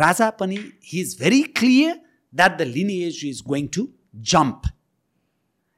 राजा 0.00 0.30
पनि 0.40 0.58
he 0.84 1.00
is 1.00 1.16
very 1.20 1.42
clear 1.56 1.94
that 2.34 2.58
the 2.58 2.66
lineage 2.68 3.20
is 3.26 3.42
going 3.46 3.66
to 3.76 3.88
jump 4.32 4.70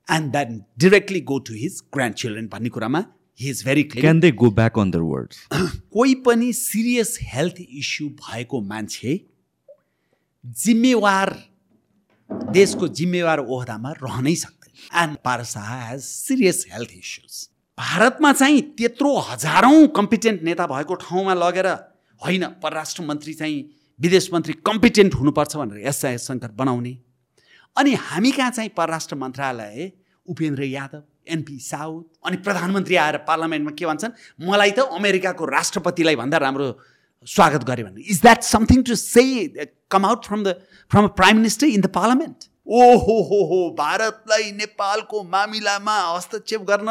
and 0.09 0.33
then 0.33 0.63
directly 0.79 1.21
go 1.33 1.39
to 1.49 1.55
his 1.55 1.83
grand 1.95 2.15
children 2.15 2.49
भन्ने 2.49 2.69
कुरामा 2.71 3.05
he 3.41 3.51
is 3.51 3.65
very 3.65 3.83
clear 3.85 4.05
can 4.05 4.21
they 4.21 4.31
go 4.41 4.51
back 4.53 4.79
on 4.79 4.91
their 4.91 5.01
words 5.11 5.47
कोही 5.93 6.15
पनि 6.27 6.53
serious 6.55 7.19
health 7.33 7.61
issue 7.61 8.09
भएको 8.21 8.61
मान्छे 8.67 9.21
जिम्मेवार 10.65 11.35
देशको 12.53 12.89
जिम्मेवार 12.99 13.39
ओहदामा 13.41 13.93
रहनै 14.03 14.35
सक्दैन 14.37 15.03
and 15.03 15.17
Parsa 15.25 15.61
has 15.63 16.01
serious 16.03 16.65
health 16.73 16.93
issues 16.95 17.47
भारतमा 17.79 18.33
चाहिँ 18.35 18.61
त्यत्रो 18.79 19.17
हजारौँ 19.29 19.87
कम्पिटेन्ट 19.97 20.43
नेता 20.45 20.67
भएको 20.67 20.95
ठाउँमा 21.03 21.35
लगेर 21.37 21.69
होइन 22.21 22.45
परराष्ट्र 22.63 23.03
मन्त्री 23.03 23.35
चाहिँ 23.35 23.63
विदेश 24.03 24.29
मन्त्री 24.35 24.55
कम्पिटेन्ट 24.67 25.15
हुनुपर्छ 25.15 25.57
भनेर 25.57 25.87
एस 25.89 26.01
शङ्कर 26.27 26.51
बनाउने। 26.59 26.93
अनि 27.77 27.93
हामी 28.07 28.31
कहाँ 28.33 28.51
चाहिँ 28.51 28.71
परराष्ट्र 28.77 29.17
मन्त्रालय 29.17 29.91
उपेन्द्र 30.29 30.63
यादव 30.65 31.03
एनपी 31.33 31.59
साउथ 31.61 32.05
अनि 32.27 32.37
प्रधानमन्त्री 32.47 32.97
आएर 32.97 33.17
पार्लियामेन्टमा 33.29 33.73
के 33.79 33.87
भन्छन्? 33.87 34.13
मलाई 34.41 34.71
त 34.71 34.79
अमेरिकाको 34.93 35.45
राष्ट्रपतिलाई 35.47 36.17
भन्दा 36.17 36.39
राम्रो 36.39 36.67
स्वागत 37.29 37.65
गरे 37.65 37.83
भने। 37.85 38.01
Is 38.03 38.21
that 38.23 38.43
something 38.43 38.83
to 38.83 38.95
say 38.95 39.23
come 39.91 40.07
out 40.07 40.25
from 40.27 40.43
the 40.45 40.55
from 40.91 41.05
a 41.05 41.13
prime 41.19 41.37
minister 41.37 41.67
in 41.67 41.81
the 41.81 41.87
parliament 41.95 42.49
ओहो 42.67 43.15
हो 43.23 43.39
हो 43.45 43.59
भारतलाई 43.79 44.51
नेपालको 44.53 45.23
मामिलामा 45.23 45.97
हस्तक्षेप 46.01 46.61
गर्न 46.63 46.91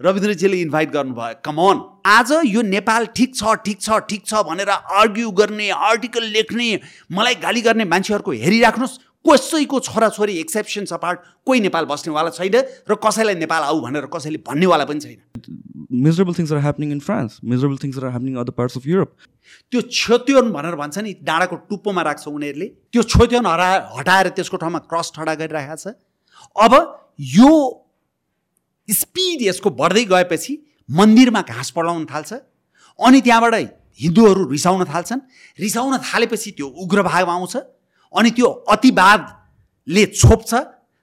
रविन्द्रजीले 0.00 0.56
इन्भाइट 0.60 0.90
गर्नुभयो। 0.90 1.34
कमन 1.44 1.80
आज 2.06 2.32
यो 2.46 2.62
नेपाल 2.62 3.06
ठिक 3.16 3.36
छ 3.36 3.54
ठिक 3.64 3.80
छ 3.80 3.98
ठिक 4.08 4.26
छ 4.26 4.42
भनेर 4.48 4.70
आर्ग्यु 4.70 5.30
गर्ने 5.30 5.68
आर्टिकल 5.70 6.24
लेख्ने 6.32 6.68
मलाई 7.12 7.34
गाली 7.38 7.60
गर्ने 7.60 7.84
मान्छेहरूको 7.84 8.32
हेरिराख्नुहोस्। 8.42 8.98
कसैको 9.24 9.80
छोराछोरी 9.80 10.34
एक्सेप्सन 10.38 10.84
अपार्ट 10.92 11.18
कोही 11.46 11.60
नेपाल 11.60 11.84
बस्नेवाला 11.86 12.30
छैन 12.30 12.56
र 12.90 12.94
कसैलाई 13.04 13.34
नेपाल 13.38 13.62
आऊ 13.62 13.80
भनेर 13.80 14.06
कसैले 14.14 14.38
भन्नेवाला 14.48 14.84
पनि 14.84 15.00
छैन। 15.00 15.20
Miserable 16.04 16.34
things 16.34 16.52
are 16.52 16.58
happening 16.60 16.90
in 16.92 17.00
France 17.00 17.38
miserable 17.44 17.76
things 17.82 17.98
are 17.98 18.04
happening 18.10 18.34
other 18.42 18.52
parts 18.58 18.76
of 18.76 18.86
Europe 18.86 19.10
त्यो 19.72 19.80
क्षत्योन 19.88 20.50
भनेर 20.52 20.74
भन्छ 20.76 20.98
नि 20.98 21.12
डाँडाको 21.22 21.56
टुप्पोमा 21.70 22.02
राख्छ 22.02 22.28
उनीहरूले। 22.28 22.66
त्यो 22.92 23.02
क्षत्योन 23.02 23.46
हरा 23.46 23.68
हटाएर 23.98 24.28
त्यसको 24.36 24.56
ठाउँमा 24.56 24.78
क्रस 24.90 25.12
ठडा 25.16 25.34
गरिरहेको 25.42 25.76
छ। 25.76 25.94
अब 26.56 26.72
यो 27.18 27.52
स्पिड 28.88 29.42
यसको 29.42 29.70
बढ्दै 29.70 30.04
गएपछि 30.12 30.52
मन्दिरमा 30.88 31.42
घाँस 31.46 31.70
पढाउन 31.76 32.04
थाल्छ। 32.10 32.32
अनि 32.98 33.20
त्यहाँबाट 33.20 33.54
हिन्दूहरू 34.02 34.42
रिसाउन 34.50 34.84
थाल्छन्। 34.84 35.20
रिसाउन 35.58 35.98
थालेपछि 36.00 36.50
त्यो 36.58 36.66
उग्रभाव 36.66 37.30
आउँछ। 37.30 37.54
अनि 38.18 38.30
त्यो 38.30 38.48
अतिवादले 38.74 40.06
छोप्छ 40.06 40.54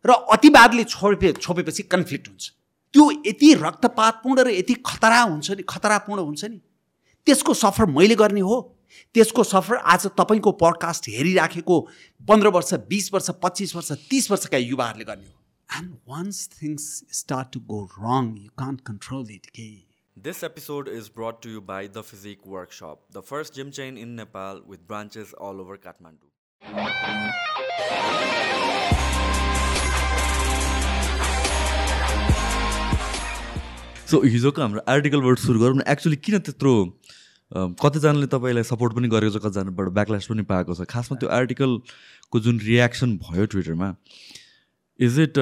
र 0.05 0.11
अतिवादले 0.33 0.83
छोपे 0.83 1.31
छोपेपछि 1.41 1.83
कन्फ्लिक्ट 1.93 2.27
हुन्छ। 2.27 2.51
त्यो 2.93 3.05
यति 3.27 3.53
रक्तपातपूर्ण 3.53 4.43
र 4.43 4.49
यति 4.49 4.73
खतरा 4.85 5.21
हुन्छ 5.21 5.51
नि 5.51 5.63
खतरापूर्ण 5.69 6.21
हुन्छ 6.21 6.45
नि। 6.45 6.59
त्यसको 7.27 7.53
सफर 7.53 7.85
मैले 7.85 8.15
गर्ने 8.15 8.41
हो। 8.41 8.57
त्यसको 9.13 9.43
सफर 9.43 9.75
आज 9.75 10.07
तपाईँको 10.19 10.51
पडकास्ट 10.61 11.09
हेरिराखेको 11.09 11.79
पन्ध्र 12.29 12.47
वर्ष 12.55 12.73
बिस 12.89 13.13
वर्ष 13.13 13.29
पच्चिस 13.43 13.75
वर्ष 13.75 13.91
तिस 14.09 14.31
वर्षका 14.31 14.57
युवाहरूले 14.57 15.05
गर्ने 15.05 15.27
हो। 15.27 15.37
And 15.77 15.91
once 16.09 16.47
things 16.61 16.87
start 17.19 17.51
to 17.53 17.59
go 17.69 17.83
wrong 17.99 18.33
you 18.37 18.49
can't 18.57 18.81
control 18.87 19.27
it 19.31 19.45
के 19.59 19.69
This 20.17 20.43
episode 20.43 20.89
is 20.93 21.05
brought 21.07 21.37
to 21.43 21.49
you 21.49 21.61
by 21.61 21.83
The 21.87 22.01
Physique 22.03 22.45
Workshop, 22.45 23.03
the 23.17 23.21
first 23.21 23.53
gym 23.53 23.69
chain 23.77 23.97
in 23.97 24.17
Nepal 24.17 24.59
with 24.71 24.81
branches 24.87 25.31
all 25.33 25.61
over 25.61 25.77
Kathmandu. 25.77 26.28
So 34.09 34.19
हिजोको 34.21 34.61
हाम्रो 34.61 34.81
आर्टिकलबाट 34.87 35.37
सुरु 35.39 35.59
गरौँ 35.59 35.75
न। 35.75 35.81
Actually 35.87 36.15
किन 36.17 36.37
त्यत्रो 36.39 36.73
कतिजनाले 37.81 38.27
तपाईँलाई 38.27 38.63
सपोर्ट 38.69 38.93
पनि 38.95 39.07
गरेको 39.07 39.39
छ 39.39 39.41
कतिजनाबाट 39.45 39.87
ब्याकल्यास 39.95 40.27
पनि 40.29 40.43
पाएको 40.51 40.75
छ? 40.75 40.83
खासमा 40.83 41.17
त्यो 41.17 41.29
आर्टिकलको 41.39 42.39
जुन 42.45 42.59
रियाक्सन 42.67 43.17
भयो 43.23 43.45
ट्विटरमा 43.55 43.89
इज 44.99 45.19
इट 45.19 45.35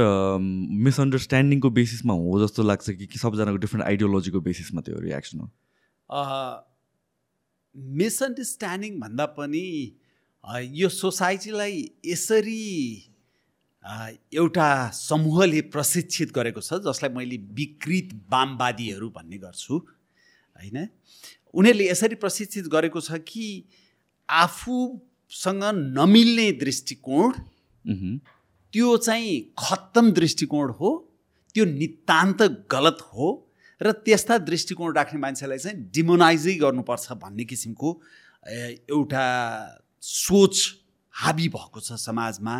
मिसअन्डरस्ट्यान्डिङको 0.85 1.69
बेसिसमा 1.81 2.13
हो 2.13 2.39
जस्तो 2.45 2.63
लाग्छ 2.63 2.89
कि 2.89 3.05
कि 3.05 3.19
सबजनाको 3.19 3.57
डिफ्रेन्ट 3.65 3.87
आइडियोलोजीको 3.87 4.39
बेसिसमा 4.47 4.81
त्यो 4.81 4.99
रियाक्सन 5.01 5.39
हो? 5.39 5.47
मिसअन्डरस्ट्यान्डिङ 7.75 8.99
भन्दा 8.99 9.25
पनि 9.39 9.65
यो 10.43 10.89
सोसाइटीलाई 10.89 11.83
यसरी 12.05 12.63
एउटा 14.33 14.67
समूहले 14.93 15.61
प्रशिक्षित 15.73 16.31
गरेको 16.35 16.61
छ 16.61 16.79
जसलाई 16.85 17.11
मैले 17.15 17.37
विकृत 17.57 18.13
वामवादीहरू 18.31 19.09
भन्ने 19.09 19.37
गर्छु 19.37 19.75
होइन? 19.75 20.87
उनीहरूले 21.53 21.89
यसरी 21.89 22.15
प्रशिक्षित 22.15 22.67
गरेको 22.67 23.01
छ 23.01 23.19
कि 23.27 23.47
आफूसँग 24.29 25.63
नमिल्ने 25.99 26.51
दृष्टिकोण 26.63 27.31
त्यो 28.73 28.97
चाहिँ 28.97 29.35
खत्तम 29.59 30.11
दृष्टिकोण 30.11 30.71
हो 30.79 30.89
त्यो 31.55 31.65
नितान्त 31.65 32.41
गलत 32.71 32.97
हो 33.13 33.27
र 33.81 33.91
त्यस्ता 34.05 34.37
दृष्टिकोण 34.43 34.95
राख्ने 34.95 35.19
मान्छेलाई 35.19 35.57
चाहिँ 35.57 35.77
डिमोनाइजै 35.95 36.55
गर्नुपर्छ 36.63 37.11
भन्ने 37.23 37.45
किसिमको 37.45 37.89
एउटा 38.47 39.25
सोच 40.03 40.55
हाबी 41.13 41.47
भएको 41.49 41.79
छ 41.79 41.93
समाजमा। 41.97 42.55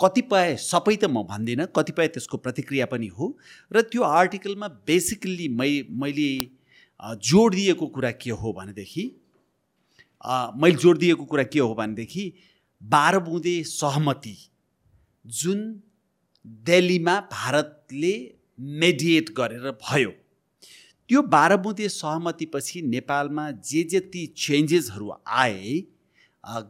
कतिपय 0.00 0.56
सबै 0.60 0.96
त 0.96 1.04
म 1.06 1.22
भन्दिनँ 1.24 1.66
कतिपय 1.76 2.08
त्यसको 2.14 2.36
प्रतिक्रिया 2.38 2.86
पनि 2.86 3.06
हो। 3.08 3.36
र 3.72 3.82
त्यो 3.82 4.02
आर्टिकलमा 4.02 4.68
बेसिकल्ली 4.84 5.48
मै 5.50 5.70
मैले 6.02 6.30
जोड 7.22 7.54
दिएको 7.54 7.86
कुरा 7.94 8.10
के 8.20 8.30
हो 8.32 8.52
भनेदेखि 8.52 9.04
मैले 10.56 10.76
जोड 10.76 10.98
दिएको 10.98 11.24
कुरा 11.24 11.44
के 11.52 11.58
हो 11.58 11.74
भनेदेखि 11.74 12.24
बाह्र 12.82 13.18
बुँदे 13.20 13.56
सहमति 13.64 14.36
जुन 15.24 15.64
दिल्लीमा 16.64 17.18
भारतले 17.32 18.14
मेडिएट 18.78 19.30
गरेर 19.36 19.70
भयो। 19.80 20.10
त्यो 21.10 21.22
बाह्र 21.30 21.56
बुँदे 21.56 21.88
सहमतिपछि 21.90 22.82
नेपालमा 22.84 23.50
जे 23.64 23.82
जति 23.90 24.26
चेन्जेसहरू 24.36 25.12
आए 25.26 25.80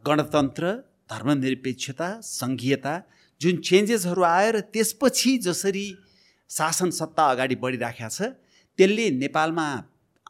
गणतन्त्र 0.06 0.72
धर्मनिरपेक्षता 1.10 2.08
सङ्घीयता 2.22 2.94
जुन 3.40 3.56
चेन्जेसहरू 3.68 4.22
आयो 4.24 4.50
र 4.52 4.60
त्यसपछि 4.74 5.36
जसरी 5.46 5.86
शासन 6.50 6.90
सत्ता 6.98 7.24
अगाडि 7.30 7.56
बढिराखेको 7.64 8.10
छ 8.16 8.30
त्यसले 8.78 9.06
नेपालमा 9.16 9.66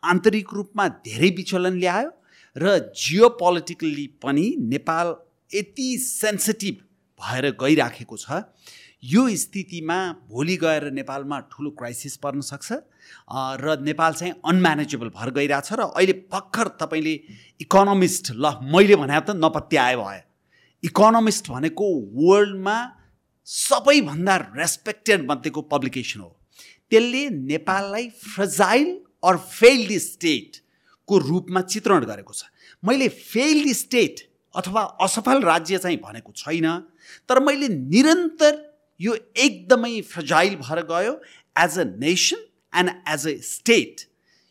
आन्तरिक 0.03 0.55
रूपमा 0.55 0.87
धेरै 1.07 1.31
विचलन 1.39 1.79
ल्यायो 1.83 2.11
र 2.57 2.79
जियो 3.03 3.29
पोलिटिकल्ली 3.41 4.07
पनि 4.23 4.47
नेपाल 4.73 5.15
यति 5.51 5.89
सेन्सिटिभ 6.01 6.83
भएर 7.21 7.51
गइराखेको 7.61 8.17
छ 8.17 8.41
यो 9.05 9.23
स्थितिमा 9.37 9.97
भोलि 10.29 10.57
गएर 10.57 10.85
नेपालमा 10.93 11.39
ठुलो 11.53 11.71
क्राइसिस 11.79 12.17
पर्न 12.17 12.41
सक्छ 12.41 12.73
र 13.61 13.77
नेपाल 13.83 14.13
चाहिँ 14.15 14.33
अनम्यानेजेबल 14.49 15.09
भएर 15.13 15.31
गइरहेछ 15.39 15.73
र 15.73 15.81
अहिले 15.93 16.13
भर्खर 16.33 16.69
तपाईँले 16.81 17.15
इकोनोमिस्ट 17.61 18.33
ल 18.33 18.53
मैले 18.73 18.97
भने 18.97 19.21
त 19.21 19.37
नपत्याए 19.37 19.97
भयो। 19.97 20.23
इकोनोमिस्ट 20.83 21.51
भनेको 21.51 21.85
वर्ल्डमा 22.17 22.77
सबैभन्दा 23.47 24.37
रेस्पेक्टेड 24.57 25.31
मध्येको 25.31 25.61
पब्लिकेसन 25.69 26.21
हो। 26.21 26.31
त्यसले 26.93 27.29
नेपाललाई 27.53 28.09
फ्रजाइल 28.09 28.89
अर 29.21 29.37
फेल्ड 29.37 29.93
स्टेटको 30.01 31.19
रूपमा 31.29 31.61
चित्रण 31.61 32.05
गरेको 32.05 32.33
छ। 32.33 32.49
मैले 32.83 33.09
फेल्ड 33.09 33.73
स्टेट 33.77 34.29
अथवा 34.55 34.83
असफल 35.03 35.43
राज्य 35.43 35.79
चाहिँ 35.79 35.99
भनेको 36.01 36.33
छैन 36.33 36.67
तर 37.29 37.41
मैले 37.45 37.69
निरन्तर 37.69 38.64
यो 39.01 39.15
एकदमै 39.45 40.01
फ्रजाइल 40.11 40.57
भएर 40.57 40.83
गयो 40.91 41.13
as 41.57 41.79
a 41.79 41.85
nation 42.05 42.45
and 42.73 42.91
as 43.15 43.27
a 43.29 43.35
state 43.51 44.07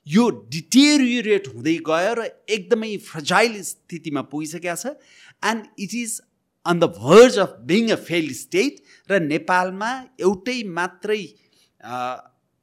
यो 0.08 0.30
डिटेरियोरेट 0.54 1.48
हुँदै 1.56 1.78
गयो 1.90 2.14
र 2.20 2.28
एकदमै 2.58 2.96
फ्रजाइल 3.08 3.62
स्थितिमा 3.64 4.22
पुगिसकेका 4.32 4.76
छ। 4.76 4.96
And 5.52 5.66
it 5.80 5.94
is 5.96 6.20
on 6.66 6.80
the 6.80 6.90
verge 6.98 7.40
of 7.40 7.56
being 7.70 7.90
a 7.90 7.96
failed 8.10 8.32
state 8.36 8.82
र 9.12 9.20
नेपालमा 9.28 9.92
एउटै 10.20 10.58
मात्रै 10.80 11.22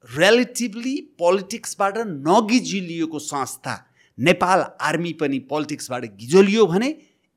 रिलेटिभली 0.08 0.96
पोलिटिक्सबाट 1.18 1.98
नगिजिलिएको 2.28 3.18
संस्था 3.20 3.74
नेपाल 4.18 4.64
आर्मी 4.88 5.12
पनि 5.20 5.38
पोलिटिक्सबाट 5.50 6.04
गिजोलियो 6.16 6.66
भने 6.66 6.88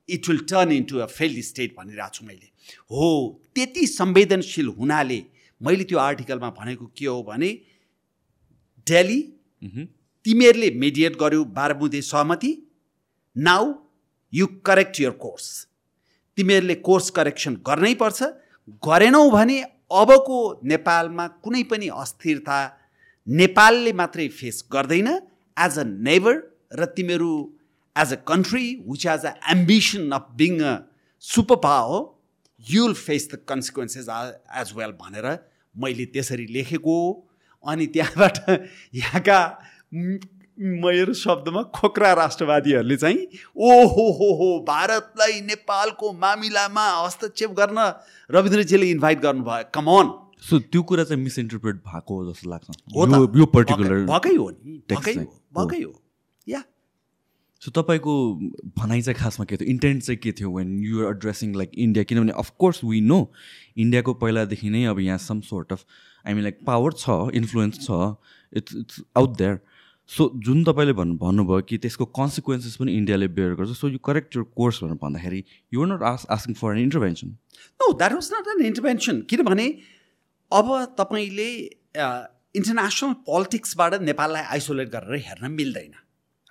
it 0.09 0.29
will 0.29 0.39
turn 0.51 0.71
into 0.71 0.97
a 0.97 1.05
failed 1.11 1.41
state 1.49 1.75
भनिरहेको 1.77 2.15
छु 2.15 2.25
मैले। 2.25 2.47
हो 2.91 3.09
त्यति 3.55 3.85
संवेदनशील 3.87 4.67
हुनाले 4.79 5.21
मैले 5.61 5.83
त्यो 5.89 5.99
आर्टिकलमा 5.99 6.49
भनेको 6.59 6.85
के 6.97 7.05
हो 7.05 7.21
भने 7.23 7.51
डेली 8.87 9.21
तिमीहरूले 10.25 10.69
मेडिएट 10.79 11.17
गर्यो 11.19 11.43
बाह्र 11.57 11.73
बुँदे 11.79 12.01
सहमति 12.03 12.51
now 13.35 13.73
you 14.33 14.47
correct 14.65 14.99
your 15.01 15.11
course 15.23 15.49
तिमीहरूले 16.37 16.75
कोर्स 16.87 17.09
करेक्सन 17.17 17.55
गर्नै 17.67 17.93
पर्छ। 17.95 18.23
गरेनौ 18.83 19.29
भने 19.31 19.57
अबको 20.01 20.37
नेपालमा 20.65 21.27
कुनै 21.43 21.63
पनि 21.71 21.87
अस्थिरता 22.03 22.57
नेपालले 23.27 23.93
मात्रै 23.93 24.27
फेस 24.37 24.63
गर्दैन। 24.73 25.07
एज 25.57 25.77
अ 25.79 25.83
नेबर 26.07 26.39
र 26.73 26.85
तिमीहरू 26.95 27.31
as 27.95 28.13
a 28.13 28.17
country 28.27 28.65
which 28.87 29.05
has 29.05 29.25
an 29.25 29.33
ambition 29.51 30.11
of 30.17 30.25
being 30.37 30.59
a 30.61 30.73
super 31.23 31.55
power 31.65 32.01
you'll 32.69 32.93
face 32.93 33.29
the 33.33 33.35
consequences 33.47 34.07
as 34.55 34.73
well 34.75 34.91
भनेर 34.91 35.39
मैले 35.77 36.05
त्यसरी 36.05 36.45
लेखेको 36.45 37.29
अनि 37.67 37.87
त्यहाँबाट 37.87 38.37
यहाँका 38.93 39.59
मेरो 40.59 41.13
शब्दमा 41.13 41.63
खोक्रा 41.63 42.13
राष्ट्रवादीहरूले 42.13 42.97
चाहिँ 42.97 43.27
ओहो 43.55 44.11
हो 44.11 44.33
हो 44.33 44.65
भारतलाई 44.67 45.41
नेपालको 45.41 46.13
मामिलामा 46.13 46.89
हस्तक्षेप 47.05 47.51
गर्न 47.51 47.93
रविन्द्रजीले 48.31 48.89
इन्भाइट 48.89 49.19
गर्नुभयो। 49.19 49.63
कमन 49.73 50.11
सो 50.49 50.59
त्यो 50.59 50.83
कुरा 50.83 51.03
चाहिँ 51.03 51.23
मिसइन्टरप्रेट 51.23 51.75
भएको 51.75 52.23
हो 52.23 52.33
जस्तो 52.33 52.49
लाग्छ। 52.49 52.69
हो 52.95 53.39
यो 53.39 53.45
पर्टिकुलर 53.45 53.93
भएकै 53.93 54.35
हो 54.35 54.49
नि। 54.49 54.83
भएकै। 54.91 55.13
हो। 55.13 55.41
भएकै 55.57 55.83
हो। 55.83 56.01
या। 56.49 56.63
सो 57.63 57.71
तपाईँको 57.71 58.13
भनाइ 58.77 59.01
चाहिँ 59.01 59.19
खासमा 59.19 59.45
के 59.45 59.57
थियो? 59.57 59.69
इन्टेन्ट 59.71 60.03
चाहिँ 60.03 60.17
के 60.19 60.31
थियो 60.39 60.49
when 60.51 60.71
you're 60.83 61.11
addressing 61.11 61.53
like 61.55 61.71
India 61.77 62.03
किनभने 62.03 62.31
अफकोर्स 62.37 62.83
वी 62.83 63.01
नो 63.01 63.19
इन्डियाको 63.77 64.13
पहिलादेखि 64.23 64.69
नै 64.69 64.83
अब 64.85 64.99
यहाँ 64.99 65.17
some 65.25 65.41
sort 65.51 65.71
of 65.73 65.85
I 66.25 66.33
mean 66.33 66.43
like 66.43 66.59
power 66.67 66.93
छ 66.97 67.35
इन्फ्लुएन्स 67.35 67.79
छ. 67.85 68.15
It's 68.53 68.75
it's 68.75 69.01
out 69.17 69.37
there 69.37 69.59
so 70.09 70.29
जुन 70.45 70.63
तपाईँले 70.63 70.93
भन्नु 70.93 71.15
भन्नुभयो 71.17 71.61
कि 71.69 71.77
त्यसको 71.85 72.05
कन्सिक्वेन्सेस 72.19 72.75
पनि 72.81 72.97
इन्डियाले 72.97 73.27
बेयर 73.37 73.53
गर्छ 73.55 73.77
so 73.77 73.89
you 73.89 73.99
correct 74.05 74.35
your 74.35 74.45
course 74.57 74.83
भनेर 74.83 74.97
भन्दाखेरि 75.03 75.43
you're 75.73 75.87
not 75.87 76.03
ask 76.11 76.25
asking 76.35 76.55
for 76.55 76.75
an 76.75 76.83
intervention 76.83 77.27
no 77.79 77.91
that 77.93 78.13
was 78.13 78.29
not 78.33 78.53
an 78.55 78.65
intervention 78.65 79.21
किनभने 79.29 79.67
अब 80.51 80.75
तपाईँले 80.99 81.49
इन्टरनेसनल 81.97 83.13
पोलिटिक्सबाट 83.27 84.01
नेपाललाई 84.01 84.43
आइसोलेट 84.55 84.89
गरेर 84.95 85.21
हेर्न 85.27 85.51
मिल्दैन। 85.51 85.93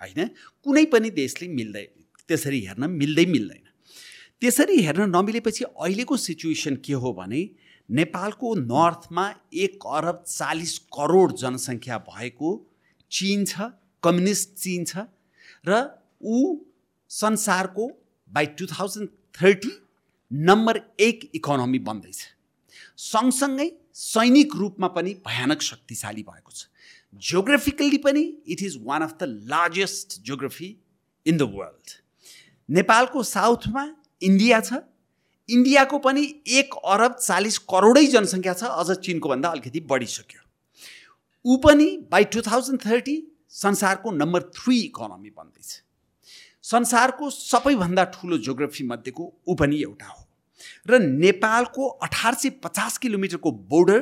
होइन? 0.03 0.21
कुनै 0.65 0.85
पनि 0.93 1.09
देशले 1.17 1.47
मिल्दै 1.59 1.85
त्यसरी 2.29 2.59
हेर्न 2.67 2.89
मिल्दै 2.91 3.25
मिल्दैन। 3.33 3.65
त्यसरी 4.41 4.77
हेर्न 4.85 5.09
नमिलेपछि 5.09 5.63
अहिलेको 5.65 6.15
सिचुएसन 6.17 6.75
के 6.85 6.93
हो 7.03 7.13
भने 7.13 7.41
नेपालको 7.89 8.53
नर्थमा 8.55 9.25
एक 9.63 9.85
अरब 9.97 10.23
चालिस 10.27 10.77
करोड 10.95 11.35
जनसङ्ख्या 11.37 11.97
भएको 12.09 12.49
चिन 13.11 13.45
छ 13.45 13.69
कम्युनिस्ट 14.03 14.53
चिन 14.59 14.85
छ 14.85 15.07
र 15.67 15.79
ऊ 16.23 16.39
संसारको 17.11 17.85
by 18.29 18.45
two 18.59 18.65
thousand 18.67 19.09
thirty 19.35 19.71
number 20.31 20.81
एक 20.99 21.29
इकोनोमी 21.35 21.79
बन्दैछ। 21.87 22.19
सँगसँगै 22.97 23.67
सैनिक 23.93 24.55
रूपमा 24.55 24.87
पनि 24.95 25.13
भयानक 25.27 25.61
शक्तिशाली 25.61 26.23
भएको 26.23 26.51
छ। 26.51 26.72
जियोग्राफिकल्ली 27.21 27.97
पनि 27.99 28.21
it 28.47 28.61
is 28.63 28.77
one 28.83 29.01
of 29.01 29.17
the 29.19 29.23
largest 29.49 30.19
geography 30.21 30.69
in 31.25 31.37
the 31.37 31.41
world 31.53 31.91
नेपालको 32.69 33.23
साउथमा 33.25 33.83
इन्डिया 34.21 34.59
छ। 34.61 34.73
इन्डियाको 35.49 35.97
पनि 35.99 36.23
एक 36.57 36.75
अरब 36.85 37.15
चालिस 37.15 37.57
करोडै 37.69 38.05
जनसङ्ख्या 38.07 38.53
छ 38.53 38.63
अझ 38.63 38.97
चिनको 38.99 39.29
भन्दा 39.29 39.49
अलिकति 39.49 39.79
बढिसक्यो। 39.89 40.41
ऊ 41.45 41.57
पनि 41.57 41.87
बाई 42.11 42.23
टु 42.33 42.41
थाउजन्ड 42.41 42.85
थर्टी 42.85 43.15
संसारको 43.53 44.11
नम्बर 44.13 44.41
थ्री 44.55 44.79
इकोनोमी 44.81 45.29
बन्दैछ। 45.31 45.71
संसारको 46.63 47.29
सबैभन्दा 47.29 48.03
ठुलो 48.15 48.37
जियोग्राफी 48.37 48.83
मध्येको 48.87 49.23
ऊ 49.47 49.55
पनि 49.55 49.81
एउटा 49.81 50.07
हो। 50.07 50.21
र 50.87 50.99
नेपालको 50.99 51.87
अठार 52.07 52.33
सय 52.35 52.49
पचास 52.63 52.97
किलोमिटरको 52.97 53.51
बोर्डर 53.51 54.01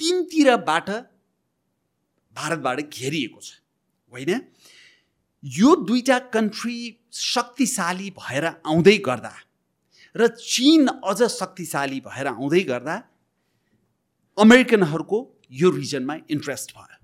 तिनतिरबाट 0.00 0.90
भारतबाट 2.36 2.80
घेरिएको 2.90 3.40
छ। 3.40 3.60
होइन? 4.12 4.40
यो 5.42 5.74
दुईटा 5.86 6.18
कन्ट्री 6.34 6.76
शक्तिशाली 7.12 8.10
भएर 8.18 8.44
आउँदै 8.46 8.96
गर्दा 9.06 9.32
र 10.14 10.26
चिन 10.40 10.86
अझ 10.88 11.22
शक्तिशाली 11.22 12.00
भएर 12.00 12.26
आउँदै 12.26 12.62
गर्दा 12.70 12.96
अमेरिकनहरूको 14.38 15.18
यो 15.50 15.70
रिजनमा 15.70 16.14
इन्ट्रेस्ट 16.30 16.72
भयो। 16.76 16.98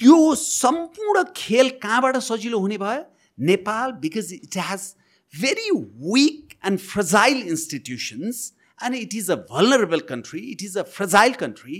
त्यो 0.00 0.34
सम्पूर्ण 0.34 1.24
खेल 1.36 1.70
कहाँबाट 1.82 2.16
सजिलो 2.30 2.58
हुने 2.58 2.78
भयो? 2.78 3.02
Nepal 3.38 3.92
because 4.04 4.32
it 4.32 4.56
has 4.58 4.94
very 5.34 5.70
weak 6.10 6.52
and 6.62 6.80
fragile 6.80 7.40
institutions 7.54 8.52
and 8.80 8.94
it 8.94 9.14
is 9.14 9.28
a 9.28 9.36
vulnerable 9.48 10.00
country 10.00 10.42
it 10.52 10.62
is 10.62 10.76
a 10.76 10.84
fragile 10.84 11.34
country 11.34 11.78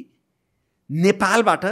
नेपालबाट 0.90 1.64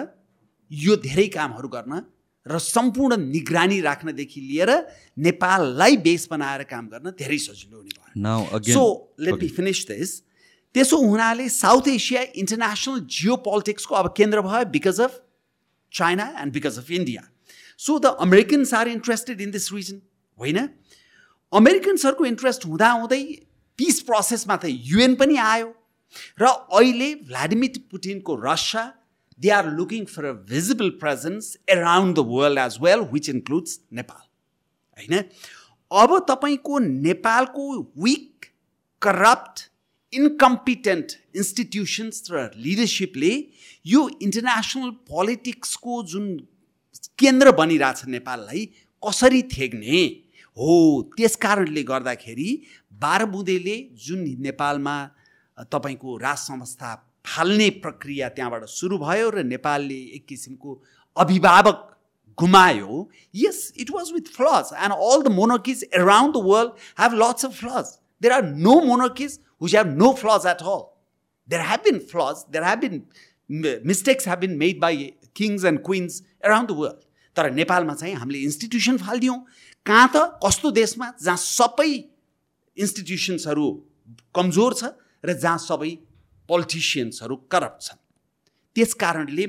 यो 0.71 0.97
धेरै 0.97 1.27
कामहरू 1.29 1.69
गर्न 1.69 2.03
र 2.47 2.59
सम्पूर्ण 2.59 3.17
निगरानी 3.17 3.81
राख्नदेखि 3.81 4.41
लिएर 4.41 4.71
नेपाललाई 5.19 5.97
बेस 6.07 6.29
बनाएर 6.31 6.63
काम 6.71 6.89
गर्न 6.89 7.11
धेरै 7.19 7.39
सजिलो 7.39 7.77
हुने 7.77 7.91
भयो। 7.91 8.21
Now 8.23 8.45
again 8.53 8.75
so 8.75 8.85
let 9.21 9.35
me 9.43 9.49
finish 9.49 9.87
this 9.89 10.11
त्यसो 10.75 10.97
हुनाले 10.99 11.49
साउथ 11.49 11.89
एसिया 11.89 12.23
इन्टरनेसनल 12.37 13.01
जियो 13.09 13.37
पोलिटिक्सको 13.47 13.95
अब 13.95 14.13
केन्द्र 14.17 14.41
भयो 14.43 14.65
because 14.71 15.01
of 15.01 15.21
China 15.93 16.27
and 16.41 16.53
because 16.53 16.79
of 16.79 16.91
India 16.91 17.23
so 17.79 17.99
the 17.99 18.07
Americans 18.21 18.75
are 18.75 18.89
interested 18.89 19.41
in 19.41 19.51
this 19.51 19.73
region 19.73 20.01
होइन? 20.39 20.59
अमेरिकन्सहरूको 21.53 22.25
इन्ट्रेस्ट 22.27 22.67
हुँदाहुँदै 22.67 23.23
पिस 23.79 24.01
प्रोसेसमा 24.03 24.57
त 24.57 24.65
युएन 24.91 25.15
पनि 25.15 25.37
आयो। 25.37 25.69
र 26.41 26.45
अहिले 26.47 27.15
Vladimir 27.25 27.79
पुटिनको 27.91 28.35
Russia 28.43 28.83
they 29.41 29.51
are 29.51 29.67
looking 29.67 30.05
for 30.05 30.25
a 30.25 30.33
visible 30.33 30.91
presence 30.91 31.57
around 31.69 32.17
the 32.17 32.19
world 32.19 32.59
as 32.59 32.79
well 32.81 33.01
which 33.01 33.29
includes 33.29 33.81
Nepal 33.93 34.23
होइन 34.99 35.23
अब 35.93 36.19
तपाईँको 36.31 36.79
नेपालको 36.79 37.93
विक 37.97 38.47
करप्ट 39.03 39.71
इन्कम्पिटेन्ट 40.13 41.13
इन्स्टिट्युसन्स 41.37 42.29
र 42.31 42.51
लिडरसिपले 42.57 43.33
यो 43.87 44.09
इन्टरनेसनल 44.23 44.91
पोलिटिक्सको 44.91 46.03
जुन 46.03 46.37
केन्द्र 47.19 47.53
बनिरहेछ 47.53 48.05
नेपाललाई 48.07 48.65
कसरी 49.03 49.43
थेग्ने? 49.43 50.05
हो 50.57 51.03
त्यस 51.17 51.37
कारणले 51.37 51.83
गर्दाखेरि 51.83 52.63
बाह्र 52.93 53.25
बुँदेले 53.25 53.77
जुन 54.07 54.25
नेपालमा 54.39 54.97
तपाईँको 55.73 56.17
राज 56.17 56.37
संस्था 56.39 56.95
फाल्ने 57.25 57.69
प्रक्रिया 57.85 58.29
त्यहाँबाट 58.37 58.65
सुरु 58.69 58.99
भयो 58.99 59.31
र 59.31 59.43
नेपालले 59.45 60.01
एक 60.17 60.27
किसिमको 60.29 60.81
अभिभावक 61.17 61.91
गुमायो 62.39 63.09
yes 63.35 63.61
it 63.81 63.91
was 63.91 64.13
with 64.13 64.35
flaws 64.37 64.75
and 64.85 64.95
all 64.95 65.23
the 65.23 65.33
monarchies 65.33 65.85
around 65.95 66.37
the 66.37 66.45
world 66.47 66.85
have 67.01 67.19
lots 67.23 67.45
of 67.45 67.59
flaws 67.61 67.97
there 68.23 68.33
are 68.35 68.45
no 68.69 68.81
monarchies 68.87 69.39
which 69.61 69.73
have 69.73 69.97
no 69.97 70.15
flaws 70.15 70.45
at 70.45 70.63
all. 70.63 70.99
There 71.49 71.63
have 71.63 71.83
been 71.83 72.01
flaws, 72.01 72.45
there 72.47 72.65
have 72.65 72.81
been 72.81 73.07
mistakes 73.85 74.25
have 74.25 74.41
been 74.41 74.59
made 74.59 74.81
by 74.81 75.15
kings 75.35 75.65
and 75.65 75.83
queens 75.83 76.23
around 76.43 76.69
the 76.69 76.75
world. 76.75 77.01
तर 77.37 77.51
नेपालमा 77.51 77.95
चाहिँ 77.95 78.15
हामीले 78.15 78.39
institution 78.39 78.97
फालिदियौँ 78.99 79.39
कहाँ 79.87 80.11
त 80.15 80.17
कस्तो 80.45 80.71
देशमा 80.71 81.13
जहाँ 81.23 81.37
सबै 81.37 81.89
इन्स्टिट्युसन्सहरू 82.77 83.67
कमजोर 84.35 84.75
छ 84.75 84.93
र 85.25 85.33
जहाँ 85.35 85.59
सबै 85.59 85.91
पोलिटिसियन्सहरू 86.49 87.37
करप्ट 87.51 87.83
छन्। 87.83 88.03
त्यस 88.77 88.95
कारणले 89.03 89.47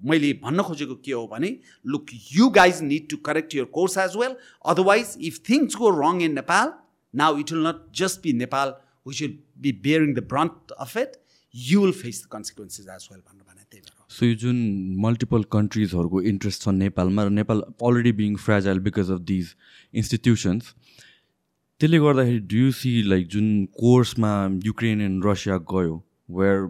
मैले 0.00 0.32
भन्न 0.42 0.62
खोजेको 0.62 0.94
के 1.04 1.12
हो 1.12 1.26
भने 1.26 1.50
look 1.86 2.06
you 2.32 2.48
guys 2.56 2.82
need 2.82 3.08
to 3.10 3.16
correct 3.26 3.54
your 3.54 3.66
course 3.74 3.98
as 3.98 4.16
well 4.22 4.36
otherwise 4.72 5.14
if 5.28 5.38
things 5.48 5.76
go 5.76 5.90
wrong 6.00 6.22
in 6.22 6.34
Nepal 6.34 6.72
now 7.14 7.38
it 7.38 7.52
will 7.52 7.66
not 7.66 7.84
just 8.00 8.22
be 8.22 8.32
Nepal 8.40 8.74
we 9.08 9.14
should 9.14 9.38
be 9.66 9.72
bearing 9.84 10.14
the 10.14 10.24
brunt 10.32 10.72
of 10.78 10.96
it 10.96 11.16
you 11.54 11.80
will 11.82 11.92
face 12.02 12.22
the 12.24 12.32
consequences 12.32 12.86
as 12.96 13.08
well 13.12 13.20
भनेर 13.20 13.42
भने 13.42 13.62
त्यही 13.70 13.82
भएर 13.82 14.16
so 14.16 14.26
यो 14.26 14.34
जुन 14.44 14.56
multiple 15.04 15.42
कन्ट्रिजहरूको 15.52 16.22
interest 16.32 16.62
छ 16.62 16.74
नेपालमा 16.78 17.24
र 17.24 17.36
Nepal 17.40 17.62
already 17.90 18.12
being 18.22 18.36
fragile 18.46 18.78
because 18.88 19.10
of 19.10 19.20
these 19.30 19.54
institutions 19.94 20.74
त्यसले 21.80 21.98
गर्दाखेरि 21.98 22.42
डु 22.50 22.56
यु 22.56 22.72
सी 22.80 22.90
लाइक 23.12 23.28
जुन 23.36 23.48
कोर्समा 23.78 24.34
युक्रेन 24.64 25.00
एन्ड 25.02 25.26
रसिया 25.26 25.56
गयो 25.72 26.02
where 26.28 26.68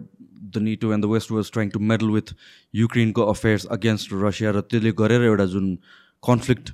the 0.55 0.57
NATO 0.57 0.93
and 0.93 1.05
the 1.05 1.07
West 1.07 1.31
was 1.31 1.51
trying 1.51 1.69
to 1.69 1.79
meddle 1.79 2.09
with 2.09 2.33
युक्रेनको 2.75 3.25
affairs 3.25 3.65
against 3.65 4.09
Russia 4.13 4.51
र 4.51 4.61
त्यसले 4.61 4.91
गरेर 4.91 5.21
एउटा 5.21 5.45
जुन 5.45 5.75
कन्फ्लिक्ट 6.23 6.73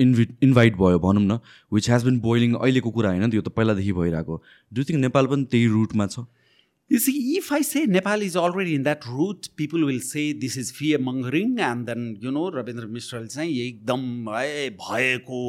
इन्भि 0.00 0.26
इन्भाइट 0.42 0.76
भयो 0.76 0.98
भनौँ 0.98 1.22
न 1.22 1.38
विच 1.72 1.90
हेज 1.90 2.04
बिन 2.04 2.20
बोइलिङ 2.20 2.54
अहिलेको 2.54 2.90
कुरा 2.90 3.10
होइन 3.10 3.32
यो 3.32 3.42
त 3.42 3.48
पहिलादेखि 3.48 3.92
भइरहेको 3.92 4.42
डु 4.72 4.84
थिङ्क 4.84 5.00
नेपाल 5.00 5.26
पनि 5.26 5.44
त्यही 5.44 5.66
रुटमा 5.66 6.06
छ? 6.06 6.24
You 6.92 6.98
see, 6.98 7.38
if 7.38 7.50
I 7.50 7.62
say 7.62 7.86
Nepal 7.86 8.20
is 8.20 8.36
already 8.36 8.74
in 8.74 8.82
that 8.82 9.06
route, 9.06 9.48
people 9.56 9.82
will 9.82 10.00
say 10.00 10.34
this 10.34 10.58
is 10.58 10.70
fear 10.70 10.98
mongering, 10.98 11.58
and 11.58 11.86
then 11.86 12.18
you 12.20 12.30
know 12.30 12.50
Rabindra 12.50 12.86
मिश्रले 12.86 13.28
चाहिँ 13.28 13.54
एकदम 13.60 14.28
है 14.28 14.68
भएको 14.76 15.40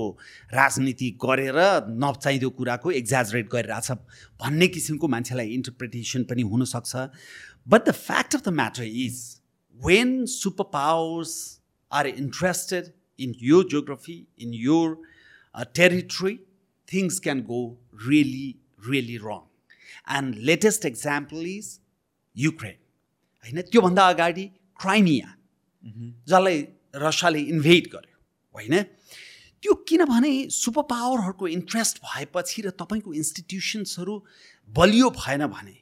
राजनीति 0.54 1.10
गरेर 1.26 1.60
नचाहिँदो 2.06 2.50
कुराको 2.60 2.92
एक्जाजरेट 3.02 3.50
गरिरहेछ 3.52 3.92
भन्ने 4.40 4.68
किसिमको 4.78 5.08
मान्छेलाई 5.16 5.50
इन्टरप्रिटेसन 5.60 6.24
पनि 6.32 6.42
हुनसक्छ 6.54 6.96
but 7.68 7.90
the 7.90 8.00
fact 8.00 8.36
of 8.36 8.48
the 8.48 8.58
matter 8.64 8.84
is 9.04 9.22
when 9.80 10.26
super 10.40 10.72
powers 10.74 11.38
are 11.92 12.08
interested 12.08 12.94
in 13.20 13.36
यो 13.52 13.64
geography 13.64 14.22
in 14.48 14.54
your 14.64 15.02
territory 15.82 16.40
things 16.88 17.20
can 17.28 17.42
go 17.52 17.66
really 18.08 18.54
really 18.90 19.18
wrong 19.26 19.50
and 20.10 20.36
latest 20.36 20.86
example 20.86 21.46
is 21.48 21.80
Ukraine 22.38 22.78
होइन 23.46 23.62
त्योभन्दा 23.62 24.08
अगाडि 24.10 24.46
क्राइमिया 24.80 25.36
जसलाई 26.28 26.68
रसियाले 26.96 27.40
इन्भेट 27.40 27.88
गर्यो 27.88 28.18
होइन 28.56 28.82
त्यो 29.64 29.74
किनभने 29.74 30.50
सुपर 30.50 30.82
पावरहरूको 30.82 31.48
इन्ट्रेस्ट 31.48 31.98
भएपछि 31.98 32.62
र 32.62 32.70
तपाईँको 32.70 33.14
इन्स्टिट्युसन्सहरू 33.14 34.26
बलियो 34.70 35.10
भएन 35.10 35.48
भने 35.48 35.78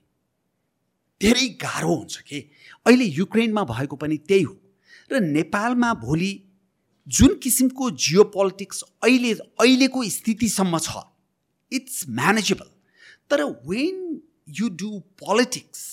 धेरै 1.22 1.48
गाह्रो 1.48 1.96
हुन्छ 1.96 2.18
कि? 2.18 2.40
अहिले 2.86 3.06
युक्रेनमा 3.06 3.64
भएको 3.64 3.96
पनि 3.96 4.18
त्यही 4.18 4.44
हो। 4.44 4.58
र 5.12 5.20
नेपालमा 5.20 5.94
भोलि 5.94 6.32
जुन 7.08 7.36
किसिमको 7.36 7.92
जियो 7.92 8.24
पोलिटिक्स 8.24 8.82
अहिले 9.04 9.34
अहिलेको 9.34 10.04
स्थितिसम्म 10.04 10.80
छ 10.80 10.90
इट्स 11.72 12.06
म्यानेजेबल 12.10 12.71
तर 13.32 13.44
when 13.68 14.00
you 14.60 14.70
do 14.82 14.90
politics 15.24 15.84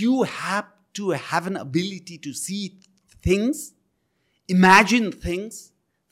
you 0.00 0.22
have 0.32 0.72
to 0.94 1.10
have 1.28 1.46
an 1.46 1.56
ability 1.62 2.16
to 2.26 2.32
see 2.40 2.58
things 3.24 3.62
imagine 4.48 5.10
things 5.24 5.62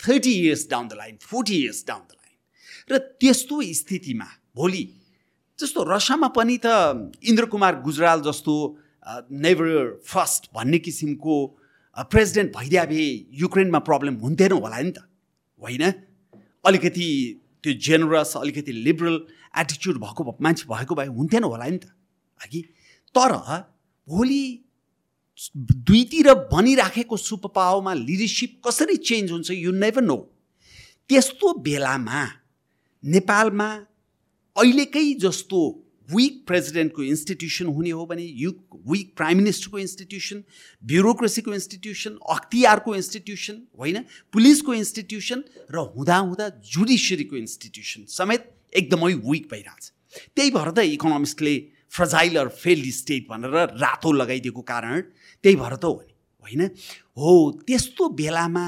thirty 0.01 0.33
years 0.45 0.69
down 0.71 0.89
the 0.89 1.01
line 1.03 1.19
forty 1.23 1.57
years 1.63 1.85
down 1.89 2.03
the 2.11 2.21
line 2.21 2.93
र 2.93 2.99
त्यस्तो 3.23 3.63
स्थितिमा 3.81 4.29
भोलि 4.57 4.85
जस्तो 5.59 5.83
रसियामा 5.89 6.29
पनि 6.39 6.59
त 6.65 7.21
इन्द्र 7.31 7.47
कुमार 7.53 7.81
गुजराल 7.83 8.23
जस्तो 8.29 8.55
नेभर 9.45 9.69
फर्स्ट 10.07 10.51
भन्ने 10.55 10.79
किसिमको 10.79 11.35
प्रेसिडेन्ट 12.13 12.57
भइदिए 12.57 12.87
भए 12.87 13.07
युक्रेनमा 13.43 13.79
प्रब्लम 13.89 14.15
हुन्थेन 14.25 14.53
होला 14.53 14.81
नि 14.81 14.91
त। 14.91 14.99
होइन? 15.63 15.85
अलिकति 16.65 17.09
त्यो 17.63 17.73
जेनरस 17.87 18.37
अलिकति 18.37 18.73
लिबरल 18.73 19.17
एटिच्युड 19.55 19.99
भएको 20.01 20.37
मान्छे 20.41 20.65
भएको 20.69 20.95
भए 20.95 21.07
हुन्थेन 21.07 21.45
होला 21.45 21.67
नि 21.67 21.79
त। 21.79 21.91
कि 22.51 22.63
तर 23.15 23.33
भोलि 24.09 24.43
दुईतिर 25.57 26.33
बनिराखेको 26.53 27.17
सुपर 27.17 27.49
पावरमा 27.55 27.95
लिडरसिप 27.95 28.61
कसरी 28.67 28.97
चेन्ज 28.97 29.31
हुन्छ 29.33 29.51
यु 29.51 29.73
नेभर 29.73 30.03
नो 30.03 30.17
त्यस्तो 31.11 31.53
बेलामा 31.63 32.25
नेपालमा 33.05 33.69
अहिलेकै 34.57 35.05
जस्तो 35.21 35.61
विक 36.09 36.45
प्रेसिडेन्टको 36.47 37.03
इन्स्टिट्युसन 37.03 37.67
हुने 37.67 37.91
हो 37.91 38.07
भने 38.07 38.23
यु 38.23 38.51
विक 38.87 39.15
प्राइम 39.17 39.37
मिनिस्टरको 39.39 39.79
इन्स्टिट्युसन 39.79 40.43
ब्युरोक्रेसीको 40.85 41.55
इन्स्टिट्युसन 41.55 42.19
अख्तियारको 42.31 42.95
इन्स्टिट्युसन 42.95 43.63
होइन 43.79 44.05
पुलिसको 44.33 44.75
इन्स्टिट्युसन 44.75 45.45
र 45.71 45.87
हुँदाहुँदा 45.97 46.49
जुडिसियरीको 46.73 47.37
इन्स्टिट्युसन 47.37 48.05
समेत 48.19 48.51
एकदमै 48.81 49.13
विक 49.29 49.49
भइरहेछ 49.53 49.93
त्यही 50.37 50.51
भएर 50.51 50.71
त 50.71 50.79
इकोनोमिस्टले 50.97 51.55
फ्रजाइल 51.93 52.37
अर 52.37 52.49
फेल्ड 52.63 52.87
स्टेट 52.95 53.29
भनेर 53.29 53.55
रातो 53.81 54.13
लगाइदिएको 54.13 54.63
कारण 54.63 55.01
त्यही 55.45 55.57
भएर 55.57 55.77
त 55.77 55.85
हो 55.85 56.01
नि 56.01 56.13
होइन? 56.45 56.63
हो 57.17 57.33
त्यस्तो 57.67 58.09
बेलामा 58.21 58.67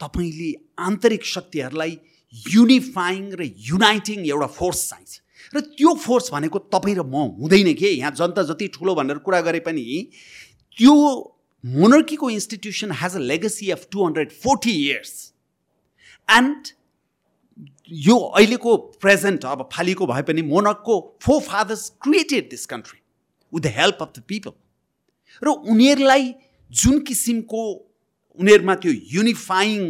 तपाईँले 0.00 0.50
आन्तरिक 0.86 1.24
शक्तिहरूलाई 1.26 1.98
युनिफाइङ 2.34 3.22
र 3.40 3.42
युनाइटिङ 3.68 4.24
एउटा 4.26 4.46
फोर्स 4.58 4.80
चाहिन्छ। 4.88 5.12
र 5.54 5.60
त्यो 5.76 5.94
फोर्स 5.98 6.30
भनेको 6.32 6.58
तपाईँ 6.70 6.96
र 6.96 7.02
म 7.02 7.42
हुँदैन 7.42 7.74
के? 7.74 7.90
यहाँ 7.98 8.12
जनता 8.14 8.42
जति 8.48 8.68
ठुलो 8.74 8.94
भनेर 8.94 9.18
कुरा 9.26 9.40
गरे 9.42 9.60
पनि 9.66 9.84
त्यो 10.78 10.94
मोनर्कीको 11.64 12.30
institution 12.30 12.92
has 13.02 13.16
a 13.16 13.22
legacy 13.30 13.70
of 13.70 13.86
two 13.90 14.06
hundred 14.06 14.30
forty 14.32 14.72
years 14.86 15.12
and 16.28 16.68
यो 17.88 18.16
अहिलेको 18.16 18.76
प्रेजेन्ट 19.00 19.44
अब 19.44 19.68
फालिको 19.72 20.06
भए 20.06 20.22
पनि 20.22 20.42
मोनकको 20.42 20.94
फो 21.22 21.38
fathers 21.40 21.88
created 22.02 22.48
this 22.50 22.66
country 22.66 23.00
with 23.52 23.60
the 23.60 23.74
help 23.78 23.98
of 24.02 24.12
the 24.18 24.22
people 24.28 24.52
र 25.42 25.48
उनीहरूलाई 25.48 26.34
जुन 26.70 27.00
किसिमको 27.00 27.62
उनीहरूमा 28.38 28.74
त्यो 28.74 28.92
युनिफाइङ 29.12 29.80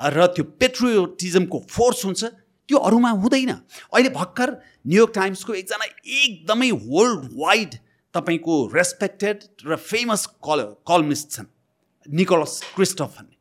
र 0.00 0.26
त्यो 0.26 0.44
पेट्रियोटिजमको 0.60 1.58
फोर्स 1.70 2.04
हुन्छ 2.04 2.24
त्यो 2.68 2.78
अरूमा 2.78 3.10
हुँदैन। 3.22 3.50
अहिले 3.50 4.08
भर्खर 4.10 4.50
न्युयोर्क 4.86 5.12
टाइम्सको 5.14 5.54
एकजना 5.54 5.84
एकदमै 6.20 6.70
वर्ल्ड 6.70 7.28
वाइड 7.34 7.74
तपाईँको 8.14 8.54
रेस्पेक्टेड 8.74 9.44
र 9.66 9.76
फेमस 9.76 10.26
कल 10.48 10.62
कलमिस्ट 10.88 11.30
छन् 11.30 11.46
निकोलस 12.08 12.60
क्रिस्टफ 12.74 13.14
भन्ने 13.18 13.36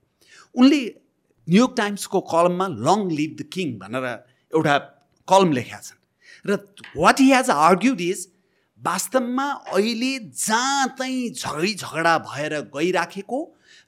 उनले 0.55 0.81
न्युयोर्क 1.49 1.73
टाइम्सको 1.77 2.21
कलममा 2.33 2.67
लङ 2.87 3.09
लिभ 3.11 3.31
द 3.39 3.49
किङ 3.53 3.77
भनेर 3.79 4.05
एउटा 4.53 4.77
कलम 5.27 5.51
लेखेका 5.53 5.79
छन्। 5.79 5.99
र 6.45 6.57
what 6.97 7.19
he 7.21 7.31
has 7.33 7.49
argued 7.49 8.01
is 8.01 8.27
वास्तवमा 8.81 9.47
अहिले 9.73 10.13
जहाँ 10.19 10.87
चाहिँ 10.99 11.29
झगै 11.31 11.73
झगडा 11.73 12.17
भएर 12.29 12.53
गइराखेको 12.75 13.39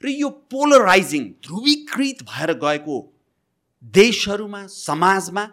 र 0.02 0.08
यो 0.08 0.28
पोलराइजिङ 0.50 1.22
ध्रुवीकृत 1.46 2.22
भएर 2.30 2.52
गएको 2.64 2.96
देशहरूमा 3.94 4.66
समाजमा 4.66 5.44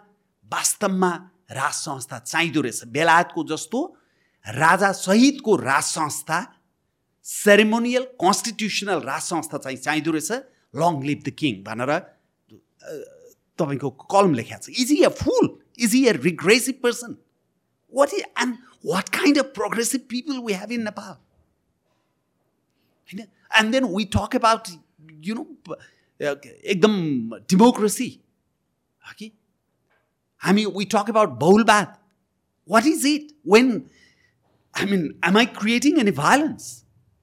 वास्तवमा 0.50 1.12
राज 1.50 1.74
संस्था 1.74 2.18
चाहिँदो 2.18 2.60
रहेछ। 2.60 2.84
बेलायतको 2.90 3.44
जस्तो 3.44 3.80
राजा 4.46 4.90
सहितको 4.92 5.56
राज 5.56 5.82
संस्था 5.84 6.38
सेरेमोनियल 7.26 8.04
कन्स्टिट्युसनल 8.22 9.00
राज 9.02 9.22
संस्था 9.22 9.58
चाहिँ 9.58 9.78
चाहिँदो 9.78 10.10
रहेछ। 10.10 10.32
लङ 10.80 11.02
लिभ 11.08 11.22
द 11.26 11.30
किङ 11.42 11.62
भनेर 11.68 11.92
तपाईँको 13.58 13.90
कलम 14.14 14.34
लेखेको 14.34 14.62
छ। 14.62 14.68
Is 14.82 14.88
a 15.04 15.08
fool 15.22 15.46
is 15.78 15.94
e 15.94 16.04
a 16.06 16.12
regressive 16.22 16.80
person 16.82 17.16
what 17.92 18.14
is 18.14 18.24
and 18.44 18.58
what 18.86 19.08
kind 19.16 19.38
of 19.38 19.52
progressive 19.54 20.00
people 20.10 20.38
we 20.46 20.52
have 20.62 20.72
in 20.72 20.82
Nepal 20.84 21.12
होइन 23.10 23.20
and 23.60 23.72
then 23.72 23.84
we 23.96 24.04
talk 24.16 24.36
about 24.36 24.68
you 25.26 25.34
know 25.34 25.44
एकदम 26.20 26.94
democracy 27.52 28.08
कि 29.18 29.30
हामी 30.40 30.64
we 30.76 30.84
talk 30.94 31.10
about 31.10 31.38
बहुलवाद 31.40 31.96
what 32.68 32.86
is 32.86 33.06
it 33.06 33.32
when 33.52 33.70
I 34.74 34.90
mean 34.90 35.02
am 35.28 35.38
I 35.38 35.46
creating 35.58 36.00
any 36.00 36.10
violence 36.20 36.70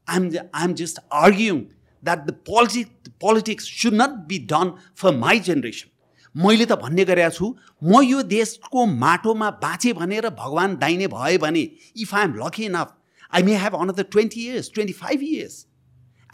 I 0.08 0.64
am 0.64 0.74
just 0.84 1.00
arguing 1.24 1.62
that 2.04 2.26
the 2.28 2.36
politic 2.50 3.10
politics 3.22 3.66
should 3.82 3.94
not 4.02 4.16
be 4.30 4.40
done 4.54 4.72
for 5.02 5.16
my 5.26 5.40
generation 5.50 5.92
मैले 6.36 6.66
त 6.66 6.80
भन्ने 6.84 7.06
गरेका 7.12 7.30
छु 7.38 7.52
म 7.84 8.02
यो 8.06 8.22
देशको 8.30 8.86
माटोमा 9.06 9.50
बाँचेँ 9.66 9.94
भने 10.00 10.20
र 10.28 10.30
भगवान् 10.40 10.78
दाइने 10.86 11.08
भयो 11.18 11.44
भने 11.46 11.68
if 12.06 12.16
I 12.16 12.24
am 12.24 12.34
lucky 12.40 12.66
enough 12.66 12.96
I 13.34 13.44
may 13.50 13.60
have 13.66 13.76
another 13.82 14.10
twenty 14.16 14.48
years 14.48 14.72
twenty 14.74 14.94
five 15.04 15.30
years 15.30 15.60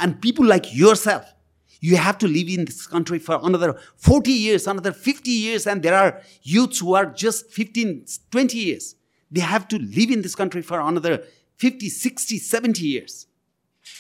and 0.04 0.16
people 0.24 0.50
like 0.50 0.72
yourself 1.04 1.36
you 1.84 1.96
have 1.96 2.18
to 2.18 2.28
live 2.28 2.50
in 2.50 2.66
this 2.66 2.86
country 2.88 3.20
for 3.20 3.40
another 3.42 3.76
40 3.96 4.32
years, 4.32 4.68
another 4.68 4.92
50 4.92 5.32
years, 5.32 5.66
and 5.66 5.82
there 5.82 5.96
are 5.96 6.22
youths 6.44 6.80
who 6.80 6.94
are 6.94 7.06
just 7.06 7.52
15, 7.52 8.06
20 8.32 8.58
years. 8.58 8.96
They 9.32 9.42
have 9.42 9.68
to 9.70 9.78
live 9.78 10.12
in 10.12 10.22
this 10.22 10.36
country 10.36 10.62
for 10.62 10.80
another 10.80 11.24
50, 11.60 11.90
60, 11.90 12.38
70 12.38 12.86
years. 12.86 13.28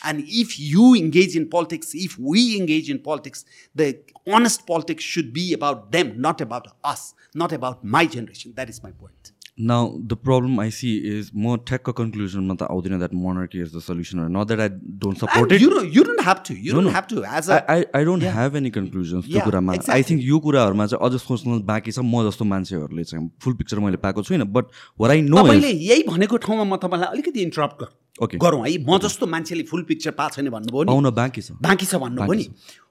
And 0.03 0.23
if 0.27 0.59
you 0.59 0.95
engage 0.95 1.35
in 1.35 1.49
politics, 1.49 1.91
if 1.93 2.17
we 2.17 2.57
engage 2.59 2.89
in 2.89 2.99
politics, 2.99 3.45
the 3.75 3.89
honest 4.27 4.65
politics 4.67 5.03
should 5.03 5.33
be 5.33 5.53
about 5.53 5.91
them, 5.91 6.13
not 6.21 6.41
about 6.41 6.67
us, 6.83 7.13
not 7.35 7.51
about 7.51 7.83
my 7.83 8.05
generation. 8.05 8.53
That 8.55 8.69
is 8.69 8.81
my 8.83 8.91
point. 8.91 9.31
Now, 9.61 9.99
the 10.07 10.15
problem 10.15 10.57
I 10.57 10.69
see 10.69 10.91
is 11.05 11.33
more 11.33 11.57
tech 11.57 11.83
conclusion 11.83 12.47
that 12.47 13.09
monarchy 13.11 13.59
is 13.59 13.73
the 13.73 13.81
solution. 13.81 14.31
Not 14.31 14.47
that 14.47 14.61
I 14.61 14.69
don't 14.69 15.17
support 15.17 15.51
and 15.51 15.51
it. 15.51 15.59
You 15.61 15.69
know, 15.69 15.81
you 15.81 16.05
don't 16.05 16.21
have 16.23 16.43
to. 16.43 16.53
You 16.53 16.71
No, 16.71 16.77
don't 16.77 16.85
no. 16.85 16.91
have 16.91 17.07
to. 17.07 17.25
As 17.25 17.49
a 17.49 17.69
I, 17.69 17.75
I, 17.79 17.85
I 17.99 18.03
don't 18.05 18.21
Yeah. 18.21 18.31
have 18.31 18.55
any 18.55 18.71
conclusions 18.71 19.25
त्यो 19.25 19.35
Yeah, 19.35 19.43
कुरामा 19.49 19.73
I 19.73 19.77
exactly. 19.81 20.03
Think 20.11 20.23
यो 20.29 20.39
कुराहरूमा 20.45 20.85
चाहिँ 20.93 21.09
अझ 21.09 21.19
सोच्नु 21.27 21.59
बाँकी 21.71 21.91
छ 21.91 21.99
म 21.99 22.23
जस्तो 22.29 22.45
मान्छेहरूले 22.53 23.03
चाहिँ 23.11 23.29
फुल 23.43 23.53
पिक्चर 23.59 23.79
मैले 23.87 23.97
पाएको 24.05 24.23
छुइनँ 24.29 24.47
बट 24.47 24.65
वर 25.01 25.11
आई 25.11 25.21
नो 25.27 25.43
तपाईँले 25.43 25.71
यही 25.91 26.03
भनेको 26.07 26.37
ठाउँमा 26.47 26.63
म 26.63 26.77
तपाईँलाई 26.87 27.11
अलिकति 27.19 27.41
इन्टरप्ट. 27.49 27.83
गरौँ 28.19 28.67
है। 28.67 28.77
म 28.79 28.97
जस्तो 28.99 29.27
मान्छेले 29.27 29.63
फुल 29.63 29.83
पिक्चर 29.83 30.11
पाएको 30.11 30.35
छैन 30.35 30.49
भन्नुभयो 30.49 30.99
नि। 31.01 31.11
बाँकी 31.11 31.41
छ। 31.41 31.51
बाँकी 31.61 31.85
छ 31.85 31.95
भन्नुभयो 31.95 32.33
नि। 32.33 32.45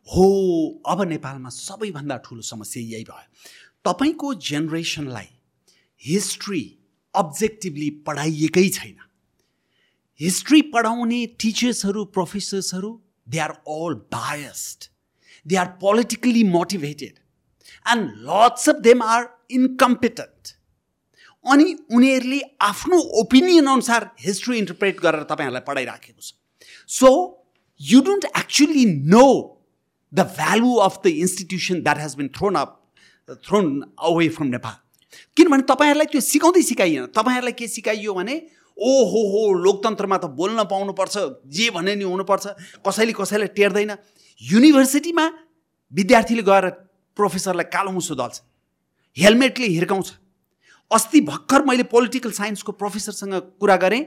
हो 0.09 0.27
अब 0.89 1.03
नेपालमा 1.09 1.49
सबैभन्दा 1.49 2.17
ठुलो 2.25 2.43
समस्या 2.43 2.83
यही 2.83 3.05
भयो 3.05 3.27
तपाईँको 3.85 4.35
जेनेरेसनलाई 4.35 5.29
हिस्ट्री 6.03 6.63
अब्जेक्टिभली 7.15 7.91
पढाइएकै 8.07 8.69
छैन। 8.69 8.97
हिस्ट्री 10.21 10.61
पढाउने 10.75 11.25
टिचर्सहरू 11.41 12.05
प्रोफेसर्सहरू 12.15 12.91
they 13.29 13.39
are 13.39 13.51
all 13.51 13.95
biased 14.15 14.89
they 15.47 15.57
are 15.57 15.67
politically 15.81 16.45
motivated 16.45 17.19
and 17.87 18.11
lots 18.27 18.69
of 18.69 18.81
them 18.83 19.03
are 19.03 19.29
incompetent 19.51 20.55
अनि 21.45 21.67
उनीहरूले 21.95 22.41
आफ्नो 22.63 22.99
ओपिनियन 23.21 23.67
अनुसार 23.69 24.11
हिस्ट्री 24.21 24.59
इन्टरप्रेट 24.59 25.01
गरेर 25.01 25.23
तपाईँहरूलाई 25.31 25.65
पढाइराखेको 25.69 26.21
छ। 26.21 26.35
So 26.89 27.09
you 27.81 28.01
don't 28.01 28.25
actually 28.39 28.85
know 29.07 29.27
the 30.13 30.21
value 30.37 30.75
of 30.85 31.01
the 31.05 31.07
institution 31.25 31.83
that 31.83 31.99
has 31.99 32.15
been 32.17 32.29
thrown 32.37 32.55
up 32.55 32.71
thrown 33.45 33.67
away 34.01 34.29
from 34.37 34.47
Nepal 34.49 34.77
किनभने 35.37 35.63
तपाईँहरूलाई 35.65 36.07
त्यो 36.13 36.21
सिकाउँदै 36.21 36.63
सिकाइएन। 36.63 37.07
तपाईँहरूलाई 37.17 37.53
के 37.53 37.69
सिकाइयो 37.69 38.15
भने 38.15 38.35
ओ 38.77 38.93
हो 39.11 39.21
हो 39.33 39.41
लोकतन्त्रमा 39.65 40.17
त 40.19 40.25
बोल्न 40.37 40.65
पाउनुपर्छ 40.65 41.17
जे 41.49 41.71
भने 41.71 41.95
नि 41.97 42.05
हुनुपर्छ 42.05 42.47
कसैले 42.87 43.13
कसैलाई 43.13 43.49
टेर्दैन। 43.57 43.97
युनिभर्सिटीमा 44.43 45.25
विद्यार्थीले 45.93 46.43
गएर 46.43 46.65
प्रोफेसरलाई 47.17 47.69
कालो 47.73 47.91
मुसो 47.91 48.15
दल्छ। 48.15 48.41
हेलमेटले 49.17 49.67
हिर्काउँछ। 49.69 50.09
अस्ति 50.91 51.21
भर्खर 51.21 51.65
मैले 51.65 51.83
पोलिटिकल 51.85 52.33
साइन्सको 52.33 52.73
प्रोफेसरसँग 52.73 53.35
कुरा 53.61 53.77
गरेँ। 53.77 54.03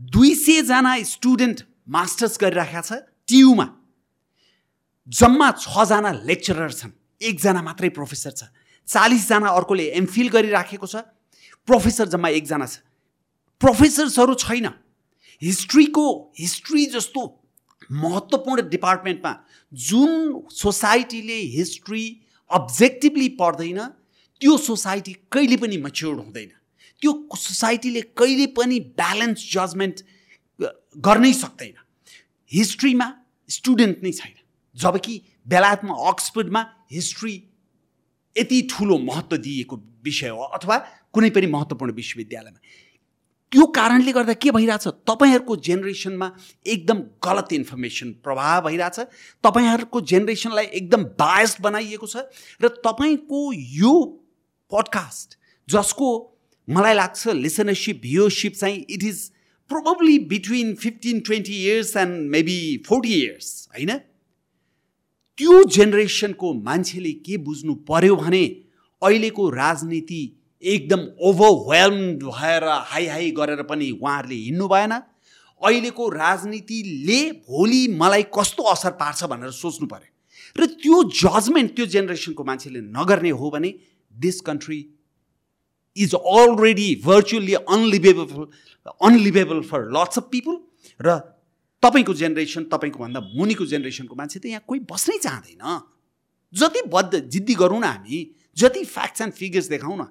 दुई 0.00 0.34
सयजना 0.34 0.92
स्टुडेन्ट 1.04 1.62
मास्टर्स 1.88 2.38
गरिराखेका 2.40 2.80
छ 2.80 2.92
टियुमा। 3.28 3.66
जम्मा 5.08 5.50
छजना 5.58 6.12
लेक्चरर 6.24 6.72
छन्। 6.72 6.92
एकजना 7.20 7.62
मात्रै 7.62 7.88
प्रोफेसर 7.90 8.30
छ। 8.30 8.42
चालिसजना 8.88 9.48
अर्कोले 9.48 9.86
एमफिल 9.94 10.28
गरिराखेको 10.28 10.86
छ। 10.86 11.06
प्रोफेसर 11.68 12.08
जम्मा 12.08 12.28
एकजना 12.34 12.66
छ। 12.66 12.82
प्रोफेसर्सहरू 13.60 14.34
छैन। 14.34 14.66
हिस्ट्रीको 15.42 16.06
हिस्ट्री 16.38 16.86
जस्तो 16.94 17.22
महत्त्वपूर्ण 17.90 18.68
डिपार्टमेन्टमा 18.68 19.32
जुन 19.72 20.10
सोसाइटीले 20.50 21.38
हिस्ट्री 21.54 22.04
अब्जेक्टिभली 22.50 23.28
पढ्दैन 23.38 23.80
त्यो 24.40 24.56
सोसाइटी 24.56 25.12
कहिले 25.32 25.56
पनि 25.56 25.76
मच्योर 25.76 26.14
हुँदैन। 26.14 26.50
त्यो 27.02 27.12
सोसाइटीले 27.36 28.00
कहिले 28.18 28.46
पनि 28.54 28.80
ब्यालेन्स 28.96 29.40
जजमेन्ट 29.52 30.02
गर्नै 30.98 31.32
सक्दैन। 31.32 31.74
हिस्ट्रीमा 32.52 33.06
स्टुडेन्ट 33.48 34.02
नै 34.02 34.12
छैन। 34.12 34.34
जबकि 34.76 35.14
बेलायतमा 35.46 35.94
अक्सफोर्डमा 36.08 36.62
हिस्ट्री 36.92 37.34
यति 38.36 38.58
ठुलो 38.70 38.98
महत्त्व 38.98 39.36
दिएको 39.36 39.76
विषय 40.04 40.28
हो 40.28 40.42
अथवा 40.54 40.76
कुनै 41.12 41.30
पनि 41.30 41.46
महत्त्वपूर्ण 41.46 41.92
विश्वविद्यालयमा। 41.92 42.60
त्यो 43.52 43.64
कारणले 43.66 44.12
गर्दा 44.12 44.32
के 44.36 44.50
भइरहेछ? 44.50 44.86
तपाईँहरूको 45.08 45.56
जेनेरेसनमा 45.56 46.28
एकदम 46.66 46.98
गलत 47.24 47.52
इन्फर्मेसन 47.52 48.12
प्रभाव 48.22 48.68
भइरहेछ। 48.68 48.98
तपाईँहरूको 49.44 50.00
जेनेरेसनलाई 50.00 50.64
एकदम 50.64 51.04
बायस 51.16 51.56
बनाइएको 51.60 52.06
छ। 52.06 52.16
र 52.60 52.68
तपाईँको 52.84 53.40
यो 53.52 53.94
पडकास्ट 54.72 55.38
जसको 55.68 56.08
मलाई 56.68 56.94
लाग्छ 56.94 57.28
लिसनरसिप 57.28 58.00
भ्युरसिप 58.02 58.52
चाहिँ 58.52 58.84
it 58.90 59.02
is 59.02 59.30
probably 59.70 60.18
between 60.18 60.74
fifteen 60.74 61.20
twenty 61.20 61.56
years 61.64 61.96
and 61.96 62.30
maybe 62.30 62.84
forty 62.86 63.14
years 63.14 63.68
होइन? 63.72 63.98
त्यो 65.38 65.64
जेनेरेसनको 65.64 66.52
मान्छेले 66.54 67.12
के 67.12 67.36
बुझ्नु 67.36 67.74
पर्यो 67.74 68.16
भने 68.16 68.44
अहिलेको 69.02 69.50
राजनीति 69.50 70.22
एकदम 70.62 71.00
ओभरवेल्म 71.20 72.30
भएर 72.30 72.64
हाई 72.64 73.06
हाई 73.06 73.30
गरेर 73.30 73.62
पनि 73.62 73.90
उहाँहरूले 73.90 74.34
हिँड्नु 74.34 74.68
भएन। 74.68 74.92
अहिलेको 74.92 76.08
राजनीतिले 76.08 77.20
भोलि 77.32 77.86
मलाई 78.00 78.22
कस्तो 78.22 78.62
असर 78.62 78.90
पार्छ 78.90 79.24
भनेर 79.24 79.50
सोच्नु 79.50 79.86
पर्यो। 79.86 80.62
र 80.62 80.66
त्यो 80.66 81.02
जजमेन्ट 81.04 81.76
त्यो 81.76 81.86
जेनेरेसनको 81.86 82.44
मान्छेले 82.44 82.80
नगर्ने 82.80 83.30
हो 83.30 83.50
भने 83.50 83.74
this 84.20 84.40
country 84.40 84.78
is 85.96 86.14
already 86.14 86.94
virtually 87.04 87.54
unliveable 87.54 88.46
unliveable 89.02 89.60
for 89.70 89.80
lots 89.96 90.18
of 90.18 90.28
people 90.32 90.56
र 91.00 91.18
तपाईँको 91.82 92.14
जेनेरेसन 92.14 92.64
तपाईँको 92.72 92.98
भन्दा 92.98 93.20
मुनिको 93.34 93.66
जेनेरेसनको 93.66 94.14
मान्छे 94.14 94.38
त 94.40 94.46
यहाँ 94.46 94.62
कोही 94.66 94.80
बस्नै 94.90 95.18
चाहँदैन। 95.18 95.64
जति 96.52 96.80
बद्ध 96.88 97.12
जिद्दी 97.28 97.54
गरौँ 97.54 97.80
न 97.80 97.84
हामी 97.84 98.18
जति 98.56 98.84
फ्याक्ट्स 98.84 99.20
एन्ड 99.22 99.34
फिगर्स 99.34 99.68
देखाउँ 99.68 99.96
न 99.98 100.06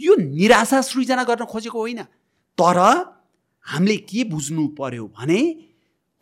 यो 0.00 0.14
निराशा 0.16 0.80
सृजना 0.80 1.24
गर्न 1.24 1.44
खोजेको 1.44 1.78
होइन। 1.78 2.02
तर 2.58 2.78
हामीले 3.64 3.96
के 4.08 4.24
बुझ्नु 4.24 4.66
पर्यो 4.78 5.06
भने 5.18 5.40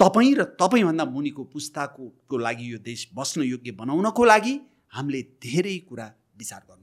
तपाईँ 0.01 0.35
र 0.35 0.45
तपाईँभन्दा 0.59 1.05
मुनिको 1.05 1.45
पुस्ताको 1.45 2.39
लागि 2.39 2.73
यो 2.73 2.79
देश 2.81 3.09
बस्न 3.15 3.43
योग्य 3.45 3.71
बनाउनको 3.79 4.25
लागि 4.25 4.55
हामीले 4.93 5.21
धेरै 5.45 5.77
कुरा 5.89 6.07
विचार 6.39 6.61
गर्नुपर्नेछ 6.61 6.80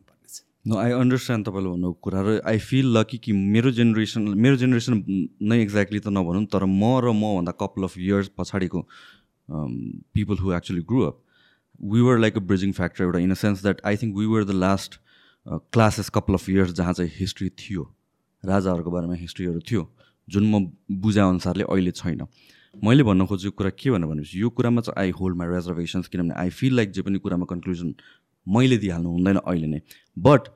न 0.68 0.76
आई 0.76 0.92
अन्डरस्ट्यान्ड 0.92 1.46
तपाईँले 1.48 1.70
भन्नु 1.70 1.92
कुरा 2.04 2.22
र 2.22 2.40
आई 2.46 2.58
फिल 2.60 2.88
लकी 2.98 3.18
कि 3.18 3.34
मेरो 3.34 3.72
जेनेरेसन 3.72 4.22
मेरो 4.36 4.56
जेनेरेसन 4.56 5.04
नै 5.42 5.62
एक्ज्याक्टली 5.62 6.00
त 6.00 6.08
नभनौँ 6.12 6.46
तर 6.46 6.66
म 6.66 6.84
र 7.00 7.14
मभन्दा 7.16 7.52
कपाल 7.62 7.84
अफ 7.84 7.98
इयर्स 7.98 8.28
पछाडिको 8.38 8.82
people 10.14 10.38
who 10.38 10.52
actually 10.54 10.82
grew 10.84 11.02
up 11.04 11.22
we 11.94 12.02
were 12.02 12.18
like 12.20 12.38
a 12.38 12.44
bridging 12.50 12.72
factor 12.72 13.04
एउटा 13.04 13.20
in 13.20 13.32
a 13.32 13.40
sense 13.44 13.62
that 13.62 13.82
I 13.86 13.98
think 13.98 14.18
we 14.18 14.26
were 14.26 14.44
the 14.44 14.60
last 14.66 15.00
classes 15.72 16.10
couple 16.10 16.36
of 16.36 16.50
years 16.50 16.74
जहाँ 16.74 16.94
चाहिँ 16.94 17.12
हिस्ट्री 17.16 17.50
थियो 17.60 17.88
राजाहरूको 18.44 18.92
बारेमा 18.92 19.16
हिस्ट्रीहरू 19.24 19.60
थियो 19.72 19.90
जुन 20.28 20.52
म 20.52 20.66
बुझाएअनुसारले 21.02 21.64
अहिले 21.64 21.92
छैन। 21.92 22.28
मैले 22.84 23.04
भन्न 23.04 23.26
खोजेको 23.26 23.56
कुरा 23.58 23.70
के 23.80 23.92
भनेर 23.92 24.10
भनेपछि 24.10 24.42
यो 24.42 24.50
कुरामा 24.50 24.82
चाहिँ 24.82 25.00
आई 25.02 25.12
होल्ड 25.12 25.38
माई 25.38 25.48
रेजर्भेसन्स 25.48 26.08
किनभने 26.08 26.34
आई 26.38 26.50
फिल 26.50 26.76
लाइक 26.76 26.92
जे 26.92 27.02
पनि 27.02 27.20
कुरामा 27.20 27.46
कन्क्लुजन 27.46 27.94
मैले 28.48 28.78
दिइहाल्नु 28.78 29.10
हुँदैन 29.10 29.38
अहिले 29.38 29.68
नै। 29.68 29.82
बट 30.20 30.48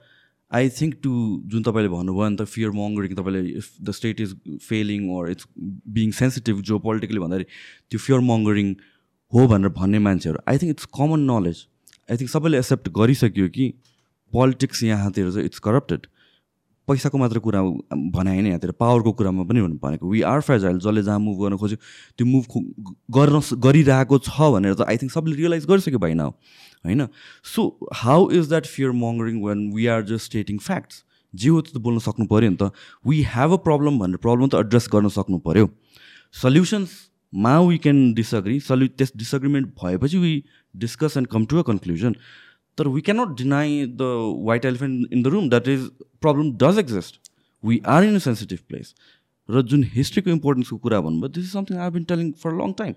आई 0.51 0.69
थिङ्क 0.69 0.95
टु 1.04 1.12
जुन 1.47 1.63
तपाईँले 1.63 1.89
भन्नुभयो 1.89 2.30
नि 2.30 2.38
त 2.38 2.45
फियर 2.54 2.71
मङ्गरिङ 2.75 3.15
तपाईँले 3.15 3.41
if 3.58 3.67
the 3.82 3.91
state 3.91 4.21
is 4.21 4.36
failing 4.62 5.10
or 5.17 5.30
it's 5.32 5.47
being 5.97 6.12
sensitive 6.17 6.62
जो 6.69 6.80
पोलिटिकली 6.80 7.19
भन्दाखेरि 7.19 7.45
त्यो 7.89 7.99
फियर 7.99 8.25
मङ्गरिङ 8.30 8.73
हो 9.34 9.47
भनेर 9.47 9.75
भन्ने 9.77 9.99
मान्छेहरू 10.08 10.43
I 10.47 10.58
think 10.58 10.75
it's 10.75 10.91
common 10.93 11.27
knowledge 11.30 11.65
I 12.10 12.17
think 12.17 12.30
सबैले 12.30 12.58
एक्सेप्ट 12.58 12.89
गरिसक्यो 12.97 13.47
कि 13.49 13.69
पोलिटिक्स 14.34 14.84
यहाँतिर 14.84 15.32
चाहिँ 15.32 15.45
इट्स 15.45 15.60
करप्टेड 15.67 16.08
पैसाको 16.87 17.17
मात्र 17.17 17.39
कुरा 17.39 17.61
भने 18.15 18.31
होइन 18.31 18.47
यहाँतिर 18.47 18.71
पावरको 18.79 19.11
कुरामा 19.13 19.43
पनि 19.49 19.61
भनेको 19.61 20.09
वी 20.09 20.21
आर 20.27 20.41
फ्रेजाइल 20.41 20.77
जसले 20.79 21.03
जहाँ 21.03 21.19
मुभ 21.19 21.37
गर्न 21.43 21.57
खोज्यो 21.57 21.77
त्यो 22.17 22.25
मुभ 22.27 22.45
गर्न 23.17 23.41
गरिरहेको 23.65 24.17
छ 24.19 24.49
भनेर 24.55 24.73
त 24.73 24.89
आई 24.89 24.97
थिङ्क 24.97 25.11
सबले 25.11 25.35
रियलाइज 25.35 25.65
गरिसक्यो 25.69 25.99
भएन 25.99 26.21
होइन? 26.21 27.07
So 27.45 27.61
how 28.01 28.29
is 28.31 28.49
that 28.49 28.65
fear 28.65 28.91
mongering 28.97 29.41
when 29.45 29.69
we 29.73 29.87
are 29.93 30.01
just 30.09 30.25
stating 30.25 30.57
facts 30.57 31.03
जे 31.33 31.49
हो 31.49 31.61
त्यो 31.61 31.79
त 31.79 31.83
बोल्न 31.83 31.99
सक्नु 32.05 32.25
पऱ्यो 32.27 32.49
नि 32.49 32.57
त। 32.57 32.71
वी 33.07 33.21
हेभ 33.35 33.53
अ 33.53 33.57
प्रब्लम 33.69 33.99
भनेर 33.99 34.17
प्रब्लम 34.25 34.47
त 34.47 34.65
एड्रेस 34.65 34.89
गर्न 34.91 35.07
सक्नु 35.15 35.37
पऱ्यो 35.47 35.69
सल्युसन्समा 36.41 37.59
वी 37.61 37.77
क्यान 37.85 38.13
डिसअग्री 38.13 38.59
सल्यु 38.67 38.87
त्यस 38.97 39.11
डिसअग्रिमेन्ट 39.17 39.67
भएपछि 39.83 40.17
we 40.17 40.33
discuss 40.75 41.17
and 41.17 41.27
come 41.27 41.45
to 41.45 41.59
a 41.59 41.63
conclusion 41.69 42.15
तर 42.81 42.91
we 42.97 43.01
cannot 43.07 43.37
deny 43.37 43.81
the 44.03 44.11
white 44.51 44.69
elephant 44.73 45.13
in 45.13 45.23
the 45.23 45.35
room 45.37 45.49
that 45.49 45.67
is 45.77 45.89
problem 46.21 46.53
does 46.65 46.79
exist 46.79 47.19
we 47.63 47.81
are 47.95 48.03
in 48.03 48.15
a 48.15 48.23
sensitive 48.27 48.59
place 48.69 48.93
र 49.49 49.61
जुन 49.71 49.83
हिस्ट्रीको 49.93 50.29
इम्पोर्टेन्सको 50.31 50.77
कुरा 50.85 50.99
भन्नुभयो 51.01 51.29
this 51.35 51.45
is 51.45 51.51
something 51.53 51.77
I 51.85 51.89
been 51.97 52.03
telling 52.11 52.31
for 52.43 52.53
long 52.57 52.73
time 52.79 52.93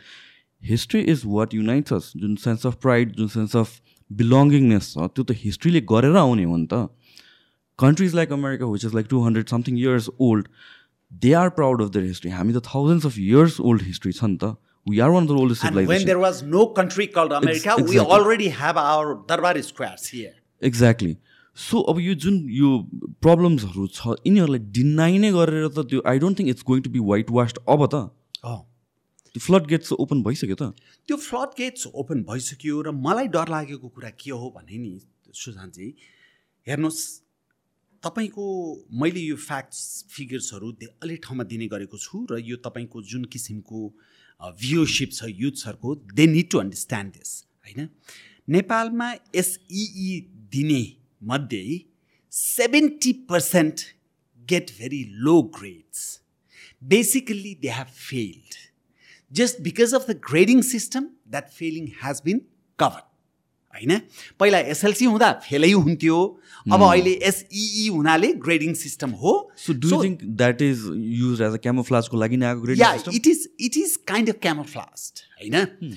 history 0.63 1.01
is 1.13 1.23
what 1.27 1.55
unites 1.55 1.93
us 1.93 2.13
जुन 2.17 2.37
sense 2.43 2.67
of 2.67 2.75
pride 2.83 3.17
जुन 3.17 3.29
sense 3.33 3.57
of 3.57 3.81
belongingness 4.11 4.93
छ 4.93 5.09
त्यो 5.15 5.25
त 5.25 5.37
हिस्ट्रीले 5.41 5.81
गरेर 5.91 6.17
आउने 6.21 6.45
हो 6.45 6.57
नि 6.57 6.67
त। 6.73 6.89
Countries 7.79 8.15
like 8.15 8.33
America 8.33 8.67
which 8.67 8.85
is 8.85 8.95
like 8.95 9.07
two 9.11 9.21
hundred 9.25 9.49
something 9.55 9.79
years 9.79 10.09
old 10.29 10.49
they 11.25 11.33
are 11.41 11.49
proud 11.59 11.83
of 11.83 11.89
their 11.97 12.07
history 12.07 12.31
हामी 12.37 12.53
त 12.53 12.63
thousands 12.69 13.07
of 13.07 13.19
years 13.19 13.61
old 13.61 13.83
history 13.83 14.13
छ 14.13 14.25
नि 14.25 14.37
त। 14.37 14.57
We 14.87 15.01
are 15.01 15.11
one 15.13 15.23
of 15.23 15.29
the 15.29 15.35
oldest 15.35 15.65
and 15.65 15.77
when 15.87 16.05
there 16.05 16.19
was 16.19 16.43
no 16.43 16.67
country 16.79 17.07
called 17.07 17.33
america 17.33 17.75
exactly. 17.75 17.91
we 17.91 17.99
already 17.99 18.49
have 18.49 18.77
our 18.77 19.15
darbar 19.29 19.55
squares 19.63 20.07
here. 20.09 20.35
Exactly. 20.63 21.17
So 21.57 21.81
अब 21.91 21.99
यो 22.01 22.15
जुन 22.23 22.39
यो 22.51 22.69
प्रब्लम्सहरू 23.23 23.87
छ 23.97 24.15
यिनीहरूलाई 24.27 24.61
डिनाइ 24.77 25.19
नै 25.25 25.31
गरेर 25.33 25.67
त 25.67 25.85
त्यो 25.91 26.01
I 26.13 26.19
don't 26.25 26.39
think 26.39 26.51
it's 26.51 26.65
going 26.71 26.81
to 26.87 26.91
be 26.91 27.03
white 27.11 27.31
vast 27.37 27.59
अब 27.75 27.85
त 27.93 28.01
त्यो 28.45 29.41
फ्लड 29.41 29.67
गेट्स 29.73 29.93
ओपन 30.05 30.23
भइसक्यो 30.23 30.57
त। 30.63 30.75
त्यो 31.09 31.17
फ्लड 31.27 31.55
गेट्स 31.59 31.87
ओपन 32.03 32.23
भइसक्यो 32.31 32.81
र 32.87 32.95
मलाई 33.05 33.29
डर 33.37 33.53
लागेको 33.55 33.89
कुरा 33.99 34.11
के 34.23 34.31
हो 34.33 34.51
भने 34.57 34.79
नि 34.79 34.93
सुजानजी 35.43 35.87
हेर्नुहोस् 36.67 37.01
तपाईँको 38.03 38.47
मैले 39.03 39.21
यो 39.21 39.37
फ्याक्ट्स 39.47 39.81
फिगर्सहरू 40.17 40.73
अलि 41.03 41.17
ठाउँमा 41.25 41.45
दिने 41.55 41.71
गरेको 41.75 42.03
छु 42.07 42.27
र 42.31 42.43
यो 42.51 42.57
तपाईँको 42.67 43.03
जुन 43.13 43.25
किसिमको 43.37 43.81
भ्युसिप 44.62 45.12
छ 45.14 45.32
युथ्सहरूको 45.44 45.96
they 46.20 46.26
need 46.36 46.50
to 46.52 46.60
understand 46.60 47.14
this 47.14 47.36
होइन 47.68 47.90
नेपालमा 48.56 49.12
एसइई 49.44 50.20
दिने 50.56 50.82
मध्ये 51.32 51.80
seventy 52.34 53.14
percent 53.30 53.86
get 54.50 54.72
very 54.80 55.04
low 55.28 55.42
grades 55.60 56.08
basically 56.82 57.58
they 57.62 57.70
have 57.70 57.90
failed. 57.90 58.58
Just 59.32 59.62
because 59.62 59.94
of 59.94 60.08
the 60.08 60.14
grading 60.14 60.64
system, 60.64 61.16
that 61.28 61.54
failing 61.54 61.88
has 62.00 62.22
been 62.22 62.42
covered. 62.80 63.04
होइन? 63.75 63.99
पहिला 64.41 64.59
एसएलसी 64.73 65.05
हुँदा 65.05 65.31
फेलै 65.45 65.71
हुन्थ्यो। 65.73 66.19
अब 66.73 66.83
अहिले 66.83 67.13
एसइई 67.29 67.89
हुनाले 67.89 68.33
ग्रेडिङ 68.45 68.75
सिस्टम 68.75 69.11
हो। 69.23 69.33
So 69.57 69.73
do 69.75 70.03
think 70.03 70.25
that 70.41 70.63
is 70.63 70.85
use 71.21 71.41
as 71.43 71.53
a 71.53 71.61
क्यामोफ्लाजको 71.65 72.17
लागि 72.17 72.37
नै 72.37 72.47
आएको 72.47 72.61
grading 72.61 73.15
it 73.15 73.27
is 73.27 73.49
it 73.61 73.77
is 73.77 73.97
kind 74.09 74.29
of 74.31 74.39
camouflage 74.43 75.25
होइन? 75.41 75.97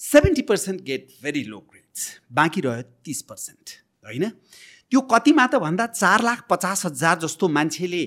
Seventy 0.00 0.42
percent 0.48 0.82
get 0.82 1.08
very 1.22 1.42
low 1.44 1.58
grades 1.72 2.08
बाँकी 2.32 2.60
रह्यो 2.60 2.82
तिस 3.04 3.22
पर्सेन्ट 3.28 3.64
होइन? 4.04 4.30
त्यो 4.92 5.00
कतिमा 5.10 5.46
त 5.46 5.58
भन्दा 5.60 5.86
चार 5.92 6.22
लाख 6.22 6.46
पचास 6.50 6.86
हजार 6.86 7.18
जस्तो 7.20 7.48
मान्छेले 7.50 8.02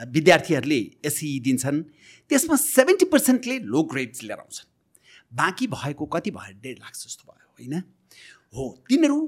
विद्यार्थीहरूले 0.00 0.80
एसई 1.04 1.38
दिन्छन्। 1.44 1.82
त्यसमा 2.30 2.56
सेभेन्टी 2.58 3.06
पर्सेन्टले 3.12 3.58
लो 3.68 3.82
ग्रेड्स 3.90 4.22
लिएर 4.22 4.38
आउँछन्। 4.38 4.68
बाँकी 5.32 5.66
भएको 5.66 6.06
कति 6.06 6.30
भयो? 6.30 6.52
डेढ 6.62 6.78
लाख 6.78 6.94
जस्तो 6.96 7.24
भयो 7.28 7.46
होइन? 7.58 7.82
हो। 8.54 8.64
तिनीहरू 8.88 9.20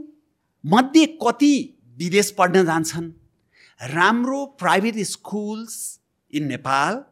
मध्ये 0.64 1.06
कति 1.22 1.54
विदेश 1.98 2.30
पढ्न 2.38 2.64
जान्छन्? 2.66 3.10
राम्रो 3.80 4.44
private 4.58 4.96
schools 5.06 5.74
in 6.32 6.46
Nepal 6.48 7.02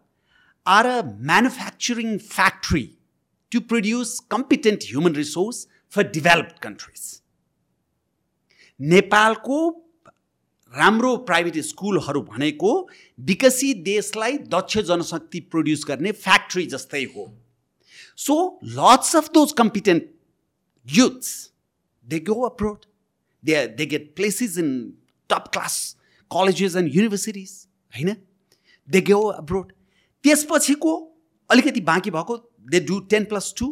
are 0.67 0.87
a 0.87 1.03
manufacturing 1.03 2.17
factory 2.19 2.83
to 3.53 3.61
produce 3.63 4.19
competent 4.31 4.85
human 4.89 5.15
resource 5.15 5.67
for 5.93 6.03
developed 6.11 6.59
countries 6.63 7.01
नेपालको 8.81 9.59
राम्रो 10.75 11.17
प्राइभेट 11.29 11.59
स्कुलहरू 11.65 12.21
भनेको 12.23 12.71
विकसित 13.19 13.83
देशलाई 13.85 14.39
दक्ष 14.55 14.79
जनशक्ति 14.89 15.41
प्रड्युस 15.53 15.85
गर्ने 15.89 16.13
फ्याक्ट्री 16.13 16.67
जस्तै 16.67 17.03
हो। 17.17 17.27
So 18.19 18.37
lots 18.65 19.17
of 19.17 19.31
those 19.35 19.53
competent 19.53 20.11
youths, 20.87 21.29
they 22.07 22.21
go 22.21 22.45
abroad. 22.45 22.87
They, 23.43 23.67
they 23.67 23.87
get 23.87 24.17
places 24.17 24.59
in 24.59 24.95
top 25.31 25.53
class 25.53 25.97
colleges 26.31 26.75
and 26.75 26.93
universities. 26.95 27.67
होइन 27.93 28.17
दे 28.89 29.01
गो 29.03 29.21
अब्रोड 29.31 29.73
त्यसपछिको 30.25 30.93
अलिकति 31.51 31.81
बाँकी 31.89 32.11
भएको 32.11 32.37
they 32.71 32.81
do 32.81 32.99
ten 33.11 33.25
plus 33.25 33.53
two 33.59 33.67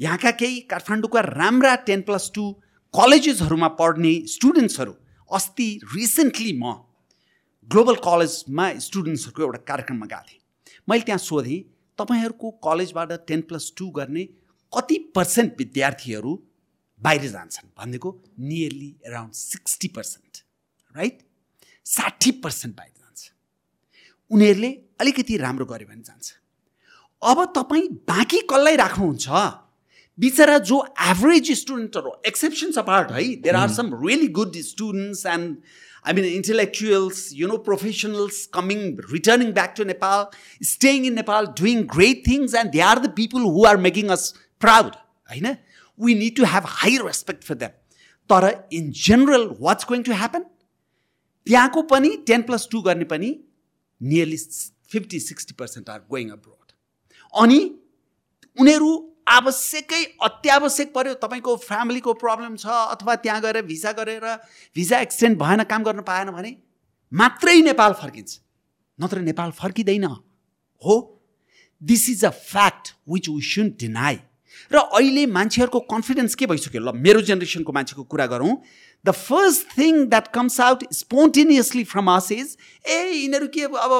यहाँका 0.00 0.30
केही 0.42 0.60
काठमाडौँका 0.70 1.20
राम्रा 1.20 1.74
टेन 1.88 2.02
प्लस 2.02 2.30
टू 2.34 2.44
कलेजेसहरूमा 2.94 3.68
पढ्ने 3.80 4.12
स्टुडेन्ट्सहरू 4.26 4.94
अस्ति 5.30 5.68
रिसेन्टली 5.94 6.52
म 6.62 6.72
ग्लोबल 7.70 7.96
कलेजमा 8.06 8.68
स्टुडेन्ट्सहरूको 8.86 9.42
एउटा 9.42 9.58
कार्यक्रममा 9.70 10.06
गएको 10.06 10.28
थिएँ 10.28 10.40
मैले 10.88 11.02
त्यहाँ 11.02 11.18
सोधेँ 11.20 11.58
तपाईँहरूको 11.98 12.50
कलेजबाट 12.64 13.12
टेन 13.28 13.40
प्लस 13.50 13.72
टू 13.78 13.88
गर्ने 13.98 14.24
कति 14.72 14.98
पर्सेन्ट 15.14 15.54
विद्यार्थीहरू 15.58 16.32
बाहिर 17.02 17.30
जान्छन् 17.30 17.68
भनेको 17.78 18.10
nearly 18.40 18.90
around 19.06 19.34
sixty 19.34 19.88
percent 19.96 20.42
right 20.94 21.18
साठी 21.86 22.30
पर्सेन्ट 22.44 22.76
बाहिर 22.76 22.92
जान्छ। 22.92 23.30
उनीहरूले 24.30 24.70
अलिकति 25.00 25.36
राम्रो 25.36 25.64
गर्यो 25.72 25.88
भने 25.88 26.02
जान्छ। 26.02 26.32
अब 27.22 27.44
तपाईँ 27.56 27.88
बाँकी 28.08 28.40
कसलाई 28.50 28.76
राख्नुहुन्छ? 28.76 29.28
बिचरा 30.18 30.56
जो 30.68 30.78
एभरेज 31.10 31.50
स्टुडेन्टहरू 31.58 32.10
एक्सेप्सन्स 32.26 32.78
अपार्ट 32.78 33.12
है 33.12 33.22
there 33.44 33.56
are 33.56 33.70
some 33.72 33.92
really 34.06 34.26
good 34.38 34.56
students 34.62 35.24
and 35.26 35.56
I 36.06 36.12
mean 36.14 36.24
intellectuals 36.24 37.28
you 37.34 37.48
know 37.48 37.56
professionals 37.68 38.44
coming 38.54 38.80
returning 39.12 39.52
back 39.58 39.74
to 39.76 39.84
Nepal 39.90 40.26
staying 40.70 41.06
in 41.06 41.14
Nepal 41.20 41.46
doing 41.60 41.82
great 41.94 42.22
things 42.26 42.54
and 42.62 42.72
they 42.72 42.80
are 42.88 42.98
the 42.98 43.12
people 43.20 43.46
who 43.54 43.64
are 43.70 43.76
making 43.86 44.08
us 44.16 44.32
proud 44.62 44.92
होइन? 45.30 45.56
We 45.98 46.14
need 46.14 46.36
to 46.36 46.46
have 46.46 46.72
high 46.76 46.96
respect 47.04 47.44
for 47.44 47.58
them. 47.62 47.76
तर 48.30 48.44
in 48.72 48.92
general, 49.04 49.46
what's 49.58 49.92
going 49.92 50.08
to 50.08 50.16
happen? 50.22 50.44
त्यहाँको 51.46 51.82
पनि 51.90 52.16
ten 52.26 52.42
plus 52.42 52.68
two 52.70 52.80
गर्ने 52.82 53.04
पनि 53.10 53.28
nearly 54.00 54.36
fifty 54.92 55.20
sixty 55.20 55.54
percent 55.58 55.90
are 55.90 56.00
going 56.10 56.30
abroad 56.30 56.72
अनि 57.34 57.58
उनीहरू 58.58 58.90
आवश्यकै 59.28 60.02
अत्यावश्यक 60.22 60.92
पर्यो। 60.94 61.14
तपाईँको 61.24 61.56
फ्यामिलीको 61.64 62.12
प्रब्लम 62.22 62.56
छ 62.56 62.66
अथवा 62.66 63.14
त्यहाँ 63.24 63.40
गएर 63.42 63.62
भिसा 63.66 63.92
गरेर 63.98 64.26
भिसा 64.76 65.00
एक्सटेन्ड 65.00 65.38
भएन 65.38 65.62
काम 65.70 65.82
गर्न 65.84 66.02
पाएन 66.08 66.30
भने 66.30 66.56
मात्रै 67.12 67.60
नेपाल 67.62 67.92
फर्किन्छ। 68.00 68.38
नत्र 68.98 69.20
नेपाल 69.20 69.50
फर्किँदैन। 69.60 70.04
हो? 70.04 70.96
This 71.82 72.08
is 72.10 72.24
a 72.24 72.30
fact 72.30 72.94
which 73.08 73.28
we 73.28 73.40
soon 73.42 73.70
deny 73.80 74.18
र 74.70 74.78
अहिले 74.78 75.26
मान्छेहरूको 75.28 75.80
कन्फिडेन्स 75.90 76.34
के 76.34 76.46
भइसक्यो? 76.46 76.80
ल 76.80 76.92
मेरो 76.96 77.20
जेनेरेसनको 77.22 77.72
मान्छेको 77.72 78.02
कुरा 78.04 78.26
गरौँ। 78.26 78.56
The 79.04 79.10
first 79.10 79.66
thing 79.78 80.04
that 80.06 80.26
comes 80.34 80.60
out 80.60 80.84
spontaneously 80.92 81.84
from 81.84 82.10
us 82.12 82.30
is 82.32 82.56
a 82.84 83.00
यिनीहरू 83.12 83.46
के 83.48 83.62
अब 83.62 83.92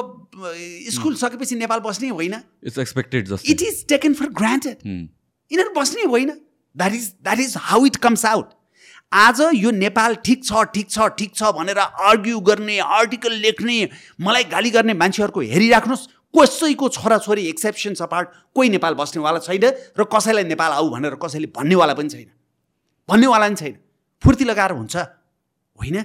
स्कुल 0.93 1.15
सकेपछि 1.17 1.55
नेपाल 1.57 1.79
बस्ने 1.81 2.09
होइन। 2.09 2.35
It's 2.63 2.79
expected 2.79 3.31
it 3.45 3.61
is 3.61 3.85
taken 3.89 4.13
for 4.13 4.29
granted 4.39 4.87
यिनीहरू 4.87 5.73
बस्ने 5.75 6.03
होइन। 6.05 6.29
That 6.29 6.93
is 6.93 7.13
that 7.23 7.39
is 7.39 7.53
how 7.59 7.85
it 7.85 7.95
comes 8.03 8.25
out 8.25 8.49
आज 9.13 9.39
यो 9.53 9.71
नेपाल 9.71 10.15
ठिक 10.25 10.43
छ 10.45 10.63
ठिक 10.73 10.89
छ 10.89 11.07
ठिक 11.17 11.35
छ 11.35 11.51
भनेर 11.55 11.77
आर्ग्यु 11.79 12.39
गर्ने 12.39 12.77
आर्टिकल 12.97 13.33
लेख्ने 13.41 13.77
मलाई 14.21 14.43
गाली 14.51 14.69
गर्ने 14.69 14.93
मान्छेहरूको 14.95 15.41
हेरिराख्नुहोस्। 15.41 16.07
कसैको 16.33 16.89
छोराछोरी 16.89 17.47
एक्सेप्सन्स 17.47 18.01
अपार्ट 18.01 18.29
कोही 18.55 18.69
नेपाल 18.69 18.93
बस्नेवाला 18.93 19.39
छैन 19.39 19.65
र 19.99 20.03
कसैलाई 20.03 20.43
नेपाल 20.43 20.71
आऊ 20.71 20.89
भनेर 20.89 21.15
कसैले 21.15 21.47
भन्नेवाला 21.47 21.93
पनि 21.93 22.09
छैन। 22.09 22.31
भन्नेवाला 23.09 23.47
पनि 23.47 23.55
छैन। 23.55 23.75
फुर्ती 24.23 24.45
लगाएर 24.45 24.71
हुन्छ। 24.71 24.95
होइन? 25.79 26.01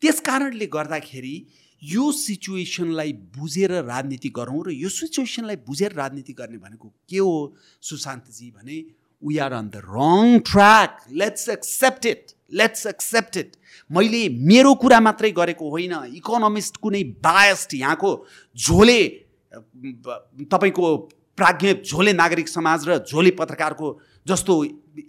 त्यस 0.00 0.20
कारणले 0.20 0.66
गर्दाखेरि 0.66 1.36
यो 1.82 2.12
सिचुएसनलाई 2.12 3.12
बुझेर 3.12 3.72
राजनीति 3.84 4.28
गरौँ 4.28 4.62
र 4.66 4.70
यो 4.70 4.88
सिचुएसनलाई 4.88 5.56
बुझेर 5.56 5.92
राजनीति 5.92 6.32
गर्ने 6.32 6.58
भनेको 6.58 6.88
के 7.08 7.18
हो 7.18 7.54
सुशान्तजी 7.82 8.50
भने 8.50 8.78
we 9.22 9.38
are 9.38 9.52
on 9.52 9.68
the 9.68 9.82
wrong 9.84 10.38
track 10.38 11.04
let's 11.12 11.48
accept 11.48 12.06
it 12.06 12.32
let's 12.52 12.86
accept 12.86 13.36
it 13.36 13.52
मैले 13.90 14.28
मेरो 14.28 14.74
कुरा 14.74 15.00
मात्रै 15.00 15.30
गरेको 15.30 15.70
होइन। 15.70 15.94
इकोनोमिस्ट 16.14 16.76
कुनै 16.76 17.02
बायस्ड 17.04 17.74
यहाँको 17.74 18.10
झोले 18.56 19.23
तपाईँको 19.54 20.96
प्राज्ञ 21.38 21.72
झोले 21.82 22.12
नागरिक 22.12 22.48
समाज 22.48 22.88
र 22.88 22.98
झोले 23.04 23.30
पत्रकारको 23.38 23.86
जस्तो 24.26 24.52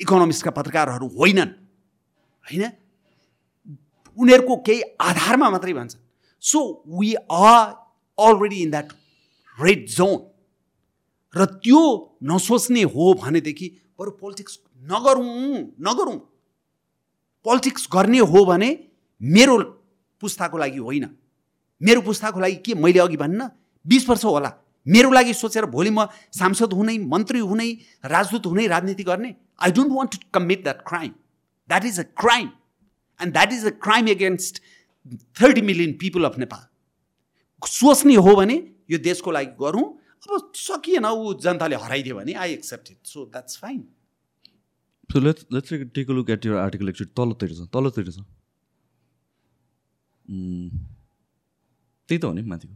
इकोनोमिस्टका 0.01 0.51
पत्रकारहरू 0.51 1.07
होइनन् 1.07 1.51
होइन? 2.43 2.63
उनीहरूको 4.17 4.55
केही 4.65 4.81
आधारमा 5.01 5.49
मात्रै 5.49 5.73
भन्छ 5.73 5.95
so 6.43 6.59
we 6.89 7.13
are 7.31 7.63
already 8.17 8.61
in 8.61 8.69
that 8.71 8.87
red 9.57 9.85
zone 9.89 10.15
र 11.33 11.45
त्यो 11.61 11.81
नसोच्ने 12.23 12.83
हो 12.95 13.13
भनेदेखि 13.21 13.67
बरु 13.99 14.11
पोलिटिक्स 14.11 14.59
नगरौँ 14.83 15.25
नगरौँ। 15.79 16.17
पोलिटिक्स 17.45 17.87
गर्ने 17.93 18.19
हो 18.19 18.45
भने 18.45 18.69
मेरो 19.21 19.55
पुस्ताको 20.21 20.57
लागि 20.57 20.79
होइन। 20.79 21.05
मेरो 21.81 22.01
पुस्ताको 22.01 22.39
लागि 22.39 22.55
के 22.65 22.73
मैले 22.75 22.99
अघि 22.99 23.17
भन्न 23.17 23.49
बिस 23.85 24.09
वर्ष 24.09 24.23
होला। 24.25 24.51
मेरो 24.85 25.11
लागि 25.11 25.33
सोचेर 25.33 25.65
भोलि 25.67 25.89
म 25.89 26.05
सांसद 26.33 26.73
हुनै 26.73 26.97
मन्त्री 27.11 27.39
हुनै 27.41 27.69
राजदूत 28.05 28.45
हुनै 28.45 28.67
राजनीति 28.67 29.03
गर्ने 29.03 29.31
I 29.59 29.71
don't 29.71 29.91
want 29.93 30.11
to 30.11 30.17
commit 30.33 30.63
that 30.63 30.79
crime 30.87 31.11
that 31.69 31.85
is 31.85 31.99
a 31.99 32.03
crime 32.21 32.47
and 33.19 33.33
that 33.33 33.53
is 33.53 33.65
a 33.65 33.73
crime 33.83 34.07
against 34.09 34.61
thirty 35.41 35.61
million 35.71 35.93
people 36.01 36.25
of 36.25 36.37
Nepal 36.39 36.63
सोच्ने 37.61 38.15
हो 38.15 38.35
भने 38.35 38.55
यो 38.91 38.97
देशको 39.01 39.31
लागि 39.31 39.51
गरौँ। 39.59 39.87
अब 40.25 40.51
सकिएन 40.55 41.05
ऊ 41.05 41.33
जनताले 41.41 41.75
हराइदियो 41.81 42.15
भने 42.15 42.33
I 42.33 42.53
accept 42.53 42.91
it 42.91 42.97
so 43.07 43.25
that's 43.25 43.57
fine 43.59 43.81
so 45.09 45.19
let's 45.19 45.45
let's 45.53 45.73
take 45.95 46.09
look 46.09 46.29
at 46.29 46.45
your 46.45 46.57
article 46.59 46.89
एकचोटि 46.89 47.11
तलतिर 47.17 48.09
छ. 48.11 48.19
त्यही 52.09 52.19
त 52.19 52.23
हो 52.25 52.33
नि 52.33 52.41
माथिको। 52.43 52.75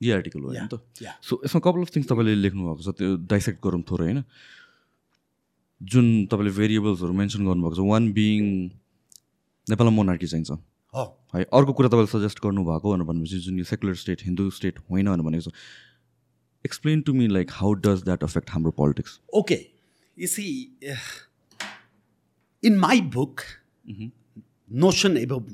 यही 0.00 0.12
आर्टिकल 0.12 0.40
हो 0.40 0.48
होइन 0.48 0.66
त. 0.66 0.80
सो 1.22 1.40
यसमा 1.44 1.60
कपाल 1.64 1.82
अफ 1.82 1.90
थिङ्स 1.96 2.06
तपाईँले 2.08 2.34
लेख्नु 2.34 2.62
भएको 2.68 2.82
छ 2.82 2.96
त्यो 2.98 3.16
डाइसेक्ट 3.32 3.58
गरौँ 3.64 3.82
थोरै 3.90 4.04
होइन? 4.04 4.22
जुन 5.80 6.06
तपाईँले 6.32 6.52
भेरिएबल्सहरू 6.58 7.12
मेन्सन 7.12 7.46
गर्नुभएको 7.46 7.76
छ 7.76 7.88
वान 7.88 8.12
बिङ 8.12 8.42
नेपालमा 9.66 9.92
मोनार्की 9.96 10.26
चाहिन्छ। 10.26 10.50
हो। 10.94 11.04
अर्को 11.34 11.72
कुरा 11.72 11.88
तपाईँले 11.88 12.12
सजेस्ट 12.12 12.40
गर्नुभएको 12.42 12.86
भनेर 12.92 13.06
भनेपछि 13.06 13.38
जुन 13.46 13.58
यो 13.58 13.64
सेकुलर 13.64 13.94
स्टेट 14.02 14.22
हिन्दू 14.24 14.50
स्टेट 14.58 14.78
होइन 14.90 15.06
भनेर 15.12 15.26
भनेको 15.28 15.50
छ 15.50 15.52
explain 16.64 17.00
to 17.06 17.12
me 17.14 17.26
like 17.28 17.50
how 17.60 17.72
does 17.86 18.02
that 18.04 18.24
affect 18.24 18.50
हाम्रो 18.50 18.70
politics 18.80 19.20
uh, 20.82 20.96
in 22.62 22.78
my 22.78 23.00
book, 23.00 23.44
Notion 24.70 25.16
Above 25.18 25.44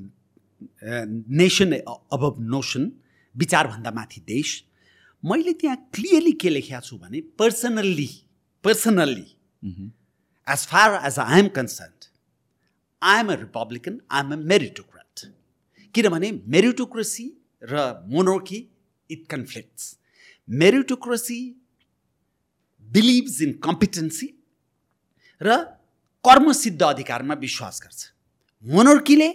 uh, 0.87 1.05
Nation 1.29 1.75
Above 2.11 2.39
Notion, 2.39 2.93
विचारभन्दा 3.35 3.91
माथि 3.91 4.21
देश। 4.27 4.49
मैले 5.23 5.53
त्यहाँ 5.61 5.77
क्लियरली 5.95 6.33
के 6.43 6.51
लेखेको 6.51 6.81
छु 6.81 6.97
भने 6.99 7.21
personally 7.39 8.11
personally 8.65 9.27
as 10.47 10.67
far 10.71 11.01
as 11.07 11.19
I 11.19 11.39
am 11.41 11.49
concern 11.57 12.09
I 13.03 13.21
am 13.21 13.33
a 13.33 13.37
republican 13.41 14.01
I 14.11 14.21
am 14.21 14.33
a 14.33 14.37
meritocrat 14.53 15.27
किनभने 15.95 16.31
मेरिटोक्रेसी 16.55 17.27
र 17.63 17.83
monarchy 18.13 18.59
it 19.11 19.27
conflicts 19.31 19.97
meritocracy 20.49 21.41
believes 22.89 23.41
in 23.43 23.53
competency 23.65 24.29
र 25.41 25.57
कर्मसिद्ध 26.25 26.83
अधिकारमा 26.83 27.35
विश्वास 27.37 27.81
गर्छ। 27.83 28.01
मोनोर्कीले 28.65 29.29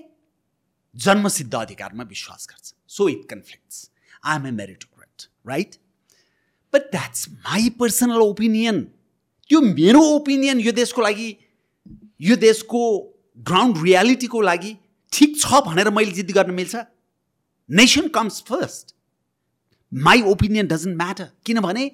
जन्मसिद्ध 0.97 1.53
अधिकारमा 1.55 2.03
विश्वास 2.03 2.47
गर्छ। 2.49 2.73
So 2.87 3.07
it 3.09 3.25
conflicts 3.29 3.89
I 4.25 4.35
am 4.35 4.47
a 4.47 4.51
meritocrat 4.51 5.27
right 5.47 5.75
but 6.73 6.91
that's 6.91 7.29
my 7.29 7.69
personal 7.79 8.21
opinion 8.21 8.81
त्यो 9.49 9.61
मेरो 9.61 10.01
ओपिनियन 10.15 10.59
यो 10.59 10.71
देशको 10.71 11.01
लागि 11.01 11.29
यो 12.21 12.35
देशको 12.37 12.81
ग्राउन्ड 13.47 13.83
रियालिटीको 13.83 14.41
लागि 14.41 14.75
ठिक 15.13 15.39
छ 15.39 15.61
भनेर 15.65 15.89
मैले 15.89 16.11
जिद्दी 16.11 16.33
गर्न 16.33 16.53
मिल्छ? 16.53 16.75
Nation 17.69 18.07
comes 18.15 18.41
first 18.47 18.95
my 19.91 20.21
opinion 20.31 20.67
doesn't 20.67 20.97
matter 20.97 21.29
किनभने 21.45 21.89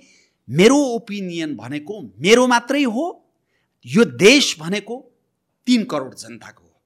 मेरो 0.50 0.78
ओपिनियन 0.96 1.56
भनेको 1.56 2.02
मेरो 2.20 2.48
मात्रै 2.48 2.84
हो 2.96 3.06
यो 3.86 4.06
देश 4.22 4.56
भनेको 4.60 4.96
तिन 5.68 5.84
करोड 5.92 6.16
जनताको 6.16 6.64
हो। 6.64 6.82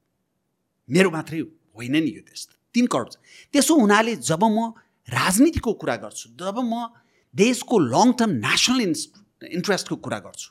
मेरो 0.89 1.09
मात्रै 1.11 1.39
होइन 1.77 1.95
नि 2.03 2.11
यो 2.17 2.21
देश 2.29 2.47
तिन 2.75 2.85
करोड 2.93 3.15
त्यसो 3.53 3.79
हुनाले 3.79 4.15
जब 4.29 4.43
म 4.43 4.73
राजनीतिको 5.07 5.73
कुरा 5.81 5.95
गर्छु 6.03 6.29
जब 6.41 6.57
म 6.59 6.85
देशको 7.33 7.79
लङ 7.93 8.13
टर्म 8.19 8.31
नेसनल 8.43 8.81
इन्ट्रेस्टको 8.81 9.95
कुरा 10.05 10.19
गर्छु 10.19 10.49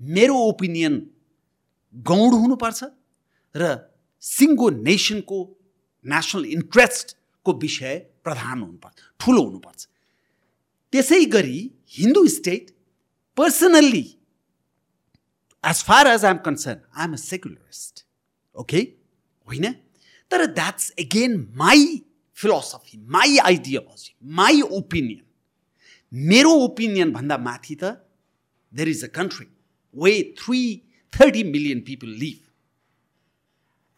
मेरो 0.00 0.36
ओपिनियन 0.50 0.94
गौड 1.94 2.32
हुनुपर्छ 2.34 2.80
र 3.54 3.74
सिङ्गो 4.22 4.70
नेसनको 4.88 5.38
नेसनल 6.06 6.44
इन्ट्रेस्टको 6.56 7.52
विषय 7.64 7.94
प्रधान 8.24 8.62
हुनुपर्छ 8.62 8.98
ठुलो 9.20 9.42
हुनुपर्छ। 9.42 9.80
त्यसै 10.92 11.24
गरी 11.36 11.60
Hindu 11.98 12.26
state 12.34 12.70
personally 13.36 14.04
as 15.64 15.82
far 15.84 16.06
as 16.06 16.24
I 16.24 16.30
am 16.30 16.40
concern 16.44 16.80
I 16.96 17.04
am 17.04 17.12
a 17.12 17.20
secularist 17.22 18.04
okay 18.56 18.80
होइन? 19.48 19.66
तर 20.30 20.46
that's 20.52 20.92
again 20.98 21.36
my 21.56 21.86
philosophy 22.38 22.98
my 23.10 23.36
ideology 23.44 24.14
my 24.36 24.60
opinion 24.78 25.22
मेरो 26.28 26.52
ओपिनियन 26.64 27.12
भन्दा 27.12 27.38
माथि 27.48 27.74
त 27.74 27.92
there 28.72 28.88
is 28.88 29.04
a 29.04 29.08
country 29.14 29.46
where 29.94 30.12
three 30.38 30.60
thirty 31.12 31.42
million 31.50 31.80
people 31.86 32.08
live 32.22 32.40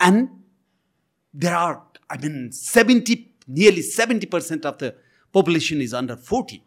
and 0.00 0.28
there 1.34 1.54
are 1.54 1.74
I 2.10 2.28
mean 2.28 2.48
seventy 2.52 3.16
nearly 3.48 3.82
seventy 3.82 4.26
percent 4.34 4.66
of 4.66 4.78
the 4.82 4.92
population 5.34 5.82
is 5.82 5.94
under 5.94 6.16
forty 6.30 6.60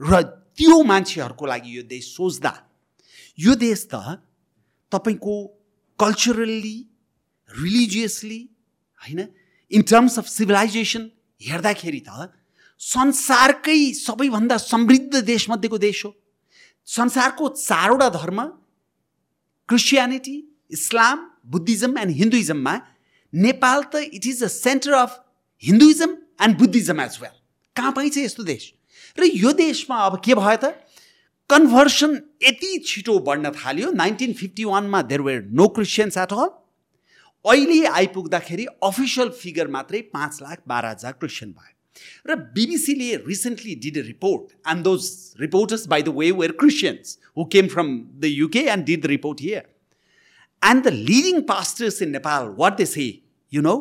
र 0.00 0.22
त्यो 0.56 0.82
मान्छेहरूको 0.84 1.46
लागि 1.46 1.76
यो 1.76 1.82
देश 1.88 2.06
सोच्दा 2.16 2.52
यो 3.38 3.54
देश 3.64 3.86
त 3.92 3.94
तपाईँको 4.92 5.34
कल्चरल्ली 5.98 6.76
रिलिजियसली 7.50 8.40
होइन? 9.02 9.20
इन 9.72 9.82
टर्म्स 9.82 10.18
अफ 10.18 10.26
सिभिलाइजेसन 10.28 11.10
हेर्दाखेरि 11.40 12.00
त 12.08 12.32
संसारकै 12.80 13.92
सबैभन्दा 13.94 14.56
समृद्ध 14.56 15.20
देशमध्येको 15.24 15.78
देश 15.78 16.04
हो। 16.04 16.10
संसारको 16.88 17.48
चारवटा 17.48 18.08
धर्म 18.10 18.42
क्रिस्चियानिटी 19.68 20.36
इस्लाम 20.72 21.26
बुद्धिज्म 21.46 21.98
एन्ड 21.98 22.12
हिन्दुइजममा 22.16 22.74
नेपाल 23.32 23.82
त 23.92 24.02
it 24.16 24.26
is 24.26 24.42
a 24.42 24.48
centre 24.48 24.92
of 25.00 25.18
Hinduism 25.62 26.16
and 26.42 26.58
Buddhism 26.58 27.00
as 27.00 27.18
well 27.22 27.36
कहाँ 27.76 27.92
पनि 27.92 28.10
छ 28.10 28.18
यस्तो 28.18 28.42
देश? 28.44 28.72
र 29.18 29.24
यो 29.24 29.52
देशमा 29.52 29.96
अब 30.06 30.20
के 30.24 30.34
भयो 30.34 30.56
त? 30.56 30.74
कन्भर्सन 31.50 32.12
यति 32.42 32.78
छिटो 32.86 33.18
बढ्न 33.26 33.50
थाल्यो। 33.52 33.90
नाइन्टिन 33.92 34.32
फिफ्टी 34.40 34.64
वानमा 34.64 35.02
there 35.02 35.20
were 35.20 35.42
no 35.52 35.68
Christians 35.76 36.16
at 36.18 36.32
all 36.32 36.48
अहिले 37.44 37.84
आइपुग्दाखेरि 37.86 38.64
अफिसियल 38.84 39.28
फिगर 39.40 39.68
मात्रै 39.76 40.00
पाँच 40.14 40.38
लाख 40.42 40.62
बाह्र 40.68 40.86
हजार 40.86 41.12
क्रिस्चियन 41.20 41.52
भयो। 41.52 41.76
र 42.26 42.34
बिबिसीले 42.56 43.14
recently 43.26 43.74
did 43.84 43.98
a 43.98 44.02
report 44.06 44.52
and 44.68 44.82
those 44.84 45.08
reporters 45.40 45.86
by 45.88 46.02
the 46.02 46.08
way 46.18 46.30
were 46.32 46.52
Christians 46.60 47.18
who 47.38 47.44
came 47.54 47.68
from 47.68 47.88
the 48.20 48.24
UK 48.32 48.62
and 48.74 48.84
did 48.84 49.02
the 49.02 49.06
report 49.06 49.40
here 49.40 49.64
and 50.62 50.84
the 50.84 50.92
leading 51.08 51.40
pastors 51.48 52.02
in 52.02 52.10
Nepal 52.10 52.54
what 52.58 52.76
they 52.76 52.86
say 52.86 53.06
you 53.52 53.62
know 53.62 53.74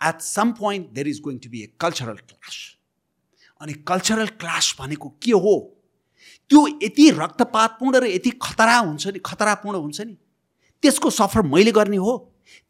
at 0.00 0.20
some 0.22 0.52
point 0.58 0.90
there 0.94 1.08
is 1.08 1.20
going 1.20 1.38
to 1.38 1.50
be 1.50 1.62
a 1.62 1.72
cultural 1.80 2.16
clash 2.16 2.58
अनि 3.60 3.72
cultural 3.88 4.26
class 4.42 4.74
भनेको 4.80 5.08
के 5.22 5.32
हो? 5.32 5.54
त्यो 6.50 6.66
यति 6.82 7.10
रक्तपातपूर्ण 7.18 8.00
र 8.00 8.06
यति 8.06 8.30
खतरा 8.42 8.76
हुन्छ 8.76 9.06
नि 9.06 9.18
खतरापूर्ण 9.26 9.78
हुन्छ 9.78 10.00
नि। 10.00 10.16
त्यसको 10.82 11.10
सफर 11.10 11.42
मैले 11.46 11.72
गर्ने 11.72 11.96
हो। 11.96 12.14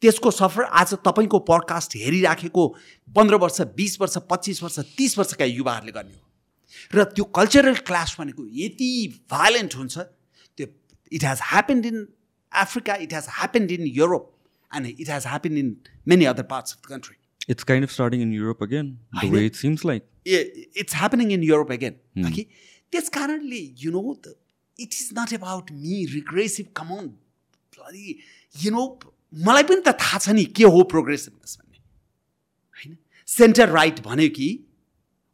त्यसको 0.01 0.31
सफर 0.31 0.63
आज 0.81 0.93
तपाईँको 1.05 1.39
पडकास्ट 1.49 1.95
हेरिराखेको 1.97 2.67
पन्ध्र 3.15 3.35
वर्ष 3.43 3.61
बिस 3.77 3.99
वर्ष 4.01 4.17
पच्चिस 4.29 4.63
वर्ष 4.63 4.79
तिस 4.97 5.17
वर्षका 5.19 5.45
युवाहरूले 5.45 5.91
गर्ने 5.91 6.13
हो 6.13 6.99
र 6.99 7.03
त्यो 7.15 7.25
कल्चरल 7.37 7.75
क्लास 7.87 8.15
भनेको 8.19 8.45
यति 8.59 8.91
भाइलेन्ट 9.31 9.75
हुन्छ 9.75 9.97
त्यो 9.97 10.67
it 11.11 11.23
has 11.23 11.39
happened 11.51 11.85
in 11.85 12.07
Africa 12.51 12.95
it 13.07 13.13
has 13.13 13.27
happened 13.39 13.71
in 13.71 13.85
Europe 13.95 14.31
and 14.71 14.87
it 14.89 15.09
has 15.09 15.27
happened 15.27 15.57
in 15.57 15.75
many 16.07 16.25
other 16.33 16.43
parts 16.53 16.73
of 16.73 16.87
the 16.87 16.93
country 16.93 17.21
of 17.83 17.91
starting 17.91 18.21
in 18.21 18.29
Europe 18.31 18.61
again, 18.61 18.91
the 19.21 19.29
way 19.29 19.39
it 19.45 19.57
seems 19.61 19.81
like. 19.83 20.03
It's 20.25 20.93
happening 20.93 21.31
in 21.31 21.41
Europe 21.43 21.71
again. 21.75 21.97
Hmm. 22.15 22.27
Okay? 22.27 22.45
त्यस 22.93 23.09
कारणले 23.09 23.59
you 23.81 23.91
know 23.91 24.01
it 24.79 24.93
is 24.93 25.09
not 25.17 25.33
about 25.33 25.71
me 25.73 26.03
regressive 26.05 26.65
comment 26.75 27.11
you 28.55 28.71
know 28.71 28.85
मलाई 29.33 29.63
पनि 29.63 29.81
त 29.81 29.91
थाहा 29.99 30.17
छ 30.19 30.29
नि 30.37 30.43
के 30.57 30.63
हो 30.63 30.83
प्रोग्रेसिभनेस 30.89 31.57
भन्ने। 31.59 31.79
होइन? 32.77 32.97
सेन्टर 33.27 33.69
राइट 33.69 33.99
भन्यो 34.05 34.29
कि 34.35 34.49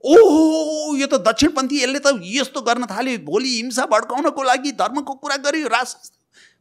ओहो 0.03 0.95
यो 0.95 1.07
त 1.07 1.19
दक्षिणपन्थी 1.25 1.81
यसले 1.81 1.99
त 1.99 2.13
यस्तो 2.33 2.61
गर्न 2.69 2.85
थाल्यो 2.91 3.17
भोलि 3.25 3.49
हिंसा 3.55 3.85
भड्काउनको 3.93 4.43
लागि 4.43 4.71
धर्मको 4.81 5.13
कुरा 5.23 5.37
गर्यो 5.47 5.67
राष्ट्र 5.75 6.11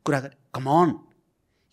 कुरा 0.07 0.21
गर्यो। 0.21 0.39
Common 0.59 0.95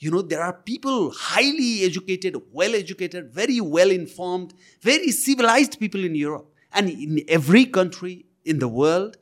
you 0.01 0.11
know 0.11 0.21
there 0.33 0.41
are 0.41 0.51
people 0.69 1.09
highly 1.19 1.71
educated 1.89 2.37
well 2.57 2.75
educated 2.75 3.31
very 3.35 3.59
well 3.75 3.91
informed 3.91 4.51
very 4.85 5.11
civilise 5.11 5.75
people 5.83 6.05
in 6.05 6.15
Europe 6.15 6.77
and 6.77 6.89
in 6.89 7.25
every 7.39 7.63
country 7.79 8.13
in 8.45 8.59
the 8.59 8.69
world 8.81 9.15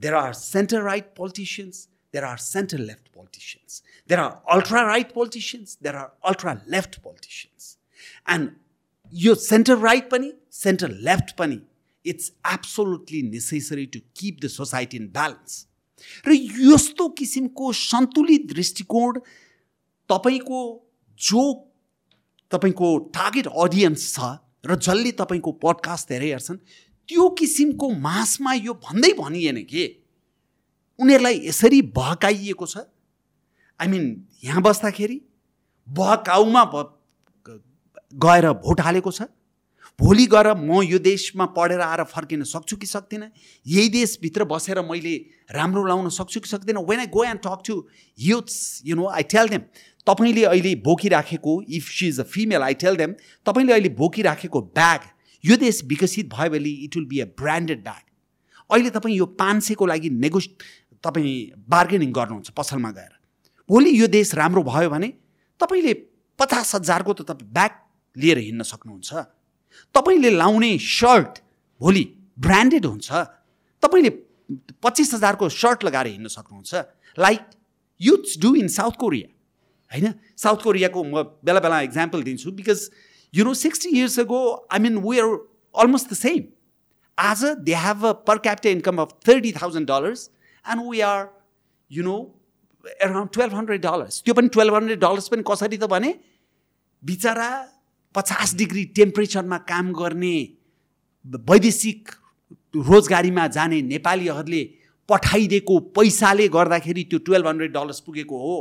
there 0.00 0.14
are 0.14 0.32
centre 0.40 0.82
right 0.82 1.14
politicians 1.16 1.86
there 2.12 2.24
are 2.24 2.38
centre 2.46 2.78
left 2.78 3.06
politicians. 3.18 3.82
There 4.08 4.20
are 4.20 4.40
ultra 4.50 4.86
right 4.86 5.12
politicians, 5.12 5.76
there 5.80 5.96
are 5.96 6.12
ultra 6.24 6.62
left 6.66 7.02
politicians. 7.02 7.76
And 8.26 8.56
your 9.12 9.36
center 9.36 9.76
right 9.76 10.08
pani, 10.08 10.32
center 10.48 10.88
left 10.88 11.36
pani, 11.36 11.60
it's 12.04 12.30
absolutely 12.44 13.22
necessary 13.22 13.86
to 13.88 14.00
keep 14.14 14.40
the 14.40 14.48
society 14.48 14.96
in 14.96 15.08
balance. 15.08 15.66
र 16.26 16.32
यस्तो 16.32 17.08
किसिमको 17.18 17.72
सन्तुलित 17.74 18.46
दृष्टिकोण 18.52 19.18
तपाईँको 20.10 20.60
जो 21.18 21.42
तपाईँको 22.52 22.88
target 23.14 23.46
audience 23.50 24.04
छ 24.14 24.28
र 24.66 24.76
जसले 24.78 25.12
तपाईँको 25.18 25.52
पडकास्ट 25.64 26.08
धेरै 26.08 26.28
हेर्छन् 26.30 26.58
त्यो 27.08 27.28
किसिमको 27.40 27.90
मासमा 28.06 28.52
यो 28.62 28.74
भन्दै 28.86 29.12
भनिएन 29.18 29.58
के 29.66 29.84
उनीहरूलाई 30.98 31.36
यसरी 31.48 31.82
बहकाइएको 31.98 32.66
छ 32.72 32.86
आई 33.80 33.88
मिन 33.88 34.04
यहाँ 34.44 34.62
बस्दाखेरि 34.62 35.20
बहकाउमा 35.88 36.64
गएर 38.14 38.50
भोट 38.62 38.80
हालेको 38.80 39.10
छ। 39.10 39.22
भोलि 39.98 40.26
गएर 40.26 40.46
म 40.54 40.80
यो 40.82 40.98
देशमा 40.98 41.46
पढेर 41.54 41.80
आएर 41.80 42.02
फर्किन 42.04 42.42
सक्छु 42.44 42.76
कि 42.76 42.86
सक्दिनँ? 42.86 43.28
यही 43.66 43.88
देशभित्र 43.88 44.44
बसेर 44.44 44.80
मैले 44.82 45.14
राम्रो 45.50 45.84
लाउन 45.86 46.08
सक्छु 46.08 46.40
कि 46.40 46.48
सक्दिनँ? 46.48 46.82
When 46.88 46.98
I 46.98 47.06
go 47.06 47.24
and 47.24 47.40
talk 47.46 47.62
to 47.66 47.74
youths 48.18 48.82
you 48.86 48.96
know 48.96 49.06
I 49.08 49.22
tell 49.26 49.48
them 49.48 49.62
तपाईँले 50.06 50.44
अहिले 50.44 50.74
बोकिराखेको 50.84 51.62
if 51.68 51.88
she 51.90 52.08
is 52.08 52.20
a 52.20 52.22
female 52.24 52.62
I 52.62 52.74
tell 52.82 52.96
them 52.96 53.14
तपाईँले 53.46 53.72
अहिले 53.72 53.88
बोकिराखेको 53.98 54.60
ब्याग 54.74 55.00
यो 55.44 55.56
देश 55.56 55.82
विकसित 55.86 56.34
भयो 56.34 56.50
भने 56.50 56.70
it 56.86 56.96
will 56.96 57.06
be 57.06 57.20
a 57.20 57.26
branded 57.38 57.82
bag 57.82 58.02
अहिले 58.70 58.90
तपाईँ 58.90 59.16
यो 59.16 59.26
पाँच 59.38 59.62
सयको 59.64 59.86
लागि 59.86 60.10
नेगोस 60.24 60.48
तपाईँ 61.04 61.36
बार्गेनिङ 61.68 62.12
गर्नुहुन्छ 62.12 62.50
पसलमा 62.56 62.90
गएर। 62.90 63.17
भोलि 63.68 63.90
यो 64.00 64.06
देश 64.08 64.34
राम्रो 64.34 64.62
भयो 64.62 64.90
भने 64.90 65.08
तपाईँले 65.60 65.92
पचास 66.38 66.74
हजारको 66.74 67.12
त 67.12 67.22
तपाईँ 67.28 67.50
ब्याग 67.52 67.72
लिएर 68.16 68.38
हिँड्न 68.38 68.62
सक्नुहुन्छ। 68.62 69.10
तपाईँले 69.94 70.30
लाउने 70.30 70.70
सर्ट 70.78 71.42
भोलि 71.80 72.04
ब्रान्डेड 72.38 72.86
हुन्छ। 72.86 73.08
तपाईँले 73.82 74.10
पच्चिस 74.82 75.14
हजारको 75.14 75.48
सर्ट 75.48 75.84
लगाएर 75.84 76.06
हिँड्न 76.06 76.28
सक्नुहुन्छ। 76.28 76.74
Like 77.18 77.42
youths 78.00 78.38
do 78.40 78.54
in 78.54 78.68
South 78.68 78.96
Korea. 78.96 79.28
होइन? 79.92 80.14
साउथ 80.36 80.62
कोरियाको 80.64 81.04
म 81.04 81.22
बेला 81.44 81.60
बेला 81.60 81.80
इक्जाम्पल 81.82 82.22
दिन्छु 82.22 82.50
because 82.52 82.80
you 83.34 83.44
know 83.44 83.54
sixty 83.54 83.88
years 83.98 84.18
go 84.24 84.40
I 84.72 84.78
mean 84.78 84.98
we 85.04 85.18
are 85.20 85.28
almost 85.74 86.10
the 86.10 86.14
same 86.16 86.42
आज 87.18 87.44
they 87.68 87.74
have 87.74 88.04
a 88.06 88.12
per 88.24 88.38
capital 88.46 88.70
income 88.70 88.96
of 89.02 89.12
thirty 89.28 89.52
thousand 89.52 89.88
dollars 89.88 90.30
and 90.64 90.90
we 90.90 91.00
are 91.04 91.28
you 91.90 92.04
know 92.04 92.16
around 92.84 93.30
twelve 93.34 93.54
hundred 93.54 93.80
dollars 93.82 94.22
त्यो 94.24 94.34
पनि 94.34 94.48
twelve 94.48 94.74
hundred 94.74 95.00
dollars 95.00 95.28
पनि 95.28 95.42
कसरी 95.48 95.76
त 95.76 95.90
भने 95.90 96.14
बिचरा 97.02 97.50
पचास 98.14 98.54
degree 98.54 98.84
टेम्परेचरमा 98.96 99.58
काम 99.66 99.92
गर्ने 99.92 100.36
वैदेशिक 101.50 102.10
रोजगारीमा 102.76 103.46
जाने 103.56 103.80
नेपालीहरूले 103.82 104.62
पठाइदिएको 105.08 105.78
पैसाले 105.96 106.48
गर्दाखेरि 106.56 107.04
त्यो 107.10 107.18
टुवेल्भ 107.26 107.46
हन्ड्रेड 107.48 107.72
डलर्स 107.72 108.00
पुगेको 108.00 108.38
हो। 108.38 108.56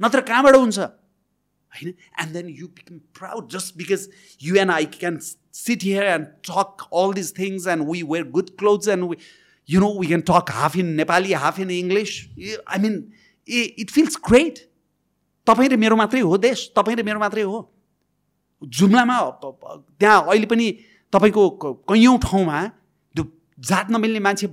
नत्र 0.00 0.20
कहाँबाट 0.28 0.56
हुन्छ? 0.56 0.78
होइन? 0.78 1.94
And 2.22 2.32
then 2.32 2.48
you 2.50 2.66
become 2.68 2.98
proud 3.18 3.50
just 3.50 3.76
because 3.76 4.08
you 4.42 4.56
and 4.56 4.70
I 4.70 4.84
can 4.94 5.18
sit 5.54 5.82
here 5.82 6.04
and 6.04 6.26
talk 6.50 6.86
all 6.92 7.12
this 7.14 7.32
things 7.38 7.66
and 7.66 7.88
we 7.90 8.02
wear 8.12 8.28
good 8.30 8.50
clothes 8.58 8.88
and 8.88 9.10
we 9.10 9.16
you 9.68 9.80
know 9.80 9.90
we 9.98 10.06
can 10.06 10.20
talk 10.30 10.50
half 10.52 10.76
in 10.76 10.94
Nepali 10.94 11.32
half 11.44 11.60
in 11.60 11.70
English 11.70 12.16
I 12.68 12.78
mean 12.78 13.02
uh 13.48 13.62
it 13.78 13.90
feels 13.90 14.16
great 14.28 14.58
तपाईँ 15.46 15.68
र 15.68 15.76
मेरो 15.76 15.96
मात्रै 15.96 16.20
हो 16.20 16.36
देश 16.38 16.72
तपाईँ 16.76 16.96
र 16.96 17.02
मेरो 17.04 17.18
मात्रै 17.20 17.42
हो। 17.42 17.58
जुम्लामा 18.62 19.18
त्यहाँ 19.42 20.20
अहिले 20.24 20.46
पनि 20.46 20.66
तपाईँको 21.12 21.42
कैयौँ 21.90 22.18
ठाउँमा 22.18 22.58
त्यो 23.14 23.24
जात 23.60 23.90
नमिल्ने 23.90 24.20
मान्छे 24.24 24.46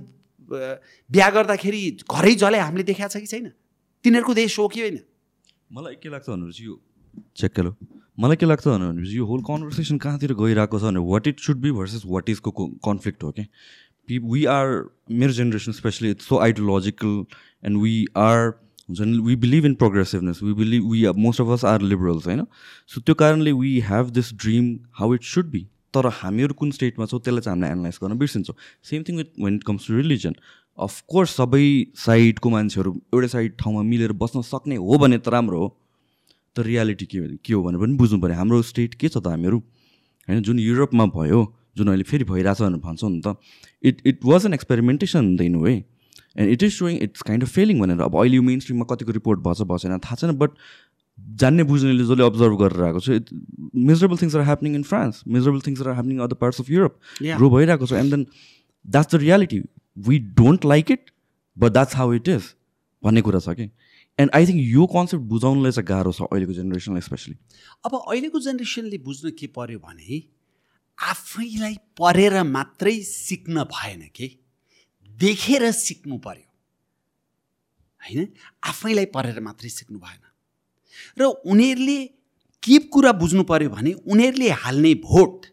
बिहा 1.10 1.28
गर्दाखेरि 1.30 1.80
घरै 2.04 2.34
जले 2.36 2.58
हामीले 2.58 2.84
देखाएको 2.84 3.08
छ 3.08 3.24
कि 3.24 3.26
छैन? 3.26 3.48
तिनीहरूको 4.04 4.34
देश 4.34 4.58
हो 4.58 4.68
कि 4.68 4.80
होइन? 4.80 4.98
मलाई 5.72 5.94
के 6.02 6.08
लाग्छ 6.08 6.28
भनेपछि 6.28 6.64
यो 6.66 6.80
चेक 7.36 7.58
हेलो 7.58 7.76
मलाई 8.20 8.36
के 8.36 8.46
लाग्छ 8.46 8.66
भनेपछि 8.68 9.16
यो 9.18 9.24
होल 9.26 9.40
कन्भर्सेसन 9.48 9.98
कहाँतिर 9.98 10.34
गइरहेको 10.36 10.78
छ 10.78 10.82
भने 10.82 11.00
what 11.08 11.26
it 11.26 11.40
should 11.40 11.56
be 11.64 11.72
versus 11.72 12.02
what 12.06 12.28
इजको 12.28 12.50
conflict 12.84 13.22
हो 13.24 13.30
कि 13.32 13.44
पि 14.08 14.18
वी 14.18 14.44
आर 14.52 14.66
मेरो 15.08 15.32
generation 15.32 15.72
specially 15.72 16.10
it's 16.10 16.28
so 16.28 16.38
ideological 16.38 17.14
and 17.64 17.82
we 17.82 17.94
are 18.16 18.50
हुन्छ 18.88 19.00
नि 19.00 19.18
we 19.26 19.36
believe 19.42 19.66
in 19.66 19.74
progressiveness 19.74 20.42
we 20.42 20.52
believe 20.54 20.90
we 20.90 21.06
most 21.18 21.40
of 21.40 21.48
us 21.52 21.64
are 21.64 21.82
liberals 21.82 22.26
होइन? 22.26 22.44
सो 22.86 23.00
त्यो 23.00 23.14
कारणले 23.14 23.52
we 23.52 23.78
have 23.90 24.10
this 24.10 24.32
dream 24.34 24.74
how 24.98 25.14
it 25.14 25.22
should 25.24 25.50
be 25.50 25.66
तर 25.94 26.08
हामीहरू 26.14 26.54
कुन 26.54 26.70
स्टेटमा 26.70 27.06
छौँ 27.06 27.20
त्यसलाई 27.20 27.40
चाहिँ 27.40 27.56
हामीले 27.56 27.72
एनालाइज 27.72 27.98
गर्न 28.02 28.18
बिर्सिन्छौँ। 28.18 28.56
Same 28.90 29.02
thing 29.08 29.16
with 29.16 29.40
when 29.40 29.54
it 29.54 29.64
comes 29.64 29.86
to 29.86 29.94
religion 29.94 30.34
of course 30.78 31.36
सबै 31.36 31.64
साइडको 31.98 32.50
मान्छेहरू 32.50 32.92
एउटै 33.14 33.28
साइड 33.28 33.56
ठाउँमा 33.60 33.82
मिलेर 33.88 34.12
बस्न 34.18 34.42
सक्ने 34.42 34.76
हो 34.76 34.98
भने 34.98 35.18
त 35.18 35.28
राम्रो 35.28 35.58
हो। 35.58 35.68
तर 36.56 36.62
रियालिटी 36.64 37.06
के 37.06 37.20
के 37.44 37.52
हो 37.52 37.62
भनेर 37.62 37.80
पनि 37.80 37.96
बुझ्नु 37.96 38.20
पऱ्यो 38.20 38.36
हाम्रो 38.36 38.62
स्टेट 38.62 38.94
के 38.94 39.08
छ 39.08 39.16
त 39.18 39.26
हामीहरू? 39.26 39.58
होइन 40.28 40.42
जुन 40.42 40.58
युरोपमा 40.58 41.06
भयो 41.12 41.40
जुन 41.76 41.88
अहिले 41.88 42.04
फेरि 42.04 42.24
भइरहेछ 42.24 42.62
भनेर 42.62 42.80
भन्छौँ 42.80 43.10
नि 43.10 43.20
त। 43.20 43.36
It 43.82 44.02
it 44.06 44.24
was 44.24 44.46
an 44.46 44.54
experimentation 44.54 45.36
the 45.36 45.40
in 45.42 45.56
way 45.56 45.74
and 46.36 46.50
it 46.50 46.62
is 46.62 46.72
showing 46.78 47.02
it's 47.02 47.22
kind 47.28 47.42
of 47.44 47.50
failing 47.58 47.80
भनेर 47.80 48.00
अब 48.08 48.16
अहिले 48.22 48.36
यो 48.36 48.42
मेन 48.48 48.60
स्ट्रिममा 48.60 48.94
कतिको 48.94 49.12
रिपोर्ट 49.18 49.40
भएछ 49.48 49.62
भएन 49.72 49.98
थाहा 49.98 50.16
छैन 50.22 50.32
बट 50.44 50.50
जान्ने 51.40 51.62
बुझ्नेले 51.70 52.04
जसले 52.04 52.24
अब्जर्भ 52.24 52.58
गरेर 52.60 52.82
आएको 52.84 53.00
छ 53.00 53.20
it 53.20 53.28
miserable 53.90 54.16
things 54.22 54.36
are 54.36 54.42
happening 54.44 54.74
in 54.74 54.82
France 54.90 55.22
miserable 55.36 55.60
things 55.66 55.80
are 55.82 55.92
happening 55.92 56.18
other 56.26 56.36
parts 56.42 56.60
of 56.60 56.70
Europe 56.70 56.98
grow 57.22 57.50
भइरहेको 57.50 57.86
छ. 57.86 57.92
And 57.92 58.14
then 58.14 58.26
that's 58.84 59.14
the 59.14 59.20
reality 59.22 59.60
we 60.08 60.18
don't 60.40 60.64
like 60.72 60.90
it 60.90 61.10
but 61.56 61.72
that's 61.72 61.96
how 61.96 62.12
it 62.20 62.28
is 62.28 62.50
भन्ने 63.02 63.22
कुरा 63.28 63.40
छ 63.46 63.56
कि? 63.60 63.70
And 64.18 64.30
I 64.34 64.46
think 64.46 64.60
यो 64.60 64.86
concept 64.94 65.24
बुझाउनुलाई 65.34 65.72
चाहिँ 65.72 65.86
गाह्रो 65.88 66.12
छ 66.12 66.28
अहिलेको 66.32 66.52
जेनेरेसनलाई 66.60 67.08
स्पेसली 67.08 67.36
अब 67.86 67.98
अहिलेको 68.00 68.40
जेनेरेसनले 68.46 68.98
बुझ्नु 69.08 69.30
के 69.38 69.46
पर्यो 69.58 69.78
भने 69.88 70.22
आफैलाई 70.98 71.76
पढेर 72.00 72.42
मात्रै 72.56 73.00
सिक्न 73.10 73.64
भएन 73.76 74.08
कि? 74.16 74.36
देखेर 75.22 75.70
सिक्नु 75.70 76.18
पर्यो। 76.18 76.48
होइन? 78.00 78.26
आफैलाई 78.70 79.06
पढेर 79.14 79.38
मात्रै 79.40 79.70
सिक्नु 79.70 79.98
भएन। 79.98 80.22
र 81.18 81.22
उनीहरूले 81.46 81.98
के 82.62 82.78
कुरा 82.90 83.12
बुझ्नु 83.22 83.42
पर्यो 83.46 83.70
भने 83.70 83.92
उनीहरूले 84.06 84.50
हाल्ने 84.62 84.92
भोट 85.06 85.46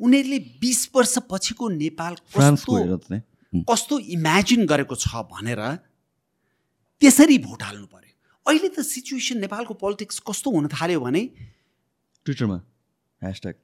उनीहरूले 0.00 0.38
बिस 0.60 0.80
वर्ष 0.94 1.14
पछिको 1.30 1.68
नेपाल 1.76 2.14
कस्तो 2.36 2.74
कस्तो 3.68 3.98
इमेजिन 4.16 4.66
गरेको 4.66 4.94
छ 4.96 5.24
भनेर 5.32 5.60
त्यसरी 7.02 7.38
भोट 7.44 7.62
हाल्नु 7.62 7.86
पर्यो। 7.86 8.12
अहिले 8.46 8.68
त 8.68 8.80
सिचुएसन 8.84 9.38
नेपालको 9.40 9.74
पोलिटिक्स 9.80 10.20
कस्तो 10.28 10.48
हुन 10.50 10.68
थाल्यो 10.72 11.00
भने 11.00 11.22
ट्विटरमा 12.26 12.58
hashtag. 13.22 13.56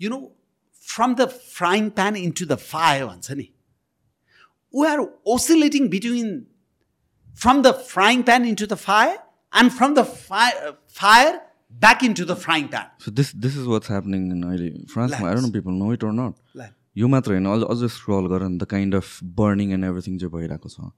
You 0.00 0.08
know 0.10 0.18
from 0.86 1.10
the 1.14 1.28
frying 1.56 1.90
pan 1.96 2.16
into 2.16 2.44
the 2.46 2.54
fire 2.60 3.04
भन्छ 3.06 3.30
नि। 3.32 3.46
We 4.74 4.86
are 4.88 5.00
oscillating 5.36 5.88
between 5.94 6.28
from 7.40 7.62
the 7.62 7.72
frying 7.94 8.22
pan 8.28 8.44
into 8.50 8.66
the 8.66 8.78
fire 8.84 9.16
and 9.52 9.70
from 9.78 9.94
the 9.94 10.04
fire 11.00 11.40
back 11.86 12.04
into 12.04 12.24
the 12.24 12.34
frying 12.44 12.66
pan 12.76 12.86
so 13.04 13.10
this 13.20 13.34
this 13.46 13.56
is 13.56 13.66
what's 13.74 13.90
happening 13.90 14.30
अहिले 14.42 14.70
फ्रान्समा 14.94 15.28
I 15.28 15.34
don't 15.34 15.52
people 15.54 15.72
know 15.82 15.92
it 15.94 16.04
or 16.04 16.12
not 16.20 16.70
यो 17.02 17.08
मात्र 17.08 17.32
होइन 17.32 17.46
अझ 17.48 17.62
अझ 17.72 17.90
scroll 17.92 18.26
गर 18.30 18.42
the 18.48 18.64
kind 18.70 18.94
of 18.94 19.18
burning 19.36 19.72
and 19.72 19.84
everything 19.84 20.18
चाहिँ 20.18 20.32
भइरहेको 20.32 20.68
छ। 20.68 20.90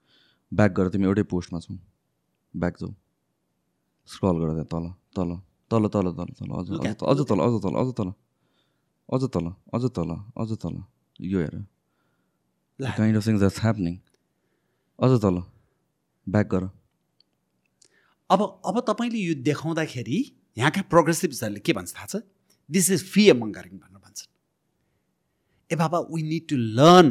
ब्याक 0.53 0.73
गर 0.79 0.89
तिमी 0.95 1.05
एउटै 1.07 1.23
पोस्टमा 1.33 1.59
छौ। 1.67 1.75
ब्याक 2.55 2.75
जाऊ। 2.81 2.93
स्क्रल 4.09 4.41
गर 4.41 4.49
त्यहाँ 4.55 4.69
तल 4.73 4.87
तल 5.17 5.31
तल 5.71 5.87
तल 5.95 6.11
तल 6.17 6.33
तल 6.41 6.51
अझ 6.59 6.67
अझ 7.13 7.21
तल 7.31 7.41
अझ 7.47 7.55
तल। 7.65 7.77
अझ 7.79 7.91
तल 7.99 8.11
अझ 9.09 9.23
तल 9.37 9.49
अझ 9.75 9.85
तल 9.99 10.11
अझ 10.43 10.51
तल 10.65 10.83
यो 11.21 11.39
हेर। 11.41 11.55
Kind 12.79 13.17
of 13.17 13.27
things 13.27 13.39
that's 13.41 13.61
happening 13.61 13.95
अझ 14.99 15.11
तल। 15.23 15.37
ब्याक 16.27 16.47
गर। 16.55 16.65
अब 18.31 18.41
अब 18.67 18.77
तपाईँले 18.89 19.19
यो 19.19 19.35
देखाउँदाखेरि 19.43 20.19
यहाँका 20.59 20.83
प्रोग्रेसिभ्सहरूले 20.93 21.61
के 21.61 21.73
भन्छ 21.73 21.91
थाहा 21.95 22.07
छ? 22.07 22.17
दिस 22.69 22.91
इज 22.91 23.01
फियर 23.13 23.37
मङ्गारिङ 23.37 23.79
भनेर 23.79 24.01
भन्छन्। 24.01 24.31
ए 25.71 25.75
बाबा 25.77 25.99
वी 26.11 26.21
निड 26.23 26.45
टु 26.49 26.57
लर्न 26.79 27.09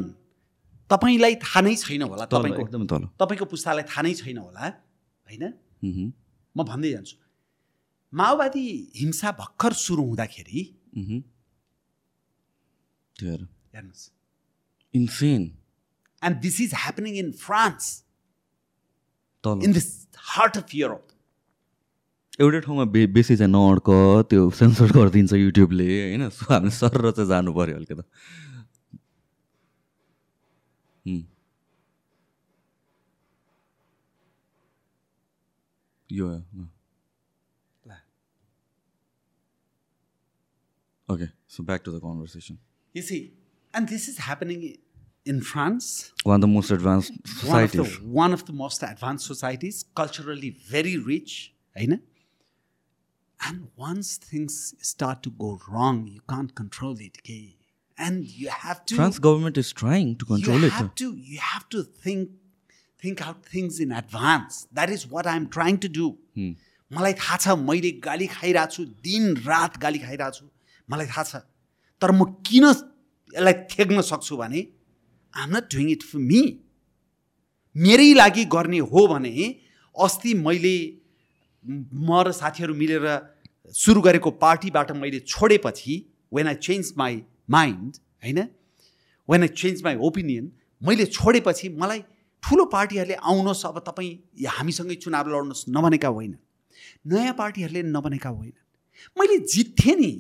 तपाईँलाई 0.90 1.36
थाहा 1.44 1.62
नै 1.64 1.76
छैन 1.80 2.02
होला 2.12 2.26
तपाईँको 2.28 2.62
एकदम 2.68 2.84
तल। 2.92 3.04
तपाईँको 3.20 3.46
पुस्तालाई 3.54 3.86
थाहा 3.88 4.02
नै 4.04 4.14
छैन 4.20 4.38
होला 4.38 4.66
होइन? 5.28 5.44
म 6.56 6.60
भन्दै 6.64 6.90
जान्छु। 6.92 7.16
माओवादी 8.14 8.66
हिंसा 8.96 9.30
भर्खर 9.40 9.74
सुरु 9.74 10.04
हुँदाखेरि 10.04 10.60
हेर्नुहोस्। 13.16 14.04
Insane 14.94 15.42
and 16.22 16.38
this 16.42 16.62
is 16.62 16.74
happening 16.84 17.18
in 17.24 17.32
France 17.46 17.90
तल 19.44 19.64
in 19.64 19.74
this 19.74 19.88
heart 20.36 20.58
of 20.58 20.76
Europe 20.76 21.08
एउटै 22.42 22.60
ठाउँमा 22.66 22.86
बे 22.94 23.06
बेसी 23.16 23.36
चाहिँ 23.38 23.52
नअड्क 23.54 23.90
त्यो 24.30 24.50
सेन्सर 24.60 24.92
गरिदिन्छ 25.00 25.34
युट्युबले 25.34 25.88
होइन? 26.02 26.30
सो 26.30 26.54
हामीले 26.54 26.76
सर 26.78 27.12
चाहिँ 27.12 27.30
जानु 27.30 27.54
पऱ्यो 27.54 27.76
अलिकति 27.78 28.04
यो 36.10 36.28
Okay, 41.10 41.28
so 41.48 41.64
back 41.64 41.84
to 41.84 41.92
the 41.92 42.00
conversation. 42.00 42.58
You 42.96 43.02
see, 43.02 43.34
and 43.74 43.90
this 43.90 44.08
is 44.08 44.18
happening 44.18 44.62
in 45.26 45.42
France. 45.42 46.12
One 46.24 46.36
of 46.36 46.42
the 46.42 46.48
most 46.48 46.72
advanced 46.72 47.14
societies. 47.26 47.76
One 47.76 47.88
of 47.88 48.00
the, 48.00 48.08
one 48.08 48.34
of 48.34 48.46
the 48.46 48.54
most 48.54 48.84
advanced 48.84 49.26
societies, 49.26 49.86
culturally 49.96 50.50
very 50.70 50.98
rich, 50.98 51.54
होइन 51.78 52.00
And 53.46 53.68
once 53.76 54.18
things 54.18 54.74
start 54.82 55.22
to 55.24 55.30
go 55.30 55.60
wrong, 55.70 56.08
you 56.08 56.22
can't 56.30 56.54
control 56.56 56.96
it, 57.00 57.18
okay? 57.20 57.58
And 57.98 58.24
you 58.24 58.50
have 58.50 58.86
to. 58.86 58.96
France 58.96 59.20
government 59.20 59.58
is 59.58 59.72
trying 59.72 60.16
to 60.18 60.26
control 60.26 60.60
you 60.60 60.68
it. 60.68 60.72
Have 60.72 60.96
to, 60.96 61.14
you 61.14 61.40
have 61.40 61.68
to 61.70 61.84
think 61.84 62.30
think 63.00 63.26
out 63.28 63.46
things 63.46 63.80
in 63.80 63.92
advance. 63.92 64.68
That 64.72 64.90
is 64.90 65.06
what 65.06 65.28
I'm 65.28 65.50
trying 65.50 65.78
to 65.80 65.90
do. 65.90 66.18
मलाई 66.94 67.14
थाहा 67.20 67.38
छ 67.44 67.56
मैले 67.68 67.92
गाली 68.06 68.28
खाइरहेको 68.32 68.74
छु 68.74 68.84
दिन 69.06 69.36
रात 69.46 69.78
गाली 69.84 70.00
खाइरहेको 70.00 70.32
छु 70.38 70.46
मलाई 70.92 71.08
थाहा 71.12 71.24
छ 71.30 71.42
तर 72.02 72.12
म 72.12 72.26
किन 72.48 72.66
यसलाई 72.70 73.54
थ्याक्न 73.74 74.02
सक्छु 74.10 74.38
भने 74.42 74.62
I'm 75.36 75.56
not 75.58 75.64
doing 75.76 75.90
it 75.90 76.04
for 76.04 76.20
me 76.20 76.42
मेरै 77.76 78.14
लागि 78.14 78.46
गर्ने 78.46 78.80
हो 78.80 79.08
भने 79.08 79.56
अस्ति 79.96 80.34
मैले 80.34 80.76
म 81.94 82.24
र 82.28 82.32
साथीहरू 82.32 82.74
मिलेर 82.74 83.06
सुरु 83.74 84.02
गरेको 84.02 84.32
पार्टीबाट 84.32 84.92
मैले 84.92 85.20
छोडेपछि 85.20 85.96
when 86.34 86.48
I 86.48 86.56
change 86.56 86.94
my 86.98 87.22
mind 87.50 87.96
होइन? 88.24 88.40
When 89.30 89.42
I 89.42 89.48
change 89.48 89.84
my 89.84 89.96
opinion 89.96 90.52
मैले 90.82 91.06
छोडेपछि 91.06 91.70
मलाई 91.70 92.00
ठुलो 92.44 92.66
पार्टीहरूले 92.66 93.14
आउनुहोस् 93.14 93.66
अब 93.66 93.80
तपाईँ 93.80 94.48
हामीसँगै 94.48 94.96
चुनाव 94.96 95.28
लड्नुहोस् 95.28 95.70
नभनेका 95.70 96.08
होइन। 96.08 96.38
नयाँ 97.08 97.34
पार्टीहरूले 97.34 97.84
नबनेका 97.84 98.30
होइन। 98.30 98.54
मैले 99.20 99.38
जित्थेँ 99.38 99.96
नि। 99.96 100.12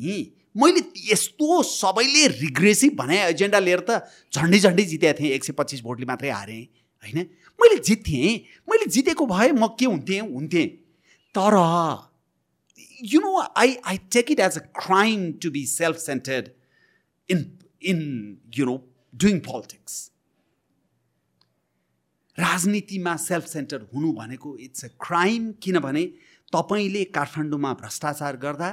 मैले 0.55 0.81
यस्तो 1.11 1.61
सबैले 1.63 2.27
रिग्रेसिभ 2.27 2.93
भने 2.97 3.17
एजेन्डा 3.25 3.59
लिएर 3.59 3.81
त 3.89 4.05
झन्डै 4.33 4.59
झन्डै 4.59 4.83
जितेको 4.85 5.19
थिएँ 5.19 5.31
एक 5.33 5.43
सय 5.43 5.53
पच्चिस 5.57 5.81
भोटले 5.83 6.05
मात्रै 6.05 6.29
हारेँ 6.29 6.63
होइन? 7.03 7.19
मैले 7.59 7.77
जित्थेँ 7.81 8.33
मैले 8.69 8.85
जितेको 8.85 9.25
भए 9.25 9.51
म 9.51 9.67
के 9.79 9.85
हुन्थेँ? 9.85 10.21
हुन्थेँ। 10.21 10.67
तर 11.35 11.55
you 13.13 13.19
know 13.19 13.31
I 13.57 13.75
I 13.85 13.97
take 14.13 14.31
it 14.31 14.39
as 14.39 14.57
a 14.57 14.65
crime 14.77 15.31
to 15.41 15.51
be 15.51 15.65
self 15.65 15.97
centred 15.97 16.49
in 17.29 17.39
in 17.91 17.99
you 18.57 18.65
know 18.65 18.75
doing 19.13 19.39
politics 19.39 20.09
राजनीतिमा 22.37 23.15
सेल्फ 23.25 23.45
सेन्टर 23.47 23.81
हुनु 23.93 24.11
भनेको 24.13 24.55
इट्स 24.57 24.85
अ 24.85 24.87
क्राइम 25.01 25.51
किनभने 25.63 26.05
तपाईँले 26.53 27.03
काठमाडौँमा 27.17 27.73
भ्रष्टाचार 27.81 28.37
गर्दा 28.37 28.69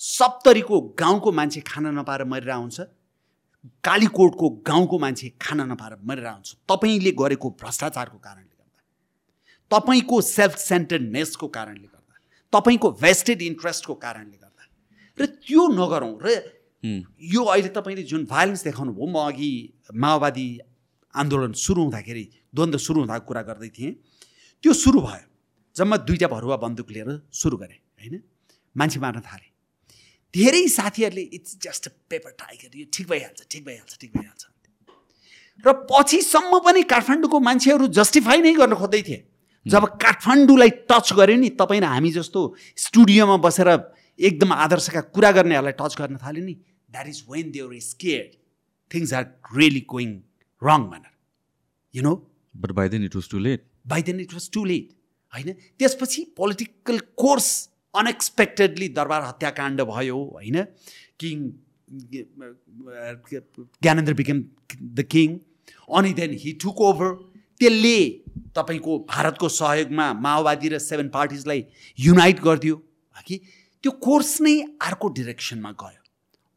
सप्तरीको 0.00 0.80
गाउँको 0.98 1.32
मान्छे 1.32 1.60
खान 1.66 1.86
नपाएर 1.98 2.24
मरेर 2.24 2.50
आउँछ। 2.50 2.80
कालीकोटको 3.84 4.48
गाउँको 4.66 4.98
मान्छे 4.98 5.28
खान 5.40 5.60
नपाएर 5.70 5.96
मरेर 6.04 6.26
आउँछ। 6.26 6.54
तपाईँले 6.68 7.10
गरेको 7.12 7.50
भ्रष्टाचारको 7.60 8.18
कारणले 8.18 8.54
गर्दा 8.54 8.80
तपाईँको 9.70 10.20
सेल्फ 10.20 10.56
सेन्टर्डनेसको 10.58 11.48
कारणले 11.48 11.88
गर्दा 11.88 12.14
तपाईँको 12.52 12.90
भेस्टेड 13.02 13.42
इन्ट्रेस्टको 13.42 13.94
कारणले 14.04 14.36
गर्दा 14.36 14.64
र 15.18 15.26
त्यो 15.42 15.66
नगरौँ 15.74 16.14
र 16.22 16.28
यो 17.32 17.42
अहिले 17.42 17.68
तपाईँले 17.74 18.02
जुन 18.04 18.24
भाइलेन्स 18.30 18.62
देखाउनु 18.64 18.92
भयो 18.92 19.06
म 19.08 19.16
अघि 19.26 19.50
माओवादी 19.96 20.46
आन्दोलन 21.14 21.52
सुरु 21.56 21.82
हुँदाखेरि 21.82 22.24
द्वन्द्व 22.54 22.78
सुरु 22.78 23.00
हुँदाको 23.00 23.26
कुरा 23.26 23.42
गर्दै 23.42 23.68
थिएँ। 23.72 23.92
त्यो 24.64 24.72
सुरु 24.72 25.00
भयो 25.00 25.26
जम्मा 25.76 25.96
दुईवटा 26.06 26.28
भरुवा 26.28 26.56
बन्दुक 26.62 26.90
लिएर 26.90 27.10
सुरु 27.32 27.56
गरेँ 27.56 27.80
होइन? 27.98 28.22
मान्छे 28.76 29.00
मार्न 29.00 29.20
थालेँ। 29.24 29.50
धेरै 30.36 30.66
साथीहरूले 30.68 31.22
it's 31.36 31.56
just 31.64 31.88
a 31.88 31.92
paper 32.10 32.30
tiger 32.40 32.78
यो 32.78 32.86
ठिक 32.92 33.06
भइहाल्छ 33.08 33.40
ठिक 33.50 33.64
भइहाल्छ 33.64 33.92
ठिक 34.00 34.10
भइहाल्छ। 34.16 34.42
र 35.64 35.72
पछिसम्म 35.90 36.58
पनि 36.64 36.82
काठमाडौँको 36.92 37.38
मान्छेहरू 37.40 37.86
जस्टिफाई 37.98 38.40
नै 38.44 38.52
गर्न 38.54 38.74
खोज्दै 38.76 39.02
थिए। 39.02 39.20
जब 39.66 39.84
काठमाडौँलाई 40.02 40.70
टच 40.90 41.12
गऱ्यो 41.18 41.36
नि 41.42 41.48
तपाईँ 41.60 41.80
र 41.80 41.88
हामी 41.92 42.10
जस्तो 42.16 42.40
स्टुडियोमा 42.84 43.36
बसेर 43.46 43.70
एकदम 44.18 44.52
आदर्शका 44.64 45.00
कुरा 45.16 45.30
गर्नेहरूलाई 45.38 45.74
टच 45.80 45.96
गर्न 46.00 46.16
थाल्यो 46.24 46.44
नि 46.44 46.54
that 46.92 47.06
is 47.08 47.22
when 47.30 47.50
there 47.56 47.74
is 47.74 47.88
care 48.02 48.26
things 48.90 49.12
are 49.12 49.24
really 49.56 49.82
going 49.94 50.10
wrong 50.62 50.80
manner 50.90 51.14
you 51.94 52.02
know 52.02 52.14
but 52.54 52.76
by 52.80 52.88
then 52.92 53.04
it 53.08 53.16
was 53.16 53.30
too 53.30 53.38
late 53.48 53.64
by 53.94 54.02
then 54.10 54.20
it 54.20 54.32
was 54.36 54.50
too 54.52 54.64
late 54.72 54.92
होइन? 55.32 55.48
त्यसपछि 55.78 56.20
पोलिटिकल 56.36 56.98
कोर्स 57.24 57.48
अनएक्सपेक्टेडली 57.96 58.88
दरबार 58.88 59.22
हत्याकाण्ड 59.22 59.82
भयो 59.82 60.18
होइन? 60.34 60.62
King 61.20 61.36
Gyanendra 63.82 64.14
became 64.14 64.38
the 64.82 65.06
king 65.10 65.38
अनि 65.88 66.12
then 66.12 66.30
he 66.42 66.52
took 66.62 66.80
over 66.80 67.14
त्यसले 67.60 67.98
तपाईँको 68.56 68.98
भारतको 69.10 69.48
सहयोगमा 69.48 70.06
माओवादी 70.20 70.68
र 70.68 70.78
सेभेन 70.78 71.08
पार्टिजलाई 71.08 71.64
युनाइट 71.98 72.40
गरिदियो। 72.40 72.76
कि 73.26 73.36
त्यो 73.84 73.90
कोर्स 74.02 74.40
नै 74.40 74.54
अर्को 74.82 75.08
डिरेक्सनमा 75.08 75.70
गयो। 75.80 76.02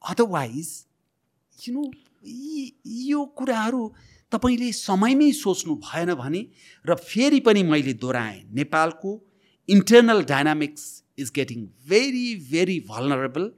अदरवाइज 0.02 0.68
यु 1.58 1.74
नो 1.74 1.84
यो 3.06 3.26
कुराहरू 3.38 3.82
तपाईँले 4.32 4.72
समयमै 4.72 5.32
सोच्नु 5.32 5.76
भएन 5.86 6.14
भने 6.14 6.42
र 6.86 6.96
फेरि 6.96 7.40
पनि 7.40 7.64
मैले 7.64 7.94
दोहोऱ्याएँ 7.94 8.42
नेपालको 8.54 9.12
internal 9.70 10.24
dynamics 10.24 10.84
is 11.20 11.30
getting 11.30 11.70
very, 11.86 12.36
very 12.36 12.80
vulnerable 12.80 13.52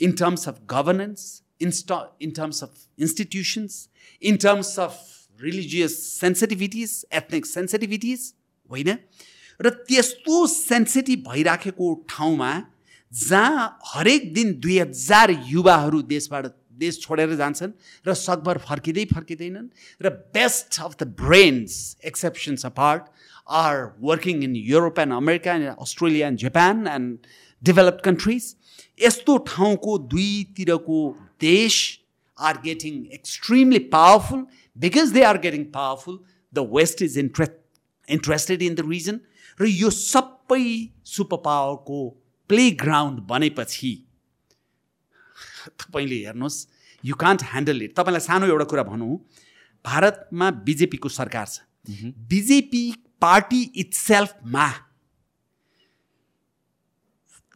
in 0.00 0.14
terms 0.14 0.46
of 0.46 0.66
governance, 0.66 1.42
in, 1.60 1.72
in 2.20 2.32
terms 2.32 2.62
of 2.62 2.70
institutions, 2.98 3.88
in 4.22 4.38
terms 4.38 4.78
of 4.78 4.96
religious 5.40 5.94
sensitivities, 6.22 7.04
ethnic 7.10 7.44
sensitivities, 7.46 8.32
होइन 8.70 8.98
र 9.60 9.70
त्यस्तो 9.88 10.46
सेन्सिटिभ 10.46 11.18
भइराखेको 11.28 11.92
ठाउँमा 12.10 12.52
जहाँ 13.12 13.78
हरेक 13.86 14.32
दिन 14.34 14.52
दुई 14.60 14.78
हजार 14.78 15.30
युवाहरू 15.48 16.00
देशबाट 16.10 16.46
देश 16.80 17.00
छोडेर 17.00 17.34
जान्छन् 17.36 17.72
र 18.06 18.14
सकभर 18.14 18.58
फर्किँदै 18.68 19.04
फर्किँदैनन् 19.14 19.68
र 20.02 20.10
best 20.34 20.80
of 20.80 20.96
the 21.00 21.08
brains 21.20 21.96
exceptions 22.04 22.66
apart 22.66 23.02
are 23.46 23.94
working 24.00 24.42
in 24.42 24.54
Europe 24.54 24.98
and 24.98 25.12
America 25.12 25.50
and 25.50 25.68
Australia 25.78 26.26
and 26.26 26.38
Japan 26.38 26.86
and 26.86 27.26
developed 27.62 28.02
countries. 28.02 28.54
यस्तो 29.00 29.36
ठाउँको 29.48 29.98
दुईतिरको 30.12 30.98
देश 31.40 31.74
are 32.38 32.60
getting 32.62 32.94
extremely 33.14 33.78
powerful 33.92 34.46
because 34.76 35.12
they 35.12 35.22
are 35.24 35.38
getting 35.40 35.64
powerful 35.74 36.18
the 36.52 36.64
West 36.74 37.02
is 37.02 37.18
inter 37.18 37.46
interested 38.08 38.62
in 38.62 38.74
the 38.74 38.88
region 38.88 39.20
र 39.60 39.66
यो 39.66 39.90
सबै 39.90 40.64
super 41.12 41.42
पावरको 41.44 41.98
play 42.50 42.70
ground 42.82 43.20
बनेपछि 43.30 43.92
तपाईँले 45.84 46.18
हेर्नुहोस् 46.24 46.58
यु 47.04 47.14
कान्ट 47.24 47.42
ह्यान्डल 47.52 47.82
इट 47.82 47.96
तपाईँलाई 47.96 48.26
सानो 48.28 48.46
एउटा 48.46 48.64
कुरा 48.72 48.82
भनौँ। 48.90 49.16
भारतमा 49.84 50.50
बिजेपीको 50.66 51.08
सरकार 51.20 51.46
छ। 51.46 51.65
बिजेपी 51.88 52.84
पार्टी 53.20 53.62
इट्सेल्फमा 53.76 54.68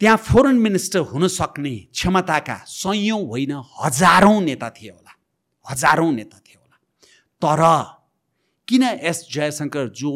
त्यहाँ 0.00 0.16
फोरेन 0.16 0.56
मिनिस्टर 0.56 1.00
हुन 1.12 1.26
सक्ने 1.28 1.76
क्षमताका 1.92 2.56
सयौँ 2.66 3.20
होइन 3.28 3.52
हजारौँ 3.80 4.40
नेता 4.42 4.70
थिए 4.70 4.90
होला। 4.90 5.12
हजारौँ 5.66 6.12
नेता 6.12 6.38
थिए 6.38 6.56
होला। 6.56 6.76
तर 7.42 7.62
किन 8.68 8.82
एस 8.82 9.26
जयशङ्कर 9.32 9.88
जो 10.00 10.12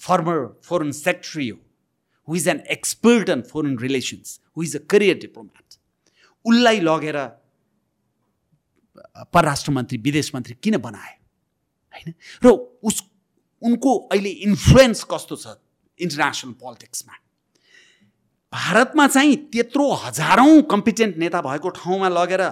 फर्मर 0.00 0.38
फोरेन 0.64 0.92
सेक्रेटरी 0.92 1.48
हो 1.48 1.58
who 2.28 2.36
is 2.36 2.48
an 2.48 2.60
expert 2.70 3.28
in 3.28 3.42
foreign 3.50 3.78
relations 3.78 4.40
who 4.56 4.62
is 4.62 4.76
a 4.76 4.80
career 4.90 5.18
diplomat 5.18 5.78
उसलाई 6.44 6.80
लगेर 6.80 7.18
परराष्ट्र 9.34 9.72
मन्त्री 9.72 9.98
विदेश 9.98 10.34
मन्त्री 10.34 10.54
किन 10.62 10.76
बनायो 10.78 11.16
होइन? 11.94 12.14
र 12.44 12.48
उस 12.82 13.02
उनको 13.62 13.96
अहिले 14.12 14.30
इन्फ्लुएन्स 14.46 15.04
कस्तो 15.10 15.36
छ 15.36 15.56
इन्टरनेसनल 16.00 16.52
पोलिटिक्समा 16.60 17.14
भारतमा 18.52 19.06
चाहिँ 19.06 19.36
त्यत्रो 19.52 19.92
हजारौँ 20.04 20.62
कम्पिटेन्ट 20.70 21.16
नेता 21.16 21.40
भएको 21.42 21.68
ठाउँमा 21.70 22.08
लगेर 22.08 22.42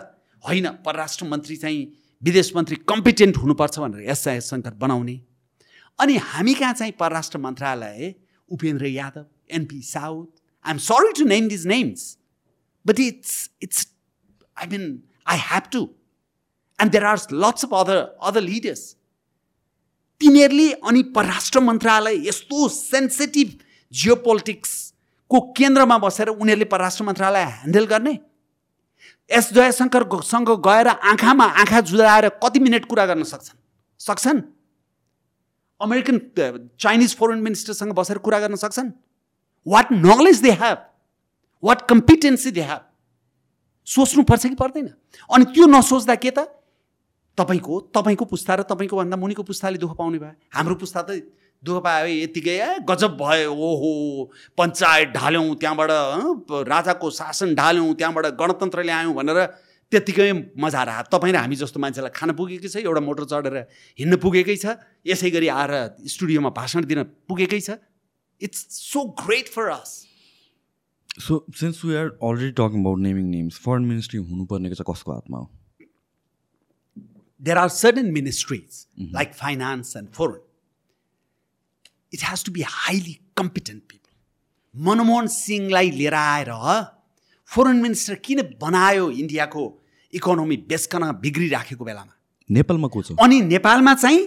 होइन 0.44 0.68
परराष्ट्र 0.86 1.26
मन्त्री 1.26 1.56
चाहिँ 1.56 1.80
विदेश 2.22 2.52
मन्त्री 2.56 2.76
कम्पिटेन्ट 2.88 3.36
हुनुपर्छ 3.36 3.78
भनेर 3.78 4.10
एस 4.10 4.24
जयशङ्कर 4.24 4.74
बनाउने। 4.74 5.20
अनि 5.98 6.16
हामी 6.16 6.54
कहाँ 6.54 6.72
चाहिँ 6.74 6.92
परराष्ट्र 6.92 7.38
मन्त्रालय 7.38 8.14
Upendra 8.50 8.86
Yadav 8.86 9.26
NP 9.50 9.80
south 9.82 10.26
I 10.64 10.72
am 10.72 10.78
sorry 10.78 11.12
to 11.18 11.24
name 11.24 11.48
these 11.48 11.66
names 11.66 12.16
but 12.86 13.00
it's 13.00 13.50
it's 13.62 13.86
I 14.56 14.66
mean 14.66 14.86
I 15.26 15.38
have 15.42 15.68
to 15.72 15.82
and 16.78 16.92
there 16.92 17.04
are 17.04 17.18
lots 17.32 17.64
of 17.64 17.74
other 17.74 17.96
other 18.22 18.40
leaders 18.40 18.84
तिनीहरूले 20.20 20.72
अनि 20.88 21.02
परराष्ट्र 21.14 21.60
मन्त्रालय 21.60 22.26
यस्तो 22.28 22.68
सेन्सिटिभ 22.68 23.58
जियो 23.92 24.14
पोलिटिक्सको 24.26 25.40
केन्द्रमा 25.56 25.98
बसेर 25.98 26.28
उनीहरूले 26.28 26.64
परराष्ट्र 26.64 27.04
मन्त्रालय 27.04 27.44
ह्यान्डल 27.44 27.86
गर्ने? 27.86 28.18
एस 29.30 29.52
जयशङ्करसँग 29.52 30.50
गएर 30.66 30.88
आँखामा 30.88 31.44
आँखा 31.62 31.80
जुदाएर 31.80 32.28
कति 32.42 32.60
मिनट 32.60 32.84
कुरा 32.84 33.06
गर्न 33.06 33.22
सक्छन्? 33.22 33.58
सक्छन्? 34.00 34.40
अमेरिकन 35.80 36.18
चाइनिज 36.80 37.16
फोरेन 37.16 37.38
मिनिस्टरसँग 37.38 37.92
बसेर 37.94 38.18
कुरा 38.18 38.38
गर्न 38.40 38.56
सक्छन्? 38.56 38.90
What 39.66 39.92
knowledge 39.92 40.40
they 40.42 40.50
have 40.58 40.78
what 41.62 41.88
competency 41.88 42.50
they 42.50 42.62
have 42.62 42.80
सोच्नुपर्छ 43.86 44.46
कि 44.46 44.54
पर्दैन? 44.54 44.88
अनि 45.30 45.44
त्यो 45.54 45.66
नसोच्दा 45.66 46.14
के 46.14 46.30
त? 46.30 46.38
तपाईँको 47.38 47.80
तपाईँको 47.94 48.24
पुस्ता 48.26 48.54
र 48.54 48.62
तपाईँको 48.70 48.96
भन्दा 48.96 49.16
मुनिको 49.16 49.42
पुस्ताले 49.42 49.78
दुःख 49.78 49.94
पाउने 49.98 50.18
भयो 50.18 50.34
हाम्रो 50.54 50.74
पुस्ता 50.82 51.02
त 51.02 51.22
दुःख 51.62 51.82
पायो 51.84 52.06
यतिकै 52.06 52.58
गजब 52.86 53.16
भयो 53.18 53.50
ओहो 53.50 53.90
पञ्चायत 54.58 55.08
ढाल्यौँ 55.14 55.54
त्यहाँबाट 55.56 55.90
राजाको 56.68 57.10
शासन 57.10 57.54
ढाल्यौँ 57.54 57.94
त्यहाँबाट 57.94 58.26
गणतन्त्र 58.38 58.82
ल्यायौँ 58.86 59.14
भनेर 59.14 59.38
त्यत्तिकै 59.92 60.32
मजा 60.60 60.80
आएर 60.80 61.10
तपाईँ 61.10 61.32
र 61.32 61.36
हामी 61.42 61.56
जस्तो 61.56 61.80
मान्छेलाई 61.80 62.12
खान 62.14 62.30
पुगेकै 62.38 62.68
छ 62.68 62.84
एउटा 62.84 63.00
मोटर 63.00 63.24
चढेर 63.24 63.56
हिँड्न 63.98 64.16
पुगेकै 64.22 64.56
छ 64.56 64.78
यसै 65.06 65.30
गरी 65.34 65.48
आएर 65.48 65.72
स्टुडियोमा 66.06 66.50
भाषण 66.54 66.84
दिन 66.86 67.02
पुगेकै 67.26 67.60
छ। 67.60 67.80
It's 68.40 68.60
so 68.92 69.00
great 69.18 69.48
for 69.48 69.72
us 69.74 69.90
so 71.26 71.42
since 71.58 71.84
we 71.84 71.94
are 71.96 72.06
already 72.22 72.52
talking 72.60 72.80
about 72.84 72.98
naming 73.02 73.24
names 73.30 73.58
foreign 73.64 73.82
ministry 73.90 74.18
हुनुपर्नेको 74.20 74.74
चाहिँ 74.78 74.92
कसको 74.92 75.12
हातमा 75.12 75.38
हो? 75.38 75.46
There 77.40 77.58
are 77.58 77.68
certain 77.68 78.12
ministries 78.12 78.86
like 79.12 79.34
finance 79.34 79.94
and 79.94 80.12
foreign. 80.12 80.42
It 82.12 82.22
has 82.22 82.42
to 82.44 82.50
be 82.50 82.62
highly 82.62 83.20
competent 83.34 83.88
people. 83.88 84.12
Manmohan 84.74 85.26
सिंहलाई 85.26 85.90
लिएर 85.90 86.14
आएर 86.14 86.50
foreign 87.50 87.76
minister 87.82 88.14
किन 88.24 88.40
बनायो 88.60 89.10
इन्डियाको 89.10 89.62
इकोनोमी 90.12 90.56
बेचकन 90.70 91.10
बिग्रिराखेको 91.22 91.84
बेलामा 91.84 92.12
नेपालमा 92.50 92.88
को 92.88 93.02
छ 93.02 93.16
अनि 93.24 93.40
नेपालमा 93.48 93.94
चाहिँ 93.94 94.20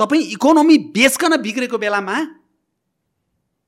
तपाईँ 0.00 0.22
इकोनोमी 0.36 0.78
बेचकन 0.96 1.36
बिग्रेको 1.42 1.78
बेलामा 1.84 2.16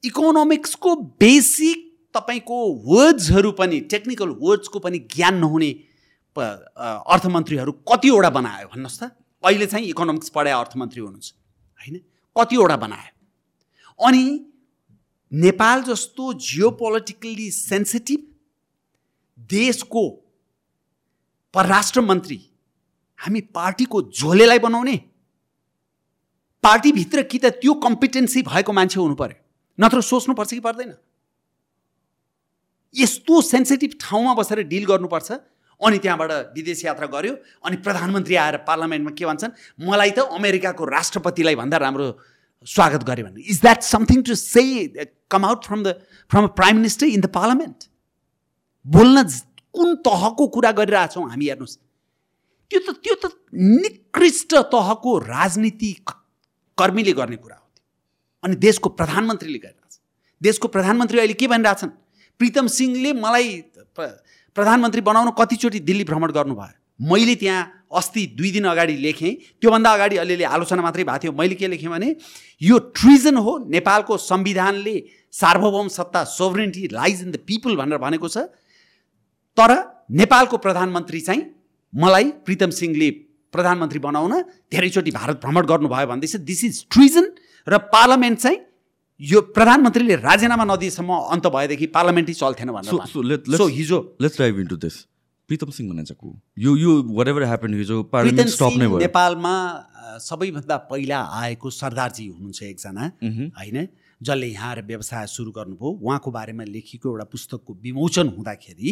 इकोनोमिक्सको 0.02 0.94
बेसिक 1.20 1.86
तपाईँको 2.14 2.58
वर्ड्सहरू 2.86 3.52
पनि 3.58 3.80
टेक्निकल 3.90 4.28
वर्ड्सको 4.40 4.78
पनि 4.86 4.98
ज्ञान 5.14 5.34
नहुने 5.44 5.70
अर्थमन्त्रीहरू 6.36 7.72
कतिवटा 7.88 8.30
बनायो 8.30 8.68
भन्नुहोस् 8.68 9.00
त। 9.02 9.10
अहिले 9.44 9.66
चाहिँ 9.66 9.86
इकोनोमिक्स 9.86 10.28
पढाए 10.30 10.52
अर्थमन्त्री 10.54 11.00
हुनुहुन्छ। 11.00 11.28
होइन? 11.80 11.96
कतिवटा 12.36 12.76
बनायो। 12.76 13.12
अनि 13.98 14.24
नेपाल 15.32 15.82
जस्तो 15.82 16.32
जियो 16.34 16.70
पोलिटिकल्ली 16.70 17.50
सेन्सिटिभ 17.50 18.20
देशको 19.50 20.02
परराष्ट्र 21.54 22.00
मन्त्री 22.00 22.38
हामी 23.18 23.40
पार्टीको 23.50 24.02
झोलेलाई 24.02 24.58
बनाउने। 24.58 24.96
पार्टीभित्र 26.64 27.22
कि 27.22 27.38
त 27.38 27.44
त्यो 27.58 27.74
कम्पिटेन्सी 27.74 28.42
भएको 28.42 28.72
मान्छे 28.72 29.00
हुनु 29.00 29.14
पर्यो। 29.14 29.38
नत्र 29.78 30.00
सोच्नुपर्छ 30.00 30.50
कि 30.50 30.60
पर्दैन। 30.60 30.94
यस्तो 32.94 33.40
सेन्सिटिभ 33.42 33.90
ठाउँमा 34.00 34.34
बसेर 34.34 34.62
डिल 34.68 34.84
गर्नुपर्छ। 34.86 35.32
अनि 35.86 35.98
त्यहाँबाट 35.98 36.32
विदेश 36.56 36.84
यात्रा 36.84 37.06
गर्यो 37.14 37.34
अनि 37.64 37.76
प्रधानमन्त्री 37.86 38.34
आएर 38.36 38.56
पार्लियामेन्टमा 38.68 39.12
के 39.18 39.24
भन्छन् 39.26 39.52
मलाई 39.88 40.10
त 40.16 40.26
अमेरिकाको 40.38 40.84
राष्ट्रपतिलाई 40.96 41.54
भन्दा 41.62 41.76
राम्रो 41.86 42.08
स्वागत 42.66 43.04
गरे 43.08 43.22
भने 43.22 43.40
is 43.50 43.60
that 43.60 43.82
something 43.82 44.22
to 44.22 44.34
say 44.34 44.64
come 45.30 45.44
out 45.44 45.64
from 45.66 45.82
the 45.84 45.94
from 46.30 46.44
a 46.44 46.52
prime 46.58 46.76
minister 46.76 47.06
in 47.06 47.20
the 47.20 47.32
parliament 47.36 47.88
बोल्न 48.84 49.24
कुन 49.76 49.94
तहको 50.04 50.46
कुरा 50.54 50.70
गरिरहेछौँ 50.78 51.28
हामी 51.30 51.46
हेर्नुहोस्। 51.48 51.76
त्यो 52.70 52.80
त 52.80 52.96
त्यो 53.04 53.14
त 53.22 53.32
निकृष्ट 53.54 54.54
तहको 54.74 55.18
राजनीति 55.18 55.90
कर्मीले 56.78 57.12
गर्ने 57.12 57.36
कुरा 57.36 57.56
हो 57.56 57.66
त्यो। 57.66 57.82
अनि 58.44 58.56
देशको 58.66 58.88
प्रधानमन्त्रीले 58.98 59.58
गरिरहेछ। 59.58 59.98
देशको 60.40 60.68
प्रधानमन्त्री 60.68 61.18
अहिले 61.18 61.34
के 61.40 61.46
भनिरहेछन् 61.46 61.90
प्रितम 62.40 62.66
सिंहले 62.76 63.12
मलाई 63.14 63.48
प्रधानमन्त्री 64.60 65.00
बनाउन 65.00 65.30
कतिचोटि 65.32 65.80
दिल्ली 65.80 66.04
भ्रमण 66.04 66.30
गर्नुभयो। 66.32 66.76
मैले 67.00 67.34
त्यहाँ 67.34 67.88
अस्ति 67.96 68.22
दुई 68.36 68.50
दिन 68.52 68.64
अगाडि 68.68 68.96
लेखेँ। 68.96 69.32
त्योभन्दा 69.60 69.90
अगाडि 69.90 70.16
अलिअलि 70.20 70.44
आलोचना 70.44 70.82
मात्रै 70.82 71.04
भएको 71.04 71.18
थियो। 71.18 71.32
मैले 71.32 71.54
के 71.56 71.66
लेखेँ 71.66 71.88
भने 71.88 72.08
यो 72.60 72.78
ट्रिजन 72.92 73.36
हो। 73.36 73.56
नेपालको 73.72 74.16
संविधानले 74.20 74.94
सार्वभौम 75.32 75.88
सत्ता 75.88 76.24
sovereignty 76.28 76.88
lies 76.92 77.22
in 77.22 77.30
the 77.30 77.36
people 77.48 77.76
भनेर 77.76 77.98
भनेको 77.98 78.28
छ। 78.28 78.52
तर 79.56 79.70
नेपालको 80.12 80.56
प्रधानमन्त्री 80.60 81.20
चाहिँ 81.20 81.42
मलाई 81.92 82.30
प्रितम 82.44 82.70
सिंहले 82.70 83.10
प्रधानमन्त्री 83.54 83.98
बनाउन 83.98 84.32
धेरैचोटि 84.68 85.10
भारत 85.10 85.40
भ्रमण 85.40 85.66
गर्नुभयो 85.66 86.06
भन्दैछ। 86.06 86.36
दिस 86.44 86.64
इज 86.64 86.84
ट्रिजन 86.92 87.32
र 87.66 87.78
पार्लियामेन्ट 87.88 88.38
चाहिँ 88.38 88.58
यो 89.20 89.40
प्रधानमन्त्रीले 89.52 90.16
राजीनामा 90.16 90.64
नदिएसम्म 90.64 91.10
अन्त 91.34 91.46
भएदेखि 91.52 91.86
पार्लियामेन्टै 91.92 92.34
चल्थेन 92.34 92.70
भनेर 92.72 93.56
सो 93.56 93.66
हिजो 93.68 93.98
let's 94.16 94.40
into 94.40 94.76
this 94.80 94.96
Pritam 95.48 95.70
Singh 95.70 95.88
चाहिँ 95.92 96.16
को? 96.16 96.28
यो 96.58 96.76
यो 96.76 96.90
वाट 97.12 97.28
एभर 97.28 97.42
ह्यापन 97.44 97.74
हिजो 97.74 98.02
पार्लियामेन्ट 98.08 98.50
स्टप 98.50 98.74
नै 98.80 98.86
भयो। 98.86 98.98
नेपालमा 98.98 99.54
सबैभन्दा 100.24 100.76
पहिला 100.88 101.18
आएको 101.36 101.70
सरदारजी 101.70 102.26
हुनुहुन्छ 102.28 102.62
एकजना। 102.62 103.04
होइन? 103.58 103.78
जसले 104.20 104.46
यहाँ 104.46 104.68
आएर 104.68 104.80
व्यवसाय 104.86 105.26
सुरु 105.26 105.50
गर्नुभयो। 105.52 105.90
उहाँको 106.00 106.30
बारेमा 106.30 106.64
लेखिएको 106.64 107.08
एउटा 107.10 107.26
पुस्तकको 107.34 107.72
विमोचन 107.82 108.28
हुँदाखेरि 108.36 108.90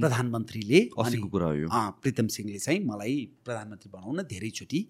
प्रधानमन्त्रीले 0.00 0.80
कुरा 0.96 1.46
हो 1.46 1.80
प्रितम 2.02 2.26
सिंहले 2.34 2.58
चाहिँ 2.58 2.80
मलाई 2.84 3.16
प्रधानमन्त्री 3.44 3.88
बनाउन 3.94 4.22
धेरैचोटि 4.28 4.80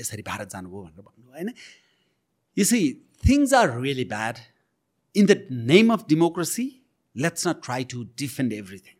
यसरी 0.00 0.22
भारत 0.22 0.48
जानुभयो 0.54 0.82
भनेर 0.82 1.02
भन्नुभयो 1.02 1.34
होइन? 1.34 1.50
यसै 2.56 2.80
are 3.28 3.80
really 3.80 4.04
bad 4.04 4.36
in 5.14 5.26
the 5.26 5.36
name 5.68 5.92
of 5.92 6.04
democracy 6.08 6.64
let's 7.16 7.46
not 7.46 7.62
try 7.64 7.84
to 7.84 8.02
defend 8.18 8.52
everything 8.52 8.94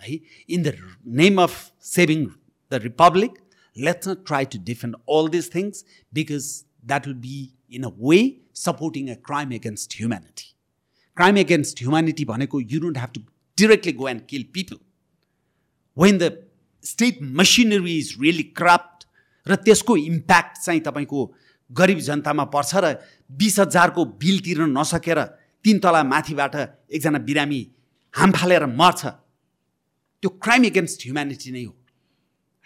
है 0.00 0.18
in 0.48 0.62
the 0.62 0.72
name 1.16 1.40
of 1.42 1.56
saving 1.84 2.24
the 2.72 2.80
republic 2.82 3.34
let's 3.76 4.08
not 4.08 4.24
try 4.26 4.44
to 4.44 4.58
defend 4.64 4.96
all 5.10 5.28
this 5.28 5.54
things 5.54 5.84
because 6.12 6.46
that 6.84 7.06
will 7.06 7.16
be 7.18 7.40
in 7.72 7.84
a 7.84 7.90
way 8.00 8.20
supporting 8.56 9.10
a 9.10 9.14
crime 9.26 9.52
against 9.52 9.96
humanity 9.98 10.52
crime 11.16 11.38
against 11.38 11.82
humanity 11.82 12.24
भनेको 12.24 12.60
you 12.62 12.80
don't 12.80 12.98
have 12.98 13.10
to 13.14 13.20
directly 13.58 13.92
go 14.00 14.08
and 14.08 14.26
kill 14.28 14.44
people 14.54 14.78
when 15.96 16.18
the 16.18 16.30
state 16.84 17.18
machinery 17.40 17.98
is 17.98 18.16
really 18.20 18.42
corrupt 18.62 19.06
र 19.46 19.60
त्यसको 19.66 19.96
impact 20.06 20.64
चाहिँ 20.64 20.80
तपाईँको 20.80 21.26
गरिब 21.70 21.98
जनतामा 21.98 22.44
पर्छ 22.54 22.72
र 22.74 22.86
बिस 23.30 23.58
हजारको 23.60 24.04
बिल 24.16 24.38
तिर्न 24.40 24.70
नसकेर 24.72 25.20
तिन 25.64 25.78
तला 25.78 26.02
माथिबाट 26.04 26.54
एकजना 26.90 27.18
बिरामी 27.18 27.60
हाम 28.14 28.30
फालेर 28.32 28.66
मर्छ। 28.72 29.02
त्यो 30.22 30.30
क्राइम 30.42 30.64
एगेन्स्ट 30.64 30.98
ह्युम्यानिटी 31.04 31.50
नै 31.50 31.64
हो। 31.64 31.72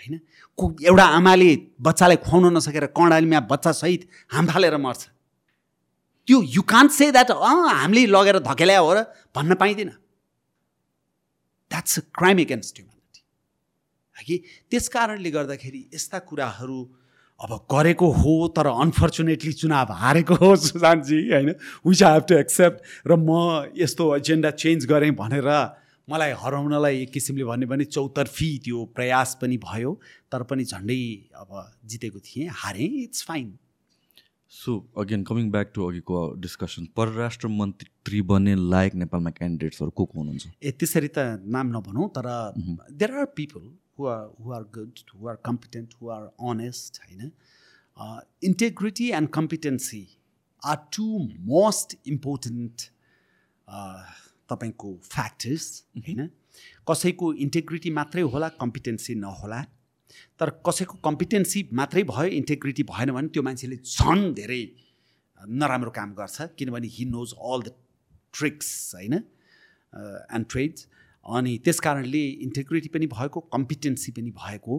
होइन? 0.01 0.15
को 0.59 0.65
एउटा 0.83 1.05
आमाले 1.19 1.51
बच्चालाई 1.81 2.17
खुवाउन 2.23 2.57
नसकेर 2.57 2.87
कर्णालीमा 2.97 3.41
बच्चासहित 3.51 4.03
हाम 4.33 4.47
फालेर 4.47 4.77
मर्छ। 4.77 5.03
त्यो 6.29 6.39
यु 6.47 6.63
कान्ट 6.63 6.91
से 6.93 7.11
द्याट 7.11 7.31
अँ 7.31 7.69
हामीले 7.83 8.07
लगेर 8.07 8.39
धकेल्या 8.41 8.79
हो 8.79 8.93
र 8.95 8.99
भन्न 9.35 9.55
पाइँदैन। 9.59 9.91
That's 11.71 11.99
a 11.99 12.03
crime 12.15 12.39
against 12.39 12.75
humanity 12.79 13.21
कि 14.23 14.37
त्यस 14.71 14.89
कारणले 14.89 15.31
गर्दाखेरि 15.31 15.91
यस्ता 15.95 16.19
कुराहरू 16.29 16.79
अब 17.41 17.67
गरेको 17.73 18.09
हो 18.13 18.33
तर 18.57 18.67
अनफर्चुनेटली 18.67 19.53
चुनाव 19.53 19.93
हारेको 19.93 20.35
हो 20.35 20.55
सुशान्तजी 20.57 21.19
होइन? 21.31 21.49
Which 21.87 22.03
I 22.03 22.13
have 22.13 22.25
to 22.29 22.35
accept 22.39 22.79
र 23.07 23.17
म 23.19 23.73
यस्तो 23.77 24.05
एजेन्डा 24.17 24.51
चेन्ज 24.63 24.87
गरेँ 24.87 25.11
भनेर 25.11 25.49
मलाई 26.09 26.33
हराउनलाई 26.39 27.03
एक 27.03 27.11
किसिमले 27.13 27.45
भन्यो 27.45 27.69
भने 27.69 27.85
चौतर्फी 27.85 28.51
त्यो 28.65 28.85
प्रयास 28.95 29.39
पनि 29.43 29.57
भयो 29.59 29.91
तर 30.31 30.43
पनि 30.51 30.65
झन्डै 30.65 31.03
अब 31.35 31.51
जितेको 31.91 32.19
थिएँ 32.21 32.49
हारेँ 32.53 32.89
it's 33.03 33.27
fine 33.27 33.53
so 34.53 34.73
again 34.99 35.23
coming 35.25 35.51
back 35.51 35.73
to 35.75 35.87
अघिको 35.89 36.17
डिस्कसन 36.39 36.87
परराष्ट्र 36.97 37.49
मन्त्री 37.49 38.23
बन्ने 38.23 38.55
लायक 38.71 38.95
नेपालमा 38.95 39.31
क्यान्डिडेट्सहरू 39.31 39.91
को 39.91 40.05
को 40.05 40.19
हुनुहुन्छ? 40.19 40.47
ए 40.63 40.71
त्यसरी 40.79 41.09
त 41.09 41.19
नाम 41.43 41.77
नभनौँ 41.77 42.09
तर 42.17 42.27
there 42.93 43.11
are 43.19 43.25
people 43.37 43.65
who 43.99 44.07
are 44.07 44.25
who 44.41 44.53
are 44.53 44.63
good 44.77 45.01
who 45.15 45.29
are 45.29 45.37
competent 45.47 45.95
who 46.01 46.09
are 46.17 46.23
honest 46.51 47.01
होइन 47.05 47.31
integrity 48.51 49.11
and 49.19 49.29
competency 49.39 50.03
are 50.63 50.77
two 50.97 51.07
most 51.51 51.97
important 52.15 52.77
तपाईँको 54.51 54.91
फ्याक्टर्स 55.11 55.67
होइन 55.99 56.29
कसैको 56.89 57.33
इन्टेग्रिटी 57.45 57.91
मात्रै 57.99 58.23
होला 58.33 58.49
कम्पिटेन्सी 58.63 59.15
नहोला। 59.21 59.61
तर 60.41 60.51
कसैको 60.67 60.99
कम्पिटेन्सी 61.05 61.61
मात्रै 61.73 62.03
भयो 62.09 62.31
इन्टेग्रिटी 62.39 62.83
भएन 62.91 63.11
भने 63.17 63.29
त्यो 63.35 63.43
मान्छेले 63.43 63.77
झन् 63.77 64.25
धेरै 64.35 64.63
नराम्रो 65.61 65.91
काम 65.99 66.11
गर्छ। 66.15 66.37
किनभने 66.59 66.89
he 66.97 67.05
knows 67.13 67.33
all 67.51 67.63
the 67.63 67.73
tricks 68.33 68.69
होइन 68.95 69.15
एन्ड 69.15 70.47
ट्रेड्स 70.51 70.87
अनि 71.27 71.59
त्यस 71.65 71.81
कारणले 71.81 72.23
इन्टेग्रिटी 72.47 72.89
पनि 72.89 73.07
भएको 73.07 73.41
कम्पिटेन्सी 73.41 74.13
पनि 74.13 74.31
भएको 74.31 74.75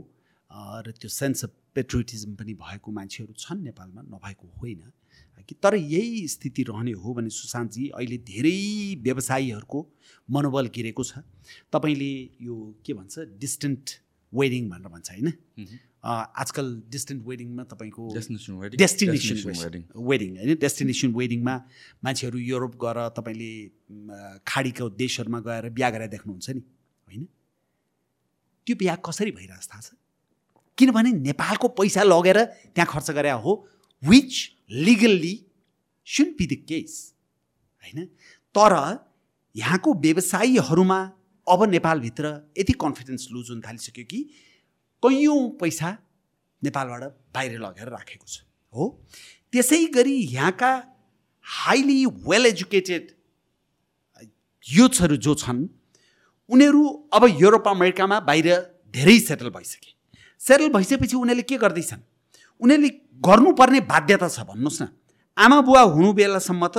र 0.86 0.92
त्यो 0.92 1.10
सेन्स 1.10 1.44
अफ 1.44 1.52
पेट्रोटिजम 1.76 2.36
पनि 2.36 2.54
भएको 2.54 2.92
मान्छेहरू 2.92 3.34
छन् 3.34 3.64
नेपालमा 3.64 4.02
नभएको 4.02 4.48
होइन। 4.62 4.92
कि 5.50 5.56
तर 5.56 5.76
यही 5.76 6.28
स्थिति 6.28 6.64
रहने 6.64 6.92
हो 6.92 7.14
भने 7.14 7.30
सुशान्तजी 7.30 7.88
अहिले 7.90 8.18
धेरै 8.18 8.58
व्यवसायीहरूको 9.04 9.80
मनोबल 10.30 10.68
गिरेको 10.76 11.04
छ। 11.04 11.24
तपाईँले 11.72 12.12
यो 12.42 12.56
के 12.86 12.94
भन्छ 12.94 13.20
डिस्टेन्ट 13.40 13.90
वेडिङ 14.34 14.70
भनेर 14.70 14.88
भन्छ 14.88 15.10
होइन? 15.12 15.34
आजकल 16.04 16.68
डिस्टेन्ट 16.90 17.24
वेडिङमा 17.26 17.64
तपाईँको? 17.64 18.04
डेस्टिनेसन. 18.78 19.40
वेडिङ 20.04 20.30
होइन 20.38 20.56
डेस्टिनेसन 20.60 21.14
वेडिङमा 21.16 21.56
मान्छेहरू 22.04 22.38
युरोप 22.40 22.76
गएर 22.76 22.98
तपाईँले 23.18 23.52
खाडीको 24.44 24.90
देशहरूमा 25.00 25.40
गएर 25.40 25.70
बिहा 25.70 25.90
गरेर 25.90 26.08
देख्नुहुन्छ 26.16 26.50
नि 26.50 26.60
होइन 27.08 27.24
त्यो 28.68 28.76
बिहा 28.76 28.96
कसरी 29.08 29.32
भइरहेको 29.32 29.68
थाहा 29.72 29.82
छ 29.82 29.96
किनभने 30.78 31.12
नेपालको 31.24 31.68
पैसा 31.80 32.04
लगेर 32.04 32.44
त्यहाँ 32.76 32.88
खर्च 32.92 33.12
गरे 33.12 33.32
हो 33.40 33.56
which 34.04 34.34
legally 34.84 35.34
soon 36.08 36.36
be 36.38 36.46
the 36.46 36.54
case 36.68 36.94
होइन 37.84 38.06
तर 38.56 38.74
यहाँको 39.56 39.94
व्यवसायीहरूमा 40.04 41.00
अब 41.48 41.64
नेपालभित्र 41.70 42.26
यति 42.58 42.74
कन्फिडेन्स 42.82 43.28
लुज 43.32 43.50
हुन 43.50 43.62
थालिसक्यो 43.62 44.06
कि 44.06 44.20
कैयौँ 45.06 45.50
पैसा 45.62 45.98
नेपालबाट 46.62 47.04
बाहिर 47.36 47.60
लगेर 47.60 47.88
राखेको 47.90 48.26
छ 48.28 48.42
हो? 48.74 48.84
त्यसै 49.52 49.86
गरी 49.96 50.16
यहाँका 50.34 50.72
हाइली 51.46 52.06
वेल 52.28 52.46
एजुकेटेड 52.46 53.12
युथ्सहरू 54.66 55.16
जो 55.18 55.34
छन् 55.36 55.68
उनीहरू 56.50 56.84
अब 57.14 57.24
युरोप 57.40 57.68
अमेरिकामा 57.68 58.20
बाहिर 58.20 58.48
धेरै 58.94 59.20
सेटल 59.20 59.50
भइसके। 59.50 59.92
सेटल 60.42 60.70
भइसकेपछि 60.70 61.16
उनीहरूले 61.16 61.44
के 61.44 61.58
गर्दैछन्? 61.58 62.02
उनीहरूले 62.62 62.90
गर्नुपर्ने 63.22 63.80
बाध्यता 63.92 64.28
छ 64.28 64.40
भन्नुहोस् 64.48 64.82
न। 64.82 64.88
आमा 65.38 65.62
बुवा 65.62 65.82
हुनु 65.94 66.14
बेलासम्म 66.14 66.68
त 66.68 66.78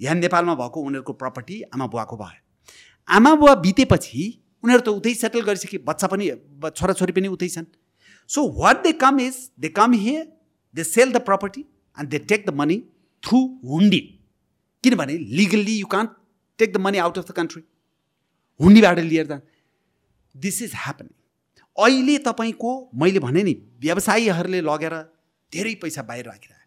यहाँ 0.00 0.16
नेपालमा 0.16 0.54
भएको 0.54 0.80
उनीहरूको 0.80 1.12
प्रपर्टी 1.12 1.62
आमा 1.74 1.86
बुवाको 1.86 2.16
भयो 2.16 2.40
आमा 3.08 3.34
बुवा 3.34 3.54
बितेपछि 3.64 4.22
उनीहरू 4.66 4.82
त 4.82 4.94
उतै 4.98 5.14
सेटल 5.22 5.46
गरिसके 5.48 5.78
बच्चा 5.88 6.06
पनि 6.12 6.30
छोराछोरी 6.70 7.16
पनि 7.18 7.28
उतै 7.34 7.48
छन्। 7.56 7.66
So 8.30 8.46
what 8.58 8.82
they 8.84 8.92
come 9.00 9.20
is 9.24 9.36
they 9.60 9.68
come 9.74 9.92
here 10.04 10.24
they 10.74 10.84
sell 10.84 11.12
the 11.12 11.24
property 11.26 11.62
and 11.96 12.08
they 12.14 12.18
take 12.30 12.46
the 12.46 12.54
money 12.60 12.78
through 13.22 13.40
hundi 13.72 14.00
किनभने 14.84 15.18
legally 15.38 15.76
you 15.76 15.86
can't 15.92 16.10
take 16.58 16.72
the 16.72 16.80
money 16.82 16.98
out 17.04 17.18
of 17.18 17.28
the 17.28 17.36
country 17.36 17.62
हुन्डीबाट 18.60 18.98
लिएर 19.06 19.26
त 19.26 19.40
दिस 20.34 20.60
इज 20.62 20.72
ह्यापनिङ 20.76 21.14
अहिले 21.78 22.16
तपाईँको 22.26 22.72
मैले 23.00 23.20
भने 23.20 23.42
नि 23.48 23.54
व्यवसायीहरूले 23.80 24.60
लगेर 24.68 24.94
धेरै 25.52 25.74
पैसा 25.82 26.02
बाहिर 26.10 26.24
राखिरहेको 26.26 26.64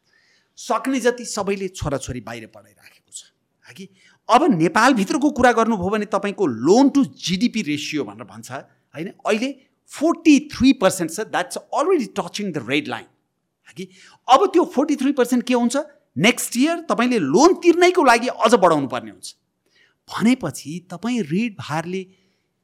सक्ने 0.58 1.00
जति 1.02 1.26
सबैले 1.26 1.68
छोराछोरी 1.80 2.22
बाहिर 2.22 2.48
पढाइराखेको 2.56 3.12
छ। 3.12 3.22
है 3.64 3.74
कि 3.74 3.86
अब 4.30 4.44
नेपालभित्रको 4.54 5.30
कुरा 5.32 5.52
गर्नुभयो 5.52 5.90
भने 5.90 6.06
तपाईँको 6.06 6.46
लोन 6.46 6.90
टु 6.90 7.04
जिडिपी 7.18 7.62
रेसियो 7.62 8.04
भनेर 8.04 8.24
भन्छ 8.26 8.52
होइन? 8.52 9.08
अहिले 9.26 9.50
फोर्टी 9.92 10.40
थ्री 10.54 10.74
पर्सेन्ट 10.82 11.12
छ 11.12 11.20
that's 11.30 11.58
already 11.58 12.06
touching 12.20 12.52
the 12.52 12.66
red 12.70 12.88
line 12.88 13.06
कि 13.78 13.88
अब 14.28 14.46
त्यो 14.54 14.64
फोर्टी 14.76 14.96
थ्री 14.96 15.12
पर्सेन्ट 15.12 15.46
के 15.48 15.54
हुन्छ? 15.54 15.78
नेक्स्ट 16.18 16.58
इयर 16.58 16.80
तपाईँले 16.90 17.20
लोन 17.20 17.54
तिर्नैको 17.64 18.04
लागि 18.04 18.28
अझ 18.28 18.54
बढाउनु 18.56 18.88
पर्ने 18.88 19.12
हुन्छ। 19.12 19.36
भनेपछि 20.10 20.88
तपाईँ 20.92 21.22
ऋण 21.32 21.50
भारले 21.60 22.04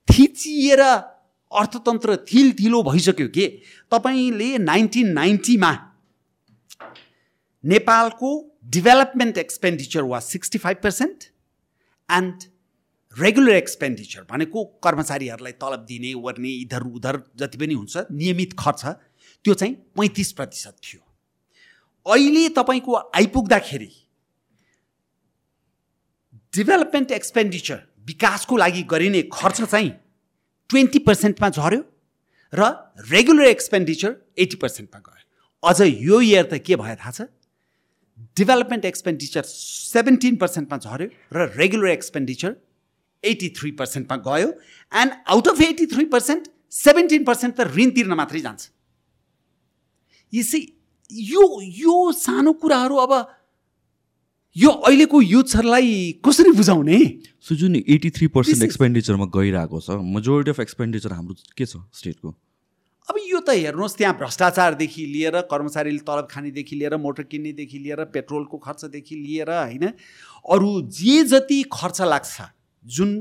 थिचिएर 0.07 0.82
अर्थतन्त्र 0.82 2.16
थिल 2.30 2.51
थिलो 2.59 2.82
भइसक्यो 2.84 3.28
के? 3.28 3.47
तपाईँले 3.91 4.57
नाइन्टिन 4.57 5.13
नाइन्टीमा 5.13 5.72
नेपालको 7.63 8.30
डेभलपमेन्ट 8.74 9.38
एक्सपेन्डिचर 9.38 10.01
वा 10.03 10.20
sixty 10.20 10.57
five 10.57 10.78
percent 10.84 11.34
and 12.10 12.43
regular 13.16 13.56
expenditure 13.56 14.22
भनेको 14.30 14.64
कर्मचारीहरूलाई 14.84 15.51
तलब 15.62 15.86
दिने 15.89 16.14
वर्ने 16.20 16.49
इधर 16.62 16.84
उधर 16.91 17.22
जति 17.39 17.58
पनि 17.58 17.74
हुन्छ 17.74 17.97
नियमित 18.12 18.53
खर्च 18.60 18.86
त्यो 18.86 19.53
चाहिँ 19.53 19.74
पैँतिस 19.97 20.32
प्रतिशत 20.34 20.76
थियो। 20.84 21.01
अहिले 22.06 22.47
तपाईँको 22.58 22.95
आइपुग्दाखेरि 22.95 23.91
डेभलपमेन्ट 26.53 27.12
एक्सपेन्डिचर 27.12 27.80
विकासको 28.08 28.58
लागि 28.58 28.84
गरिने 28.91 29.22
खर्च 29.34 29.62
चाहिँ 29.62 29.91
ट्वेन्टी 30.70 30.99
पर्सेन्टमा 31.08 31.49
झऱ्यो 31.49 31.82
र 32.53 32.70
रेगुलर 33.12 33.45
एक्सपेन्डिचर 33.45 34.16
एट्टी 34.39 34.58
पर्सेन्टमा 34.58 34.99
गयो। 34.99 35.24
अझ 35.64 35.82
यो 35.82 36.20
इयर 36.22 36.45
त 36.51 36.62
के 36.66 36.76
भयो 36.76 36.95
थाहा 36.95 37.12
छ? 37.12 37.22
डेभलपमेन्ट 38.38 38.86
एक्सपेन्डिचर 38.86 39.43
सेभेन्टिन 39.47 40.36
पर्सेन्टमा 40.36 40.78
झऱ्यो 40.78 41.07
र 41.34 41.49
रेगुलर 41.57 41.88
एक्सपेन्डिचर 41.89 42.53
एट्टी 43.24 43.49
थ्री 43.57 43.72
पर्सेन्टमा 43.80 44.18
गयो 44.28 44.49
and 44.91 45.11
out 45.28 45.47
of 45.47 45.61
eighty 45.61 45.86
three 45.93 46.05
percent 46.13 46.47
seventeen 46.72 47.24
percent 47.24 47.55
त 47.55 47.68
ऋण 47.76 47.89
तिर्न 47.95 48.13
मात्रै 48.16 48.41
जान्छ। 48.41 48.70
यसै 50.34 50.59
यो 51.11 51.43
यो 51.61 52.11
सानो 52.11 52.53
कुराहरू 52.61 52.95
अब 52.97 53.13
यो 54.55 54.70
अहिलेको 54.70 55.22
युथहरूलाई 55.22 55.91
कसरी 56.26 56.51
बुझाउने? 56.57 56.99
सो 57.41 57.55
जुन 57.55 57.76
एटी 57.76 58.09
थ्री 58.09 58.28
पर्सेन्ट 58.36 58.63
एक्सपेन्डिचरमा 58.63 59.26
गइरहेको 59.36 59.80
छ। 59.80 59.99
मेजोरिटी 60.16 60.51
अफ 60.51 60.59
एक्सपेन्डिचर 60.59 61.11
हाम्रो 61.13 61.36
के 61.57 61.66
छ? 61.66 61.84
स्टेटको 61.91 62.36
यो 63.36 63.39
त 63.43 63.49
हेर्नुहोस् 63.51 63.97
त्यहाँ 63.97 64.15
भ्रष्टाचारदेखि 64.15 65.05
लिएर 65.05 65.36
कर्मचारीले 65.51 66.03
तलब 66.07 66.27
खानेदेखि 66.31 66.75
लिएर 66.75 66.95
मोटर 66.97 67.23
किन्नेदेखि 67.27 67.79
लिएर 67.79 68.03
पेट्रोलको 68.15 68.57
खर्चदेखि 68.57 69.15
लिएर 69.15 69.51
होइन 69.51 69.86
अरू 70.45 70.69
जे 70.89 71.23
जति 71.23 71.63
खर्च 71.67 72.01
लाग्छ 72.01 72.41
जुन 72.86 73.11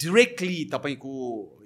डिरेक्टली 0.00 0.64
तपाईँको 0.72 1.12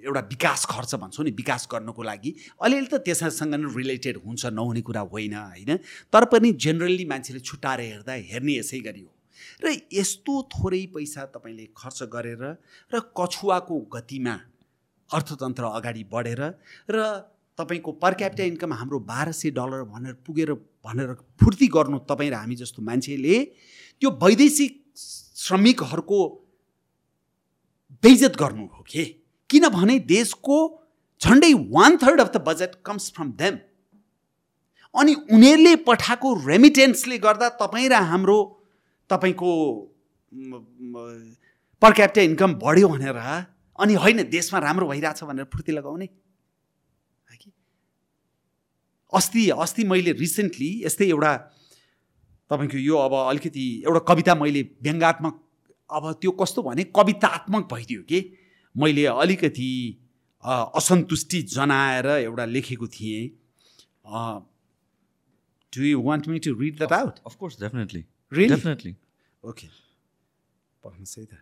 एउटा 0.05 0.19
विकास 0.19 0.65
खर्च 0.65 0.95
भन्छौँ 0.95 1.25
नि 1.25 1.31
विकास 1.31 1.67
गर्नको 1.71 2.03
लागि 2.03 2.35
अलिअलि 2.61 2.87
त 2.87 3.01
त्यससँग 3.01 3.55
नै 3.55 3.73
रिलेटेड 3.73 4.17
हुन्छ 4.25 4.45
नहुने 4.53 4.81
कुरा 4.81 5.01
होइन 5.09 5.33
होइन? 5.33 5.77
तर 6.13 6.25
पनि 6.25 6.51
जेनरली 6.53 7.05
मान्छेले 7.05 7.39
छुट्टाएर 7.39 7.79
हेर्दा 7.79 8.13
हेर्ने 8.29 8.53
यसै 8.53 8.79
गरी 8.79 9.01
हो। 9.01 9.11
र 9.65 9.75
यस्तो 9.93 10.33
थोरै 10.53 10.85
पैसा 10.93 11.25
तपाईँले 11.25 11.65
खर्च 11.77 12.03
गरेर 12.13 12.43
र 12.93 12.99
कछुवाको 13.17 13.79
गतिमा 13.93 14.35
अर्थतन्त्र 15.09 15.63
अगाडि 15.77 16.03
बढेर 16.11 16.41
र 16.89 17.32
तपाईँको 17.57 17.91
पर 17.93 18.13
क्यापिटल 18.13 18.43
इन्कम 18.45 18.73
हाम्रो 18.73 18.99
बाह्र 19.01 19.31
सय 19.33 19.49
डलर 19.51 19.83
भनेर 19.85 20.13
पुगेर 20.25 20.53
भनेर 20.85 21.13
फुर्ती 21.39 21.67
गर्नु 21.69 21.97
तपाईँ 22.09 22.29
र 22.29 22.33
हामी 22.35 22.55
जस्तो 22.55 22.81
मान्छेले 22.81 23.35
त्यो 24.01 24.09
वैदेशिक 24.19 24.71
श्रमिकहरूको 25.37 26.19
बेइजत 28.03 28.35
गर्नु 28.37 28.65
हो 28.67 28.83
कि? 28.83 29.03
किनभने 29.49 29.99
देशको 30.07 30.57
झन्डै 31.21 31.53
one 31.69 31.97
third 31.97 32.21
of 32.21 32.31
the 32.31 32.43
budget 32.47 32.75
comes 32.85 33.11
from 33.11 33.31
them 33.37 33.57
अनि 34.95 35.13
उनीहरूले 35.31 35.75
पठाएको 35.83 36.33
रेमिटेन्सले 36.47 37.17
गर्दा 37.19 37.49
तपाईँ 37.61 37.89
र 37.89 38.01
हाम्रो 38.09 38.37
तपाईँको 39.09 39.51
पर 41.81 41.91
क्यापिटल 41.91 42.21
इन्कम 42.23 42.53
बढ्यो 42.55 42.87
भनेर 42.89 43.17
अनि 43.79 43.93
होइन 43.95 44.23
देशमा 44.29 44.59
राम्रो 44.59 44.87
भइरहेछ 44.87 45.23
भनेर 45.23 45.45
फुर्ती 45.53 45.71
लगाउने 45.71 46.09
अस्ति 49.15 49.49
अस्ति 49.63 49.83
मैले 49.91 50.11
रिसेन्टली 50.19 50.69
यस्तै 50.85 51.07
एउटा 51.09 51.33
तपाईँको 52.51 52.77
यो 52.77 52.95
अब 52.97 53.13
अलिकति 53.29 53.65
एउटा 53.87 53.99
कविता 54.09 54.35
मैले 54.35 54.61
व्यङ्गात्मक 54.83 55.35
अब 55.89 56.11
त्यो 56.21 56.31
कस्तो 56.41 56.61
भने 56.63 56.83
कवितात्मक 56.95 57.63
भइदियो 57.73 58.01
कि? 58.09 58.19
मैले 58.75 59.05
अलिकति 59.05 59.71
असन्तुष्टि 60.43 61.41
जनाएर 61.53 62.07
एउटा 62.07 62.45
लेखेको 62.45 62.87
थिएँ। 62.95 63.23
Do 65.73 65.83
you 65.83 66.01
want 66.01 66.27
me 66.27 66.39
to 66.45 66.53
read 66.59 66.77
that 66.77 66.93
out 66.93 67.19
of course 67.27 67.59
definitely 67.61 68.03
definitely 68.31 68.95
okay 69.43 69.67
पढ्नुहोस् 70.83 71.17
है 71.19 71.25
त 71.25 71.33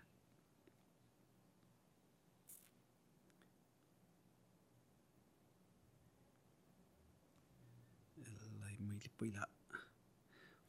यसलाई 8.19 8.75
मैले 8.87 9.10
पहिला 9.21 9.45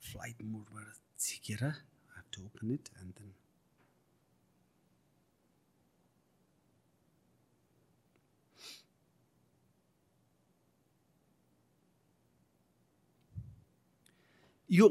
फ्लाइट 0.02 0.42
मोडबाट 0.44 1.20
झिकेर 1.20 1.64
have 1.64 2.24
to 2.32 2.44
open 2.44 2.70
it 2.70 2.88
and 2.96 3.12
then 3.18 3.32
यो 14.70 14.88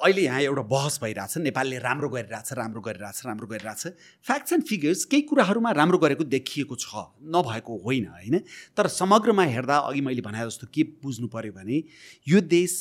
अहिले 0.00 0.22
यहाँ 0.22 0.40
एउटा 0.40 0.62
बहस 0.62 0.98
भइरहेछ 1.02 1.36
नेपालले 1.38 1.78
राम्रो 1.78 2.08
गरिरहेछ 2.08 2.52
राम्रो 2.52 2.80
गरिरहेछ 2.80 3.20
राम्रो 3.26 3.46
गरिरहेछ। 3.46 3.86
फ्याक्ट्स 4.26 4.52
एन्ड 4.52 4.64
फिगर्स 4.64 5.04
केही 5.08 5.22
कुराहरूमा 5.22 5.70
राम्रो 5.72 5.98
गरेको 5.98 6.24
देखिएको 6.24 6.76
छ 6.76 7.16
नभएको 7.24 7.78
होइन 7.80 8.06
होइन? 8.06 8.38
तर 8.76 8.86
समग्रमा 8.92 9.44
हेर्दा 9.48 9.76
अघि 9.88 10.00
मैले 10.00 10.20
भने 10.20 10.44
जस्तो 10.46 10.66
के 10.68 10.82
बुझ्नु 11.00 11.28
पऱ्यो 11.32 11.52
भने 11.52 11.82
यो 12.28 12.40
देश 12.44 12.76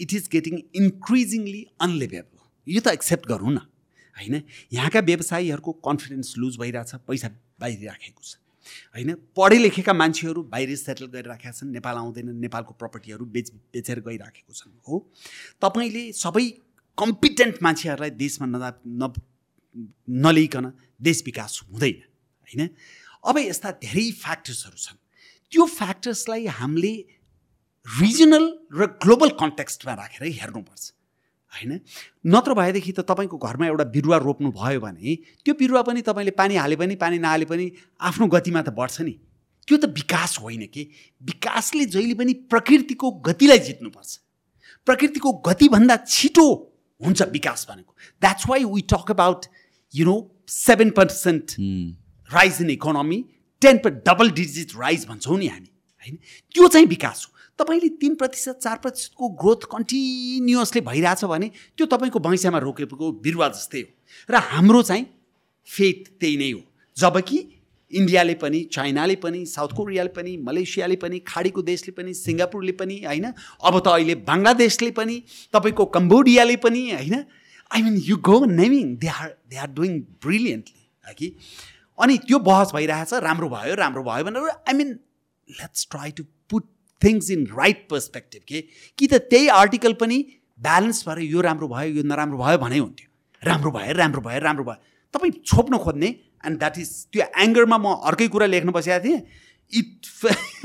it 0.00 0.14
is 0.14 0.28
getting 0.32 0.62
increasingly 0.76 1.66
unlivable 1.80 2.72
यो 2.72 2.80
त 2.80 2.94
एक्सेप्ट 2.94 3.26
गरौँ 3.26 3.52
न 3.52 3.58
होइन? 4.16 4.42
यहाँका 4.72 5.00
व्यवसायीहरूको 5.02 5.72
कन्फिडेन्स 5.82 6.34
लुज 6.38 6.58
भइरहेछ 6.60 6.94
पैसा 7.10 7.28
बाहिर 7.58 7.88
राखेको 7.90 8.22
छ। 8.22 8.38
होइन? 8.94 9.14
पढे 9.36 9.58
लेखेका 9.58 9.92
मान्छेहरू 9.92 10.42
बाहिर 10.42 10.76
सेटल 10.76 11.06
गरिराखेका 11.06 11.52
छन् 11.52 11.72
नेपाल 11.72 11.96
आउँदैन 11.96 12.28
नेपालको 12.36 12.72
प्रपर्टीहरू 12.74 13.24
बेच 13.24 13.50
बेचेर 13.72 14.00
गइराखेको 14.00 14.52
छन् 14.52 14.78
हो? 14.88 15.12
तपाईँले 15.62 16.12
सबै 16.12 16.44
कम्पिटेन्ट 16.98 17.62
मान्छेहरूलाई 17.62 18.10
देशमा 18.10 18.46
नदा 18.46 18.70
न 18.86 19.12
नलिकन 20.26 20.72
देश 21.00 21.22
विकास 21.26 21.60
हुँदैन 21.70 21.98
होइन? 22.48 22.68
अब 23.24 23.38
यस्ता 23.38 23.70
धेरै 23.82 24.10
फ्याक्टर्सहरू 24.10 24.78
छन्। 24.78 24.98
त्यो 25.52 25.64
फ्याक्टर्सलाई 25.64 26.46
हामीले 26.46 26.94
रिजनल 27.86 28.44
र 28.74 28.86
ग्लोबल 29.02 29.28
कन्टेक्स्टमा 29.40 29.94
राखेर 29.94 30.22
हेर्नुपर्छ। 30.28 30.84
होइन? 31.52 31.80
नत्र 32.26 32.54
भएदेखि 32.54 32.92
त 32.92 33.00
तपाईँको 33.00 33.38
घरमा 33.38 33.66
एउटा 33.66 33.84
बिरुवा 33.84 34.16
रोप्नु 34.16 34.50
भयो 34.52 34.80
भने 34.80 35.14
त्यो 35.44 35.54
बिरुवा 35.54 35.82
पनि 35.82 36.02
तपाईँले 36.02 36.30
पानी 36.30 36.56
हाले 36.56 36.76
पनि 36.76 36.94
पानी 36.96 37.18
नहाले 37.18 37.44
पनि 37.44 37.70
आफ्नो 38.00 38.26
गतिमा 38.26 38.62
त 38.62 38.68
बढ्छ 38.70 39.00
नि। 39.00 39.14
त्यो 39.68 39.76
त 39.78 39.84
विकास 39.84 40.38
होइन 40.40 40.66
कि? 40.66 40.82
विकासले 41.22 41.84
जहिले 41.84 42.14
पनि 42.14 42.32
प्रकृतिको 42.48 43.10
गतिलाई 43.10 43.58
जित्नुपर्छ। 43.58 44.10
प्रकृतिको 44.86 45.32
गतिभन्दा 45.46 45.96
छिटो 46.08 46.46
हुन्छ 47.00 47.22
विकास 47.22 47.66
भनेको। 47.70 47.92
That's 48.20 48.48
why 48.48 48.64
we 48.64 48.80
talk 48.92 49.10
about 49.10 49.46
you 49.94 50.04
know 50.04 50.16
seven 50.48 50.90
percent 50.90 51.56
rise 52.30 52.62
in 52.62 52.70
economy 52.70 53.24
ten 53.62 53.78
per 53.78 53.90
double 54.06 54.30
digit 54.30 54.72
rise 54.76 55.06
भन्छौँ 55.06 55.38
नि 55.38 55.46
हामी 55.48 55.70
होइन? 56.02 56.18
त्यो 56.54 56.68
चाहिँ 56.68 56.86
विकास 56.86 57.26
हो। 57.26 57.37
तपाईँले 57.58 57.88
तिन 57.88 58.14
प्रतिशत 58.14 58.58
चार 58.62 58.76
प्रतिशतको 58.76 59.28
ग्रोथ 59.28 59.66
कन्टिन्युसली 59.72 60.80
भइरहेछ 60.80 61.24
भने 61.24 61.50
त्यो 61.76 61.86
तपाईँको 61.86 62.18
बगैँचामा 62.18 62.58
रोकेको 62.58 63.12
बिरुवा 63.12 63.48
जस्तै 63.48 63.80
हो। 63.80 63.90
र 64.30 64.34
हाम्रो 64.34 64.82
चाहिँ 64.82 65.06
फेथ 65.68 66.18
त्यही 66.20 66.36
नै 66.36 66.50
हो। 66.50 66.60
जबकि 66.96 67.38
इन्डियाले 67.92 68.34
पनि 68.34 68.60
चाइनाले 68.72 69.16
पनि 69.16 69.44
साउथ 69.46 69.68
कोरियाले 69.68 70.08
पनि 70.08 70.36
मलेसियाले 70.36 70.96
पनि 70.96 71.18
खाडीको 71.26 71.62
देशले 71.62 71.92
पनि 71.92 72.14
सिङ्गापुरले 72.14 72.72
पनि 72.72 72.96
होइन 73.06 73.26
अब 73.64 73.78
त 73.78 73.88
अहिले 73.88 74.14
बङ्गलादेशले 74.28 74.90
पनि 74.90 75.16
तपाईँको 75.52 75.84
कम्बोडियाले 75.86 76.56
पनि 76.56 76.82
होइन 76.90 77.24
I 77.70 77.82
mean 77.82 77.96
you 78.04 78.16
go 78.16 78.44
naming 78.44 78.96
they 78.96 79.08
are 79.08 79.28
they 79.50 79.56
are 79.56 79.70
doing 79.70 80.00
brilliantly 80.24 81.14
कि? 81.14 81.28
अनि 81.98 82.18
त्यो 82.18 82.38
बहस 82.38 82.72
भइरहेछ 82.74 83.14
राम्रो 83.14 83.48
भयो 83.48 83.74
राम्रो 83.74 84.02
भयो 84.02 84.24
भनेर 84.24 84.48
I 84.48 84.74
mean 84.74 84.88
let's 85.48 85.86
try 85.90 86.10
to 86.10 86.24
put 86.50 86.64
things 87.04 87.30
in 87.30 87.46
right 87.58 87.86
perspective 87.90 88.42
के 88.48 88.60
कि 88.98 89.06
त 89.06 89.14
त्यही 89.30 89.48
आर्टिकल 89.56 89.92
पनि 90.00 90.18
ब्यालेन्स 90.58 91.08
भएर 91.08 91.18
यो 91.24 91.40
राम्रो 91.40 91.68
भयो 91.68 91.94
यो 91.96 92.02
नराम्रो 92.02 92.38
भयो 92.38 92.58
भने 92.58 92.78
हुन्थ्यो। 92.78 93.08
राम्रो 93.42 93.70
भयो 93.70 93.92
राम्रो 93.94 94.20
भयो 94.20 94.40
राम्रो 94.40 94.64
भयो। 94.64 94.80
तपाईँ 95.14 95.32
छोप्न 95.44 95.78
खोज्ने 95.78 96.08
एन्ड 96.46 96.58
द्याट 96.58 96.78
इज 96.78 96.90
त्यो 97.12 97.24
एङ्गरमा 97.42 97.78
म 97.78 97.94
अर्कै 98.10 98.28
कुरा 98.28 98.46
लेख्न 98.46 98.70
बसेको 98.74 99.04
थिएँ। 99.04 99.20
It 99.72 100.06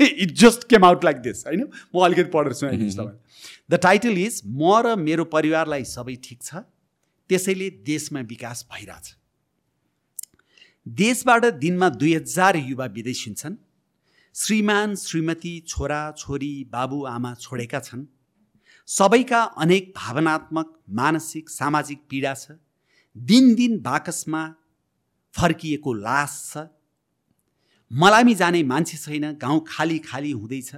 it 0.00 0.30
just 0.42 0.68
came 0.68 0.84
out 0.84 1.04
like 1.04 1.16
this 1.22 1.46
होइन? 1.46 1.68
म 1.94 2.04
अलिकति 2.04 2.54
सुनाइदिन्छु 2.54 2.96
तपाईँ 2.98 3.18
द 3.70 3.80
टाइटल 3.82 4.18
इज 4.18 4.40
म 4.46 4.80
र 4.86 4.96
मेरो 4.98 5.24
परिवारलाई 5.32 5.84
सबै 5.84 6.16
ठिक 6.24 6.42
छ 6.42 6.64
त्यसैले 7.30 7.68
देशमा 7.84 8.20
विकास 8.30 8.66
भइरहेछ। 8.72 9.14
देशबाट 10.86 11.44
दिनमा 11.60 11.88
दुई 12.00 12.14
हजार 12.14 12.56
युवा 12.56 12.86
विदेश 12.96 13.24
हुन्छन्। 13.28 13.56
श्रीमान 14.34 14.94
श्रीमती 14.96 15.52
छोरा 15.68 16.00
छोरी 16.18 16.68
बाबु 16.72 17.04
आमा 17.06 17.32
छोडेका 17.34 17.80
छन्। 17.80 18.04
सबैका 18.88 19.42
अनेक 19.42 19.92
भावनात्मक 19.96 20.72
मानसिक 20.90 21.50
सामाजिक 21.50 21.98
पीडा 22.10 22.34
छ। 22.34 22.58
दिन 23.16 23.78
बाकसमा 23.78 24.42
फर्किएको 25.34 25.92
लास 25.94 26.34
छ। 26.50 26.66
मलामी 27.90 28.34
जाने 28.34 28.62
मान्छे 28.64 28.98
छैन 28.98 29.32
गाउँ 29.38 29.64
खाली 29.68 29.98
खाली 30.02 30.30
हुँदैछ 30.32 30.74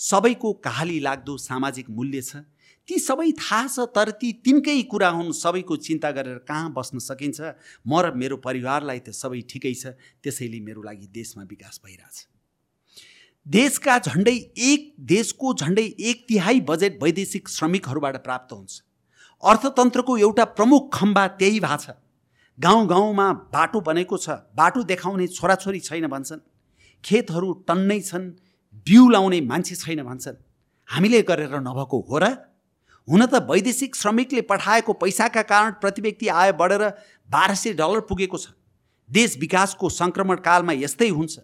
सबैको 0.00 0.52
कहाली 0.66 1.00
लाग्दो 1.00 1.36
सामाजिक 1.38 1.90
मूल्य 1.90 2.22
छ। 2.22 2.42
ती 2.88 2.98
सबै 2.98 3.30
थाहा 3.38 3.66
छ 3.68 3.86
तर 3.94 4.10
ती 4.18 4.32
तिनकै 4.42 4.82
कुरा 4.90 5.08
हुन्। 5.08 5.32
सबैको 5.32 5.76
चिन्ता 5.78 6.10
गरेर 6.10 6.38
कहाँ 6.42 6.72
बस्न 6.74 6.98
सकिन्छ? 6.98 7.40
म 7.86 8.00
र 8.02 8.14
मेरो 8.18 8.36
परिवारलाई 8.42 8.98
त 8.98 9.14
सबै 9.14 9.46
ठिकै 9.46 9.74
छ। 9.74 9.94
त्यसैले 10.22 10.60
मेरो 10.60 10.82
लागि 10.82 11.06
देशमा 11.06 11.46
विकास 11.46 11.80
भइरहेछ। 11.86 12.35
देशका 13.46 13.98
झन्डै 13.98 14.32
एक 14.56 14.94
देशको 15.00 15.54
झन्डै 15.54 15.82
एक 15.82 16.24
तिहाई 16.28 16.60
बजेट 16.60 17.02
वैदेशिक 17.02 17.48
श्रमिकहरूबाट 17.48 18.16
प्राप्त 18.16 18.52
हुन्छ। 18.52 18.82
अर्थतन्त्रको 19.42 20.16
एउटा 20.16 20.44
प्रमुख 20.44 20.88
खम्बा 20.92 21.26
त्यही 21.28 21.60
छ। 21.60 21.90
गाउँ 22.58 22.86
गाउँमा 22.86 23.32
बाटो 23.54 23.80
बनेको 23.80 24.18
छ। 24.18 24.28
बाटो 24.56 24.82
देखाउने 24.82 25.26
छोराछोरी 25.26 25.80
छैन 25.80 26.06
भन्छन्। 26.06 26.40
खेतहरू 27.04 27.52
टन्नै 27.52 28.00
छन्। 28.00 28.30
बिउ 28.86 29.08
लाउने 29.08 29.40
मान्छे 29.40 29.74
छैन 29.74 30.02
भन्छन्। 30.02 30.42
हामीले 30.88 31.22
गरेर 31.22 31.54
नभएको 31.60 32.00
हो 32.00 32.18
र? 32.18 32.34
हुन 33.08 33.26
त 33.26 33.46
वैदेशिक 33.46 33.96
श्रमिकले 33.96 34.42
पठाएको 34.42 34.92
पैसाका 34.92 35.42
कारण 35.42 35.70
प्रति 35.70 36.02
व्यक्ति 36.02 36.28
आय 36.28 36.52
बढेर 36.52 36.82
बाह्र 37.30 37.54
सय 37.54 37.72
डलर 37.72 38.00
पुगेको 38.00 38.38
छ। 38.38 38.50
देश 39.10 39.38
विकासको 39.38 39.88
सङ्क्रमण 39.88 40.36
कालमा 40.36 40.72
यस्तै 40.72 41.08
हुन्छ। 41.08 41.38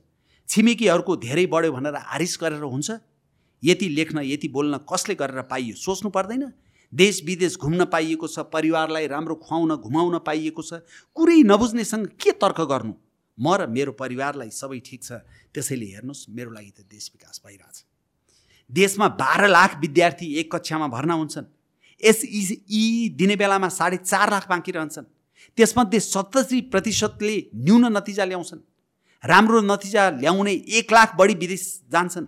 छिमेकीहरूको 0.49 1.16
धेरै 1.16 1.47
बढ्यो 1.47 1.72
भनेर 1.72 1.95
आरिस 1.95 2.38
गरेर 2.40 2.62
हुन्छ? 2.62 2.90
यति 3.62 3.88
लेख्न 3.88 4.18
यति 4.24 4.49
बोल्न 4.49 4.78
कसले 4.90 5.14
गरेर 5.14 5.43
पाइयो? 5.47 5.74
सोच्नु 5.76 6.11
पर्दैन। 6.11 6.53
देश 6.93 7.24
विदेश 7.24 7.57
घुम्न 7.57 7.84
पाइएको 7.88 8.26
छ 8.28 8.38
परिवारलाई 8.53 9.07
राम्रो 9.07 9.34
खुवाउन 9.34 9.76
घुमाउन 9.76 10.18
पाइएको 10.26 10.62
छ। 10.62 10.84
कुरै 11.16 11.40
नबुझ्नेसँग 11.43 12.07
के 12.20 12.32
तर्क 12.36 12.61
गर्नु? 12.68 12.93
म 13.38 13.47
र 13.57 13.66
मेरो 13.66 13.93
परिवारलाई 13.97 14.51
सबै 14.51 14.78
ठिक 14.84 15.01
छ। 15.03 15.24
त्यसैले 15.55 15.86
हेर्नुहोस् 15.97 16.28
मेरो 16.28 16.51
लागि 16.53 16.70
त 16.76 16.84
देश 16.84 17.11
विकास 17.16 17.40
भइरहेछ। 17.47 17.76
देशमा 18.70 19.09
बाह्र 19.09 19.49
लाख 19.49 19.80
विद्यार्थी 19.80 20.26
एक 20.36 20.53
कक्षामा 20.53 20.88
भर्ना 20.88 21.14
हुन्छन्। 21.14 21.47
एसई 22.03 23.09
दिने 23.16 23.36
बेलामा 23.36 23.68
साढे 23.68 23.97
चार 24.05 24.30
लाख 24.30 24.49
बाँकी 24.49 24.72
रहन्छन्। 24.72 25.07
त्यसमध्ये 25.57 26.01
सत्तरी 26.01 26.61
प्रतिशतले 26.68 27.36
न्यून 27.57 27.84
नतिजा 27.97 28.24
ल्याउँछन्। 28.24 28.61
राम्रो 29.25 29.61
नतिजा 29.62 30.11
ल्याउने 30.18 30.53
एक 30.53 30.93
लाख 30.93 31.14
बढी 31.16 31.35
विदेश 31.35 31.64
जान्छन्। 31.93 32.27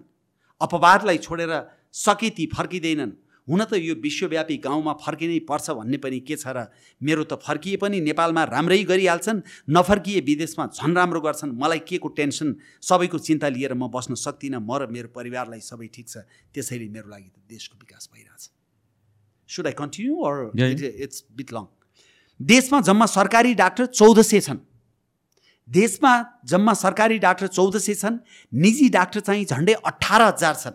अपवादलाई 0.60 1.18
छोडेर 1.18 1.52
सके 1.92 2.30
ती 2.30 2.46
फर्किँदैनन्। 2.54 3.12
हुन 3.48 3.60
त 3.64 3.76
यो 3.76 3.94
विश्वव्यापी 4.00 4.56
गाउँमा 4.56 4.92
फर्किनै 5.04 5.38
पर्छ 5.44 5.70
भन्ने 5.76 5.98
पनि 6.00 6.20
के 6.24 6.36
छ 6.36 6.48
र 6.48 6.72
मेरो 7.02 7.24
त 7.28 7.36
फर्किए 7.36 7.76
पनि 7.76 8.00
नेपालमा 8.00 8.42
राम्रै 8.48 8.78
गरिहाल्छन् 8.88 9.68
नफर्किए 9.68 10.20
विदेशमा 10.24 10.64
झन् 10.72 10.96
राम्रो 10.96 11.20
गर्छन्। 11.20 11.52
मलाई 11.52 11.84
के 11.84 11.98
को 12.00 12.08
टेन्सन? 12.08 12.56
सबैको 12.80 13.18
चिन्ता 13.20 13.48
लिएर 13.52 13.74
म 13.76 13.92
बस्न 13.92 14.14
सक्दिनँ। 14.16 14.64
म 14.64 14.70
र 14.80 14.88
मेरो 14.88 15.08
परिवारलाई 15.12 15.60
सबै 15.60 15.92
ठिक 15.92 16.08
छ। 16.08 16.24
त्यसैले 16.56 16.88
मेरो 16.88 17.08
लागि 17.10 17.28
त 17.28 17.44
देशको 17.44 17.76
विकास 17.76 18.08
भइरहेछ। 18.14 18.42
Should 19.44 19.66
I 19.66 19.74
continue 19.76 20.14
or 20.24 20.36
it's 21.04 21.18
bit 21.36 21.52
long 21.52 21.64
देशमा 22.40 22.80
जम्मा 22.80 23.06
सरकारी 23.12 23.52
डाक्टर 23.54 23.86
चौध 23.92 24.24
सय 24.24 24.40
छन्। 24.40 24.58
देशमा 25.68 26.12
जम्मा 26.46 26.72
सरकारी 26.74 27.18
डाक्टर 27.18 27.46
चौध 27.48 27.76
सय 27.78 27.94
छन् 27.94 28.18
निजी 28.52 28.88
डाक्टर 28.88 29.20
चाहिँ 29.20 29.44
झन्डै 29.44 29.72
अठार 29.84 30.22
हजार 30.22 30.54
छन्। 30.54 30.72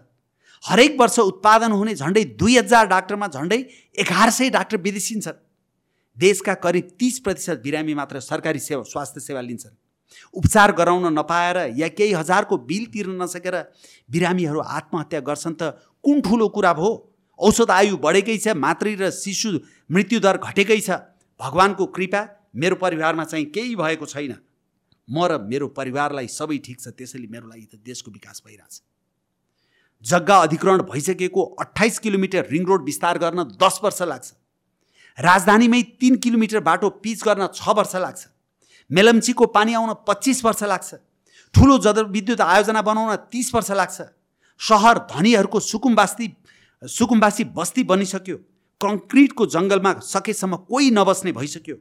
हरेक 0.64 0.96
वर्ष 1.00 1.20
उत्पादन 1.22 1.72
हुने 1.72 1.94
झन्डै 1.96 2.24
दुई 2.36 2.58
हजार 2.58 2.88
डाक्टरमा 2.88 3.28
झन्डै 3.28 3.60
एघार 3.98 4.30
सय 4.30 4.50
डाक्टर 4.50 4.78
विदेशिन्छन् 4.78 5.38
देशका 6.18 6.54
करिब 6.64 6.88
तिस 7.00 7.20
प्रतिशत 7.20 7.62
बिरामी 7.64 7.94
मात्र 7.94 8.20
सरकारी 8.22 8.60
सेवा 8.60 8.84
स्वास्थ्य 8.84 9.22
सेवा 9.22 9.42
लिन्छन्। 9.42 9.78
उपचार 10.34 10.72
गराउन 10.72 11.14
नपाएर 11.14 11.58
या 11.78 11.88
केही 11.90 12.14
हजारको 12.14 12.58
बिल 12.66 12.86
तिर्न 12.94 13.22
नसकेर 13.22 13.56
बिरामीहरू 14.10 14.60
आत्महत्या 14.60 15.20
गर्छन् 15.22 15.56
त 15.62 15.78
कुन 16.04 16.22
ठुलो 16.22 16.48
कुरा 16.50 16.74
भयो 16.74 16.92
औषध 17.40 17.72
आयु 17.72 17.98
बढेकै 18.04 18.38
छ 18.38 18.58
मातृ 18.58 18.96
र 19.00 19.10
शिशु 19.14 19.50
मृत्युदर 19.90 20.38
घटेकै 20.40 20.80
छ। 20.82 21.00
भगवान्को 21.40 21.86
कृपा 21.96 22.22
मेरो 22.52 22.76
परिवारमा 22.76 23.24
चाहिँ 23.24 23.46
केही 23.56 23.76
भएको 23.76 24.06
छैन। 24.06 24.36
म 25.10 25.26
र 25.26 25.38
मेरो 25.42 25.68
परिवारलाई 25.74 26.28
सबै 26.30 26.58
ठिक 26.66 26.80
छ 26.80 26.88
त्यसैले 26.94 27.28
मेरो 27.28 27.48
लागि 27.48 27.66
त 27.66 27.82
देशको 27.82 28.12
विकास 28.12 28.42
भइरहेछ। 28.46 28.82
जग्गा 30.06 30.38
अधिग्रहण 30.40 30.82
भइसकेको 30.86 31.42
अठाइस 31.60 32.00
किलोमिटर 32.00 32.46
रिङ 32.48 32.66
रोड 32.66 32.84
विस्तार 32.86 33.18
गर्न 33.20 33.44
दस 33.58 33.80
वर्ष 33.84 34.02
लाग्छ। 34.02 34.28
राजधानीमै 35.18 35.82
तिन 36.00 36.16
किलोमिटर 36.24 36.60
बाटो 36.62 36.90
पिच 37.04 37.24
गर्न 37.24 37.48
छ 37.54 37.76
वर्ष 37.76 37.96
लाग्छ। 37.96 38.28
मेलम्चीको 38.92 39.46
पानी 39.56 39.74
आउन 39.74 39.94
पच्चिस 40.08 40.44
वर्ष 40.46 40.64
लाग्छ। 40.64 40.90
ठुलो 41.56 41.78
जलविद्युत 41.80 42.42
आयोजना 42.42 42.82
बनाउन 42.82 43.16
तिस 43.28 43.54
वर्ष 43.56 43.72
लाग्छ। 43.72 43.98
सहर 44.62 44.98
धनीहरूको 45.10 45.60
सुकुम्बास्ती 45.62 46.28
सुकुम्बासी 46.82 47.44
बस्ती 47.52 47.84
बनिसक्यो। 47.84 48.38
कङ्क्रिटको 48.82 49.46
जङ्गलमा 49.48 49.92
सकेसम्म 50.06 50.56
कोही 50.70 50.92
नबस्ने 50.92 51.32
भइसक्यो। 51.34 51.76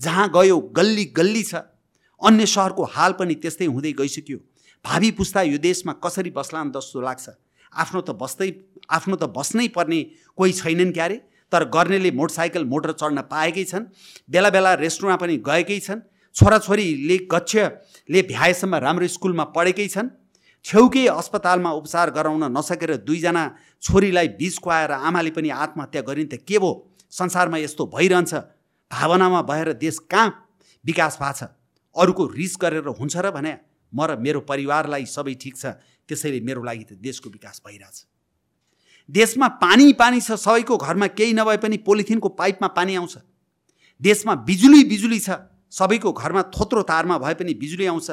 जहाँ 0.00 0.28
गयो 0.30 0.58
गल्ली 0.70 1.04
गल्ली 1.16 1.42
छ। 1.42 1.54
अन्य 2.22 2.46
सहरको 2.46 2.84
हाल 2.94 3.12
पनि 3.18 3.34
त्यस्तै 3.34 3.66
हुँदै 3.66 3.92
गइसक्यो। 3.92 4.38
भावी 4.84 5.10
पुस्ता 5.12 5.42
यो 5.42 5.58
देशमा 5.58 5.92
कसरी 6.04 6.30
बस्लान् 6.30 6.72
जस्तो 6.72 7.00
लाग्छ। 7.00 7.26
आफ्नो 7.72 8.00
त 8.00 8.10
बस्दै 8.16 8.50
आफ्नो 8.90 9.16
त 9.16 9.24
बस्नै 9.36 9.68
पर्ने 9.68 10.00
कोही 10.38 10.52
छैनन् 10.52 10.92
क्यारे 10.92 11.16
तर 11.52 11.64
गर्नेले 11.70 12.10
मोटरसाइकल 12.10 12.64
मोटर 12.64 12.92
चढ्न 12.92 13.20
पाएकै 13.30 13.64
छन् 13.64 13.84
बेला 14.28 14.50
बेला 14.50 14.74
रेस्टुरेन्टमा 14.74 15.20
पनि 15.22 15.36
गएकै 15.48 15.78
छन् 15.80 16.00
छोराछोरीले 16.36 17.16
कक्षले 17.32 18.22
भ्याएसम्म 18.30 18.74
राम्रो 18.84 19.06
स्कुलमा 19.08 19.44
पढेकै 19.56 19.88
छन्। 19.88 20.08
छेउकै 20.64 21.06
अस्पतालमा 21.10 21.70
उपचार 21.80 22.10
गराउन 22.10 22.44
नसकेर 22.50 22.96
दुईजना 23.06 23.44
छोरीलाई 23.82 24.28
बिच 24.38 24.58
खुवाएर 24.58 24.90
आमाले 24.90 25.30
पनि 25.30 25.48
आत्महत्या 25.54 26.02
गरिन् 26.02 26.28
त 26.28 26.42
के 26.42 26.58
भयो? 26.58 26.72
संसारमा 27.12 27.58
यस्तो 27.58 27.86
भइरहन्छ। 27.86 28.34
भावनामा 28.90 29.42
भएर 29.42 29.72
देश 29.78 29.98
कहाँ 30.10 30.28
विकास 30.84 31.18
भएको 31.22 31.38
छ 31.38 31.55
अरूको 31.96 32.26
रिस 32.32 32.56
गरेर 32.60 32.86
हुन्छ 32.90 33.16
र 33.16 33.30
भने 33.30 33.52
म 33.92 34.04
र 34.04 34.16
मेरो 34.18 34.40
परिवारलाई 34.44 35.04
सबै 35.06 35.34
ठिक 35.34 35.56
छ 35.56 35.64
त्यसैले 36.08 36.40
मेरो 36.40 36.62
लागि 36.62 36.84
त 36.84 36.92
देशको 37.00 37.30
विकास 37.30 37.62
भइरहेछ। 37.66 37.96
देशमा 39.08 39.48
पानी 39.62 39.92
पानी 39.94 40.20
छ 40.20 40.34
सबैको 40.36 40.76
घरमा 40.76 41.06
केही 41.14 41.32
नभए 41.32 41.56
पनि 41.62 41.76
पोलिथिनको 41.86 42.28
पाइपमा 42.34 42.68
पानी 42.74 42.94
आउँछ। 42.96 43.16
देशमा 44.00 44.34
बिजुली 44.44 44.82
बिजुली 44.84 45.20
छ 45.20 45.30
सबैको 45.72 46.12
घरमा 46.12 46.42
थोत्रो 46.54 46.82
तारमा 46.82 47.18
भए 47.18 47.34
पनि 47.34 47.54
बिजुली 47.54 47.86
आउँछ। 47.86 48.10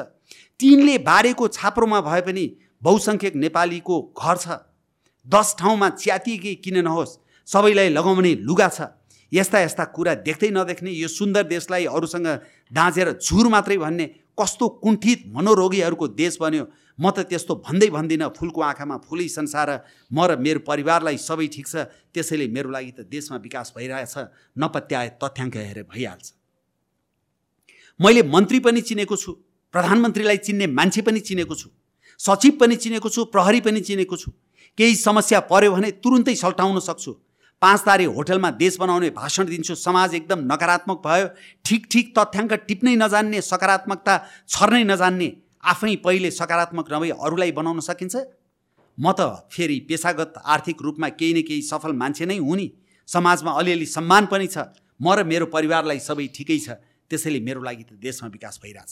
टिनले 0.60 0.98
बारेको 1.02 1.48
छाप्रोमा 1.50 2.00
भए 2.00 2.20
पनि 2.22 2.44
बहुसङ्ख्यक 2.82 3.34
नेपालीको 3.36 3.96
घर 4.14 4.36
छ। 4.36 4.46
दस 5.26 5.54
ठाउँमा 5.58 5.88
च्यातिएकी 5.98 6.54
किन 6.64 6.84
नहोस् 6.84 7.18
सबैलाई 7.48 7.88
लगाउने 7.90 8.34
लुगा 8.42 8.68
छ। 8.68 8.80
यस्ता 9.34 9.58
यस्ता 9.60 9.84
कुरा 9.96 10.14
देख्दै 10.22 10.50
नदेख्ने 10.50 10.90
यो 10.92 11.08
सुन्दर 11.08 11.42
देशलाई 11.50 11.84
अरूसँग 11.90 12.26
दाँजेर 12.70 13.08
झुर 13.18 13.46
मात्रै 13.50 13.76
भन्ने 13.78 14.06
कस्तो 14.38 14.68
कुण्ठित 14.82 15.20
मनोरोगीहरूको 15.34 16.06
देश 16.14 16.38
बन्यो। 16.40 16.64
म 16.94 17.10
त 17.10 17.26
त्यस्तो 17.26 17.54
भन्दै 17.66 17.88
भन्दिनँ 17.90 18.28
फुलको 18.38 18.60
आँखामा 18.62 18.96
फुलै 19.02 19.26
संसार 19.28 19.68
म 20.14 20.18
र 20.30 20.38
मेरो 20.38 20.60
परिवारलाई 20.62 21.18
सबै 21.18 21.46
ठिक 21.50 21.66
छ 21.66 21.74
त्यसैले 22.14 22.46
मेरो 22.54 22.70
लागि 22.70 22.90
त 22.94 23.00
देशमा 23.10 23.42
विकास 23.42 23.74
भइरहेछ 23.74 24.14
नपत्याए 24.54 25.08
तथ्याङ्क 25.18 25.54
हेरेर 25.58 25.86
भइहाल्छ। 25.90 26.26
मैले 28.00 28.22
मन्त्री 28.30 28.58
पनि 28.62 28.80
चिनेको 28.80 29.16
छु 29.16 29.32
प्रधानमन्त्रीलाई 29.74 30.38
चिन्ने 30.46 30.66
मान्छे 30.70 31.02
पनि 31.02 31.20
चिनेको 31.26 31.54
छु 31.54 31.68
सचिव 32.20 32.52
पनि 32.62 32.76
चिनेको 32.76 33.08
छु 33.10 33.24
प्रहरी 33.34 33.60
पनि 33.66 33.80
चिनेको 33.82 34.16
छु। 34.16 34.30
केही 34.78 34.94
समस्या 34.94 35.40
पर्यो 35.50 35.70
भने 35.74 35.90
तुरुन्तै 36.02 36.34
सल्टाउन 36.34 36.78
सक्छु। 36.78 37.12
पाँच 37.64 37.80
तारे 37.80 38.04
होटलमा 38.16 38.50
देश 38.60 38.76
बनाउने 38.76 39.10
भाषण 39.16 39.46
दिन्छु। 39.46 39.74
समाज 39.74 40.14
एकदम 40.14 40.40
नकारात्मक 40.52 40.98
भयो। 41.06 41.26
ठिक 41.64 41.86
ठिक 41.92 42.06
तथ्याङ्क 42.18 42.52
टिप्नै 42.68 42.94
नजान्ने 43.00 43.40
सकारात्मकता 43.42 44.14
छर्नै 44.48 44.84
नजान्ने 44.84 45.28
आफै 45.72 45.94
पहिले 46.04 46.30
सकारात्मक 46.30 46.92
नभई 46.92 47.10
अरूलाई 47.16 47.52
बनाउन 47.58 47.80
सकिन्छ? 47.80 48.14
म 48.98 49.12
त 49.16 49.48
फेरि 49.48 49.78
पेसागत 49.88 50.34
आर्थिक 50.44 50.82
रूपमा 50.82 51.08
केही 51.20 51.32
न 51.34 51.40
केही 51.48 51.62
सफल 51.62 51.92
मान्छे 51.96 52.24
नै 52.26 52.36
हुँ 52.38 52.56
नि 52.56 52.66
समाजमा 53.08 53.52
अलिअलि 53.60 53.86
सम्मान 53.88 54.26
पनि 54.26 54.46
छ। 54.46 54.68
म 55.00 55.16
र 55.16 55.24
मेरो 55.24 55.46
परिवारलाई 55.48 55.98
सबै 56.04 56.26
ठिकै 56.36 56.58
छ। 56.60 56.76
त्यसैले 57.10 57.40
मेरो 57.40 57.60
लागि 57.64 57.84
त 57.88 57.96
देशमा 57.96 58.28
विकास 58.28 58.60
भइरहेछ। 58.60 58.90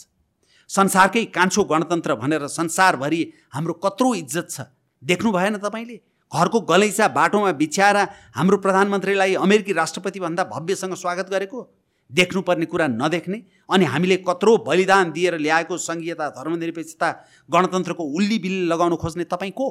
संसारकै 0.71 1.25
कान्छो 1.37 1.63
गणतन्त्र 1.69 2.15
भनेर 2.17 2.47
संसारभरि 2.49 3.21
हाम्रो 3.53 3.75
कत्रो 3.85 4.09
इज्जत 4.15 4.49
छ। 4.49 4.73
देख्नु 5.03 5.29
भएन 5.33 5.61
तपाईँले? 5.61 5.97
घरको 6.33 6.61
गलैँचा 6.61 7.09
बाटोमा 7.09 7.53
बिछ्याएर 7.53 7.97
हाम्रो 8.37 8.57
प्रधानमन्त्रीलाई 8.59 9.35
अमेरिकी 9.37 9.73
राष्ट्रपतिभन्दा 9.73 10.45
भव्यसँग 10.45 10.95
स्वागत 10.95 11.31
गरेको? 11.31 11.63
देख्नुपर्ने 12.11 12.67
कुरा 12.67 12.87
नदेख्ने? 12.89 13.39
अनि 13.71 13.85
हामीले 13.85 14.17
कत्रो 14.29 14.57
बलिदान 14.65 15.13
दिएर 15.13 15.39
ल्याएको 15.39 15.77
सङ्घीयता 15.79 16.29
धर्मनिरपेक्षता 16.31 17.11
गणतन्त्रको 17.49 18.05
उल्ली 18.17 18.39
बिल्ली 18.39 18.67
लगाउन 18.67 18.97
खोज्ने 18.97 19.25
तपाईँ 19.25 19.53
को? 19.53 19.69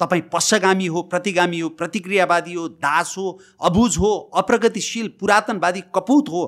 तपाईँ 0.00 0.22
पश्चगामी 0.32 0.86
हो 0.86 1.02
प्रतिगामी 1.02 1.60
हो 1.60 1.68
प्रतिक्रियावादी 1.76 2.54
हो 2.54 2.68
दास 2.80 3.14
हो 3.18 3.26
अबुझ 3.60 3.96
हो 3.98 4.12
अप्रगतिशील 4.34 5.08
पुरातनवादी 5.20 5.80
कपुत 5.94 6.28
हो? 6.28 6.42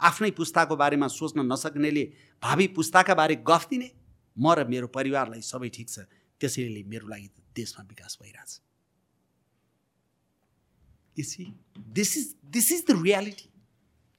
आफ्नै 0.00 0.30
पुस्ताको 0.30 0.76
बारेमा 0.76 1.08
सोच्न 1.08 1.40
नसक्नेले 1.52 2.04
भावी 2.42 2.66
पुस्ताका 2.76 3.14
बारे 3.14 3.34
गफ 3.48 3.66
दिने 3.70 3.90
म 4.36 4.52
र 4.52 4.64
मेरो 4.68 4.86
परिवारलाई 4.88 5.40
सबै 5.44 5.68
ठिक 5.68 5.88
छ 5.88 6.08
त्यसैले 6.40 6.82
मेरो 6.88 7.08
लागि 7.08 7.28
देशमा 7.56 7.84
विकास 7.84 8.18
भइरहेछ। 8.22 8.60
This 11.16 12.16
is 12.16 12.34
this 12.44 12.72
is 12.72 12.84
the 12.90 13.02
reality 13.02 13.48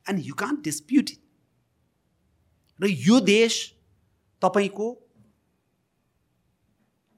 and 0.10 0.26
you 0.26 0.34
can 0.34 0.62
dispute 0.62 1.10
it 1.10 1.22
र 2.80 2.88
यो 2.90 3.20
देश 3.20 3.58
तपाईँको 4.42 4.92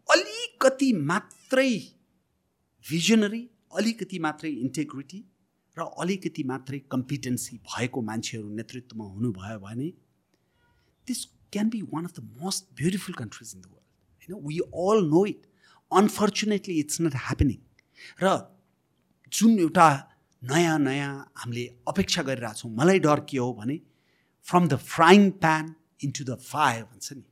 अलिकति 0.09 0.93
मात्रै 0.93 1.70
भिजनरी 2.86 3.49
अलिकति 3.76 4.20
मात्रै 4.20 4.49
इन्टेग्रिटी 4.51 5.20
र 5.78 5.86
अलिकति 5.99 6.43
मात्रै 6.43 6.80
कम्पिटेन्सी 6.91 7.57
भएको 7.57 8.01
मान्छेहरू 8.01 8.49
नेतृत्वमा 8.49 9.05
हुनुभयो 9.05 9.59
भने 9.59 9.89
this 11.07 11.26
can 11.51 11.70
be 11.70 11.82
one 11.93 12.05
of 12.05 12.20
the 12.20 12.24
most 12.41 12.74
beautiful 12.74 13.16
countries 13.16 13.55
in 13.55 13.61
the 13.61 13.66
world 13.66 14.32
होइन 14.32 14.45
we 14.47 14.59
all 14.84 15.09
know 15.09 15.26
it 15.26 15.47
unfortunately 15.99 16.79
it's 16.79 17.01
not 17.01 17.15
happening 17.27 17.59
र 18.23 18.33
जुन 19.31 19.59
एउटा 19.59 19.87
नयाँ 20.41 20.77
नयाँ 20.79 21.13
हामीले 21.41 21.65
अपेक्षा 21.87 22.21
गरिरहेछौँ 22.29 22.71
मलाई 22.79 22.99
डर 23.05 23.19
के 23.29 23.37
हो 23.37 23.53
भने 23.59 23.79
from 24.47 24.67
the 24.67 24.75
frying 24.93 25.29
pan 25.43 25.75
into 26.03 26.23
the 26.23 26.35
fire 26.41 26.83
भन्छ 26.83 27.13
नि। 27.13 27.23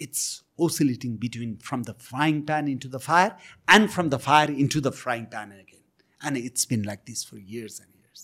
It's 0.00 0.22
oscillating 0.66 1.16
between 1.18 1.54
from 1.66 1.82
the 1.82 1.94
frying 2.08 2.40
pan 2.48 2.68
into 2.68 2.88
the 2.88 2.98
fire 3.04 3.30
and 3.68 3.90
from 3.90 4.08
the 4.08 4.18
fire 4.26 4.50
into 4.64 4.80
the 4.80 4.90
frying 5.02 5.24
pan 5.34 5.52
again 5.52 5.82
and 6.20 6.44
it's 6.44 6.66
been 6.70 6.84
like 6.84 7.00
this 7.06 7.24
for 7.26 7.38
years 7.38 7.80
and 7.80 7.94
years 7.94 8.22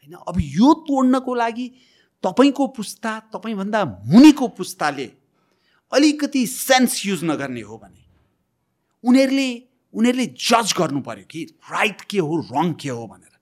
होइन? 0.00 0.14
अब 0.28 0.36
यो 0.40 0.74
तोड्नको 0.90 1.34
लागि 1.34 1.66
तपाईँको 2.24 2.66
पुस्ता 2.76 3.18
तपाईँभन्दा 3.34 3.84
मुनिको 4.14 4.48
पुस्ताले 4.60 5.10
अलिकति 5.92 6.46
सेन्स 6.46 7.04
युज 7.06 7.24
नगर्ने 7.24 7.60
हो 7.68 7.78
भने 7.78 8.02
उनीहरूले 9.04 9.48
उनीहरूले 9.94 10.26
जज 10.26 10.74
गर्नु 10.78 11.00
पऱ्यो 11.00 11.24
कि 11.30 11.44
राइट 11.72 12.00
के 12.00 12.18
हो 12.18 12.36
रङ 12.52 12.72
के 12.72 12.88
हो 12.88 13.06
भनेर 13.06 13.34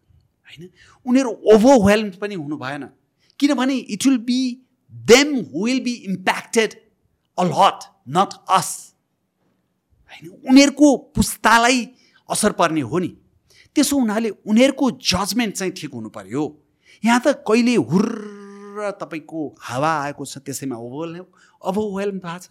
होइन? 0.49 0.71
उनीहरू 1.07 1.31
ओभरवेल्म 1.55 2.11
पनि 2.21 2.35
हुनु 2.35 2.57
भएन। 2.57 2.89
किनभने 3.41 3.77
it 3.77 4.07
will 4.07 4.19
be 4.19 4.41
them 4.95 5.35
will 5.55 5.81
be 5.81 5.93
impacted 6.09 6.75
अलहट 7.39 7.85
not 8.09 8.35
us 8.51 8.95
होइन? 10.11 10.31
उनीहरूको 10.49 10.97
पुस्तालाई 11.15 11.89
असर 12.29 12.53
पर्ने 12.53 12.81
हो 12.81 12.99
नि। 12.99 13.09
त्यसो 13.77 13.99
हुनाले 13.99 14.31
उनीहरूको 14.47 14.91
जजमेन्ट 14.91 15.55
चाहिँ 15.55 15.73
ठिक 15.73 15.93
हुनु 15.95 16.09
पऱ्यो 16.09 16.45
यहाँ 17.05 17.21
त 17.27 17.45
कहिले 17.47 17.75
हुर्र 17.77 18.91
तपाईँको 19.01 19.41
हावा 19.61 19.93
आएको 20.03 20.25
छ 20.25 20.39
त्यसैमा 20.39 20.77
ओभर 20.77 21.27
ओभरवेल्म 21.63 22.19
भएको 22.19 22.39
छ। 22.39 22.49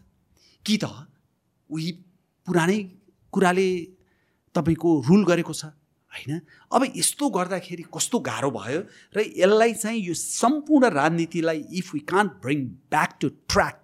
कि 0.66 0.78
त? 0.78 0.86
उही 1.70 1.92
पुरानै 2.48 2.80
कुराले 3.34 3.70
तपाईँको 4.56 4.90
रुल 5.08 5.24
गरेको 5.26 5.54
छ 5.54 5.66
होइन? 6.12 6.42
अब 6.72 6.82
यस्तो 6.96 7.30
गर्दाखेरि 7.30 7.84
कस्तो 7.94 8.20
गाह्रो 8.24 8.50
भयो 8.52 8.80
र 9.14 9.18
यसलाई 9.38 9.74
चाहिँ 9.84 10.00
यो 10.02 10.14
सम्पूर्ण 10.16 10.90
राजनीतिलाई 10.96 11.60
if 11.80 11.94
we 11.94 12.00
can't 12.08 12.32
bring 12.42 12.60
back 12.90 13.18
to 13.22 13.28
track 13.52 13.78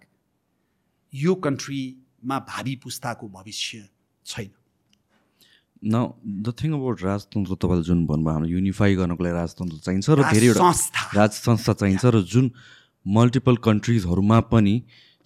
यो 1.13 1.33
कन्ट्रीमा 1.45 2.37
भावी 2.49 2.75
पुस्ताको 2.83 3.27
भविष्य 3.29 3.87
छैन। 4.25 4.49
न 5.83 5.95
द 6.41 6.53
थिङ 6.55 6.73
अबाउट 6.73 7.03
राजतन्त्र 7.03 7.55
तपाईँले 7.61 7.83
जुन 7.83 8.05
भन्नुभयो 8.07 8.33
हाम्रो 8.33 8.49
युनिफाई 8.49 8.95
गर्नको 8.95 9.23
लागि 9.23 9.35
राजतन्त्र 9.35 9.77
चाहिन्छ 9.85 10.09
र 10.09 10.23
धेरैवटा 10.31 10.71
राज 11.19 11.31
संस्था 11.43 11.73
चाहिन्छ 11.73 12.05
र 12.15 12.21
जुन 12.33 12.45
मल्टिपल 13.05 13.55
कन्ट्रिजहरूमा 13.67 14.39
पनि 14.47 14.75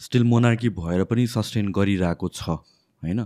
स्टिल 0.02 0.24
मोनार्की 0.26 0.70
भएर 0.82 1.04
पनि 1.14 1.28
सस्टेन 1.30 1.72
गरिरहेको 1.72 2.28
छ। 2.34 2.58
होइन? 3.04 3.20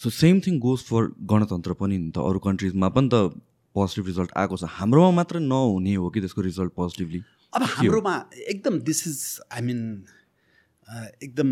So 0.00 0.10
same 0.10 0.40
thing 0.46 0.58
goes 0.60 0.80
for 0.84 1.08
गणतन्त्र 1.32 1.72
पनि 1.80 1.98
नि 1.98 2.10
त 2.10 2.18
अरू 2.30 2.38
कन्ट्रिजमा 2.46 2.88
पनि 2.96 3.08
त 3.12 3.40
पोजिटिभ 3.74 4.06
रिजल्ट 4.06 4.30
आएको 4.36 4.56
छ। 4.56 4.70
हाम्रोमा 4.78 5.10
मात्र 5.16 5.40
नहुने 5.42 5.94
हो 5.94 6.10
कि 6.10 6.20
त्यसको 6.20 6.42
रिजल्ट 6.42 6.72
पोजिटिभली 6.74 7.22
अब 7.52 7.62
हाम्रोमा 7.68 8.14
एकदम 8.48 8.78
दिस 8.88 9.06
इज 9.08 9.20
आई 9.52 9.60
मिन 9.68 9.80
एकदम 11.22 11.50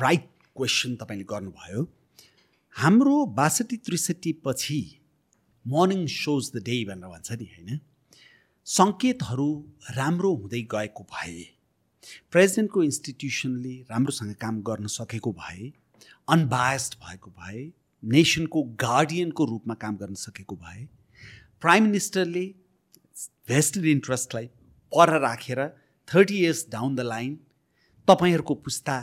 राइट 0.00 0.28
क्वेसन 0.56 0.94
तपाईँले 0.96 1.24
गर्नुभयो। 1.32 1.80
हाम्रो 2.74 3.16
बासठी 3.34 3.76
त्रिसठी 3.86 4.32
पछि 4.44 4.80
मर्निङ 5.64 6.06
सोज 6.12 6.50
द 6.54 6.62
डे 6.64 6.76
भनेर 6.84 7.08
भन्छ 7.10 7.32
नि 7.32 7.46
होइन? 7.54 7.80
सङ्केतहरू 8.66 9.48
राम्रो 9.96 10.30
हुँदै 10.34 10.62
गएको 10.72 11.02
भए 11.10 11.42
प्रेसिडेन्टको 12.32 12.82
इन्स्टिट्युसनले 12.82 13.74
राम्रोसँग 13.90 14.34
काम 14.40 14.60
गर्न 14.68 14.86
सकेको 14.94 15.32
भए 15.40 15.72
अनबायस्ड 16.28 16.94
भएको 17.02 17.30
भए 17.30 17.64
नेसनको 18.02 18.62
गार्डियनको 18.80 19.44
रूपमा 19.44 19.74
काम 19.82 19.96
गर्न 19.96 20.14
सकेको 20.20 20.56
भए 20.56 20.86
प्राइम 21.60 21.84
मिनिस्टरले 21.84 22.44
भेस्टेड 23.48 23.84
इन्ट्रेस्टलाई 23.88 24.46
पर 24.92 25.18
राखेर 25.20 25.66
thirty 26.08 26.38
years 26.38 26.66
down 26.72 26.94
the 26.96 27.06
line 27.08 27.38
तपाईँहरूको 28.08 28.54
पुस्ता 28.64 28.98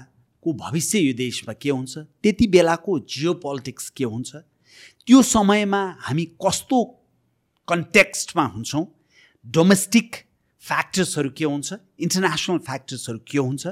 को 0.45 0.53
भविष्य 0.55 0.99
यो 0.99 1.13
देशमा 1.17 1.53
के 1.61 1.69
हुन्छ 1.69 1.97
त्यति 2.23 2.47
बेलाको 2.55 2.99
जियो 3.07 3.33
पोलिटिक्स 3.43 3.89
के 3.97 4.03
हुन्छ 4.03 4.35
त्यो 5.07 5.21
समयमा 5.23 5.81
हामी 6.01 6.25
कस्तो 6.45 6.83
कन्टेक्स्टमा 7.67 8.45
हुन्छौँ 8.47 8.85
डोमेस्टिक 9.45 10.15
फ्याक्टर्सहरू 10.63 11.29
के 11.29 11.45
हुन्छ? 11.45 11.73
इन्टरनेसनल 11.99 12.57
फ्याक्टर्सहरू 12.57 13.19
के 13.27 13.37
हुन्छ? 13.37 13.67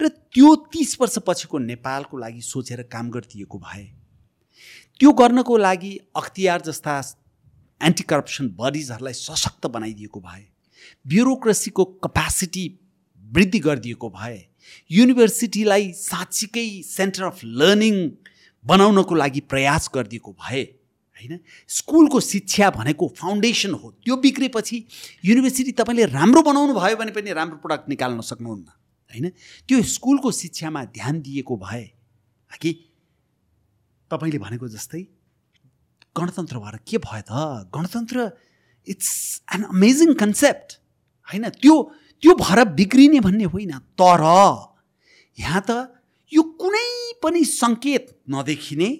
र 0.00 0.08
त्यो 0.08 0.54
तिस 0.70 0.96
वर्षपछिको 1.00 1.58
नेपालको 1.58 2.18
लागि 2.18 2.40
सोचेर 2.40 2.82
काम 2.86 3.10
गरिदिएको 3.10 3.58
भए। 3.58 3.84
त्यो 4.98 5.12
गर्नको 5.12 5.56
लागि 5.56 5.92
अख्तियार 6.16 6.60
जस्ता 6.60 6.94
एन्टी 7.80 8.02
करप्सन 8.02 8.48
बडिजहरूलाई 8.54 9.12
सशक्त 9.12 9.66
बनाइदिएको 9.66 10.20
भए। 10.20 10.44
ब्युरोक्रेसीको 11.06 11.84
कपेसिटी 11.84 12.64
वृद्धि 13.22 13.58
गरिदिएको 13.58 14.08
भए। 14.10 14.38
युनिभर्सिटीलाई 14.90 15.92
साँच्चीकै 15.92 16.82
सेन्टर 16.86 17.22
अफ 17.24 17.40
लर्निङ 17.44 17.96
बनाउनको 18.64 19.14
लागि 19.14 19.40
प्रयास 19.40 19.90
गरिदिएको 19.94 20.32
भए। 20.32 20.62
होइन? 21.16 21.38
स्कुलको 21.68 22.20
शिक्षा 22.20 22.70
भनेको 22.70 23.04
फाउन्डेसन 23.16 23.72
हो। 23.74 23.90
त्यो 24.04 24.16
बिग्रेपछि 24.16 24.76
युनिभर्सिटी 25.24 25.72
तपाईँले 25.72 26.04
राम्रो 26.12 26.42
बनाउनु 26.42 26.72
भयो 26.76 26.96
भने 26.96 27.12
पनि 27.16 27.32
राम्रो 27.32 27.58
प्रडक्ट 27.64 27.88
निकाल्न 27.88 28.20
सक्नुहुन्न 28.20 28.68
होइन? 29.10 29.26
त्यो 29.68 29.82
स्कुलको 29.82 30.30
शिक्षामा 30.32 30.84
ध्यान 30.92 31.20
दिएको 31.20 31.56
भए 31.56 31.84
कि 32.60 32.70
तपाईँले 34.10 34.38
भनेको 34.38 34.68
जस्तै 34.68 35.02
गणतन्त्र 36.16 36.56
भएर 36.58 36.76
के 36.88 36.96
भयो 36.98 37.22
त? 37.24 37.32
गणतन्त्र 37.72 38.16
इट्स 38.86 39.10
एन 39.54 39.62
अमेजिङ 39.72 40.14
कन्सेप्ट 40.14 40.68
होइन? 41.28 41.44
त्यो 41.60 41.74
त्यो 42.22 42.32
भएर 42.34 42.64
बिग्रिने 42.72 43.20
भन्ने 43.20 43.44
होइन। 43.52 43.72
तर 44.00 44.22
यहाँ 45.38 45.62
त 45.68 45.70
यो 46.32 46.42
कुनै 46.42 46.88
पनि 47.22 47.44
सङ्केत 47.44 48.04
नदेखिने 48.28 48.90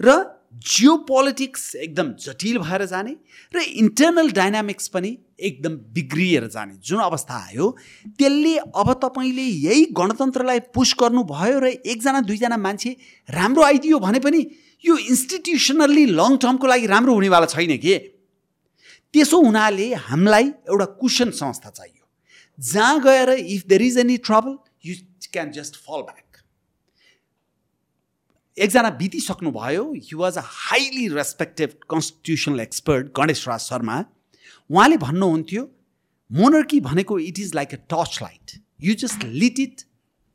र 0.00 0.08
जियो 0.52 0.96
पोलिटिक्स 1.08 1.74
एकदम 1.76 2.12
जटिल 2.20 2.58
भएर 2.58 2.84
जाने 2.86 3.14
र 3.54 3.60
इन्टरनल 3.60 4.30
डाइनामिक्स 4.30 4.88
पनि 4.88 5.16
एकदम 5.40 5.76
बिग्रिएर 5.94 6.46
जाने। 6.46 6.74
जुन 6.84 7.00
अवस्था 7.00 7.34
आयो 7.46 7.70
त्यसले 8.18 8.56
अब 8.58 8.92
तपाईँले 9.04 9.42
यही 9.42 9.84
गणतन्त्रलाई 9.96 10.60
पुस 10.74 10.94
गर्नुभयो 11.00 11.58
र 11.58 11.66
एकजना 11.86 12.20
दुईजना 12.20 12.56
मान्छे 12.56 12.96
राम्रो 13.28 13.62
आइदियो 13.62 13.98
भने 13.98 14.20
पनि 14.20 14.40
यो 14.84 14.96
इन्स्टिट्युसनल्ली 14.96 16.04
लङ 16.12 16.36
टर्मको 16.36 16.66
लागि 16.66 16.86
राम्रो 16.86 17.14
हुनेवाला 17.14 17.46
छैन 17.46 17.76
के? 17.78 17.98
त्यसो 19.14 19.40
हुनाले 19.42 19.92
हामीलाई 19.94 20.44
एउटा 20.44 20.84
कुसन 21.00 21.30
संस्था 21.30 21.70
चाहियो। 21.70 22.04
जहाँ 22.58 23.00
गएर 23.00 23.30
if 23.30 23.66
there 23.66 23.82
is 23.82 23.98
any 23.98 24.16
trouble 24.26 24.56
you 24.84 24.94
can 25.32 25.50
just 25.52 25.76
fall 25.76 26.02
back 26.02 26.29
एकजना 28.60 28.90
बितिसक्नुभयो। 28.96 29.84
He 29.96 30.16
was 30.16 30.36
a 30.38 30.42
highly 30.44 31.06
respected 31.08 31.74
constitutional 31.90 32.60
expert 32.60 33.06
Ganesh 33.16 33.46
Raj 33.48 33.60
Sharma. 33.60 33.98
उहाँले 34.70 34.96
भन्नुहुन्थ्यो 35.04 35.62
मोनर्की 36.30 36.80
भनेको 36.80 37.18
it 37.18 37.38
is 37.38 37.54
like 37.54 37.74
a 37.74 37.78
torch 37.90 38.18
light 38.22 38.60
you 38.80 38.94
just 39.02 39.24
lit 39.24 39.58
it 39.60 39.82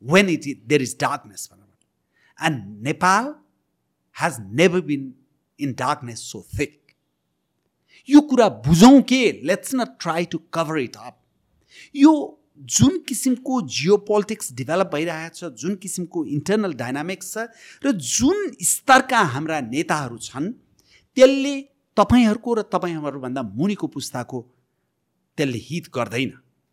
when 0.02 0.28
it 0.30 0.46
is 0.46 0.56
there 0.66 0.82
is 0.82 0.96
darkness 1.00 1.48
and 2.38 2.82
Nepal 2.84 3.34
has 4.16 4.36
never 4.54 4.80
been 4.88 5.12
in 5.58 5.72
darkness 5.78 6.20
so 6.32 6.46
thick 6.58 6.82
यो 8.08 8.20
कुरा 8.30 8.48
बुझौँ 8.66 9.00
के? 9.02 9.22
Let's 9.44 9.74
not 9.74 9.96
try 10.00 10.24
to 10.24 10.38
cover 10.54 10.78
it 10.78 10.96
up 10.96 11.22
यो 11.96 12.12
जुन 12.58 12.98
किसिमको 12.98 13.62
Jio 13.62 13.96
politics 13.96 14.52
develop 14.52 14.90
भइरहेको 14.94 15.34
छ 15.34 15.44
जुन 15.44 15.74
किसिमको 15.74 16.24
इन्टरनल 16.24 16.72
डाइनामिक्स 16.72 17.32
छ 17.32 17.38
र 17.84 17.92
जुन 17.92 18.52
स्तरका 18.62 19.20
हाम्रा 19.20 19.60
नेताहरू 19.60 20.18
छन् 20.18 20.52
त्यसले 21.16 21.60
तपाईँहरूको 21.96 22.54
र 22.54 22.62
तपाईँहरूभन्दा 22.62 23.42
मुनिको 23.42 23.86
पुस्ताको 23.86 24.40
त्यसले 25.38 25.58
हित 25.58 25.84
गर्दैन 25.94 26.32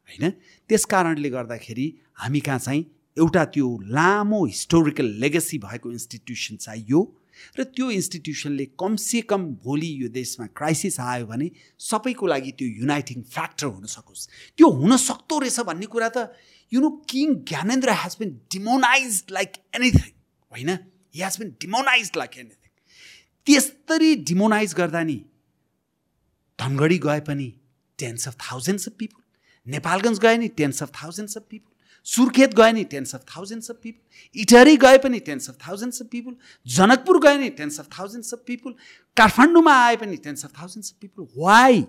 होइन? 0.10 0.30
त्यस 0.70 0.86
कारणले 0.86 1.30
गर्दाखेरि 1.30 2.00
हामी 2.14 2.40
कहाँ 2.40 2.60
चाहिँ 2.60 2.86
एउटा 3.18 3.46
त्यो 3.46 3.78
लामो 3.84 4.46
हिस्टोरिकल 4.46 5.06
लेगेसी 5.06 5.58
भएको 5.58 5.92
इन्स्टिट्युसन 5.92 6.56
चाहियो। 6.56 7.23
र 7.60 7.64
त्यो 7.76 7.90
इन्स्टिट्युसनले 7.92 8.66
कमसे 8.80 9.22
कम 9.32 9.46
भोलि 9.64 9.92
यो 10.04 10.10
देशमा 10.10 10.48
क्राइसिस 10.58 11.00
आयो 11.00 11.26
भने 11.28 11.50
सबैको 11.80 12.28
लागि 12.28 12.52
त्यो 12.58 12.68
युनाइटिङ 12.80 13.22
फ्याक्टर 13.34 13.68
हुन 13.68 13.86
सकोस्। 13.96 14.28
त्यो 14.58 14.70
हुन 14.82 14.98
सक्दो 14.98 15.40
रहेछ 15.40 15.60
भन्ने 15.70 15.86
कुरा 15.94 16.10
त 16.18 16.32
you 16.72 16.82
know 16.82 16.90
king 17.10 17.36
Gyanendra 17.52 17.98
has 18.04 18.16
been 18.20 18.30
demonise 18.52 19.24
like 19.32 19.58
anything 19.76 20.12
होइन? 20.52 20.70
He 21.16 21.22
has 21.22 21.38
been 21.40 21.50
demonise 21.62 22.12
like 22.18 22.38
anything 22.38 22.72
त्यस्तरी 23.48 24.16
डिमोनाइज 24.30 24.74
गर्दा 24.74 25.04
नि 25.04 25.20
धनगढी 26.60 26.98
गए 27.04 27.20
पनि 27.28 27.48
tens 28.00 28.28
of 28.28 28.36
thousands 28.42 28.88
of 28.88 28.94
people 29.00 29.72
Nepalgunj 29.72 30.20
गए 30.20 30.38
नि 30.38 30.48
tens 30.60 30.84
of 30.84 30.92
thousands 31.04 31.38
of 31.38 31.46
people 31.50 31.73
Surkhet 32.08 32.54
गए 32.54 32.72
नि 32.72 32.84
tens 32.92 33.16
of 33.16 33.26
thousands 33.36 33.72
of 33.72 33.78
people 33.84 34.42
Itahari 34.42 34.76
गए 34.78 34.98
पनि 34.98 35.20
tens 35.28 35.50
of 35.50 35.58
thousands 35.68 36.02
of 36.02 36.08
people 36.12 36.36
Janakpur 36.66 37.20
गए 37.24 37.38
नि 37.38 37.50
tens 37.60 37.80
of 37.80 37.88
thousands 38.00 38.34
of 38.34 38.44
people 38.48 38.74
काठमाडौँमा 39.18 39.76
आए 39.84 39.96
पनि 39.96 40.18
tens 40.24 40.46
of 40.46 40.52
thousands 40.60 40.92
of 40.92 40.98
people 41.02 41.28
why 41.38 41.82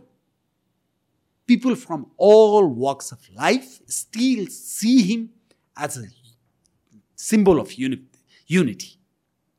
people 1.49 1.75
from 1.77 2.03
all 2.29 2.71
works 2.79 3.13
of 3.13 3.27
life 3.33 3.79
still 3.93 4.47
see 4.51 4.97
him 5.11 5.29
as 5.77 5.99
a 5.99 6.05
symbol 7.19 7.59
of 7.59 7.75
uni 7.79 7.99
unity 8.51 8.91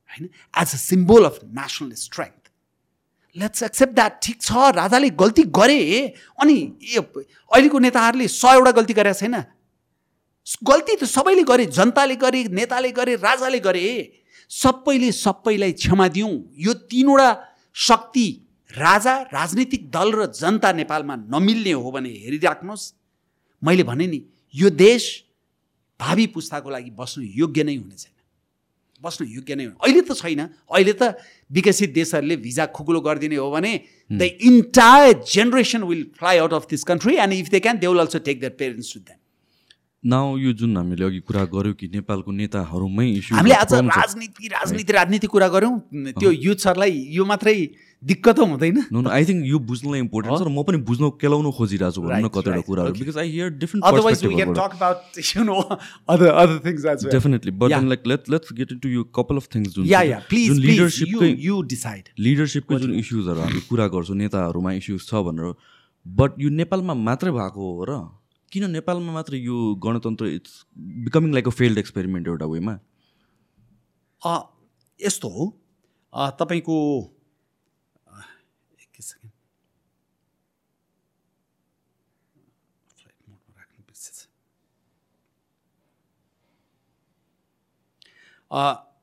होइन? 0.09 0.29
As 0.57 0.73
a 0.73 0.77
symbol 0.77 1.25
of 1.25 1.39
national 1.59 1.91
strength 2.03 2.51
let's 3.35 3.63
accept 3.63 3.93
that 3.93 4.19
ठिक 4.23 4.41
छ 4.41 4.71
राजाले 4.75 5.09
गल्ती 5.21 5.43
गरे 5.59 5.79
अनि 6.41 6.57
अहिलेको 6.95 7.79
नेताहरूले 7.79 8.27
सयवटा 8.33 8.71
गल्ती 8.71 8.93
गरेका 8.93 9.19
छैन। 9.19 9.35
गल्ती 10.47 10.95
त 10.95 11.03
सबैले 11.05 11.43
गरे 11.43 11.65
जनताले 11.67 12.15
गरे 12.15 12.43
नेताले 12.51 12.91
गरे 12.91 13.15
राजाले 13.17 13.59
गरे। 13.59 13.83
सबैले 14.51 15.11
सबैलाई 15.11 15.71
क्षमा 15.73 16.07
दिउँ। 16.07 16.33
यो 16.57 16.73
तिनवटा 16.85 17.29
शक्ति 17.75 18.27
राजा 18.71 19.15
राजनीतिक 19.33 19.89
दल 19.91 20.11
र 20.11 20.25
जनता 20.31 20.71
नेपालमा 20.71 21.15
नमिल्ने 21.33 21.71
हो 21.73 21.91
भने 21.91 22.09
हेरिराख्नुहोस्। 22.09 22.93
मैले 23.61 23.83
भने 23.83 24.07
नि 24.07 24.21
यो 24.53 24.69
देश 24.69 25.03
भावी 25.99 26.27
पुस्ताको 26.29 26.69
लागि 26.69 26.91
बस्नु 26.93 27.23
योग्य 27.25 27.63
नै 27.63 27.75
हुने 27.75 27.95
छैन। 27.97 28.13
बस्नु 29.03 29.27
योग्य 29.27 29.55
नै 29.55 29.65
अहिले 29.81 30.01
त 30.01 30.13
छैन। 30.13 30.41
अहिले 30.69 30.93
त 30.93 31.17
विकसित 31.49 31.93
देशहरूले 31.93 32.37
भिजा 32.37 32.65
खुकुलो 32.69 33.01
गरिदिने 33.01 33.35
हो 33.35 33.49
भने 33.51 33.73
the 34.11 34.21
entire 34.21 35.25
generation 35.25 35.83
will 35.83 36.03
fly 36.13 36.37
out 36.37 36.53
of 36.53 36.67
this 36.69 36.83
country 36.85 37.15
and 37.17 37.33
if 37.33 37.49
they 37.49 37.59
can 37.59 37.77
they 37.81 37.87
will 37.87 37.99
also 38.05 38.19
take 38.21 38.39
their 38.39 38.55
parents 38.59 38.95
with 38.95 39.03
them 39.09 39.19
now 40.05 40.37
यो 40.37 40.51
जुन 40.53 40.77
हामीले 40.77 41.05
अघि 41.05 41.19
कुरा 41.25 41.43
गऱ्यौँ 41.49 41.73
कि 41.73 41.87
नेपालको 41.93 42.31
नेताहरूमै 42.31 43.05
इस्यु 43.09 43.35
हामीले 43.35 43.55
आज 43.55 43.73
राजनीति 43.73 44.47
राजनीति 44.53 44.93
राजनीति 44.93 45.27
कुरा 45.27 45.47
गऱ्यौँ 45.49 45.75
त्यो 46.21 46.31
युथहरूलाई 46.31 46.93
यो 47.17 47.25
मात्रै 47.25 47.57
दिक्कत 48.03 48.39
हुँदैन? 48.39 48.77
नो 48.93 49.09
आई 49.09 49.25
थिङ्क 49.25 49.41
यो 49.49 49.57
बुझ्नलाई 49.65 49.99
इम्पोर्टेन्ट 50.05 50.37
छ 50.37 50.41
र 50.45 50.49
म 50.53 50.61
पनि 50.61 50.77
बुझ्न 50.85 51.09
केलाउनु 51.17 51.49
खोजिरहेको 51.57 51.95
छु 51.95 52.01
भनौँ 52.05 52.21
न 52.21 52.29
कतिवटा 52.35 52.61
कुराहरू। 52.69 52.93
Because 53.01 53.17
I 53.17 53.29
here 53.33 53.49
different 53.57 53.81
definitely 57.13 57.51
but 57.57 57.69
then 57.73 57.87
like 57.89 58.01
let 58.05 58.29
let's 58.29 58.53
get 58.59 58.69
into 58.77 58.89
यो 58.89 59.01
कपाल 59.09 59.37
अफ 59.41 59.47
थिङ्स 59.55 59.69
जुन 59.73 59.89
जुन 59.89 60.59
लिडरसिपकै 60.67 61.31
यु 61.47 61.55
डिसाइड 61.73 62.03
लिडरसिपको 62.27 62.79
जुन 62.85 62.93
इस्युजहरू 63.01 63.39
हामी 63.41 63.61
कुरा 63.71 63.87
गर्छौँ 63.97 64.17
नेताहरूमा 64.21 64.71
इस्युज 64.81 65.01
छ 65.09 65.25
भनेर। 65.29 65.57
बट 66.05 66.31
यो 66.39 66.49
नेपालमा 66.61 66.93
मात्रै 67.09 67.31
भएको 67.39 67.61
हो 67.65 67.89
र 67.89 67.91
किन 68.55 68.69
नेपालमा 68.71 69.11
मात्र 69.13 69.35
यो 69.35 69.55
गणतन्त्र 69.83 70.25
it's 70.33 70.53
becoming 71.05 71.31
like 71.33 71.47
a 71.47 71.51
failed 71.51 71.77
experiment 71.77 72.27
एउटा 72.27 72.45
वेमा? 72.47 72.73
यस्तो 74.99 75.27
हो। 75.29 75.45
तपाईँको 76.39 76.77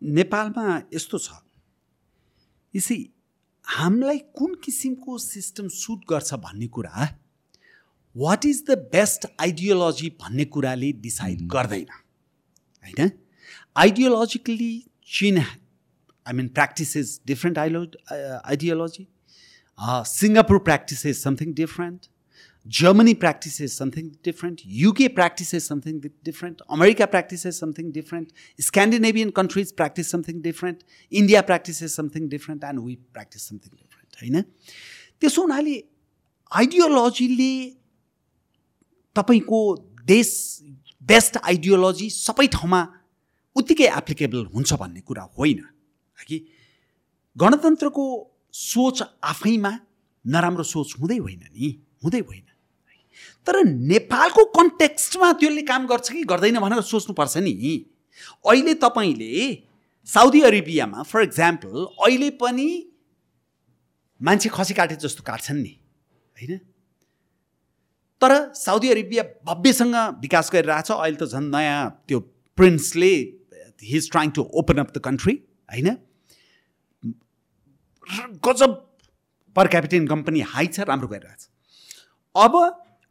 नेपालमा 0.03 0.65
यस्तो 0.95 1.19
छ। 1.19 1.29
यसै 2.75 2.97
हामीलाई 3.65 4.19
कुन 4.39 4.55
किसिमको 4.65 5.19
सिस्टम 5.25 5.69
सुट 5.69 6.01
गर्छ 6.11 6.35
भन्ने 6.45 6.69
कुरा 6.77 7.09
what 8.17 8.45
is 8.45 8.63
the 8.71 8.79
best 8.93 9.27
ideology 9.41 10.09
भन्ने 10.21 10.45
कुराले 10.45 10.93
डिसाइड 10.93 11.39
hmm. 11.39 11.53
गर्दैन। 11.53 11.87
होइन? 12.85 13.11
Ideologically 13.77 14.73
China 15.19 15.39
I mean 15.39 16.49
practice 16.49 16.97
is 16.97 17.21
different 17.27 17.59
आइलो 17.59 17.81
ideology 18.13 19.07
Singapore 20.09 20.59
practice 20.59 21.07
is 21.07 21.17
something 21.19 21.53
different 21.55 22.09
Germany 22.67 23.15
practice 23.15 23.61
is 23.61 23.71
something 23.73 24.11
different 24.25 24.61
UK 24.83 25.09
practice 25.17 25.55
is 25.55 25.63
something 25.63 26.01
different 26.25 26.61
America 26.71 27.07
practice 27.07 27.47
is 27.47 27.55
something 27.55 27.91
different 27.93 28.29
Scandinavian 28.61 29.31
countries 29.39 29.73
practice 29.73 30.11
something 30.11 30.41
different 30.43 30.85
India 31.13 31.41
practice 31.49 31.83
is 31.83 31.91
something 31.91 32.29
different 32.29 32.65
and 32.65 32.85
we 32.85 32.95
practice 33.13 33.49
something 33.49 33.71
different 33.71 34.23
होइन? 34.23 34.43
त्यसो 35.21 35.43
हुनाले 35.43 35.77
आइडियोलोजीले 36.53 37.53
तपाईँको 39.17 39.61
देश 40.05 40.29
best 41.03 41.37
ideology 41.37 42.11
सबै 42.11 42.47
ठाउँमा 42.47 42.81
उत्तिकै 43.57 43.85
applicable 43.85 44.45
हुन्छ 44.47 44.73
भन्ने 44.73 45.01
कुरा 45.01 45.23
होइन। 45.39 45.61
कि 46.27 46.37
गणतन्त्रको 47.37 48.05
सोच 48.53 49.03
आफैमा 49.25 49.73
नराम्रो 50.27 50.63
सोच 50.63 50.95
हुँदै 51.01 51.17
होइन 51.17 51.45
नि 51.53 51.69
हुँदै 52.05 52.21
होइन। 52.21 52.49
तर 53.47 53.55
नेपालको 53.65 54.45
कन्टेक्स्टमा 54.45 55.33
त्यसले 55.33 55.63
काम 55.63 55.87
गर्छ 55.87 56.13
कि 56.13 56.25
गर्दैन 56.25 56.59
भनेर 56.61 56.81
सोच्नुपर्छ 56.81 57.37
नि। 57.37 57.53
अहिले 58.47 58.75
तपाईँले 58.75 59.33
साउदी 60.05 60.41
अरेबियामा 60.41 61.03
फर 61.03 61.23
इक्जाम्पल 61.23 61.75
अहिले 62.07 62.31
पनि 62.31 62.69
मान्छे 64.21 64.49
खसी 64.49 64.75
काटे 64.75 64.97
जस्तो 64.97 65.23
काट्छन् 65.23 65.63
नि 65.63 65.75
होइन? 66.37 66.61
तर 68.23 68.33
साउदी 68.55 68.89
अरेबिया 68.91 69.23
भव्यसँग 69.47 69.97
विकास 70.23 70.51
गरिरहेछ। 70.55 70.91
अहिले 70.93 71.17
त 71.17 71.27
झन् 71.27 71.51
नयाँ 71.51 71.83
त्यो 72.09 72.19
प्रिन्सले 72.59 73.13
he 73.83 73.97
is 73.97 74.11
trying 74.11 74.31
to 74.31 74.43
open 74.55 74.79
up 74.79 74.93
the 74.95 74.99
country 75.05 75.35
होइन 75.73 75.89
गजब 78.47 78.71
पर 79.57 79.67
क्यापिटल 79.69 79.97
इन्कम 79.97 80.23
पनि 80.23 80.41
हाई 80.53 80.67
छ 80.69 80.87
राम्रो 80.87 81.09
गरिरहेछ। 81.09 81.43
अब 82.35 82.55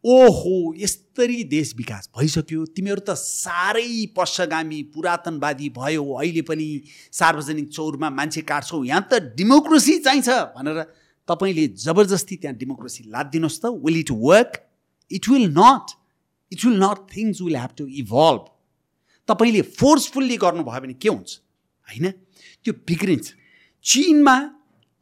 ओहो 0.03 0.73
यस्तरी 0.77 1.43
देश 1.45 1.73
विकास 1.77 2.09
भइसक्यो। 2.17 2.65
तिमीहरू 2.73 3.01
त 3.05 3.13
साह्रै 3.13 4.05
पश्चगामी 4.15 4.81
पुरातनवादी 4.95 5.69
भयो। 5.75 6.05
अहिले 6.13 6.41
पनि 6.41 6.67
सार्वजनिक 7.13 7.69
चौरमा 7.69 8.09
मान्छे 8.09 8.41
काट्छौ। 8.41 8.83
यहाँ 8.83 9.07
त 9.11 9.37
डेमोक्रेसी 9.37 9.97
चाहिन्छ 9.99 10.29
भनेर 10.57 10.81
तपाईँले 11.29 11.67
जबरजस्ती 11.77 12.35
त्यहाँ 12.35 12.57
डेमोक्रेसी 12.57 13.03
लादिनुहोस् 13.11 13.61
त। 13.61 13.65
Will 13.85 13.99
it 13.99 14.11
work 14.11 14.51
it 15.17 15.29
will 15.29 15.47
not 15.57 15.95
it 16.51 16.65
will 16.65 16.77
not 16.83 16.99
things 17.15 17.41
will 17.41 17.55
have 17.55 17.71
to 17.77 17.87
evolve 18.03 18.45
तपाईँले 19.29 19.61
फोर्सफुल्ली 19.79 20.37
गर्नुभयो 20.37 20.81
भने 20.81 20.93
के 20.93 21.09
हुन्छ? 21.09 21.31
होइन? 21.87 22.11
त्यो 22.63 22.73
बिग्रिन्छ। 22.87 23.27
चिनमा 23.85 24.35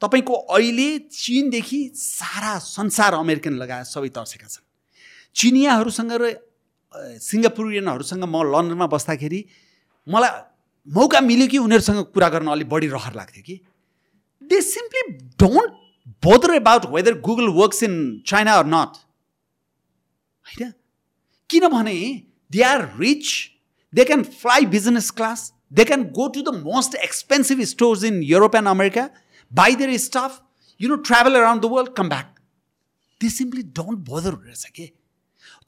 तपाईँको 0.02 0.34
अहिले 0.34 0.90
चिनदेखि 1.12 1.80
सारा 1.96 2.58
संसार 2.60 3.14
अमेरिकन 3.14 3.54
लगाएर 3.62 3.84
सबै 3.84 4.10
तर्सेका 4.10 4.48
छन्। 4.48 4.66
चिनियाहरूसँग 5.36 6.14
र 6.22 6.24
सिङ्गापुरियनहरूसँग 7.22 8.24
म 8.24 8.44
लन्डनमा 8.54 8.88
बस्दाखेरि 8.88 9.40
मलाई 10.08 10.32
मौका 10.88 11.20
मिल्यो 11.22 11.48
कि 11.48 11.58
उनीहरूसँग 11.58 12.00
कुरा 12.14 12.30
गर्न 12.30 12.48
अलिक 12.48 12.70
बढी 12.70 12.88
रहर 12.88 13.14
लाग्थ्यो 13.16 13.44
कि। 13.44 13.56
They 14.42 14.62
simply 14.62 15.02
don't 15.38 15.72
bother 16.24 16.54
about 16.56 16.86
whether 16.90 17.20
Google 17.22 17.48
works 17.60 17.84
in 17.84 17.96
China 18.26 18.54
or 18.56 18.66
not 18.66 18.94
होइन? 20.50 20.74
किनभने 21.50 21.96
they 22.52 22.62
are 22.64 22.90
rich 23.00 23.32
they 23.94 24.06
can 24.06 24.24
fly 24.24 24.66
business 24.66 25.10
class 25.12 25.54
they 25.74 25.86
can 25.86 26.04
go 26.04 26.28
to 26.28 26.42
the 26.42 26.56
most 26.64 26.96
expensive 26.96 27.62
stores 27.64 28.04
in 28.04 28.22
Europe 28.24 28.56
and 28.56 28.68
America 28.68 29.10
by 29.52 29.76
their 29.76 29.98
staff 29.98 30.42
you 30.80 30.90
know 30.90 30.96
travel 30.96 31.36
around 31.36 31.62
the 31.62 31.66
world 31.66 31.94
come 31.96 32.10
back 32.10 32.36
they 33.22 33.30
simply 33.30 33.64
don't 33.76 34.00
bother 34.10 34.34
रहेछ 34.34 34.66
कि? 34.66 34.86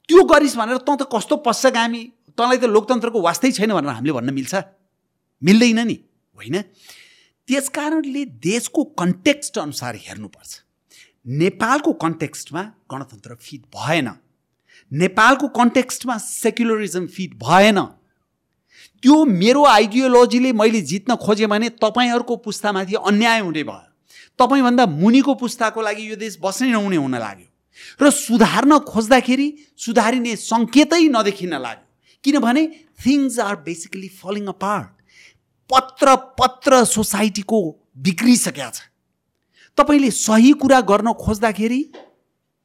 त्यो 0.08 0.24
गरिस् 0.24 0.56
भनेर 0.56 0.76
तँ 0.76 0.96
त 0.96 1.08
कस्तो 1.14 1.36
पश्चगामी 1.46 2.02
तँलाई 2.38 2.58
त 2.58 2.64
लोकतन्त्रको 2.64 3.20
वास्तै 3.20 3.50
छैन 3.52 3.72
भनेर 3.72 3.92
हामीले 3.92 4.12
भन्न 4.12 4.34
मिल्छ। 4.34 4.54
मिल्दैन 5.42 5.80
नि 5.86 5.96
होइन? 6.36 6.62
त्यस 7.48 7.68
कारणले 7.68 8.24
देशको 8.24 8.84
कन्टेक्स्ट 8.98 9.58
अनुसार 9.58 9.96
हेर्नुपर्छ। 9.96 10.50
नेपालको 11.26 11.92
कन्टेक्स्टमा 11.92 12.62
गणतन्त्र 12.90 13.34
फिट 13.34 13.62
भएन। 13.76 14.08
नेपालको 14.92 15.48
कन्टेक्स्टमा 15.48 16.16
सेक्युलरिजम 16.18 17.06
फिट 17.06 17.34
भएन। 17.34 17.78
त्यो 19.02 19.24
मेरो 19.24 19.64
आइडियोलोजीले 19.64 20.52
मैले 20.52 20.80
जित्न 20.82 21.16
खोजेँ 21.16 21.46
भने 21.48 21.68
तपाईँहरूको 21.80 22.36
पुस्तामाथि 22.36 22.94
अन्याय 22.94 23.40
हुने 23.40 23.62
भयो। 23.64 23.90
तपाईँभन्दा 24.38 24.86
मुनिको 24.86 25.34
पुस्ताको 25.34 25.80
लागि 25.82 26.10
यो 26.10 26.16
देश 26.16 26.38
बस्नै 26.38 26.70
नहुने 26.70 26.96
हुन 26.96 27.14
लाग्यो। 27.16 27.48
र 28.00 28.10
सुधार्न 28.10 28.78
खोज्दाखेरि 28.84 29.48
सुधारिने 29.76 30.36
सङ्केतै 30.36 31.08
नदेखिन 31.08 31.54
लाग्यो। 31.56 31.86
किनभने 32.24 32.62
things 33.00 33.38
are 33.40 33.56
basically 33.66 34.08
falling 34.12 34.46
apart 34.60 34.88
पत्र 35.70 36.16
पत्र 36.38 36.84
सोसाइटीको 36.84 37.58
बिग्रिसकेका 37.96 38.70
छ। 38.70 38.78
तपाईँले 39.78 40.10
सही 40.10 40.52
कुरा 40.60 40.80
गर्न 40.84 41.12
खोज्दाखेरि 41.16 41.80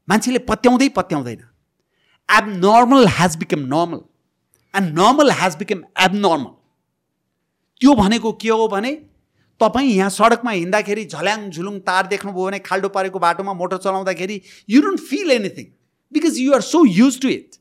मान्छेले 0.08 0.40
पत्याउँदै 0.44 0.90
पत्याउँदैन। 0.90 1.42
Abnormal 2.30 3.08
has 3.10 3.36
become 3.38 3.60
normal 3.68 4.00
and 4.74 5.00
normal 5.00 5.32
has 5.34 5.56
become 5.56 5.84
abnormal 6.00 6.52
त्यो 7.82 7.94
भनेको 7.96 8.32
के 8.42 8.50
हो 8.52 8.68
भने 8.68 8.92
तपाईँ 9.62 9.92
यहाँ 9.92 10.10
सडकमा 10.12 10.52
हिँड्दाखेरि 10.52 11.06
झल्याङ 11.08 11.50
झुलुङ 11.50 11.80
तार 11.82 12.08
देख्नुभयो 12.08 12.46
भने 12.46 12.60
खाल्डो 12.62 12.90
पारेको 12.90 13.20
बाटोमा 13.20 13.54
मोटर 13.56 13.78
चलाउँदाखेरि 13.80 14.42
you 14.70 14.82
don't 14.82 15.00
feel 15.04 15.32
anything 15.32 15.72
because 16.12 16.40
you 16.40 16.54
are 16.54 16.62
so 16.64 16.84
used 16.88 17.22
to 17.22 17.30
it 17.30 17.56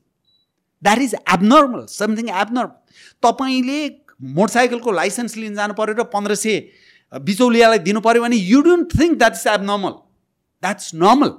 that 0.83 0.99
is 0.99 1.15
abnormal 1.15 1.87
something 1.91 2.29
abnormal 2.35 3.01
तपाईँले 3.23 3.79
मोटरसाइकलको 4.35 4.93
लाइसेन्स 4.93 5.37
लिन 5.37 5.55
जानु 5.55 5.75
पऱ्यो 5.75 5.95
र 5.95 6.09
पन्ध्र 6.13 6.35
सय 6.37 6.61
बिचौलियालाई 7.13 7.79
दिनु 7.87 8.01
पऱ्यो 8.01 8.23
भने 8.23 8.37
you 8.45 8.61
don't 8.63 8.99
think 9.01 9.19
that 9.19 9.35
is 9.35 9.47
abnormal 9.49 9.99
that's 10.63 10.95
normal 10.97 11.33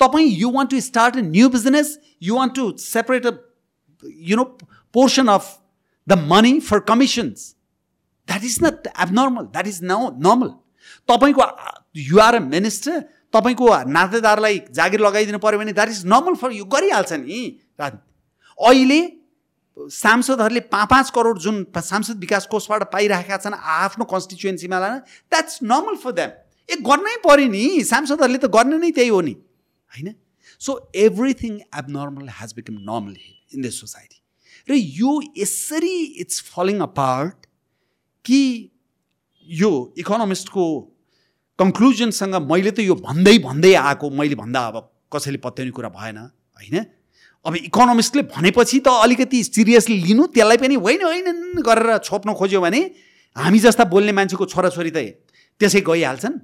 तपाईँ 0.00 0.30
you 0.30 0.50
want 0.52 0.70
to 0.70 0.80
start 0.80 1.16
a 1.16 1.20
new 1.20 1.48
business 1.48 1.98
you 2.22 2.36
want 2.36 2.54
to 2.54 2.70
separate 2.78 3.26
a 3.26 3.32
you 4.30 4.36
know 4.36 4.44
portion 4.94 5.28
of 5.28 5.56
the 6.06 6.18
money 6.28 6.58
for 6.60 6.80
commissions 6.88 7.54
that 8.28 8.44
is 8.44 8.58
not 8.62 8.86
abnormal 8.88 9.44
that 9.46 9.66
is 9.66 9.82
no 9.82 9.98
normal 10.28 10.50
तपाईँको 11.08 11.50
you're 12.00 12.34
a 12.34 12.40
minister 12.46 13.00
तपाईँको 13.34 13.68
नातेदारलाई 13.90 14.60
जागिर 14.72 15.00
लगाइदिनु 15.00 15.38
पऱ्यो 15.38 15.58
भने 15.58 15.72
that 15.72 15.88
is 15.88 16.04
normal 16.06 16.34
for 16.42 16.52
you 16.52 16.64
गरिहाल्छ 16.74 17.12
नि 17.22 17.42
अहिले 17.80 19.00
सांसदहरूले 19.92 20.60
पाँच 20.72 20.88
पाँच 20.88 21.10
करोड 21.10 21.38
जुन 21.38 21.64
सांसद 21.78 22.18
विकास 22.18 22.46
कोषबाट 22.46 22.82
पाइरहेका 22.92 23.36
छन् 23.36 23.54
आफ्नो 23.54 24.04
कन्स्टिचुएन्सीमा 24.12 24.78
लान 24.80 24.98
द्याट्स 25.32 25.58
नर्मल 25.62 25.96
फर 26.04 26.12
द्याम 26.12 26.30
ए 26.68 26.76
गर्नै 26.86 27.16
पऱ्यो 27.24 27.48
नि 27.50 27.64
सांसदहरूले 27.84 28.38
त 28.38 28.50
गर्ने 28.54 28.78
नै 28.78 28.90
त्यही 28.90 29.08
हो 29.08 29.20
नि। 29.20 29.34
होइन? 29.92 30.14
So 30.60 30.72
everything 30.94 31.58
abnormal 31.74 32.28
has 32.38 32.52
become 32.56 32.74
normal 32.88 33.16
in 33.54 33.62
this 33.62 33.80
society 33.80 34.18
र 34.68 34.74
यो 34.74 35.20
यसरी 35.38 35.96
इट्स 36.22 36.42
फलिङ 36.48 36.80
अ 36.80 36.86
पार्ट 36.98 37.46
कि 38.24 38.42
यो 39.48 39.70
इकोनोमिस्टको 39.98 40.64
कन्क्लुजनसँग 41.58 42.34
मैले 42.50 42.70
त 42.70 42.78
यो 42.80 42.94
भन्दै 43.00 43.38
भन्दै 43.38 43.74
आएको 43.80 44.10
मैले 44.12 44.34
भन्दा 44.34 44.66
अब 44.68 44.76
कसैले 45.14 45.38
पत्याउने 45.38 45.72
कुरा 45.72 45.88
भएन 45.88 46.18
होइन? 46.18 46.76
अब 47.46 47.56
इकोनोमिस्टले 47.56 48.22
भनेपछि 48.34 48.78
त 48.80 48.88
अलिकति 49.02 49.42
सिरियसली 49.44 49.96
लिनु 50.02 50.26
त्यसलाई 50.34 50.56
पनि 50.58 50.74
होइन 50.82 51.02
होइन 51.04 51.62
गरेर 51.62 51.98
छोप्न 52.02 52.34
खोज्यो 52.34 52.60
भने 52.60 52.80
हामी 53.36 53.58
जस्ता 53.58 53.84
बोल्ने 53.86 54.12
मान्छेको 54.12 54.46
छोराछोरी 54.46 54.90
त 54.90 54.98
त्यसै 55.60 55.80
गइहाल्छन्। 55.86 56.34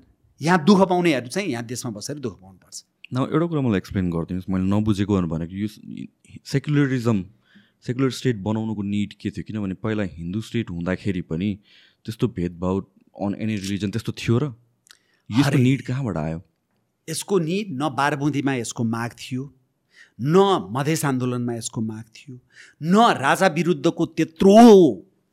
यहाँ 0.41 0.65
दुःख 0.65 0.81
पाउनेहरू 0.89 1.29
चाहिँ 1.29 1.49
यहाँ 1.49 1.65
देशमा 1.67 1.91
बसेर 1.93 2.19
दुःख 2.23 2.35
पाउनुपर्छ। 2.39 2.79
न 3.15 3.29
एउटा 3.29 3.47
कुरा 3.47 3.61
मलाई 3.61 3.79
एक्सप्लेन 3.79 4.11
गरिदिनुहोस् 4.11 4.51
मैले 4.51 4.65
नबुझेको 4.73 5.21
भनेको 5.29 5.55
यो 5.57 5.69
सेक्युलरिजम 6.49 7.19
सेक्युलर 7.87 8.11
स्टेट 8.11 8.37
बनाउनुको 8.43 8.83
निड 8.83 9.13
के 9.21 9.31
थियो? 9.31 9.45
किनभने 9.45 9.75
पहिला 9.75 10.03
हिन्दू 10.17 10.41
स्टेट 10.41 10.71
हुँदाखेरि 10.71 11.23
पनि 11.29 11.49
त्यस्तो 12.07 12.29
भेदभाव 12.39 12.79
अन 13.27 13.35
एनी 13.37 13.57
रिलिजन 13.57 13.91
त्यस्तो 13.91 14.13
थियो 14.17 14.39
र। 14.39 14.55
यसको 15.31 15.59
निड 15.59 15.83
कहाँबाट 15.87 16.17
आयो? 16.17 16.41
यसको 17.09 17.39
निड 17.39 17.67
न 17.73 17.89
बारबुँदीमा 17.93 18.55
यसको 18.55 18.85
माग 18.85 19.11
थियो 19.21 19.45
न 20.21 20.69
मधेस 20.73 21.05
आन्दोलनमा 21.05 21.55
यसको 21.55 21.81
माग 21.81 22.05
थियो 22.17 22.39
न 22.83 23.13
राजा 23.21 23.47
विरुद्धको 23.59 24.07
त्यत्रो 24.07 24.59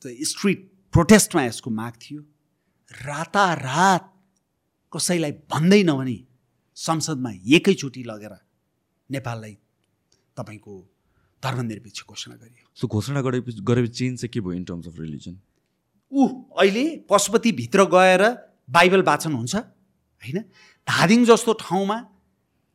स्ट्रिट 0.03 0.69
प्रोटेस्टमा 0.93 1.43
यसको 1.43 1.69
माग 1.71 1.93
थियो। 2.01 2.21
रातारात 2.91 4.13
कसैलाई 4.93 5.31
भन्दै 5.53 5.83
नभने 5.83 6.17
संसदमा 6.79 7.31
एकैचोटि 7.55 8.03
लगेर 8.03 8.33
नेपाललाई 9.09 9.53
तपाईँको 10.37 10.73
धर्मनिरपेक्ष 11.43 12.03
घोषणा 12.03 12.35
गरियो। 12.35 12.65
सो 12.75 12.87
घोषणा 12.87 13.21
गरेपछि 13.21 13.61
गरेपछि 13.63 13.93
चेन्ज 13.93 14.19
चाहिँ 14.19 14.31
के 14.33 14.39
भयो 14.39 14.53
इन 14.53 14.63
टर्म्स 14.63 14.87
अफ 14.87 14.99
रिलिजन 14.99 15.35
ऊ 16.11 16.27
अहिले 16.57 16.85
पशुपतिभित्र 17.09 17.83
गएर 17.95 18.23
बाइबल 18.69 19.01
वाचन 19.03 19.33
हुन्छ 19.33 19.55
होइन? 19.55 20.39
धादिङ 20.87 21.25
जस्तो 21.25 21.53
ठाउँमा 21.59 21.97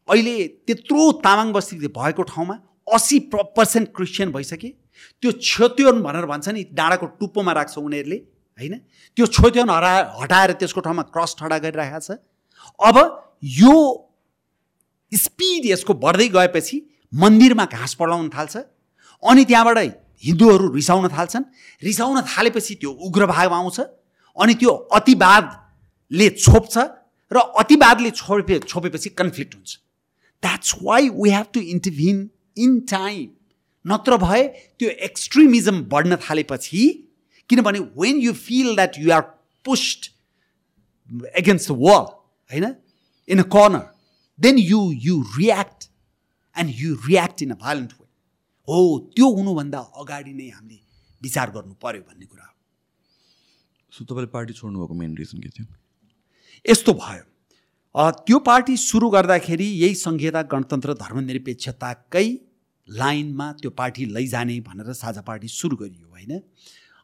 अहिले 0.08 0.36
त्यत्रो 0.66 1.10
तामाङ 1.24 1.52
बस्ती 1.52 1.76
भएको 1.88 2.22
ठाउँमा 2.22 2.56
असी 2.94 3.18
पर्सेन्ट 3.32 3.88
क्रिस्चियन 3.96 4.32
भइसके 4.32 4.68
त्यो 5.22 5.32
क्षत्योन 5.40 6.02
भनेर 6.02 6.26
भन्छ 6.26 6.48
नि 6.48 6.64
डाँडाको 6.72 7.06
टुप्पोमा 7.20 7.52
राख्छ 7.52 7.78
उनीहरूले 7.78 8.16
होइन? 8.60 8.74
त्यो 9.16 9.26
छोत्योन 9.26 9.70
हरा 9.70 9.92
हटाएर 10.20 10.52
त्यसको 10.60 10.80
ठाउँमा 10.80 11.02
क्रस 11.08 11.36
ठडा 11.40 11.58
गरिरहेको 11.58 12.00
छ। 12.00 12.20
अब 12.78 12.96
यो 13.44 13.74
स्पिड 15.12 15.66
यसको 15.66 15.94
बढ्दै 15.94 16.28
गएपछि 16.28 16.80
मन्दिरमा 17.12 17.64
घाँस 17.66 17.94
पढाउन 17.94 18.28
थाल्छ 18.28 18.56
अनि 19.22 19.44
त्यहाँबाट 19.44 19.78
हिन्दूहरू 20.24 20.72
रिसाउन 20.72 21.08
थाल्छन्। 21.08 21.44
रिसाउन 21.82 22.20
थालेपछि 22.24 22.74
त्यो 22.74 22.90
उग्रभाव 23.06 23.54
आउँछ 23.54 23.80
अनि 24.36 24.54
त्यो 24.54 24.70
अतिवादले 24.96 26.28
छोप्छ 26.30 26.76
र 27.30 27.38
अतिवादले 27.60 28.10
छोपे 28.10 28.58
छोपेपछि 28.68 29.08
कन्फ्लिक्ट 29.20 29.54
हुन्छ। 29.54 29.70
That's 30.42 30.74
why 30.82 31.08
we 31.10 31.30
have 31.30 31.46
to 31.54 31.60
intervene 31.60 32.28
in 32.56 32.80
time 32.90 33.28
नत्र 33.84 34.16
भए 34.16 34.42
त्यो 34.78 34.88
एक्सट्रिमिजम 35.08 35.82
बढ्न 35.92 36.16
थालेपछि 36.24 36.82
किनभने 37.50 37.78
when 37.98 38.20
you 38.20 38.32
feel 38.32 38.74
that 38.76 38.98
you 38.98 39.12
are 39.12 39.22
pushed 39.64 40.10
against 41.38 41.70
the 41.70 41.76
wall 41.78 42.04
होइन? 42.50 42.66
In 43.28 43.38
a 43.38 43.46
corner 43.54 43.84
then 44.38 44.58
you 44.58 44.80
you 45.02 45.20
react 45.36 45.88
and 46.56 46.70
you 46.76 46.94
react 47.06 47.42
in 47.42 47.50
a 47.50 47.58
violent 47.60 47.92
way 47.92 48.06
हो 48.68 48.80
त्यो 49.16 49.26
हुनुभन्दा 49.36 49.78
अगाडि 50.02 50.32
नै 50.32 50.48
हामीले 50.48 50.80
विचार 51.22 51.50
गर्नु 51.50 51.74
पर्यो 51.82 52.02
भन्ने 52.02 52.26
कुरा 52.26 52.44
हो। 52.44 52.52
सो 53.92 54.04
तपाईँले 54.04 54.30
पार्टी 54.32 54.52
छोड्नुभएको 54.52 54.94
मेन 54.94 55.16
रिजन 55.16 55.38
के 55.40 55.48
थियो? 55.48 55.66
यस्तो 56.64 56.92
भयो। 56.94 57.24
त्यो 57.94 58.38
पार्टी 58.46 58.76
सुरु 58.76 59.08
गर्दाखेरि 59.10 59.66
यही 59.82 59.94
सङ्घीयता 59.94 60.42
गणतन्त्र 60.52 60.94
धर्मनिरपेक्षताकै 61.02 62.26
लाइनमा 62.88 63.46
त्यो 63.60 63.70
पार्टी 63.70 64.04
लैजाने 64.14 64.60
भनेर 64.60 64.92
साझा 64.92 65.22
पार्टी 65.28 65.48
सुरु 65.48 65.76
गरियो 65.76 66.08
होइन? 66.08 66.32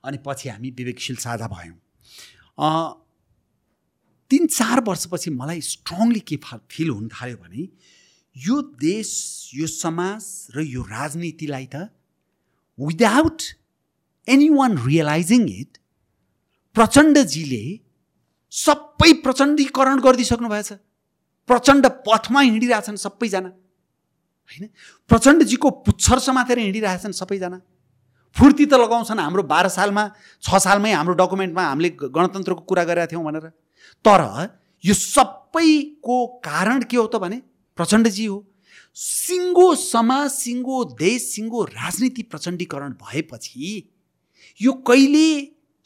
अनि 0.05 0.19
पछि 0.27 0.49
हामी 0.49 0.71
विवेकशील 0.79 1.17
साझा 1.17 1.47
भयौँ। 1.49 1.79
तिन 4.31 4.47
चार 4.47 4.81
वर्षपछि 4.86 5.31
मलाई 5.31 5.61
स्ट्रङली 5.61 6.20
के 6.20 6.36
फिल 6.47 6.90
हुन 6.90 7.09
थाल्यो 7.09 7.36
भने 7.36 7.69
यो 8.36 8.61
देश 8.78 9.11
यो 9.55 9.66
समाज 9.66 10.24
र 10.57 10.62
यो 10.65 10.82
राजनीतिलाई 10.90 11.66
त 11.74 11.89
without 12.78 13.43
any 14.28 14.48
one 14.51 14.78
realizing 14.86 15.48
it 15.51 15.78
प्रचण्डजीले 16.77 17.65
सबै 18.52 19.12
प्रचण्डीकरण 19.24 20.01
गरिदिइसक्नु 20.01 20.48
भएछ। 20.48 20.70
प्रचण्ड 21.48 21.86
पथमा 22.07 22.40
हिँडिरहेछन् 22.40 22.97
सबैजना। 22.97 23.48
होइन? 23.48 24.69
प्रचण्डजीको 25.11 25.70
पुच्छर 25.86 26.19
समातेर 26.19 26.59
हिँडिरहेछन् 26.59 27.12
सबैजना। 27.12 27.59
फुर्ती 28.36 28.66
त 28.66 28.74
लगाउँछन् 28.74 29.19
हाम्रो 29.19 29.43
बाह्र 29.43 29.69
सालमा 29.69 30.05
छ 30.43 30.59
सालमै 30.62 30.93
हाम्रो 30.93 31.15
डकुमेन्टमा 31.19 31.62
हामीले 31.62 31.90
गणतन्त्रको 32.15 32.62
कुरा 32.70 32.85
गरेका 32.85 33.07
थियौँ 33.11 33.24
भनेर। 33.24 33.47
तर 34.05 34.23
यो 34.85 34.94
सबैको 34.94 36.27
कारण 36.44 36.82
के 36.82 36.97
हो 36.97 37.07
त 37.07 37.16
भने 37.16 37.43
प्रचण्डजी 37.78 38.27
हो। 38.27 38.39
सिङ्गो 38.97 39.74
समाज 39.77 40.31
सिङ्गो 40.31 40.85
देश 40.98 41.23
सिङ्गो 41.35 41.65
राजनीति 41.65 42.23
प्रचण्डीकरण 42.23 42.93
भएपछि 43.02 43.69
यो 44.61 44.73
कहिले 44.89 45.27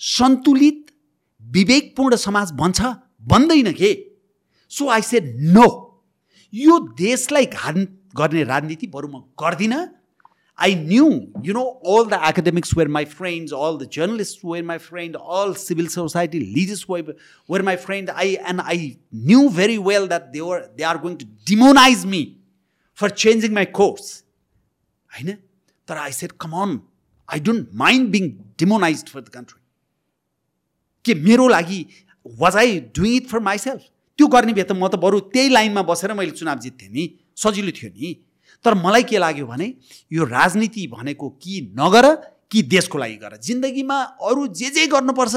सन्तुलित 0.00 0.80
विवेकपूर्ण 1.42 2.16
समाज 2.16 2.52
बन्छ 2.52 2.80
बन्दैन 3.30 3.72
के? 3.72 3.92
सो 4.72 4.88
आई 4.90 5.02
सेड 5.02 5.34
नो 5.52 5.66
यो 6.52 6.78
देशलाई 6.98 7.46
घात 7.46 7.74
गर्ने 8.16 8.42
राजनीति 8.44 8.86
बरु 8.86 9.08
म 9.08 9.22
गर्दिनँ। 9.40 9.84
I 10.58 10.74
knew 10.74 11.06
you 11.44 11.54
know 11.54 11.62
all 11.92 12.04
the 12.10 12.18
academics 12.28 12.70
were 12.76 12.88
my 12.96 13.04
friends 13.12 13.52
all 13.52 13.78
the 13.78 13.88
journalist 13.92 14.44
were 14.44 14.64
my 14.64 14.78
friend 14.78 15.16
all 15.38 15.54
civil 15.60 15.86
society 15.94 16.40
leaders 16.40 16.84
were 16.90 17.16
were 17.50 17.62
my 17.68 17.76
friend 17.86 18.10
I 18.10 18.34
and 18.50 18.60
I 18.60 18.86
knew 19.30 19.48
very 19.56 19.78
well 19.88 20.06
that 20.08 20.30
they 20.32 20.40
were 20.40 20.60
they 20.76 20.82
are 20.90 20.98
going 21.04 21.16
to 21.16 21.26
demonise 21.50 22.04
me 22.14 22.22
for 22.98 23.10
changing 23.24 23.54
my 23.54 23.64
course 23.80 24.12
होइन 25.10 25.32
तर 25.88 25.96
I 26.04 26.12
said 26.12 26.32
come 26.40 26.52
on 26.62 26.78
I 27.28 27.40
don't 27.48 27.68
mind 27.82 28.10
being 28.10 28.30
demonise 28.58 29.04
for 29.08 29.20
the 29.20 29.28
country 29.38 29.60
के 31.04 31.14
मेरो 31.24 31.48
लागि 31.48 31.84
was 32.26 32.56
I 32.56 32.78
doing 32.98 33.16
it 33.16 33.26
for 33.30 33.40
myself 33.48 33.82
त्यो 34.18 34.26
गर्ने 34.36 34.52
भए 34.52 34.62
त 34.62 34.72
म 34.72 34.88
त 34.88 35.02
बरु 35.02 35.20
त्यही 35.34 35.48
लाइनमा 35.48 35.82
बसेर 35.90 36.12
मैले 36.20 36.30
चुनाव 36.38 36.58
जित्थेँ 36.66 36.88
नि 36.90 37.08
सजिलो 37.42 37.72
थियो 37.80 37.90
नि। 37.90 38.14
तर 38.64 38.74
मलाई 38.74 39.02
के 39.02 39.18
लाग्यो 39.18 39.46
भने 39.46 39.72
यो 40.12 40.24
राजनीति 40.26 40.86
भनेको 40.88 41.28
कि 41.42 41.60
नगर 41.78 42.14
कि 42.50 42.62
देशको 42.64 42.98
लागि 42.98 43.16
गर। 43.16 43.36
जिन्दगीमा 43.42 44.00
अरू 44.22 44.46
जे 44.48 44.70
जे 44.70 44.86
गर्नुपर्छ 44.86 45.36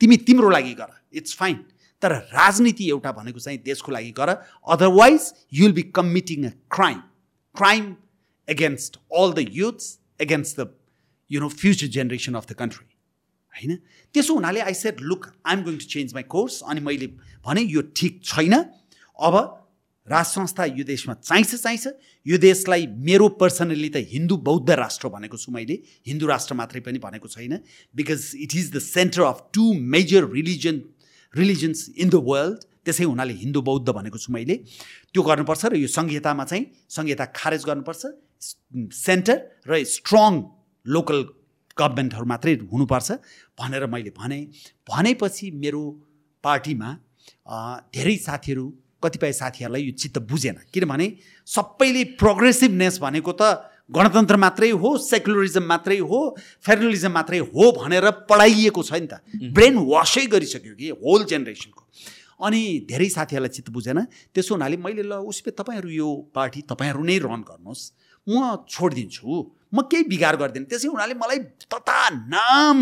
तिमी 0.00 0.16
तिम्रो 0.26 0.50
लागि 0.50 0.74
गर। 0.74 0.90
इट्स 1.12 1.36
फाइन 1.36 1.56
तर 2.02 2.12
राजनीति 2.32 2.88
एउटा 2.90 3.12
भनेको 3.12 3.40
चाहिँ 3.40 3.58
देशको 3.58 3.92
लागि 3.92 4.10
गर। 4.18 4.30
Otherwise 4.68 5.32
you 5.52 5.64
will 5.64 5.72
be 5.72 5.82
committing 5.94 6.44
a 6.46 6.50
crime 6.70 7.00
crime 7.56 7.94
against 8.48 8.96
all 8.96 9.32
the 9.32 9.46
youths 9.52 9.98
against 10.20 10.60
the 10.60 10.74
you 11.30 11.40
know 11.40 11.48
future 11.50 11.86
generation 11.86 12.34
of 12.34 12.46
the 12.46 12.54
country 12.54 12.86
होइन? 13.54 13.76
त्यसो 14.14 14.34
हुनाले 14.34 14.60
I 14.60 14.74
said 14.74 15.00
look 15.02 15.26
I 15.46 15.56
am 15.56 15.62
going 15.62 15.78
to 15.78 15.84
change 15.86 16.14
my 16.14 16.22
course 16.30 16.60
अनि 16.62 16.80
मैले 16.80 17.06
भने 17.46 17.62
यो 17.62 17.82
ठिक 17.96 18.20
छैन। 18.24 18.54
अब 18.54 19.57
राज 20.08 20.26
संस्था 20.26 20.64
यो 20.64 20.84
देशमा 20.84 21.14
चाहिन्छ 21.14 21.54
चाहिन्छ। 21.54 21.86
यो 22.26 22.36
देशलाई 22.38 22.86
मेरो 23.08 23.28
पर्सनली 23.40 23.88
त 23.88 24.04
हिन्दू 24.12 24.36
बौद्ध 24.40 24.70
राष्ट्र 24.70 25.08
भनेको 25.08 25.36
छु 25.36 25.52
मैले। 25.52 25.76
हिन्दू 26.06 26.26
राष्ट्र 26.26 26.54
मात्रै 26.54 26.80
पनि 26.80 26.98
भनेको 26.98 27.28
छैन। 27.28 27.60
Because 27.94 28.20
it 28.36 28.52
is 28.56 28.72
the 28.72 28.78
centre 28.78 29.22
of 29.22 29.38
two 29.54 29.72
major 29.94 30.28
religion 30.32 30.76
religions 31.34 31.88
in 31.96 32.08
the 32.08 32.24
world 32.24 32.58
त्यसै 32.84 33.04
हुनाले 33.04 33.34
हिन्दू 33.44 33.60
बौद्ध 33.62 33.88
भनेको 33.88 34.18
छु 34.18 34.32
मैले। 34.32 34.56
त्यो 35.12 35.22
गर्नुपर्छ 35.22 35.64
र 35.64 35.76
यो 35.76 35.88
संहितामा 35.92 36.44
चाहिँ 36.44 36.64
संहिता 36.88 37.24
खारेज 37.36 37.64
गर्नुपर्छ। 37.68 38.02
सेन्टर 38.96 39.36
र 39.68 39.84
स्ट्रङ 39.84 40.32
लोकल 40.86 41.18
गभर्मेन्टहरू 41.76 42.26
मात्रै 42.26 42.54
हुनुपर्छ 42.72 43.08
भनेर 43.60 43.86
मैले 43.92 44.10
भने। 44.16 44.40
भनेपछि 44.88 45.46
मेरो 45.62 45.82
पार्टीमा 46.44 46.88
धेरै 47.94 48.16
साथीहरू 48.24 48.66
कतिपय 49.02 49.32
साथीहरूलाई 49.32 49.82
यो 49.82 49.92
चित्त 49.94 50.18
बुझेन। 50.26 50.56
किनभने 50.72 51.06
सबैले 51.48 52.04
प्रोग्रेसिभनेस 52.18 52.98
भनेको 52.98 53.32
त 53.32 53.42
गणतन्त्र 53.88 54.36
मात्रै 54.36 54.70
हो 54.76 54.96
सेकुलरिजम 55.00 55.64
मात्रै 55.64 55.98
हो 56.04 56.18
फेडरलिजम 56.60 57.12
मात्रै 57.12 57.38
हो 57.40 57.72
भनेर 57.72 58.10
पढाइएको 58.28 58.82
छ 58.82 58.92
नि 59.00 59.08
त। 59.08 59.24
ब्रेन 59.56 59.78
वासै 59.88 60.26
गरिसक्यो 60.28 60.74
कि 60.76 60.88
होल 61.00 61.24
जेनेरेसनको। 61.24 61.82
अनि 62.38 62.60
धेरै 62.84 63.08
साथीहरूलाई 63.08 63.52
चित्त 63.56 63.70
बुझेन। 63.72 63.98
त्यसो 64.34 64.54
हुनाले 64.54 64.76
मैले 64.76 65.02
ल 65.08 65.24
उसपे 65.24 65.50
तपाईँहरू 65.56 65.88
यो 65.88 66.08
पार्टी 66.36 66.60
तपाईँहरू 66.68 67.00
नै 67.00 67.16
रन 67.24 67.42
गर्नुहोस्। 67.48 67.82
म 68.26 68.60
छोडिदिन्छु। 68.68 69.24
म 69.72 69.76
केही 69.88 70.04
बिगार 70.04 70.36
गर्दिनँ। 70.36 70.68
त्यसै 70.68 70.88
हुनाले 70.92 71.14
मलाई 71.16 71.38
तता 71.72 71.98
नाम 72.28 72.78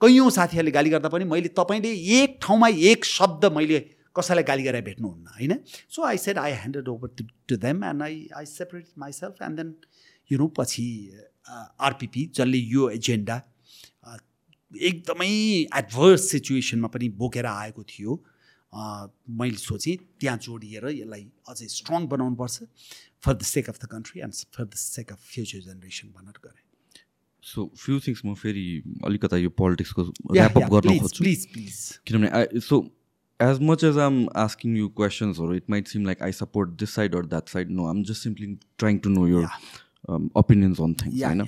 कैयौँ 0.00 0.30
साथीहरूले 0.32 0.72
गाली 0.72 0.90
गर्दा 0.90 1.08
पनि 1.12 1.24
मैले 1.28 1.52
तपाईँले 1.52 1.90
एक 2.16 2.40
ठाउँमा 2.40 2.68
एक 2.88 3.04
शब्द 3.04 3.44
मैले 3.52 3.78
कसैलाई 4.16 4.44
गाली 4.44 4.62
गरेर 4.62 4.82
भेट्नुहुन्न 4.84 5.26
होइन? 5.36 5.52
So 5.88 6.04
I 6.04 6.18
said 6.18 6.38
I 6.38 6.52
handed 6.52 6.88
over 6.88 7.08
to 7.18 7.24
to 7.48 7.56
them 7.66 7.84
and 7.84 8.02
I 8.02 8.16
I 8.36 8.46
separate 8.46 8.86
myself 8.98 9.42
and 9.42 9.56
then 9.60 9.74
you 10.30 10.38
know 10.38 10.46
पछि 10.58 10.86
आरपिपी 11.88 12.22
जसले 12.34 12.58
यो 12.58 12.88
एजेन्डा 12.90 13.36
एकदमै 14.72 15.30
एडभर्स 15.78 16.30
सिचुएसनमा 16.30 16.88
पनि 16.88 17.08
बोकेर 17.20 17.46
आएको 17.46 17.82
थियो। 17.92 18.12
मैले 19.38 19.56
सोचेँ 19.58 19.96
त्यहाँ 20.20 20.38
जोडिएर 20.38 20.84
यसलाई 20.88 21.24
अझै 21.50 21.66
स्ट्रङ 21.68 22.06
बनाउनुपर्छ 22.08 22.56
for 23.26 23.34
the 23.34 23.42
sake 23.42 23.68
of 23.68 23.78
the 23.82 23.88
country 23.94 24.20
and 24.22 24.34
for 24.56 24.64
the 24.64 24.74
sake 24.82 25.12
of 25.12 25.18
future 25.30 25.60
generation 25.64 26.08
भनेर 26.14 26.38
गरेँ। 26.44 26.64
सो 27.42 27.66
फ्यु 27.74 27.98
थिङ्स 28.06 28.20
म 28.24 28.34
फेरि 28.38 28.66
अलिकता 29.10 29.36
यो 29.42 29.50
पोलिटिक्सको 29.58 30.02
ऱ्यापअप 30.36 30.70
गर्न 30.70 30.98
खोज्छु। 31.02 32.78
As 33.40 33.58
much 33.62 33.84
as 33.84 33.98
I'm 33.98 34.26
asking 34.36 34.76
you 34.76 34.88
क्वेसन्सहरू 34.96 35.54
it 35.54 35.70
might 35.70 35.88
seem 35.88 36.04
like 36.06 36.22
I 36.22 36.32
support 36.34 36.70
this 36.80 36.94
side 36.94 37.14
or 37.14 37.26
that 37.26 37.48
side 37.48 37.70
no 37.70 37.86
I'm 37.86 38.02
just 38.04 38.22
simply 38.22 38.56
trying 38.78 38.98
to 38.98 39.10
know 39.10 39.26
your 39.26 39.46
opinions 40.36 40.80
on 40.80 40.94
things 40.94 41.22
होइन 41.22 41.46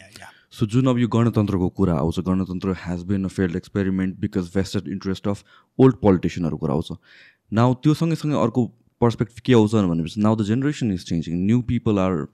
so 0.53 0.67
जुन 0.67 0.89
अब 0.89 0.99
यो 0.99 1.09
गणतन्त्रको 1.09 1.69
कुरा 1.77 1.95
आउँछ 1.97 2.21
गणतन्त्र 2.21 2.75
has 2.79 3.03
been 3.05 3.25
a 3.25 3.29
failed 3.31 3.57
experiment 3.57 4.17
because 4.21 4.51
vested 4.55 4.89
interest 4.89 5.29
of 5.29 5.45
old 5.79 5.97
पोलिटिसियनहरू 5.99 6.57
कुरा 6.57 6.75
आउँछ 6.75 6.93
नाउ 7.53 7.75
त्यो 7.83 7.95
सँगै 7.95 8.35
अर्को 8.39 8.67
पर्सपेक्टिभ 9.01 9.45
के 9.47 9.53
आउँछ 9.53 9.75
भनेपछि 9.75 10.21
now 10.21 10.37
the 10.37 10.45
generation 10.45 10.93
is 10.93 11.05
changing 11.05 11.47
new 11.47 11.61
people 11.69 11.99
are 11.99 12.27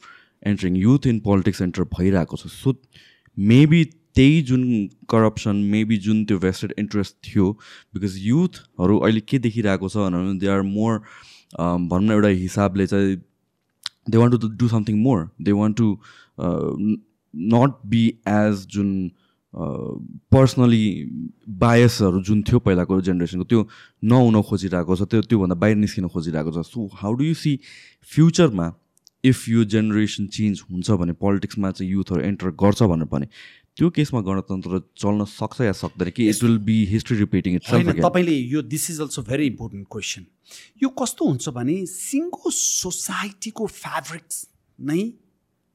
entering 0.43 0.77
youth 0.79 1.07
in 1.07 1.21
politics 1.21 1.63
enter 1.63 1.85
भइरहेको 1.93 2.37
छ 2.37 2.51
सो 2.55 2.75
मेबी 3.37 3.85
त्यही 4.15 4.41
जुन 4.43 4.65
करप्सन 5.11 5.57
मेबी 5.73 5.97
जुन 6.07 6.25
त्यो 6.25 6.39
भेस्टेड 6.39 6.75
इन्ट्रेस्ट 6.79 7.17
थियो 7.27 7.51
बिकज 7.95 8.17
युथहरू 8.27 8.99
अहिले 8.99 9.21
के 9.29 9.39
देखिरहेको 9.47 9.89
छ 9.89 9.97
भने 9.97 10.39
दे 10.39 10.49
आर 10.55 10.63
मोर 10.71 10.99
भनौँ 11.59 12.07
न 12.07 12.11
एउटा 12.13 12.29
हिसाबले 12.41 12.87
चाहिँ 12.87 13.17
they 14.11 14.19
want 14.19 14.41
to 14.41 14.49
do 14.49 14.69
something 14.69 14.97
more 15.03 15.29
they 15.41 15.53
want 15.61 15.77
to 15.77 15.89
not 17.55 17.73
be 17.87 18.05
as 18.29 18.67
जुन 18.75 18.91
पर्सनली 20.33 20.85
बायसहरू 21.61 22.21
जुन 22.23 22.43
थियो 22.49 22.59
पहिलाको 22.67 23.01
जेनेरेसनको 23.01 23.45
त्यो 23.53 23.61
नहुन 24.13 24.43
खोजिरहेको 24.51 24.97
छ 24.97 25.03
त्यो 25.13 25.23
त्योभन्दा 25.31 25.57
बाहिर 25.63 25.77
निस्किन 25.77 26.09
खोजिरहेको 26.09 26.51
छ। 26.53 26.67
So 26.67 26.89
how 26.95 27.13
do 27.15 27.25
you 27.25 27.35
see 27.35 27.59
फ्युचरमा 28.13 28.67
इफ 29.25 29.49
यो 29.49 29.65
जेनेरेसन 29.73 30.27
चेन्ज 30.35 30.63
हुन्छ 30.71 30.91
भने 31.01 31.13
पोलिटिक्समा 31.25 31.71
चाहिँ 31.71 31.91
युथहरू 31.93 32.21
एन्टर 32.23 32.51
गर्छ 32.61 32.83
भनेर 32.93 33.09
भने 33.13 33.27
त्यो 33.79 33.89
केसमा 33.95 34.21
गणतन्त्र 34.27 34.79
चल्न 34.99 35.25
सक्छ 35.31 35.61
या 35.61 35.73
सक्दैन 35.73 36.11
कि 36.11 36.29
it 36.29 36.43
will 36.43 36.57
be 36.67 36.77
history 36.91 37.17
repeating 37.19 37.55
it 37.57 37.65
तपाईँले 38.03 38.35
यो 38.55 38.63
this 38.63 38.91
is 38.91 39.01
also 39.01 39.23
very 39.23 39.47
important 39.47 39.87
question 39.91 40.25
यो 40.83 40.89
कस्तो 40.99 41.25
हुन्छ 41.25 41.49
भने 41.55 41.77
सिङ्गो 41.87 42.51
सोसाइटीको 42.59 43.67
फ्याब्रिक्स 43.75 44.47
नै 44.79 45.03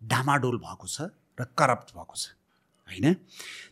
डामाडोल 0.01 0.57
भएको 0.65 0.87
छ 0.87 1.07
र 1.39 1.47
करप्ट 1.55 1.95
भएको 1.95 2.15
छ 2.15 2.35
होइन? 2.87 3.13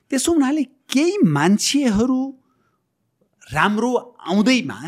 त्यसो 0.10 0.32
हुनाले 0.32 0.64
केही 0.88 1.18
मान्छेहरू 1.30 2.22
राम्रो 3.52 3.92
आउँदैमा 4.32 4.80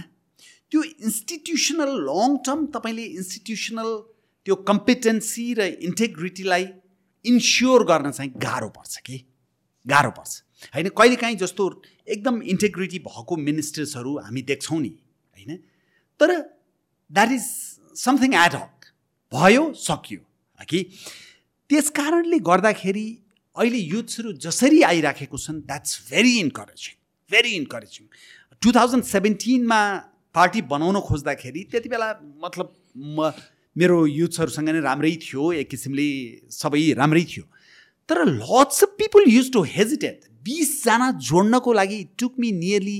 त्यो 0.71 0.83
इन्स्टिट्युसनल 1.03 1.91
लङ 2.07 2.37
टर्म 2.47 2.65
तपाईँले 2.71 3.05
इन्स्टिट्युसनल 3.19 3.91
त्यो 4.47 4.55
कम्पिटेन्सी 4.71 5.45
र 5.53 5.67
इन्टेग्रिटीलाई 5.83 6.65
इन्स्योर 7.25 7.83
गर्न 7.85 8.11
चाहिँ 8.11 8.31
गाह्रो 8.39 8.69
पर्छ 8.79 8.97
कि? 9.05 9.19
गाह्रो 9.85 10.11
पर्छ। 10.11 10.31
होइन 10.73 10.87
कहिलेकाहीँ 10.97 11.37
जस्तो 11.37 11.63
एकदम 12.07 12.41
इन्टेग्रिटी 12.53 12.99
भएको 13.07 13.35
मिनिस्टर्सहरू 13.47 14.17
हामी 14.19 14.41
देख्छौँ 14.41 14.79
नि 14.81 14.91
होइन? 15.37 15.51
तर 16.19 16.29
द्याट 17.11 17.31
इज 17.31 17.45
समथिङ 17.97 18.33
एडहक 18.33 18.85
भयो 19.31 19.63
सकियो। 19.79 20.21
कि 20.69 20.79
त्यस 21.69 21.89
कारणले 21.89 22.37
गर्दाखेरि 22.39 23.07
अहिले 23.55 23.77
युथ्सहरू 23.77 24.31
जसरी 24.39 24.81
आइराखेको 24.81 25.37
छन् 25.37 25.59
that's 25.67 25.91
very 26.11 26.33
encouraging 26.39 26.93
very 27.29 27.51
encouraging 27.55 28.05
two 28.61 28.71
thousand 28.71 29.03
सेभेन्टिनमा 29.03 29.79
party 30.35 30.61
बनाउन 30.71 30.99
खोज्दाखेरि 30.99 31.63
त्यति 31.71 31.89
बेला 31.89 32.07
मतलब 32.39 32.67
म 32.95 33.31
मेरो 33.75 33.97
युथ्सहरूसँग 34.07 34.69
नै 34.69 34.81
राम्रै 34.81 35.11
थियो 35.19 35.51
एक 35.59 35.69
किसिमले 35.69 36.07
सबै 36.49 36.83
राम्रै 36.93 37.23
थियो। 37.25 37.43
तर 38.09 38.25
lots 38.25 38.83
of 38.83 38.95
people 38.97 39.29
used 39.29 39.51
to 39.53 39.63
hesitate 39.75 40.29
बिसजना 40.43 41.11
जोड्नको 41.29 41.73
लागि 41.73 42.03
took 42.19 42.33
me 42.39 42.51
nearly 42.51 42.99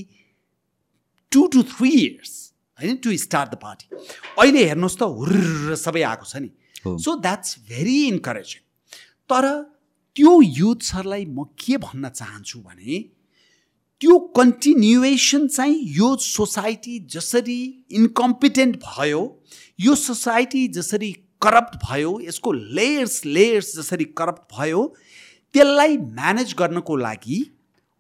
two 1.32 1.46
two 1.54 1.64
three 1.72 1.90
years 1.90 2.34
होइन 2.80 2.96
टु 3.04 3.18
स्टार्ट 3.18 3.52
द 3.52 3.56
पार्टी 3.62 3.96
अहिले 3.96 4.66
हेर्नुहोस् 4.68 4.98
त 4.98 5.10
हुर्र 5.18 5.76
सबै 5.82 6.02
आएको 6.12 6.26
छ 6.26 6.44
नि। 6.44 6.50
सो 7.04 7.16
द्याट्स 7.16 7.58
भेरी 7.70 7.98
इन्करेजिङ 8.08 8.62
तर 9.30 9.50
त्यो 10.16 10.32
युथ्सहरूलाई 10.42 11.26
म 11.26 11.44
के 11.60 11.78
भन्न 11.84 12.10
चाहन्छु 12.10 12.60
भने 12.60 13.00
त्यो 14.02 14.18
कन्टिन्युएसन 14.38 15.48
चाहिँ 15.48 15.78
यो 15.98 16.16
सोसाइटी 16.20 17.00
जसरी 17.12 17.60
इन्कम्पिटेन्ट 18.00 18.76
भयो 18.86 19.22
यो 19.80 19.96
सोसाइटी 19.96 20.68
जसरी 20.78 21.12
करप्ट 21.44 21.76
भयो 21.86 22.20
यसको 22.28 22.52
लेयर्स 22.52 23.26
लेयर्स 23.26 23.76
जसरी 23.78 24.06
करप्ट 24.18 24.44
भयो 24.56 24.82
त्यसलाई 25.54 25.98
म्यानेज 25.98 26.54
गर्नको 26.60 26.96
लागि 26.98 27.40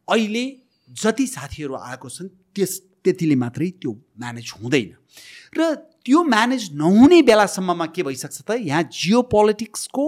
अहिले 0.08 0.46
जति 0.90 1.28
साथीहरू 1.28 1.76
आएको 1.76 2.10
छन् 2.10 2.28
त्यस 2.56 2.80
त्यतिले 3.04 3.36
मात्रै 3.36 3.70
त्यो 3.82 3.92
म्यानेज 4.20 4.54
हुँदैन। 4.62 4.92
र 5.58 5.74
त्यो 6.06 6.24
म्यानेज 6.24 6.70
नहुने 6.74 7.22
बेलासम्ममा 7.22 7.86
के 7.96 8.04
भइसक्छ 8.04 8.42
त 8.48 8.58
यहाँ 8.60 8.84
जियो 8.92 9.22
पोलिटिक्सको 9.34 10.06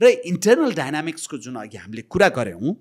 र 0.00 0.08
इन्टरनल 0.30 0.72
डाइनामिक्सको 0.74 1.38
जुन 1.38 1.56
अघि 1.56 1.76
हामीले 1.76 2.02
कुरा 2.12 2.28
गऱ्यौँ 2.38 2.74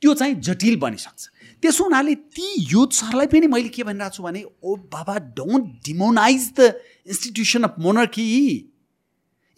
त्यो 0.00 0.14
चाहिँ 0.14 0.34
जटिल 0.40 0.76
बनिसक्छ। 0.80 1.22
त्यसो 1.62 1.84
हुनाले 1.84 2.14
ती 2.34 2.46
युथ्सहरूलाई 2.72 3.26
पनि 3.26 3.46
मैले 3.46 3.68
के 3.68 3.82
भनिरहेको 3.84 4.16
छु 4.16 4.22
भने 4.22 4.42
ओ 4.42 4.76
बाबा 4.90 5.16
don't 5.38 5.64
demonise 5.86 6.52
the 6.58 6.60
institution 7.06 7.62
of 7.68 7.74
monarchy 7.78 8.26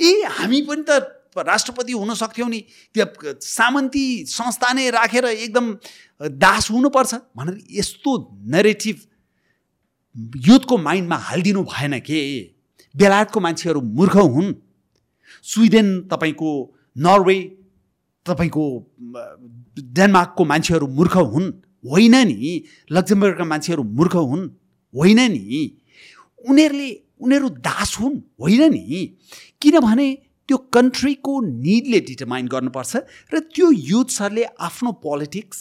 ए 0.04 0.12
हामी 0.28 0.60
पनि 0.62 0.84
त 0.88 0.90
राष्ट्रपति 1.36 1.92
हुन 1.92 2.14
सक्थ्यौँ 2.14 2.48
नि। 2.48 2.60
त्यो 2.94 3.34
सामन्ती 3.40 4.04
संस्था 4.28 4.72
नै 4.72 4.90
राखेर 4.90 5.24
एकदम 5.24 5.66
दास 6.38 6.70
हुनुपर्छ। 6.70 7.14
भनेर 7.36 7.58
यस्तो 7.70 8.10
नेरेटिभ 8.46 8.96
युथको 10.46 10.76
माइन्डमा 10.78 11.16
हालिदिनु 11.16 11.62
भएन 11.64 11.98
के? 12.00 12.20
बेलायतको 12.94 13.40
मान्छेहरू 13.40 13.80
मूर्ख 13.80 14.16
हुन्। 14.16 14.54
स्विडेन 15.42 15.88
तपाईँको 16.12 16.50
नर्वे 16.96 17.38
तपाईँको 18.26 18.64
डेनमार्कको 19.90 20.44
मान्छेहरू 20.44 20.86
मूर्ख 20.86 21.16
हुन्। 21.16 21.50
होइन 21.84 22.14
नि। 22.26 22.62
लक्जमबर्गका 22.92 23.44
मान्छेहरू 23.44 23.82
मूर्ख 23.82 24.14
हुन्। 24.14 24.42
होइन 24.94 25.20
नि। 25.32 25.42
उनीहरूले 26.48 26.88
उनीहरू 27.20 27.48
दास 27.58 27.96
हुन्। 28.00 28.16
होइन 28.40 28.62
नि। 28.70 28.84
किनभने 29.62 30.08
त्यो 30.48 30.56
कन्ट्रीको 30.76 31.40
निडले 31.40 32.00
डिटर्माइन 32.08 32.46
गर्नुपर्छ 32.54 32.96
र 33.32 33.38
त्यो 33.54 33.70
युथ्सहरूले 33.92 34.44
आफ्नो 34.60 34.92
पोलिटिक्स 35.04 35.60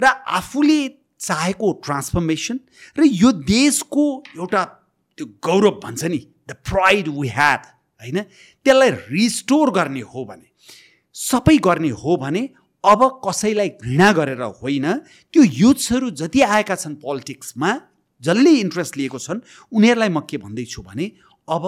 र 0.00 0.04
आफूले 0.40 0.80
चाहेको 1.20 1.72
ट्रान्सफर्मेसन 1.84 2.56
र 2.98 3.02
यो 3.04 3.32
देशको 3.44 4.04
एउटा 4.36 4.62
त्यो 5.18 5.26
गौरव 5.44 5.80
भन्छ 5.84 6.04
नि 6.04 6.20
द 6.48 6.52
प्राइड 6.64 7.08
वी 7.08 7.28
ह्याड 7.28 7.62
होइन? 8.02 8.18
त्यसलाई 8.66 8.90
रिस्टोर 9.10 9.70
गर्ने 9.70 10.00
हो 10.12 10.24
भने 10.24 10.46
सबै 11.14 11.56
गर्ने 11.58 11.90
हो 12.02 12.16
भने 12.16 12.42
अब 12.84 13.02
कसैलाई 13.24 13.68
घृणा 13.82 14.12
गरेर 14.12 14.42
होइन 14.62 14.86
त्यो 15.34 15.42
युथ्सहरू 15.42 16.10
जति 16.20 16.40
आएका 16.56 16.74
छन् 16.76 16.96
पोलिटिक्समा 17.04 17.70
जसले 18.22 18.50
इन्ट्रेस्ट 18.64 18.96
लिएको 18.96 19.18
छन् 19.18 19.40
उनीहरूलाई 19.72 20.08
म 20.08 20.20
के 20.30 20.36
भन्दैछु 20.38 20.82
भने 20.82 21.06
अब 21.48 21.64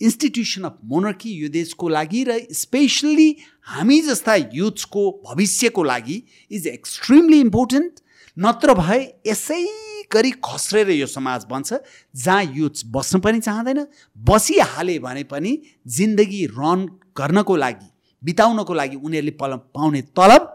इन्स्टिट्युसन 0.00 0.62
अफ 0.64 0.78
मोनर्की 0.84 1.30
यो 1.32 1.48
देशको 1.50 1.88
लागि 1.88 2.22
र 2.24 2.38
स्पेसल्ली 2.52 3.30
हामी 3.66 4.00
जस्ता 4.02 4.34
युथ्सको 4.54 5.02
भविष्यको 5.26 5.84
लागि 5.84 6.22
इज 6.50 6.66
एक्सट्रिमली 6.68 7.40
इम्पोर्टेन्ट 7.40 8.00
नत्र 8.36 8.74
भए 8.74 9.00
यसै 9.26 9.62
गरी 10.12 10.30
खस्रेर 10.44 10.90
यो 10.90 11.06
समाज 11.06 11.44
बन्छ 11.50 11.74
जहाँ 12.14 12.42
युथ्स 12.54 12.84
बस्नु 12.88 13.20
पनि 13.20 13.40
चाहँदैन 13.40 13.86
बसिहाले 14.18 14.98
भने 14.98 15.24
पनि 15.30 15.52
जिन्दगी 15.98 16.44
रन 16.52 16.86
गर्नको 17.16 17.56
लागि 17.56 17.88
बिताउनको 18.22 18.74
लागि 18.74 18.96
उनीहरूले 18.98 19.34
पल 19.40 19.56
पाउने 19.74 20.02
तलब 20.16 20.50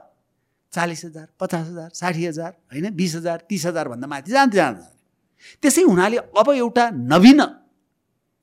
चालिस 0.74 1.06
हजार 1.06 1.28
पचास 1.40 1.68
हजार 1.68 1.90
साठी 1.94 2.26
हजार 2.26 2.52
होइन 2.72 2.90
बिस 2.96 3.16
हजार 3.16 3.38
तिस 3.50 3.66
हजारभन्दा 3.66 4.08
माथि 4.08 4.32
जान्छ 4.32 4.54
जान्छ 4.54 4.80
त्यसै 5.64 5.84
हुनाले 5.84 6.18
अब 6.38 6.52
एउटा 6.56 6.90
नवीन 7.06 7.42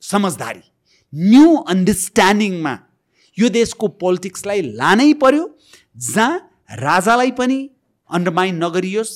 समझदारी 0.02 0.64
न्यू 1.15 1.55
अन्डरस्ट्यान्डिङमा 1.73 2.74
यो 3.39 3.49
देशको 3.49 3.89
पोलिटिक्सलाई 4.03 4.62
लानै 4.83 5.12
पर्यो 5.23 5.45
जहाँ 6.11 6.31
राजालाई 6.83 7.31
पनि 7.41 7.59
अन्डरमाइन 8.11 8.65
नगरियोस् 8.65 9.15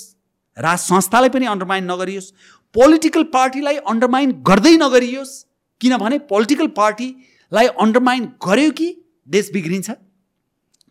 राज 0.57 0.79
संस्थालाई 0.79 1.29
पनि 1.37 1.47
अन्डरमाइन 1.47 1.91
नगरियोस् 1.91 2.33
पोलिटिकल 2.75 3.23
पार्टीलाई 3.35 3.77
अन्डरमाइन 3.93 4.33
गर्दै 4.49 4.77
नगरियोस् 4.77 5.35
किनभने 5.81 6.19
पोलिटिकल 6.33 6.67
पार्टीलाई 6.79 7.67
अन्डरमाइन 7.85 8.25
गर्यो 8.47 8.71
कि 8.71 8.89
देश 9.29 9.51
बिग्रिन्छ? 9.53 9.91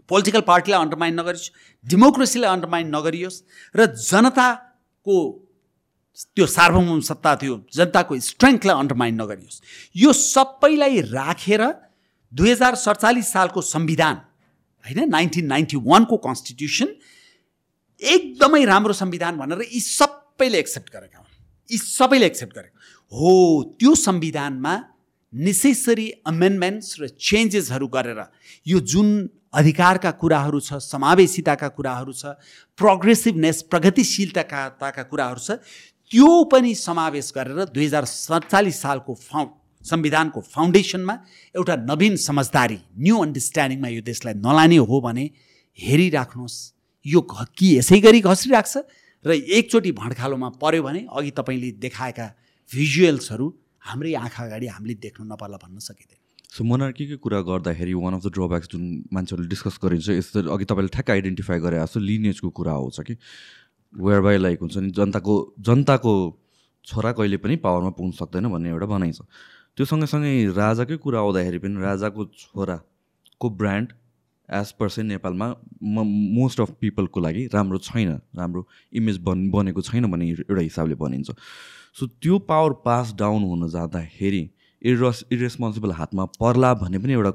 पोलिटिकल 0.10 0.42
पार्टीलाई 0.42 0.82
अन्डरमाइन 0.82 1.20
नगरियोस् 1.20 1.52
डेमोक्रेसीलाई 1.86 2.52
अन्डरमाइन 2.52 2.96
नगरियोस् 2.96 3.42
र 3.76 3.86
जनताको 4.10 5.18
त्यो 6.20 6.46
सार्वभौम 6.48 7.00
सत्ता 7.02 7.36
थियो 7.41 7.56
जनताको 7.76 8.20
स्ट्रेङ्थलाई 8.20 8.76
अन्डरमाइन 8.76 9.16
नगरियोस्। 9.22 9.62
यो 9.96 10.12
सबैलाई 10.14 11.02
राखेर 11.16 11.64
दुई 12.34 12.50
हजार 12.52 12.76
सडचालिस 12.76 13.28
सालको 13.34 13.62
संविधान 13.64 14.16
होइन 14.86 15.10
नाइन्टिन 15.10 15.46
नाइन्टी 15.46 15.78
वानको 15.86 16.18
कन्स्टिट्युसन 16.28 16.90
एकदमै 18.02 18.64
राम्रो 18.66 18.94
संविधान 18.94 19.38
भनेर 19.38 19.62
यी 19.72 19.80
सबैले 19.80 20.60
एक्सेप्ट 20.60 20.90
गरेका 20.94 21.18
हुन्। 21.18 21.32
यी 21.70 21.78
सबैले 21.78 22.26
एक्सेप्ट 22.26 22.54
गरेका 22.56 22.78
हो 23.12 23.32
त्यो 23.80 23.96
संविधानमा 23.98 24.76
नेसेसरी 25.34 26.08
अमेन्डमेन्ट्स 26.28 26.96
र 27.02 27.08
चेन्जेसहरू 27.08 27.88
गरेर 27.88 28.20
यो 28.68 28.80
जुन 28.91 29.08
अधिकारका 29.54 30.12
कुराहरू 30.22 30.60
छ 30.60 30.78
समावेशिताका 30.84 31.68
कुराहरू 31.78 32.14
छ 32.14 32.34
प्रोग्रेसिभनेस 32.80 33.62
प्रगतिशीलताका 33.72 35.04
कुराहरू 35.04 35.41
छ 35.41 35.60
त्यो 36.11 36.27
पनि 36.52 36.73
समावेश 36.76 37.31
गरेर 37.36 37.69
दुई 37.69 37.86
हजार 37.86 38.06
सडचालिस 38.10 38.81
सालको 38.81 39.14
फाउ 39.14 39.45
संविधानको 39.86 40.41
फाउन्डेसनमा 40.41 41.15
एउटा 41.56 41.76
नवीन 41.90 42.15
समझदारी 42.18 42.77
न्यू 42.98 43.18
अन्डरस्ट्यान्डिङमा 43.26 43.88
यो 43.88 44.02
देशलाई 44.02 44.34
नलाने 44.41 44.77
हो 44.90 45.02
भने 45.02 45.26
हेरिराख्नुहोस्। 45.80 46.57
यो 47.06 47.22
कि 47.57 47.68
यसै 47.77 47.99
गरी 48.02 48.22
घसिरहेको 48.26 48.69
छ 48.73 48.84
र 49.26 49.38
एकचोटि 49.38 49.91
भँडखालोमा 50.02 50.49
पऱ्यो 50.57 50.81
भने 50.84 51.02
अघि 51.14 51.31
तपाईँले 51.38 51.69
देखाएका 51.77 52.26
भिजुअल्सहरू 52.69 53.45
हाम्रै 53.88 54.14
आँखा 54.26 54.44
अगाडि 54.44 54.68
हामीले 54.68 54.95
देख्नु 55.06 55.26
नपर्ला 55.30 55.57
भन्न 55.61 55.77
सकिँदैन। 55.77 56.18
सो 56.49 56.64
मोनार्कीकै 56.65 57.18
कुरा 57.22 57.40
गर्दाखेरि 57.45 57.94
वान 57.94 58.14
अफ 58.18 58.22
द 58.26 58.34
ड्रब्याक्स 58.34 58.68
जुन 58.73 58.84
मान्छेहरूले 59.14 59.49
डिस्कस 59.53 59.77
गरिन्छ 59.77 60.10
यस्तो 60.10 60.38
अघि 60.49 60.65
तपाईँले 60.65 60.91
ठ्याक्क 60.98 61.10
आइडेन्टिफाई 61.14 61.60
गरे 61.61 61.77
जस्तो 61.86 61.99
लिनेजको 62.02 62.49
कुरा 62.49 62.73
आउँछ 62.73 62.99
कि? 63.06 63.15
वेयर 63.94 64.22
बाई 64.22 64.38
लाइक 64.38 64.60
हुन्छ 64.61 64.78
नि 64.78 64.90
जनताको 64.91 65.36
जनताको 65.60 66.14
छोरा 66.88 67.11
कहिले 67.11 67.38
पनि 67.38 67.56
पावरमा 67.56 67.90
पुग्न 67.98 68.11
सक्दैन 68.11 68.48
भन्ने 68.49 68.70
एउटा 68.70 68.86
भनाइ 68.86 69.11
छ। 69.11 69.22
त्यो 69.78 69.86
सँगसँगै 69.86 70.53
राजाकै 70.53 70.98
कुरा 70.98 71.20
आउँदाखेरि 71.20 71.60
पनि 71.60 71.82
राजाको 71.82 72.26
छोराको 72.26 73.49
ब्रान्ड 73.49 73.94
एज 74.49 74.72
पर 74.80 74.90
चाहिँ 74.90 75.07
नेपालमा 75.10 75.48
म 75.84 76.03
मोस्ट 76.36 76.61
अफ 76.61 76.70
पिपलको 76.82 77.20
लागि 77.20 77.45
राम्रो 77.53 77.78
छैन 77.78 78.10
राम्रो 78.36 78.68
इमेज 78.94 79.18
बन 79.24 79.49
बनेको 79.52 79.82
छैन 79.82 80.11
भन्ने 80.11 80.30
एउटा 80.30 80.61
हिसाबले 80.61 80.95
भनिन्छ। 80.95 81.32
सो 81.94 82.07
त्यो 82.22 82.40
पावर 82.49 82.74
पास 82.86 83.14
डाउन 83.14 83.44
हुन 83.44 83.70
जाँदाखेरि 83.70 84.44
इरस 84.81 85.23
इरेस्पोन्सिबल 85.31 85.91
हातमा 85.91 86.26
पर्ला 86.39 86.73
भन्ने 86.73 86.99
पनि 86.99 87.14
एउटा 87.14 87.31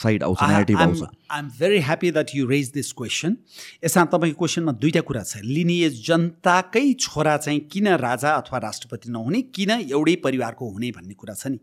साइड 0.00 0.22
आउँछ 0.24 0.42
नेगेटिभ 0.42 0.78
आउँछ। 0.80 1.02
I 1.02 1.38
am 1.38 1.48
very 1.58 1.78
happy 1.80 2.10
that 2.10 2.30
you 2.34 2.46
raise 2.48 2.70
this 2.72 2.92
question 2.92 3.36
यसमा 3.84 4.04
तपाईँको 4.08 4.38
क्वेसनमा 4.38 4.72
दुईवटा 4.80 5.00
कुरा 5.04 5.22
छ। 5.22 5.44
लिनिएज 5.44 6.00
जनताकै 6.06 6.92
छोरा 6.96 7.36
चाहिँ 7.36 7.60
किन 7.68 7.88
राजा 8.00 8.32
अथवा 8.34 8.58
राष्ट्रपति 8.64 9.10
नहुने 9.12 9.42
किन 9.52 9.70
एउटै 9.92 10.16
परिवारको 10.24 10.70
हुने 10.70 10.90
भन्ने 10.96 11.14
कुरा 11.14 11.34
छ 11.34 11.52
नि। 11.52 11.58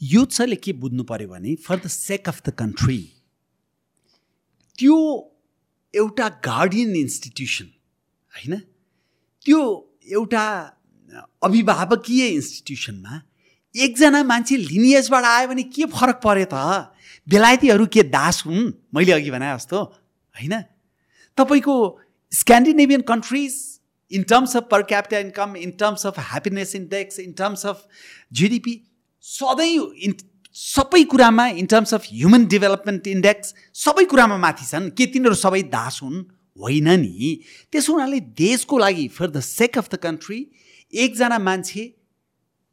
युथ्सले 0.00 0.56
के 0.56 0.72
बुझ्नु 0.76 1.02
पऱ्यो 1.08 1.28
भने 1.28 1.54
for 1.64 1.80
the 1.80 1.86
sake 1.88 2.28
of 2.28 2.42
the 2.46 2.52
country 2.58 3.00
त्यो 4.78 4.96
एउटा 5.94 6.28
गार्डियन 6.44 6.96
इन्स्टिट्युसन 6.96 7.68
होइन? 8.32 8.54
त्यो 9.46 9.60
एउटा 10.12 10.44
अभिभावकीय 11.42 12.26
इन्स्टिट्युसनमा 12.28 13.20
एकजना 13.74 14.22
मान्छे 14.22 14.56
लिनियजबाट 14.56 15.24
आयो 15.24 15.48
भने 15.48 15.62
के 15.62 15.84
फरक 15.84 16.20
पऱ्यो 16.24 16.46
त? 16.52 16.54
बेलायतीहरू 17.28 17.86
के 17.86 18.02
दास 18.02 18.42
हुन्? 18.46 18.72
मैले 18.94 19.12
अघि 19.12 19.30
भने 19.30 19.54
जस्तो 19.56 19.78
होइन? 20.34 20.54
तपाईँको 21.38 21.74
Scandinavian 22.32 23.00
countries 23.00 23.54
in 24.12 24.22
terms 24.22 24.56
of 24.56 24.68
per 24.70 24.82
capital 24.82 25.16
income 25.16 25.56
in 25.56 25.70
terms 25.70 26.06
of 26.06 26.18
happiness 26.18 26.74
index 26.76 27.18
in 27.18 27.32
terms 27.32 27.66
of 27.66 27.86
GDP 28.32 28.74
सधैँ 29.20 29.94
इन 30.04 30.14
सबै 30.52 31.04
कुरामा 31.04 31.46
in 31.46 31.66
terms 31.66 31.94
of 31.94 32.06
human 32.12 32.46
development 32.46 33.06
index 33.06 33.54
सबै 33.74 34.04
कुरामा 34.04 34.36
माथि 34.36 34.66
छन्। 34.66 34.90
के 34.90 35.06
तिनीहरू 35.06 35.34
सबै 35.34 35.62
दास 35.62 36.00
हुन्? 36.02 36.24
होइन 36.60 36.88
नि। 37.00 37.40
त्यसो 37.72 37.92
हुनाले 37.92 38.20
देशको 38.20 38.78
लागि 38.78 39.08
for 39.08 39.30
the 39.30 39.40
sake 39.40 39.78
of 39.78 39.88
the 39.94 39.96
country 39.96 40.46
एकजना 40.92 41.38
मान्छे 41.38 42.01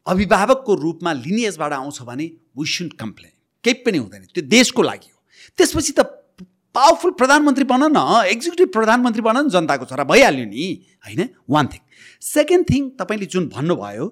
अभिभावकको 0.09 0.75
रूपमा 0.75 1.13
लिनियजबाट 1.13 1.73
आउँछ 1.73 2.01
भने 2.01 2.25
वी 2.57 2.65
सुड 2.65 2.93
कम्प्लेन 2.93 3.31
केही 3.63 3.83
पनि 3.85 3.97
हुँदैन। 3.97 4.23
त्यो 4.33 4.43
देशको 4.47 4.81
लागि 4.81 5.09
हो। 5.11 5.17
त्यसपछि 5.57 5.93
त 5.99 6.05
पावरफुल 6.75 7.11
प्रधानमन्त्री 7.11 7.63
बन 7.65 7.83
न। 7.91 8.25
एक्जिक्युटिभ 8.25 8.69
प्रधानमन्त्री 8.73 9.21
बन 9.21 9.37
न 9.37 9.49
जनताको 9.49 9.85
छोरा। 9.85 10.03
भइहाल्यो 10.03 10.45
नि। 10.45 10.65
होइन? 11.05 11.21
वान 11.49 11.67
थिङ 11.67 11.81
सेकेन्ड 12.21 12.65
थिङ 12.69 12.89
तपाईँले 12.99 13.25
जुन 13.25 13.47
भन्नुभयो 13.47 14.05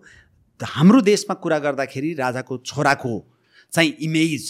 हाम्रो 0.59 1.01
देशमा 1.01 1.33
कुरा 1.37 1.59
गर्दाखेरि 1.59 2.13
राजाको 2.13 2.57
छोराको 2.65 3.13
चाहिँ 3.73 3.91
इमेज 4.01 4.43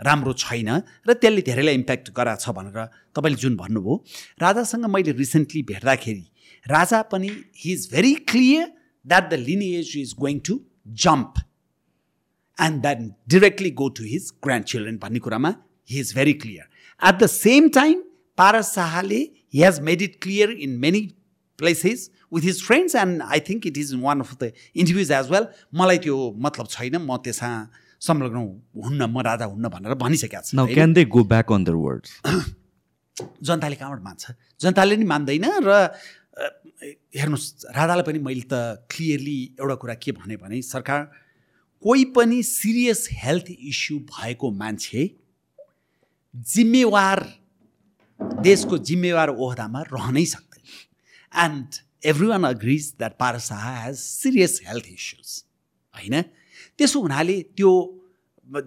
राम्रो 0.00 0.32
छैन 0.34 0.70
र 1.06 1.14
त्यसले 1.14 1.42
धेरैलाई 1.42 1.74
इम्प्याक्ट 1.74 2.10
गराएको 2.10 2.42
छ 2.42 2.50
भनेर 2.50 2.86
तपाईँले 3.14 3.38
जुन 3.38 3.56
भन्नुभयो। 3.56 3.94
राजासँग 4.42 4.86
मैले 4.86 5.12
रिसेन्टली 5.12 5.62
भेट्दाखेरि 5.62 6.26
राजा 6.66 7.02
पनि 7.02 7.30
he 7.56 7.72
is 7.72 7.88
very 7.92 8.14
clear 8.26 8.66
that 9.06 9.30
the 9.30 9.34
lineage 9.38 9.92
is 9.96 10.14
going 10.18 10.38
to 10.38 10.58
jump 10.86 11.34
and 12.58 12.80
that 12.82 12.98
directly 13.28 13.70
go 13.82 13.88
to 13.98 14.04
his 14.04 14.32
grandchildren 14.64 14.98
भन्ने 14.98 15.18
कुरामा 15.18 15.54
he 15.90 16.00
is 16.00 16.14
very 16.14 16.32
clear 16.44 17.08
at 17.08 17.22
the 17.22 17.26
same 17.28 17.68
time 17.74 18.02
Paras 18.38 18.74
शाहले 18.74 19.20
he 19.54 19.62
has 19.62 19.80
made 19.82 20.02
it 20.02 20.18
clear 20.22 20.50
in 20.58 20.78
many 20.78 21.06
places 21.58 22.10
with 22.34 22.42
his 22.42 22.62
friends 22.62 22.94
and 22.96 23.22
I 23.24 23.40
think 23.48 23.66
it 23.66 23.78
is 23.78 23.94
one 24.00 24.20
of 24.20 24.34
the 24.34 24.52
interviews 24.76 25.12
as 25.12 25.30
well 25.30 25.46
मलाई 25.74 25.98
त्यो 25.98 26.18
मतलब 26.38 26.68
छैन 26.68 26.96
म 26.96 27.16
त्यसमा 27.24 27.52
संलग्न 28.02 28.38
हुन्न 28.84 29.02
म 29.04 29.20
राजा 29.22 29.44
हुन्न 29.46 29.68
भनेर 29.68 29.94
भनिसकेका 29.98 30.40
छ 30.42 30.66
can 30.72 30.92
they 30.92 31.04
go 31.10 31.24
back 31.26 31.52
on 31.52 31.64
their 31.64 31.74
words 31.82 32.18
जनताले 33.42 33.76
कहाँबाट 33.76 34.02
मान्छ 34.02 34.32
जनताले 34.60 34.96
नि 34.96 35.04
मान्दैन 35.06 35.46
र 35.64 35.78
हेर्नुहोस् 36.32 37.66
राजालाई 37.76 38.04
पनि 38.06 38.18
मैले 38.18 38.44
त 38.48 38.86
क्लियरली 38.88 39.38
एउटा 39.60 39.74
कुरा 39.82 39.94
के 40.00 40.12
भने 40.12 40.36
भने 40.36 40.62
सरकार 40.62 41.00
कोही 41.82 42.04
पनि 42.16 42.42
सिरियस 42.42 43.08
हेल्थ 43.12 43.50
इस्यु 43.50 43.98
भएको 44.08 44.50
मान्छे 44.50 45.02
जिम्मेवार 46.34 47.18
देशको 48.40 48.78
जिम्मेवार 48.78 49.28
ओहदामा 49.28 49.80
रहनै 49.92 50.24
सक्दैन। 50.24 50.64
And 51.44 51.68
everyone 52.26 52.44
agrees 52.44 52.84
that 52.98 53.16
Paras 53.18 53.48
Shah 53.48 53.64
has 53.84 53.96
serious 53.96 54.60
health 54.66 54.86
issues 54.88 55.28
होइन? 55.94 56.22
त्यसो 56.78 57.00
हुनाले 57.00 57.36
त्यो 57.56 57.70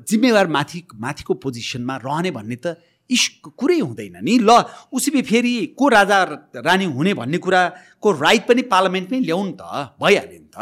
जिम्मेवार 0.10 0.48
माथि 0.48 0.80
माथिको 0.96 1.34
पोजिसनमा 1.34 1.96
रहने 2.06 2.32
भन्ने 2.32 2.56
त 2.56 2.78
इस 3.10 3.28
कुरै 3.58 3.80
हुँदैन 3.80 4.18
नि 4.24 4.38
ल 4.40 4.52
उसै 4.94 5.22
फेरि 5.22 5.54
को 5.78 5.88
राजा 5.90 6.24
रानी 6.68 6.86
हुने 6.98 7.14
भन्ने 7.14 7.38
कुराको 7.38 8.12
राइट 8.26 8.48
पनि 8.48 8.62
पार्लियामेन्टमै 8.74 9.20
ल्याउनु 9.20 9.52
त 9.62 9.64
भइहाल्यो 10.02 10.40
नि 10.40 10.50
त 10.50 10.58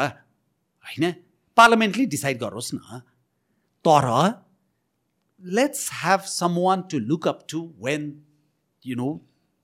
होइन 0.86 1.12
पार्लियामेन्टले 1.58 2.06
डिसाइड 2.16 2.40
गरोस् 2.40 2.74
न 2.76 3.02
तर 3.86 4.08
let's 5.44 5.90
have 5.94 6.22
someone 6.66 6.82
to 6.92 7.00
look 7.12 7.28
up 7.28 7.46
to 7.50 7.62
when 7.86 8.10
you 8.86 8.96
know 8.96 9.12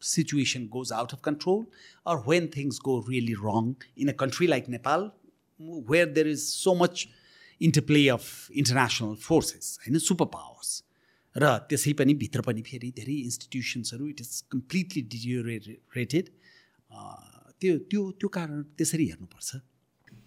situation 0.02 0.68
goes 0.68 0.92
out 0.92 1.14
of 1.14 1.22
control 1.22 1.66
or 2.06 2.20
when 2.20 2.48
things 2.48 2.80
go 2.80 3.02
really 3.02 3.36
wrong 3.36 3.76
in 3.98 4.08
a 4.10 4.14
country 4.14 4.48
like 4.48 4.70
Nepal 4.70 5.14
where 5.60 6.06
there 6.06 6.28
is 6.28 6.48
so 6.48 6.74
much 6.74 7.10
interplay 7.62 8.10
of 8.10 8.50
international 8.54 9.16
forces 9.16 9.78
होइन 9.80 10.00
super 10.00 10.26
powers 10.36 10.84
र 11.44 11.46
त्यसै 11.70 11.94
पनि 12.00 12.14
भित्र 12.24 12.42
पनि 12.48 12.62
फेरि 12.70 12.90
धेरै 13.00 13.18
इन्स्टिट्युसन्सहरू 13.30 14.08
it 14.08 14.20
is 14.22 14.32
completely 14.52 15.02
deteriorated 15.14 16.26
त्यो 17.60 17.78
त्यो 17.92 18.02
त्यो 18.20 18.28
कारण 18.36 18.62
त्यसरी 18.78 19.06
हेर्नुपर्छ। 19.06 19.50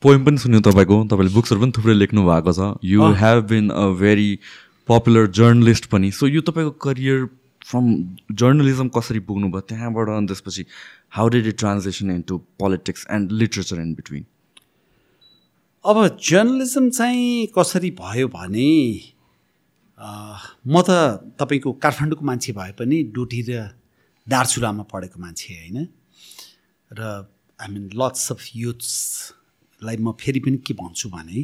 पोइम 0.02 0.24
पनि 0.24 0.38
सुन्यो 0.44 0.60
तपाईँको। 0.68 0.96
तपाईँले 1.10 1.32
बुक्सहरू 1.34 1.60
पनि 1.62 1.72
थुप्रै 1.76 1.94
लेख्नु 1.94 2.22
भएको 2.26 2.52
छ। 2.52 2.60
You 2.84 3.12
have 3.22 3.38
been 3.52 3.70
a 3.70 3.86
very 4.00 4.30
popular 4.88 5.30
journalist 5.38 5.84
पनि। 5.94 6.10
सो 6.10 6.26
यो 6.26 6.40
तपाईँको 6.48 6.74
करियर 6.82 7.18
फ्रम 7.62 7.84
जर्नलिजम 8.40 8.88
कसरी 8.96 9.20
पुग्नु 9.26 9.48
भयो 9.54 9.64
त्यहाँबाट 9.70 10.08
अनि 10.18 10.26
त्यसपछि 10.26 10.62
how 11.16 11.28
did 11.34 11.46
it 11.46 11.58
translation 11.58 12.10
into 12.28 12.38
politics 12.58 13.06
and 13.16 13.32
literature 13.32 13.80
in 13.80 13.94
between 13.94 14.24
अब 15.84 15.96
जर्नलिजम 16.30 16.88
चाहिँ 16.90 17.46
कसरी 17.58 17.90
भयो 18.00 18.28
भने 18.34 18.70
म 20.02 20.82
त 20.82 20.90
तपाईँको 21.38 21.72
काठमाडौँको 21.78 22.24
मान्छे 22.24 22.52
भए 22.52 22.72
पनि 22.74 22.96
डोटी 23.14 23.40
र 23.48 23.70
दार्चुलामा 24.26 24.84
पढेको 24.90 25.18
मान्छे 25.20 25.54
होइन। 25.54 25.78
र 26.90 27.00
मिन 27.70 27.90
लट्स 27.94 28.32
अफ 28.32 28.40
युथ्स 28.56 28.90
लाई 29.82 29.96
म 29.96 30.12
फेरि 30.18 30.40
पनि 30.40 30.58
के 30.66 30.74
भन्छु 30.74 31.08
भने 31.08 31.42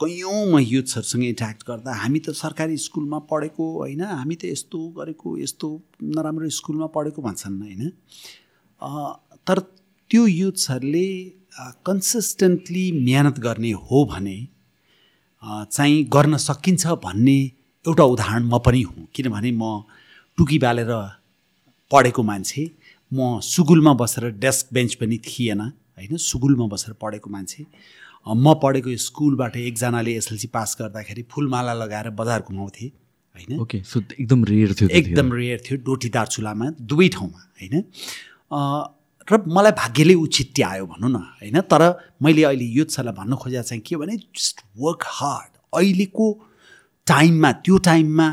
कैयौँ 0.00 0.46
म 0.46 0.58
युथ्सहरूसँग 0.58 1.24
इन्ट्याक्ट 1.24 1.62
गर्दा 1.68 1.90
हामी 1.92 2.18
त 2.18 2.30
सरकारी 2.32 2.76
स्कुलमा 2.78 3.18
पढेको 3.30 3.64
होइन 3.78 4.02
हामी 4.02 4.36
त 4.38 4.44
यस्तो 4.44 4.78
गरेको 4.98 5.38
यस्तो 5.38 5.68
नराम्रो 6.14 6.48
स्कुलमा 6.48 6.86
पढेको 6.94 7.22
भन्छन् 7.22 7.58
होइन। 7.62 7.82
तर 9.46 9.58
त्यो 10.10 10.26
युथ्सहरूले 10.26 11.08
कन्सिस्टेन्टली 11.86 12.84
मिहिनेत 13.02 13.38
गर्ने 13.38 13.72
हो 13.82 14.04
भने 14.06 14.38
चाहिँ 15.42 16.04
गर्न 16.06 16.36
सकिन्छ 16.38 16.86
भन्ने 17.02 17.38
एउटा 17.84 18.04
उदाहरण 18.04 18.42
म 18.44 18.58
पनि 18.64 18.82
हुँ 18.82 19.06
किनभने 19.14 19.50
म 19.52 19.84
टुकी 20.38 20.58
बालेर 20.58 20.92
पढेको 21.90 22.22
मान्छे 22.22 22.62
म 23.12 23.40
सुगुलमा 23.44 23.92
बसेर 23.94 24.24
डेस्क 24.40 24.72
बेन्च 24.72 24.94
पनि 25.00 25.18
थिएन 25.20 25.60
होइन? 25.60 26.16
सुगुलमा 26.16 26.66
बसेर 26.66 26.94
पढेको 26.96 27.30
मान्छे। 27.30 27.66
म 28.26 28.54
पढेको 28.62 28.96
स्कुलबाट 28.96 29.56
एकजनाले 29.56 30.12
एसएलसी 30.16 30.48
पास 30.48 30.76
गर्दाखेरि 30.80 31.22
फुलमाला 31.28 31.74
लगाएर 31.74 32.10
बजार 32.16 32.40
घुमाउँथे 32.48 32.86
होइन? 33.34 33.60
ओके 33.60 33.82
सो 33.84 34.00
एकदम 34.00 34.44
रेयर 34.44 34.72
थियो 34.80 34.88
एकदम 34.88 35.32
रेयर 35.32 35.62
थियो 35.66 35.76
डोटी 35.84 36.08
दार्चुलामा 36.08 36.70
दुवै 36.80 37.08
ठाउँमा 37.14 37.40
होइन? 37.60 37.84
र 39.28 39.42
मलाई 39.46 39.72
भाग्यले 39.72 40.14
ऊ 40.14 40.26
आयो 40.64 40.86
भनौँ 40.88 41.10
न 41.10 41.16
होइन? 41.36 41.60
तर 41.60 41.82
मैले 42.22 42.42
अहिले 42.48 42.64
युथहरूलाई 42.80 43.14
भन्न 43.14 43.36
खोजेको 43.36 43.62
चाहिँ 43.62 43.82
के 43.84 43.96
भने 43.96 44.16
जस्ट 44.16 44.64
वर्क 44.80 45.02
हार्ड। 45.20 45.52
अहिलेको 45.72 46.26
टाइममा 47.06 47.52
त्यो 47.64 47.78
टाइममा 47.78 48.28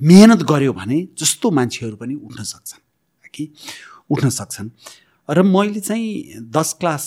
मेहनत 0.00 0.42
गऱ्यो 0.50 0.72
भने 0.72 0.98
जस्तो 1.18 1.50
मान्छेहरू 1.50 1.96
पनि 1.96 2.14
उठ्न 2.14 2.42
सक्छन् 2.42 2.82
कि? 3.34 3.44
उठ्न 4.10 4.28
सक्छन्। 4.30 4.68
र 5.28 5.42
मैले 5.42 5.80
चाहिँ 5.80 6.42
दस 6.54 6.72
क्लास 6.80 7.04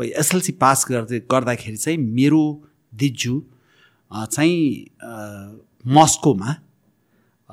एसएलसी 0.00 0.52
पास 0.52 0.84
गर्दै 0.90 1.18
गर्दाखेरि 1.30 1.76
चाहिँ 1.76 1.98
मेरो 1.98 2.42
दिजु 2.94 3.34
चाहिँ 4.10 4.60
मस्कोमा 5.84 6.54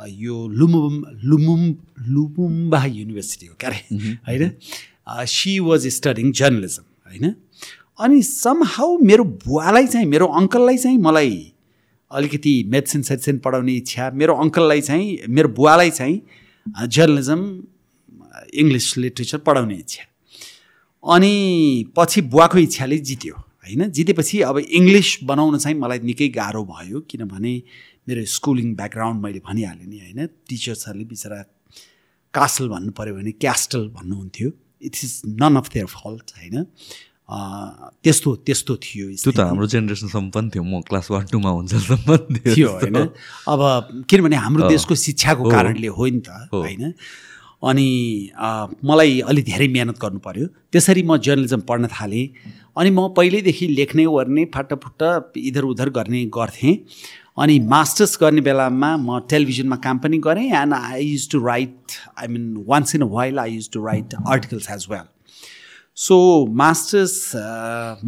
यो 0.07 0.35
लुमुम 0.47 0.95
लुमुम 1.23 1.61
लुमुम्बा 2.07 2.83
युनिभर्सिटी 2.85 3.45
हो 3.47 3.55
क्या 3.59 3.69
अरे 3.69 3.81
होइन? 4.27 4.51
सी 5.25 5.59
वाज 5.59 5.87
स्टडिङ 5.87 6.31
जर्नलिजम 6.31 6.85
होइन? 7.07 7.35
अनि 7.99 8.21
सम 8.23 8.63
हाउ 8.65 8.97
मेरो 8.97 9.23
बुवालाई 9.45 9.87
चाहिँ 9.87 10.07
मेरो 10.07 10.27
अङ्कललाई 10.27 10.77
चाहिँ 10.77 10.97
मलाई 10.97 11.53
अलिकति 12.11 12.53
मेडिसिन 12.67 13.01
सेडिसिन 13.01 13.37
पढाउने 13.39 13.73
इच्छा। 13.73 14.11
मेरो 14.11 14.33
अङ्कललाई 14.35 14.81
चाहिँ 14.81 15.27
मेरो 15.29 15.49
बुवालाई 15.49 15.91
चाहिँ 15.91 16.21
जर्नलिजम 16.87 17.41
इङ्ग्लिस 18.53 18.97
लिट्रेचर 18.97 19.37
पढाउने 19.47 19.75
इच्छा। 19.75 20.03
अनि 21.03 21.33
पछि 21.97 22.21
बुवाको 22.21 22.57
इच्छाले 22.57 22.97
जित्यो 22.97 23.35
होइन? 23.35 23.89
जितेपछि 23.91 24.41
अब 24.41 24.57
इङ्ग्लिस 24.59 25.23
बनाउन 25.23 25.57
चाहिँ 25.57 25.77
मलाई 25.77 25.99
निकै 25.99 26.27
गाह्रो 26.39 26.63
भयो 26.63 26.99
किनभने 27.09 27.53
मेरो 28.07 28.23
स्कुलिङ 28.25 28.75
ब्याकग्राउन्ड 28.75 29.21
मैले 29.23 29.39
भनिहालेँ 29.47 29.87
नि 29.87 29.97
होइन? 29.99 30.27
टिचर्सहरूले 30.47 31.05
बिचरा 31.05 31.39
कास्टल 32.33 32.67
भन्नु 32.69 32.91
पऱ्यो 32.91 33.13
भने 33.15 33.31
क्यास्टल 33.31 33.87
भन्नुहुन्थ्यो। 33.97 34.49
It 34.87 34.95
is 35.03 35.21
none 35.41 35.55
of 35.57 35.67
their 35.73 35.85
fault 35.91 36.31
होइन? 36.37 36.65
त्यस्तो 37.27 38.35
त्यस्तो 38.47 38.73
थियो 38.83 39.05
त्यो 39.19 39.31
त 39.31 39.39
हाम्रो 39.39 39.67
जेनेरेसनसम्म 39.67 40.29
पनि 40.31 40.49
थियो। 40.53 40.63
म 40.63 40.79
क्लास 40.87 41.11
वान 41.11 41.25
टूमा 41.31 41.51
हुन्छ 41.59 41.73
थियो। 41.75 42.67
होइन। 42.71 42.97
अब 43.51 43.61
किनभने 44.09 44.35
हाम्रो 44.35 44.69
देशको 44.69 44.95
शिक्षाको 44.95 45.49
कारणले 45.51 45.87
हो 45.91 46.05
नि 46.07 46.21
त 46.23 46.47
होइन। 46.53 46.93
अनि 47.57 47.87
मलाई 48.85 49.19
अलि 49.27 49.41
धेरै 49.43 49.67
मिहिनेत 49.67 49.99
गर्नु 49.99 50.19
पऱ्यो 50.23 50.45
त्यसरी 50.71 51.03
म 51.03 51.17
जर्नलिजम 51.19 51.61
पढ्न 51.67 51.87
थालेँ। 51.91 52.25
अनि 52.77 52.89
म 52.95 53.11
पहिल्यैदेखि 53.17 53.67
लेख्ने 53.75 54.05
ओर्ने 54.07 54.43
फाटाफुट्ट 54.55 55.35
इधर 55.35 55.63
उधर 55.73 55.89
गर्ने 55.97 56.25
गर्थेँ। 56.31 56.75
अनि 57.37 57.59
मास्टर्स 57.73 58.17
गर्ने 58.21 58.41
बेलामा 58.41 58.89
म 58.97 59.19
टेलिभिजनमा 59.29 59.75
काम 59.83 59.97
पनि 59.99 60.17
गरेँ। 60.23 60.47
And 60.63 60.73
I 60.73 61.03
used 61.03 61.29
to 61.31 61.45
write 61.45 61.99
I 62.23 62.27
mean 62.29 62.63
once 62.67 62.95
in 62.95 63.01
a 63.01 63.09
while 63.11 63.39
I 63.39 63.51
used 63.55 63.69
to 63.73 63.85
write 63.85 64.15
articles 64.15 64.69
as 64.71 64.87
well 64.89 65.05
so 65.97 66.17
masters 66.55 67.13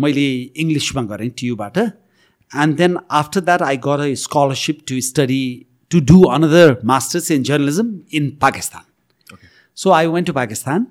मैले 0.02 0.28
इङ्ग्लिसमा 0.64 1.02
गरेँ 1.12 1.30
टियुबाट 1.38 1.78
and 1.78 2.76
then 2.78 2.98
after 3.20 3.42
that 3.42 3.62
I 3.62 3.78
got 3.86 4.00
a 4.00 4.14
scholarship 4.24 4.80
to 4.88 5.00
study 5.08 5.44
to 5.92 6.00
do 6.12 6.22
another 6.36 6.78
masters 6.92 7.32
in 7.32 7.44
journalism 7.50 7.88
in 8.20 8.30
Pakistan 8.42 9.38
so 9.78 9.92
I 9.92 10.08
went 10.16 10.28
to 10.28 10.34
Pakistan 10.34 10.86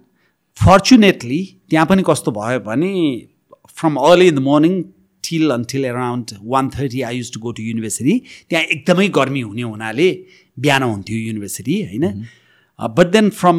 fortunately 0.56 1.40
त्यहाँ 1.70 1.86
पनि 1.86 2.02
कस्तो 2.08 2.30
भयो 2.38 2.60
भने 2.60 2.92
from 3.76 3.96
early 4.08 4.26
in 4.28 4.34
the 4.34 4.42
morning 4.48 4.82
till 5.24 5.50
until 5.50 5.84
around 5.84 6.32
one 6.54 6.70
thirty 6.78 7.02
I 7.02 7.16
used 7.16 7.32
to 7.34 7.40
go 7.40 7.52
to 7.52 7.62
university 7.62 8.18
त्यहाँ 8.50 8.64
एकदमै 8.76 9.08
गर्मी 9.18 9.40
हुने 9.40 9.62
हुनाले 9.62 10.08
बिहान 10.56 10.82
हुन्थ्यो 10.82 11.18
युनिभर्सिटी 11.18 11.80
होइन? 11.82 12.26
But 12.78 13.06
then 13.12 13.30
from 13.40 13.58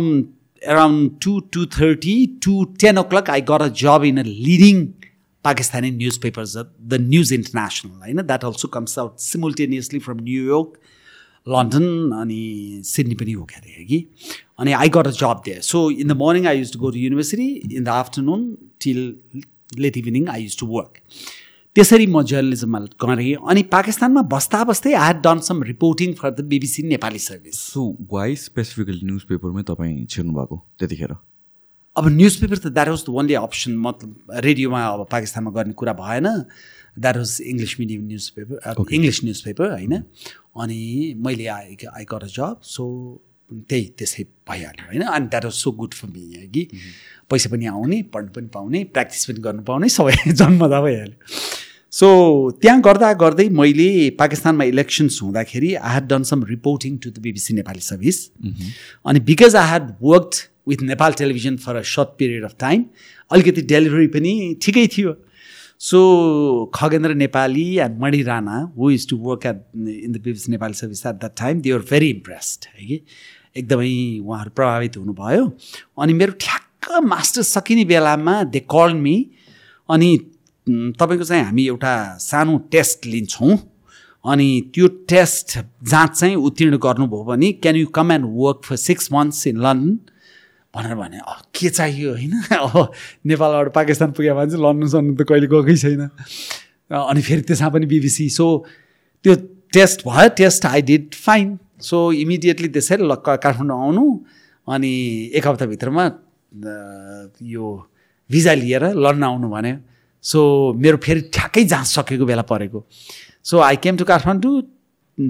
around 0.67 1.21
2, 1.21 1.41
2.30 1.51 2.41
to 2.41 2.65
10 2.77 2.97
o'clock, 2.97 3.29
I 3.29 3.39
got 3.39 3.61
a 3.61 3.69
job 3.69 4.03
in 4.03 4.17
a 4.17 4.23
leading 4.23 4.95
Pakistani 5.43 5.95
newspaper, 5.95 6.41
uh, 6.41 6.63
the 6.85 6.99
News 6.99 7.31
International. 7.31 8.07
You 8.07 8.15
know, 8.15 8.23
that 8.23 8.43
also 8.43 8.67
comes 8.67 8.97
out 8.97 9.21
simultaneously 9.21 9.99
from 9.99 10.19
New 10.19 10.43
York, 10.43 10.79
London, 11.45 12.11
and 12.13 12.85
Sydney. 12.85 13.15
And 14.57 14.69
I 14.69 14.87
got 14.89 15.07
a 15.07 15.13
job 15.13 15.45
there. 15.45 15.61
So 15.61 15.89
in 15.89 16.07
the 16.07 16.15
morning, 16.15 16.45
I 16.45 16.51
used 16.53 16.73
to 16.73 16.79
go 16.79 16.91
to 16.91 16.99
university. 16.99 17.63
In 17.69 17.85
the 17.85 17.91
afternoon, 17.91 18.57
till 18.79 19.13
late 19.77 19.95
evening, 19.97 20.27
I 20.27 20.37
used 20.37 20.59
to 20.59 20.65
work. 20.65 21.01
त्यसरी 21.79 22.05
म 22.11 22.21
जर्नलिजममा 22.27 22.79
गरेँ 23.01 23.35
अनि 23.51 23.61
पाकिस्तानमा 23.71 24.21
बस्दा 24.31 24.63
बस्दै 24.69 24.91
I 24.93 25.07
had 25.07 25.19
done 25.23 25.39
some 25.47 25.63
reporting 25.63 26.13
for 26.19 26.29
the 26.29 26.43
BBC 26.51 26.83
Nepali 26.83 27.19
service 27.25 27.59
so 27.71 27.83
why 28.11 28.35
specifically 28.35 28.99
news 29.07 29.23
पेपरमै 29.29 29.63
तपाईँ 29.69 30.05
छिर्नु 30.11 30.33
भएको 30.35 30.57
त्यतिखेर? 30.79 31.13
अब 31.95 32.07
न्युज 32.17 32.35
पेपर 32.41 32.57
त 32.57 32.67
that 32.75 32.87
was 32.87 33.03
the 33.05 33.15
only 33.21 33.33
option 33.39 33.77
मतलब 33.85 34.35
रेडियोमा 34.47 34.81
अब 34.87 35.05
पाकिस्तानमा 35.11 35.51
गर्ने 35.55 35.73
कुरा 35.79 35.93
भएन। 36.01 36.27
That 36.99 37.17
was 37.17 37.31
English 37.47 37.75
medium 37.79 38.01
newspaper 38.35 38.83
English 38.99 39.23
newspaper 39.47 39.71
होइन? 39.71 39.95
अनि 40.59 40.81
मैले 41.15 41.47
आई 41.55 41.77
आई 41.95 42.03
गर 42.11 42.23
अ 42.23 42.31
जब 42.35 42.59
सो 42.73 42.83
त्यही 43.69 43.85
त्यसै 43.97 44.23
भइहाल्यो 44.51 44.85
होइन? 44.89 45.03
अनि 45.15 45.25
that 45.31 45.45
was 45.45 45.55
so 45.63 45.71
good 45.79 45.93
for 45.93 46.09
me 46.11 46.47
कि? 46.57 46.67
पैसा 47.29 47.49
पनि 47.55 47.65
आउने 47.71 48.01
पढ्नु 48.11 48.35
पनि 48.35 48.47
पाउने 48.57 48.83
प्र्याक्टिस 48.91 49.25
पनि 49.31 49.39
गर्नु 49.47 49.63
पाउने 49.71 49.89
सबै 49.95 50.15
जन्मदा 50.43 50.81
भइहाल्यो। 50.81 51.17
सो 51.93 52.07
त्यहाँ 52.61 52.81
गर्दा 52.81 53.11
गर्दै 53.21 53.47
मैले 53.49 53.89
पाकिस्तानमा 54.19 54.63
इलेक्सन्स 54.63 55.19
हुँदाखेरि 55.23 55.73
I 55.75 55.93
had 55.93 56.07
done 56.07 56.23
some 56.31 56.43
reporting 56.49 56.97
to 56.97 57.09
the 57.11 57.19
BBC 57.21 57.53
Nepali 57.53 57.79
service 57.81 58.19
अनि 59.05 59.19
because 59.29 59.55
I 59.55 59.71
had 59.71 59.87
worked 60.01 60.35
with 60.69 60.81
Nepal 60.83 61.13
television 61.21 61.57
for 61.57 61.75
a 61.75 61.81
short 61.93 62.09
period 62.19 62.43
of 62.45 62.55
time 62.59 62.85
अलिकति 63.31 63.61
डेलिभरी 63.73 64.07
पनि 64.07 64.33
ठिकै 64.61 64.85
थियो। 64.97 65.15
So 65.79 65.99
Khagendra 66.75 67.13
Nepali 67.15 67.67
and 67.79 67.99
Mani 67.99 68.21
Rana 68.23 68.61
who 68.77 68.89
is 68.91 69.09
to 69.09 69.17
work 69.27 69.45
at 69.45 69.61
in 69.75 70.11
the 70.11 70.21
BBC 70.23 70.51
Nepali 70.51 70.73
service 70.75 71.05
at 71.05 71.15
that 71.15 71.37
time 71.39 71.61
they 71.61 71.71
are 71.71 71.85
very 71.89 72.09
impressed 72.09 72.65
है 72.73 72.85
कि? 72.85 73.01
एकदमै 73.57 73.93
उहाँहरू 74.19 74.51
प्रभावित 74.55 74.97
हुनुभयो। 74.97 75.45
अनि 76.01 76.13
मेरो 76.13 76.33
ठ्याक्क 76.41 76.91
मास्टर 77.05 77.41
सकिने 77.49 77.85
बेलामा 77.85 78.41
दे 78.43 78.59
कल 78.71 78.93
मी 79.05 79.15
अनि 79.89 80.17
तपाईँको 80.99 81.23
चाहिँ 81.23 81.43
हामी 81.43 81.65
एउटा 81.67 81.93
सानो 82.21 82.57
टेस्ट 82.71 83.05
लिन्छौँ। 83.05 83.57
अनि 84.25 84.49
त्यो 84.75 84.87
टेस्ट 85.09 85.57
जाँच 85.83 86.19
चाहिँ 86.19 86.35
उत्तीर्ण 86.35 86.77
गर्नुभयो 86.77 87.23
भने 87.23 87.51
can 87.63 87.75
you 87.75 87.87
come 87.87 88.11
and 88.11 88.25
work 88.27 88.61
for 88.65 88.75
six 88.75 89.11
months 89.13 89.47
in 89.47 89.57
London 89.57 89.99
भनेर 90.75 90.95
भने 90.95 91.19
के 91.55 91.69
चाहियो 91.69 92.11
होइन? 92.11 92.33
नेपालबाट 93.27 93.73
पाकिस्तान 93.73 94.11
पुगे 94.11 94.33
भने 94.33 94.51
चाहिँ 94.51 94.63
लन्डन 94.65 94.87
सन्डन 94.87 95.15
त 95.15 95.27
कहिले 95.29 95.47
गएकै 95.47 95.75
छैन। 95.75 96.03
अनि 96.91 97.21
फेरि 97.21 97.41
त्यसमा 97.41 97.69
पनि 97.69 97.85
बिबिसी। 97.85 98.29
सो 98.29 98.45
त्यो 99.23 99.35
टेस्ट 99.73 100.07
भयो 100.07 100.29
test 100.37 100.65
I 100.65 100.81
did 100.81 101.13
fine 101.15 101.57
so 101.81 102.11
immediately 102.13 102.67
त्यसरी 102.75 103.03
ल 103.03 103.15
काठमाडौँ 103.25 103.79
आउनु। 103.81 104.05
अनि 104.67 104.93
एक 105.33 105.47
हप्ताभित्रमा 105.47 106.05
यो 107.55 107.65
भिजा 108.29 108.53
लिएर 108.53 108.83
लन्डन 108.93 109.23
आउनु 109.23 109.49
भन्यो। 109.49 109.75
सो 110.23 110.39
मेरो 110.77 110.97
फेरि 111.03 111.21
ठ्याक्कै 111.33 111.63
जाँच 111.65 111.87
सकेको 111.87 112.25
बेला 112.25 112.41
परेको। 112.49 112.85
So 113.43 113.59
I 113.67 113.75
came 113.83 113.97
to 113.97 114.05
Kathmandu 114.05 114.61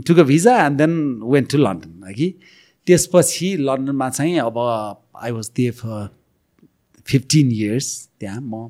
to 0.07 0.13
get 0.15 0.25
visa 0.31 0.55
and 0.65 0.77
then 0.77 0.93
went 1.33 1.51
to 1.51 1.57
London 1.57 2.07
है 2.07 2.13
कि? 2.13 2.27
त्यसपछि 2.87 3.55
लन्डनमा 3.59 4.09
चाहिँ 4.09 4.39
अब 4.39 4.57
I 5.23 5.31
was 5.31 5.51
there 5.55 5.69
fifteen 7.07 7.51
years 7.51 7.87
त्यहाँ। 8.19 8.41
म 8.41 8.69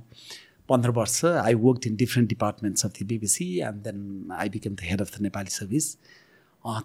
पन्ध्र 0.70 0.90
वर्ष 0.96 1.24
I 1.26 1.54
work 1.66 1.88
in 1.88 1.96
different 1.96 2.30
departments 2.30 2.86
of 2.86 2.91
the 3.00 3.06
BBC 3.08 3.46
and 3.68 3.78
then 3.84 4.00
I 4.40 4.50
become 4.50 4.76
the 4.76 4.90
head 4.90 5.02
of 5.02 5.18
the 5.18 5.22
Nepali 5.22 5.52
service 5.52 5.96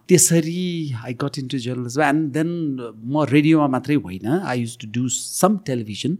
त्यसरी 0.09 0.95
I 1.05 1.15
got 1.21 1.39
into 1.53 1.59
journalism 1.59 2.03
and 2.03 2.33
then 2.33 2.51
म 3.05 3.25
रेडियोमा 3.31 3.67
मात्रै 3.75 3.97
होइन। 4.07 4.27
I 4.31 4.61
used 4.61 4.77
to 4.81 4.87
do 4.95 5.09
some 5.11 5.59
television 5.67 6.17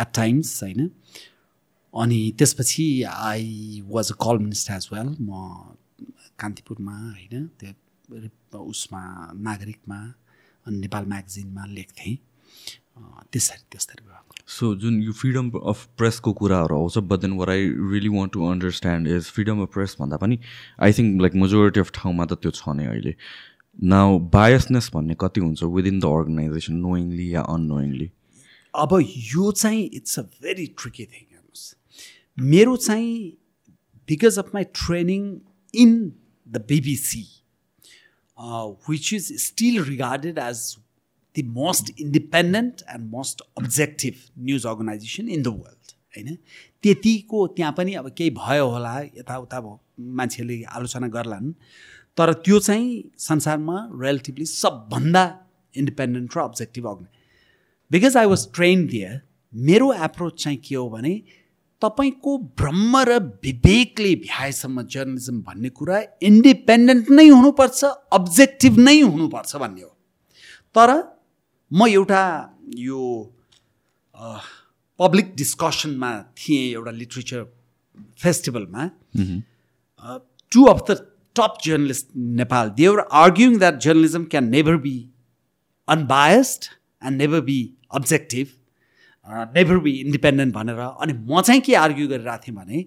at 0.00 0.14
times 0.16 0.62
होइन। 0.62 0.90
अनि 1.94 2.20
त्यसपछि 2.38 2.86
I 3.04 3.82
was 3.86 4.12
a 4.12 4.16
columnist 4.20 4.70
as 4.70 4.88
well 4.92 5.08
म 5.20 5.30
कान्तिपुरमा 6.38 6.96
होइन 7.00 7.46
त्यो 7.60 8.60
उसमा 8.72 9.02
नागरिकमा 9.48 9.98
अनि 10.66 10.76
नेपाल 10.78 11.04
म्यागजिनमा 11.06 11.66
लेख्थेँ 11.70 12.16
त्यसरी 13.32 13.64
त्यसरी 13.72 14.04
भएको। 14.06 14.32
सो 14.56 14.74
जुन 14.82 15.02
यो 15.02 15.12
फ्रिडम 15.12 15.50
अफ 15.72 15.86
प्रेसको 15.98 16.32
कुराहरू 16.40 16.76
आउँछ 16.76 16.98
but 17.10 17.20
then 17.20 17.32
what 17.38 17.50
I 17.50 17.66
really 17.92 18.08
want 18.16 18.32
to 18.32 18.44
understand 18.46 19.08
is 19.16 19.30
freedom 19.34 19.62
of 19.62 19.72
press 19.74 19.96
भन्दा 20.00 20.16
पनि 20.24 20.38
I 20.86 20.92
think 20.98 21.20
like 21.22 21.34
majority 21.42 21.80
of 21.80 21.90
ठाउँमा 21.94 22.24
त 22.24 22.32
त्यो 22.42 22.50
छ 22.52 22.76
नै 22.78 22.86
अहिले। 22.86 23.14
नाउ 23.78 24.18
बायसनेस 24.32 24.90
भन्ने 24.94 25.14
कति 25.20 25.40
हुन्छ 25.40 25.62
within 25.76 25.98
the 26.00 26.04
organisation 26.18 26.74
knowingly 26.82 27.26
yeah 27.34 27.42
unknowingly 27.54 28.10
अब 28.74 28.98
यो 29.34 29.50
चाहिँ 29.52 29.82
it's 29.94 30.18
a 30.18 30.22
very 30.42 30.66
tricky 30.78 31.04
thing 31.06 31.24
मेरो 32.38 32.76
चाहिँ 32.76 33.30
because 34.08 34.38
of 34.38 34.50
my 34.54 34.64
training 34.64 35.22
in 35.74 36.12
the 36.46 36.64
BBC 36.68 37.24
which 38.88 39.12
is 39.14 39.32
still 39.42 39.82
regarded 39.84 40.38
as 40.38 40.76
the 41.36 41.44
most 41.46 42.00
independent 42.00 42.82
and 42.90 43.10
most 43.10 43.42
objective 43.58 44.14
news 44.38 44.66
organisation 44.66 45.28
in 45.28 45.42
the 45.42 45.46
world 45.46 45.92
होइन? 46.16 46.36
त्यतिको 46.82 47.46
त्यहाँ 47.56 47.72
पनि 47.76 47.94
अब 47.94 48.08
केही 48.18 48.30
भयो 48.30 48.66
होला 48.70 48.98
यताउता 49.00 49.60
भयो 49.60 49.80
मान्छेले 50.18 50.62
आलोचना 50.62 51.08
गर्लान्। 51.08 51.52
तर 52.18 52.32
त्यो 52.44 52.58
चाहिँ 52.60 53.02
संसारमा 53.18 53.78
रिलेटिभली 54.02 54.46
सबभन्दा 54.46 55.24
इन्डिपेन्डेन्ट 55.74 56.36
र 56.36 56.40
objective 56.40 56.86
organise 56.88 57.22
because 57.90 58.16
I 58.16 58.26
was 58.26 58.46
train 58.54 58.86
there 58.86 59.20
मेरो 59.54 59.92
एप्रोच 60.04 60.42
चाहिँ 60.42 60.58
के 60.58 60.74
हो 60.74 60.88
भने 60.90 61.14
तपाईँको 61.84 62.36
ब्रह्म 62.60 63.02
र 63.08 63.18
विवेकले 63.44 64.14
भ्याएसम्म 64.26 64.82
जर्नलिजम 64.94 65.40
भन्ने 65.48 65.70
कुरा 65.78 66.00
इन्डिपेन्डेन्ट 66.30 67.10
नै 67.18 67.28
हुनुपर्छ 67.28 67.84
अब्जेक्टिभ 68.18 68.78
नै 68.88 69.00
हुनुपर्छ 69.00 69.56
भन्ने 69.56 69.82
हो। 69.82 69.92
तर 70.76 70.90
म 71.70 71.86
एउटा 71.88 72.24
यो 72.84 73.00
पब्लिक 75.00 75.34
डिस्कसनमा 75.36 76.10
थिएँ 76.38 76.72
एउटा 76.74 76.90
literature 77.00 77.44
फेस्टिभलमा 78.22 78.88
two 80.52 80.64
of 80.72 80.84
the 80.90 80.96
top 81.36 81.56
journalist 81.64 82.06
Nepal 82.40 82.70
they were 82.80 83.00
arguing 83.22 83.56
that 83.58 83.80
journalism 83.86 84.24
can 84.34 84.48
never 84.50 84.76
be 84.84 84.96
unbiased 85.88 86.70
and 87.02 87.16
never 87.22 87.40
be 87.48 87.58
objective 87.92 88.46
never 89.26 89.78
be 89.80 89.92
independent 90.00 90.54
भनेर। 90.54 90.80
अनि 91.00 91.12
म 91.12 91.40
चाहिँ 91.40 91.60
के 91.60 91.74
आर्ग्यु 91.74 92.08
गरिरहेको 92.08 92.42
थिएँ 92.46 92.56
भने 92.56 92.78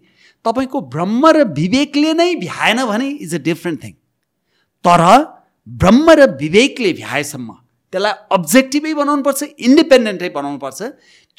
तपाईँको 0.46 0.82
ब्रह्म 0.94 1.28
र 1.28 1.44
विवेकले 1.54 2.14
नै 2.14 2.36
भ्याएन 2.44 2.86
भने 2.86 3.08
इज 3.26 3.36
अ 3.36 3.42
डिफ्रेन्ट 3.44 3.84
थिङ 3.84 3.94
तर 4.86 5.04
ब्रह्म 5.68 6.12
र 6.20 6.30
विवेकले 6.38 6.94
भ्याएसम्म 6.94 7.50
त्यसलाई 7.94 8.14
अब्जेक्टिभै 8.38 8.94
बनाउनुपर्छ 8.94 9.44
इन्डिपेन्डेन्टै 9.68 10.30
बनाउनुपर्छ। 10.38 10.82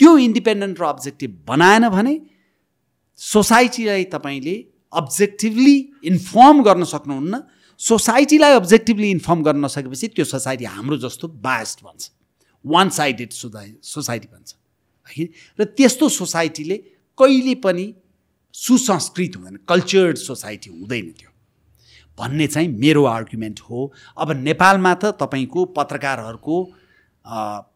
त्यो 0.00 0.10
इन्डिपेन्डेन्ट 0.18 0.80
र 0.80 0.84
अब्जेक्टिभ 0.84 1.30
बनाएन 1.46 1.88
भने 1.88 2.14
सोसाइटीलाई 3.20 4.04
तपाईँले 4.14 4.56
अब्जेक्टिभली 4.92 5.76
इन्फर्म 6.10 6.62
गर्न 6.62 6.84
सक्नुहुन्न। 6.94 7.42
सोसाइटीलाई 7.80 8.52
अब्जेक्टिभली 8.58 9.10
इन्फर्म 9.10 9.42
गर्न 9.42 9.64
नसकेपछि 9.64 10.06
त्यो 10.18 10.24
सोसाइटी 10.34 10.64
हाम्रो 10.66 10.96
जस्तो 10.98 11.28
बायस्ड 11.38 11.78
भन्छ 11.86 12.10
वान 12.64 12.88
साइडेड 12.90 13.30
सोसाइ 13.32 13.68
सोसाइटी 13.86 14.28
भन्छ 14.28 14.57
है। 15.08 15.24
र 15.58 15.64
त्यस्तो 15.64 16.08
सोसाइटीले 16.08 16.76
कहिले 17.18 17.54
पनि 17.54 17.94
सुसंस्कृत 18.54 19.36
हुँदैन 19.36 19.56
कल्चर्ड 19.68 20.16
सोसाइटी 20.16 20.70
हुँदैन 20.70 21.10
त्यो। 21.12 21.30
भन्ने 22.18 22.46
चाहिँ 22.46 22.68
मेरो 22.68 23.04
आर्गुमेन्ट 23.04 23.60
हो। 23.60 23.92
अब 24.18 24.32
नेपालमा 24.42 24.94
त 24.94 25.04
तपाईँको 25.22 25.64
पत्रकारहरूको 25.78 26.56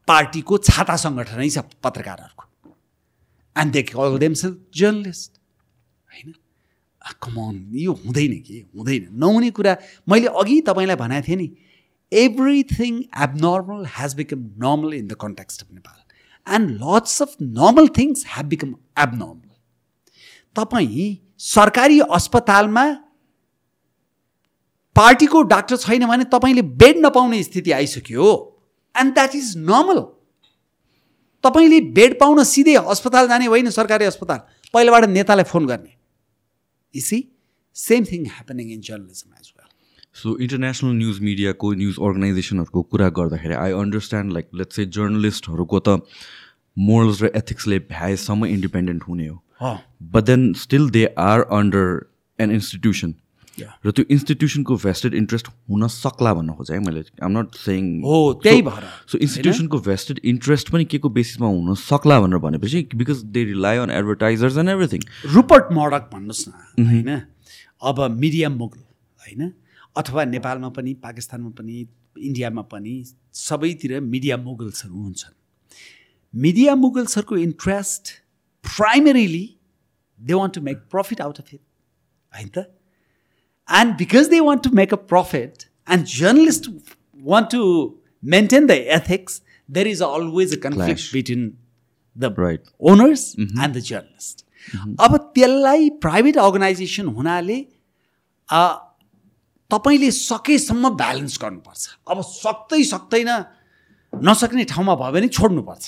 पार्टीको 0.08 0.58
छाता 0.58 0.96
सङ्गठनै 0.96 1.48
छ 1.50 1.58
पत्रकारहरूको। 1.84 2.44
And 3.56 3.72
they 3.72 3.82
call 3.82 4.18
themselves 4.18 4.56
journalist 4.74 5.30
होइन? 6.10 6.34
कमन 7.22 7.54
यो 7.74 7.92
हुँदैन 7.92 8.34
कि? 8.46 8.58
हुँदैन। 8.74 9.08
नहुने 9.14 9.50
कुरा 9.50 9.76
मैले 10.08 10.26
अघि 10.26 10.60
तपाईँलाई 10.66 10.96
भनेको 10.96 11.26
थिएँ 11.28 11.36
नि 11.36 11.48
everything 12.12 12.92
abnormal 13.22 13.86
has 13.98 14.14
become 14.14 14.40
normal 14.58 14.94
in 14.94 15.06
the 15.06 15.14
context 15.20 15.62
of 15.62 15.68
Nepal 15.72 15.98
and 16.46 16.70
lots 16.82 17.22
of 17.22 17.36
normal 17.42 17.88
things 17.98 18.24
have 18.28 18.46
become 18.46 18.74
abnormal 18.98 19.50
तपाईँ 20.56 21.16
सरकारी 21.38 22.00
अस्पतालमा 22.12 22.84
पार्टीको 24.96 25.42
डाक्टर 25.50 25.76
छैन 25.76 26.06
भने 26.06 26.24
तपाईँले 26.32 26.62
बेड 26.80 26.96
नपाउने 27.04 27.42
स्थिति 27.42 27.70
आइसक्यो। 27.72 28.26
एन्ड 28.94 29.14
द्याट 29.14 29.34
इज 29.34 29.56
नर्मल 29.58 30.00
तपाईँले 31.44 31.80
बेड 31.92 32.18
पाउन 32.20 32.42
सिधै 32.44 32.74
अस्पताल 32.74 33.28
जाने 33.28 33.46
होइन 33.46 33.70
सरकारी 33.70 34.04
अस्पताल। 34.04 34.40
पहिलाबाट 34.74 35.04
नेतालाई 35.08 35.44
फोन 35.44 35.66
गर्ने। 35.66 35.96
Is the 36.94 37.18
same 37.76 38.04
thing 38.04 38.26
happening 38.26 38.70
in 38.72 38.80
journalism 38.82 39.34
as 39.40 39.51
so 40.14 40.36
international 40.38 40.92
news 40.96 41.20
मिडियाको 41.22 41.72
न्युज 41.74 41.96
अर्गनाइजेसनहरूको 42.08 42.82
कुरा 42.92 43.08
गर्दाखेरि 43.18 43.54
I 43.54 43.72
understand 43.80 44.32
like 44.32 44.48
let's 44.54 44.76
say 44.76 44.84
जर्नलिस्टहरूको 44.96 45.80
त 45.80 45.88
मोरल्स 46.76 47.22
र 47.22 47.30
एथिक्सले 47.36 47.78
भ्याएसम्म 47.88 48.46
इन्डिपेन्डेन्ट 48.46 49.02
हुने 49.08 49.26
हो. 49.26 49.36
But 50.12 50.24
then 50.24 50.52
still 50.60 50.88
they 50.90 51.04
are 51.18 51.40
under 51.58 51.88
an 52.38 52.50
institution 52.52 53.14
र 53.86 53.90
त्यो 53.90 54.04
इन्स्टिट्युसनको 54.10 54.76
भेस्टेड 54.84 55.14
इन्ट्रेस्ट 55.14 55.48
हुन 55.70 55.86
सक्ला 55.88 56.32
भन्न 56.34 56.52
खोजेँ 56.58 56.76
है 56.76 56.82
मैले। 56.84 57.02
आम 57.22 57.38
नट 57.38 57.54
सेङ 57.62 57.88
हो 58.02 58.18
त्यही 58.42 58.62
भएर। 58.68 58.84
सो 59.12 59.18
इन्स्टिट्युसनको 59.18 59.78
भेस्टेड 59.88 60.20
इन्ट्रेस्ट 60.24 60.70
पनि 60.72 60.84
के 60.84 60.98
को 60.98 61.08
बेसिसमा 61.16 61.48
हुन 61.48 61.74
सक्ला 61.80 62.20
भनेर 62.20 62.38
भनेपछि 62.44 62.86
because 62.94 63.24
they 63.32 63.44
rely 63.46 63.76
on 63.78 63.90
advertisers 63.90 64.56
and 64.58 64.70
everything 64.70 65.00
Rupert 65.34 65.72
Murdoch 65.72 66.08
भन्नुहोस् 66.12 66.48
न 66.48 66.86
होइन? 66.86 67.20
अब 67.82 68.00
मिडिया 68.20 68.48
मुगल 68.50 68.80
होइन? 69.26 69.52
अथवा 69.96 70.24
नेपालमा 70.24 70.68
पनि 70.78 70.94
पाकिस्तानमा 71.06 71.50
पनि 71.60 71.78
इन्डियामा 72.28 72.62
पनि 72.74 72.94
सबैतिर 73.46 74.00
मिडिया 74.00 74.36
मुगल्सहरू 74.48 75.02
हुन्छन् 75.02 75.34
media 76.34 76.74
मुगल्सहरूको 76.84 77.36
interest 77.46 78.12
primarily 78.64 79.44
they 80.20 80.34
want 80.34 80.54
to 80.54 80.60
make 80.70 80.78
profit 80.90 81.20
out 81.20 81.40
of 81.40 81.54
it 81.54 81.60
होइन 82.32 82.48
त 82.58 82.70
want 84.44 84.62
to 84.64 84.70
make 84.70 84.92
a 84.92 84.96
profit 84.96 85.66
and 85.86 86.06
journalists 86.06 86.68
want 87.14 87.50
to 87.50 87.98
maintain 88.22 88.66
the 88.66 88.78
ethics, 88.90 89.40
there 89.68 89.86
is 89.86 90.00
always 90.00 90.52
a 90.52 90.56
conflict 90.56 90.86
Clash. 90.86 91.12
between 91.12 91.56
the 92.16 92.30
right. 92.30 92.60
owners 92.80 93.34
mm-hmm. 93.34 93.58
and 93.58 93.74
the 93.74 93.80
journalist. 93.80 94.44
अब 95.00 95.16
त्यसलाई 95.34 95.88
private 96.02 96.36
organisation 96.38 97.06
हुनाले 97.14 97.56
तपाईँले 99.72 100.10
सकेसम्म 100.12 100.84
balance 101.00 101.34
गर्नुपर्छ। 101.42 101.82
अब 102.12 102.18
सक्दै 102.20 102.82
सक्दैन 102.84 103.30
नसक्ने 104.12 104.64
ठाउँमा 104.68 104.94
भयो 105.00 105.12
भने 105.12 105.28
छोड्नुपर्छ 105.32 105.84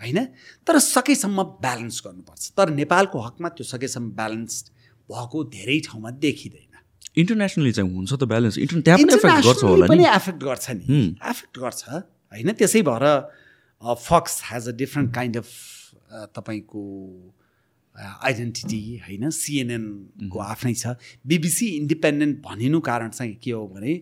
होइन? 0.00 0.18
तर 0.66 0.78
सकेसम्म 0.78 1.38
ब्यालेन्स 1.64 1.96
गर्नुपर्छ। 2.04 2.42
तर 2.52 2.66
नेपालको 2.80 3.18
हकमा 3.26 3.48
त्यो 3.56 3.64
सकेसम्म 3.64 4.12
ब्यालेन्स 4.12 4.54
भएको 5.08 5.38
धेरै 5.56 5.78
ठाउँमा 5.88 6.10
देखिँदैन। 6.20 6.72
इन्टरनेसनली 7.16 7.72
चाहिँ 7.72 7.90
हुन्छ 7.94 8.12
त 8.12 8.22
ब्यालेन्स। 8.24 8.54
पनि 9.88 10.04
एफेक्ट 10.04 10.40
गर्छ 10.44 10.66
नि। 10.70 11.16
एफेक्ट 11.22 11.54
गर्छ 11.58 11.82
होइन? 11.88 12.48
त्यसै 12.58 12.82
भएर 12.82 13.04
Fox 13.82 14.34
has 14.50 14.68
a 14.68 14.72
different 14.76 15.14
kind 15.14 15.36
of 15.36 15.48
तपाईँको 16.36 16.82
आइडेन्टिटी 17.94 18.80
होइन 19.04 19.30
सिएनएनको 19.30 20.38
आफ्नै 20.40 20.74
छ। 20.74 20.96
बिबिसी 21.26 21.66
इन्डिपेन्डेन्ट 21.76 22.38
भनिनु 22.44 22.80
कारण 22.80 23.08
चाहिँ 23.10 23.34
के 23.42 23.50
हो 23.50 23.66
भने 23.68 23.94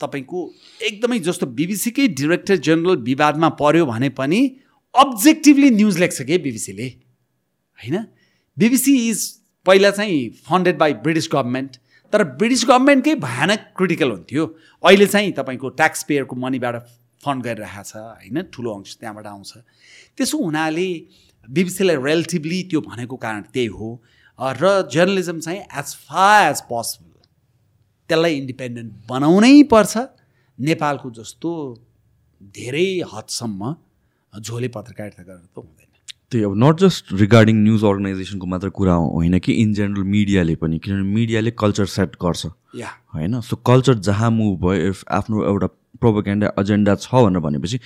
तपाईँको 0.00 0.38
एकदमै 0.82 1.18
जस्तो 1.20 1.46
बिबिसीकै 1.58 2.06
डिरेक्टर 2.16 2.56
जेनरल 2.58 2.96
विवादमा 3.04 3.48
पर्यो 3.60 3.86
भने 3.86 4.08
पनि 4.16 4.40
अब्जेक्टिभली 4.94 5.70
न्युज 5.70 5.98
लेख्छ 5.98 6.22
कि 6.22 6.38
बिबिसीले 6.38 6.86
होइन? 7.78 7.96
बिबिसी 8.56 8.96
इज 9.08 9.28
पहिला 9.66 9.90
चाहिँ 9.90 10.28
फन्डेड 10.48 10.78
बाई 10.78 10.94
ब्रिटिस 11.04 11.28
गभर्मेन्ट 11.32 11.76
तर 12.12 12.24
ब्रिटिस 12.36 12.64
गभर्मेन्टकै 12.64 13.14
भयानक 13.16 13.60
क्रिटिकल 13.76 14.10
हुन्थ्यो। 14.10 14.46
अहिले 14.82 15.06
चाहिँ 15.06 15.32
तपाईँको 15.32 15.68
ट्याक्स 15.76 16.02
पेयरको 16.08 16.36
मनीबाट 16.36 16.76
फन्ड 17.22 17.44
गरिरहेको 17.44 17.84
छ 17.84 17.96
होइन? 17.96 18.42
ठुलो 18.52 18.70
अंश 18.72 18.96
त्यहाँबाट 19.00 19.26
आउँछ। 19.26 19.52
त्यसो 20.16 20.38
हुनाले 20.38 20.88
बिबिसीलाई 21.50 21.96
रिलेटिभली 22.04 22.62
त्यो 22.70 22.80
भनेको 22.80 23.16
कारण 23.16 23.42
त्यही 23.52 23.66
हो। 23.68 23.90
र 24.38 24.88
जर्नलिजम 24.92 25.38
चाहिँ 25.40 25.60
एज 25.60 25.94
फार 26.08 26.50
एज 26.50 26.60
पोसिबल 26.68 27.12
त्यसलाई 28.10 28.34
इन्डिपेन्डेन्ट 28.36 28.92
बनाउनै 29.08 29.62
पर्छ। 29.70 29.94
नेपालको 30.58 31.10
जस्तो 31.18 31.50
धेरै 32.54 32.88
हदसम्म 33.12 33.74
झोले 34.32 34.68
पत्रकारिता 34.68 35.22
गरेर 35.22 35.46
त 35.46 35.58
हुँदैन। 35.58 35.88
त्यही 36.30 36.44
अब 36.44 36.54
नट 36.62 36.80
जस्ट 36.80 37.12
रिगार्डिङ 37.20 37.56
न्युज 37.62 37.84
अर्गनाइजेसनको 37.84 38.46
मात्र 38.46 38.68
कुरा 38.70 38.94
होइन 38.94 39.38
कि 39.38 39.52
इन 39.62 39.72
जेनरल 39.74 40.04
मिडियाले 40.14 40.54
पनि 40.56 40.78
किनभने 40.78 41.14
मिडियाले 41.14 41.50
कल्चर 41.58 41.86
सेट 41.90 42.16
गर्छ। 42.22 42.46
होइन? 43.14 43.40
सो 43.40 43.56
कल्चर 43.66 43.94
जहाँ 44.08 44.30
मुभ 44.30 44.58
भयो 44.64 44.88
इफ 44.90 45.04
आफ्नो 45.10 45.44
एउटा 45.44 45.68
प्रोपोगेन्डा 46.00 46.52
एजेन्डा 46.60 46.94
छ 47.04 47.08
भनेर 47.24 47.40
भनेपछि 47.46 47.78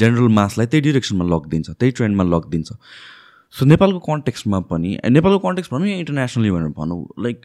जेनरल 0.00 0.28
मासलाई 0.38 0.66
त्यही 0.66 0.82
डिरेक्सनमा 0.88 1.24
लगिदिन्छ 1.32 1.70
त्यही 1.70 1.92
ट्रेन्डमा 1.98 2.24
लगिदिन्छ। 2.34 2.72
सो 3.54 3.64
नेपालको 3.66 3.98
कन्टेक्स्टमा 4.00 4.58
पनि 4.68 4.90
नेपालको 5.10 5.38
कन्टेक्स्ट 5.38 5.72
भनौँ 5.72 5.88
या 5.88 5.96
इन्टरनेसनली 6.02 6.50
भनेर 6.50 6.72
भनौँ 6.76 7.00
लाइक 7.24 7.36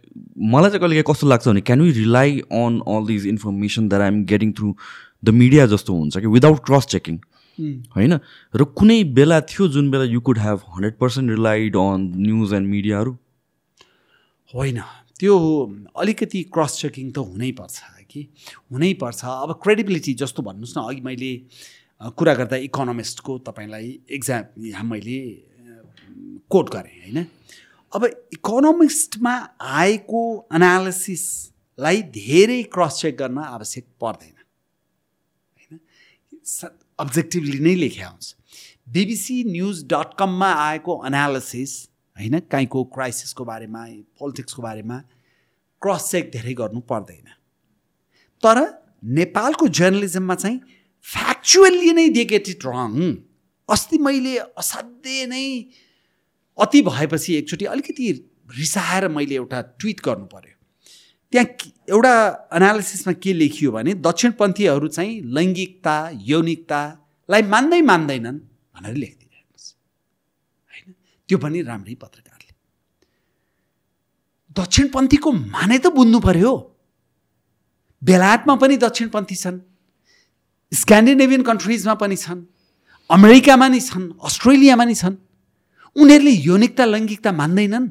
मलाई 0.53 0.69
चाहिँ 0.71 0.81
कहिले 0.81 1.03
कस्तो 1.07 1.27
लाग्छ 1.27 1.47
भने 1.47 1.61
can 1.67 1.81
we 1.81 1.91
rely 1.91 2.39
on 2.59 2.79
all 2.87 3.03
these 3.07 3.27
information 3.27 3.89
that 3.89 4.01
I'm 4.01 4.23
getting 4.25 4.53
through 4.59 4.73
the 5.25 5.29
media 5.41 5.65
जस्तो 5.73 5.93
हुन्छ 5.93 6.17
कि 6.17 6.27
विदाउट 6.35 6.59
क्रस 6.65 6.85
चेकिङ 6.93 7.19
होइन? 7.95 8.13
र 8.55 8.63
कुनै 8.77 9.03
बेला 9.17 9.41
थियो 9.51 9.67
जुन 9.67 9.91
बेला 9.91 10.03
you 10.13 10.21
could 10.21 10.37
have 10.39 10.63
hundred 10.75 10.97
percent 10.99 11.31
relied 11.31 11.75
on 11.75 12.07
news 12.15 12.53
and 12.53 12.67
मिडियाहरू 12.69 13.17
होइन। 14.53 14.81
त्यो 15.19 15.35
अलिकति 15.97 16.43
क्रस 16.53 16.79
चेकिङ 16.81 17.11
त 17.11 17.17
हुनैपर्छ। 17.17 17.96
कि 18.09 18.21
हुनैपर्छ। 18.71 19.21
अब 19.25 19.51
क्रेडिबिलिटी 19.63 20.13
जस्तो 20.21 20.43
भन्नुहोस् 20.43 20.77
न 20.77 20.81
अघि 20.83 21.01
मैले 21.01 21.31
कुरा 22.17 22.33
गर्दा 22.33 22.55
इकोनोमिस्टको 22.67 23.37
तपाईँलाई 23.47 23.87
एक्जाम 24.11 24.43
मैले 24.85 25.19
कोट 26.51 26.69
गरेँ 26.69 26.97
होइन? 27.01 27.25
अब 27.93 28.03
इकोनोमिस्टमा 28.33 29.33
आएको 29.77 30.21
एनालिसिसलाई 30.55 32.01
धेरै 32.13 32.61
क्रस 32.73 33.01
चेक 33.01 33.17
गर्न 33.17 33.37
आवश्यक 33.39 33.85
पर्दैन। 34.01 34.35
होइन? 35.57 35.79
अब्जेक्टिभली 36.99 37.59
नै 37.59 37.75
लेख्या 37.75 38.07
हुन्छ 38.07 38.35
बिबिसी 38.89 39.43
न्युज 39.45 39.83
डट 39.85 40.13
कममा 40.19 40.51
आएको 40.63 40.93
एनालिसिस 41.07 41.71
होइन? 42.17 42.39
काहीँको 42.51 42.83
क्राइसिसको 42.93 43.45
बारेमा 43.45 43.85
पोलिटिक्सको 44.19 44.61
बारेमा 44.61 44.97
क्रस 45.81 46.09
चेक 46.11 46.31
धेरै 46.33 46.53
गर्नु 46.53 46.79
पर्दैन। 46.89 47.27
तर 48.43 48.57
नेपालको 49.03 49.67
जर्नलिजममा 49.67 50.35
चाहिँ 50.35 50.59
फ्याक्चुअल्ली 51.01 51.91
नै 51.91 52.09
दे 52.09 52.25
गेट 52.25 52.49
इट 52.49 52.65
रङ 52.65 53.15
अस्ति 53.69 53.97
मैले 53.97 54.37
असाध्य 54.37 55.25
नै 55.25 55.45
अति 56.57 56.81
भएपछि 56.81 57.35
एकचोटि 57.35 57.65
अलिकति 57.65 58.11
रिसाएर 58.57 59.07
मैले 59.07 59.35
एउटा 59.35 59.61
ट्विट 59.61 60.01
गर्नु 60.05 60.25
पऱ्यो 60.25 60.55
त्यहाँ 61.31 61.47
एउटा 61.89 62.13
एनालिसिसमा 62.53 63.13
के 63.13 63.33
लेखियो 63.33 63.71
भने 63.71 63.93
दक्षिणपन्थीहरू 63.93 64.87
चाहिँ 64.87 65.21
लैङ्गिकता 65.35 65.95
यौनिकतालाई 66.31 67.41
मान्दै 67.53 67.81
मान्दैनन् 67.81 68.39
भनेर 68.75 68.95
लेखिदिइरहेको 68.95 69.57
होइन? 70.71 70.95
त्यो 71.29 71.37
पनि 71.37 71.61
राम्रै 71.61 71.95
पत्रकारले। 71.95 72.53
दक्षिणपन्थीको 74.55 75.31
माने 75.31 75.77
त 75.77 75.87
बुझ्नु 75.87 76.19
पर्यो 76.19 76.53
बेलायतमा 78.01 78.55
पनि 78.61 78.75
दक्षिणपन्थी 78.77 79.35
छन् 79.35 79.59
स्क्यान्डिनेभियन 80.71 81.41
कन्ट्रिजमा 81.49 81.93
पनि 82.01 82.17
छन् 82.17 82.41
अमेरिकामा 83.09 83.67
नि 83.67 83.79
छन् 83.81 84.05
अस्ट्रेलियामा 84.27 84.85
नि 84.85 84.95
छन्। 84.95 85.15
उनीहरूले 85.95 86.33
यौनिकता 86.47 86.85
लैङ्गिकता 86.85 87.31
मान्दैनन्। 87.31 87.87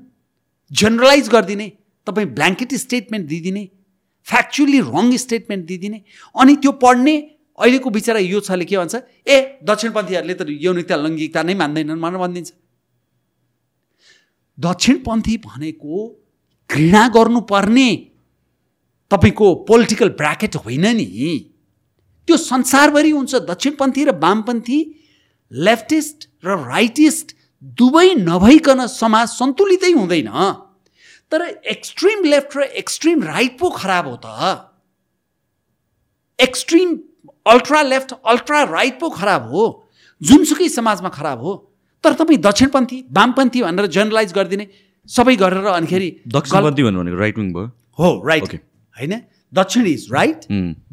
जेनरलाइज 0.71 1.29
गरिदिने 1.35 1.67
तपाईँ 2.07 2.29
ब्ल्याङ्केट 2.37 2.75
स्टेटमेन्ट 2.85 3.25
दिइदिने 3.29 3.63
फ्याक्चुअली 4.27 4.81
रङ 4.93 5.17
स्टेटमेन्ट 5.17 5.65
दिइदिने 5.67 5.99
अनि 6.35 6.57
त्यो 6.63 6.73
पढ्ने 6.83 7.15
अहिलेको 7.59 7.91
विचारा 7.91 8.21
यो 8.21 8.41
छले 8.41 8.65
के 8.65 8.77
भन्छ 8.77 8.95
ए 9.27 9.37
दक्षिणपन्थीहरूले 9.65 10.35
त 10.35 10.43
यौनिकता 10.67 10.97
लैङ्गिकता 11.05 11.43
नै 11.43 11.55
मान्दैनन् 11.63 12.01
भनेर 12.05 12.21
भनिदिन्छ। 12.23 12.51
दक्षिणपन्थी 14.59 15.37
भनेको 15.47 15.95
घृणा 16.71 17.03
गर्नुपर्ने 17.17 17.89
तपाईँको 19.11 19.55
पोलिटिकल 19.69 20.09
ब्राकेट 20.19 20.57
होइन 20.57 20.87
नि। 20.97 21.07
त्यो 22.29 22.37
संसारभरि 22.37 23.11
हुन्छ। 23.11 23.35
दक्षिणपन्थी 23.47 24.05
र 24.05 24.11
वामपन्थी 24.19 24.79
लेफ्टिस्ट 25.53 26.29
र 26.45 26.57
राइटिस्ट 26.67 27.35
दुवै 27.79 28.09
नभइकन 28.19 28.87
समाज 28.87 29.29
सन्तुलितै 29.29 29.93
हुँदैन। 29.93 30.31
तर 31.33 31.41
एक्सट्रिम 31.67 32.25
लेफ्ट 32.25 32.57
र 32.57 32.63
एक्सट्रिम 32.83 33.23
राइट 33.23 33.59
पो 33.59 33.71
खराब 33.71 34.07
हो 34.09 34.17
त। 34.25 34.27
Extreme 36.39 36.99
ultra 37.47 37.83
left 37.83 38.13
ultra 38.25 38.63
right 38.65 38.99
पो 39.01 39.09
खराब 39.11 39.51
हो। 39.51 39.65
जुनसुकै 40.21 40.69
समाजमा 40.69 41.09
खराब 41.09 41.41
हो। 41.41 41.53
तर 42.05 42.13
तपाईँ 42.15 42.39
दक्षिणपन्थी 42.41 42.99
वामपन्थी 43.13 43.63
भनेर 43.63 43.87
जेनरलाइज 43.87 44.33
गरिदिने 44.33 44.67
सबै 45.11 45.35
गरेर 45.37 45.67
अनिखेरि 45.73 46.09
दक्षिणपन्थी 46.29 46.83
भन्नु 46.83 47.01
भनेको 47.01 47.19
राइट 47.19 47.39
विङ 47.39 47.53
भयो। 47.53 47.67
हो 47.99 48.09
राइट. 48.27 48.61
होइन? 48.99 49.21
दक्षिण 49.53 49.87
इज 49.87 50.07
राइट 50.13 50.45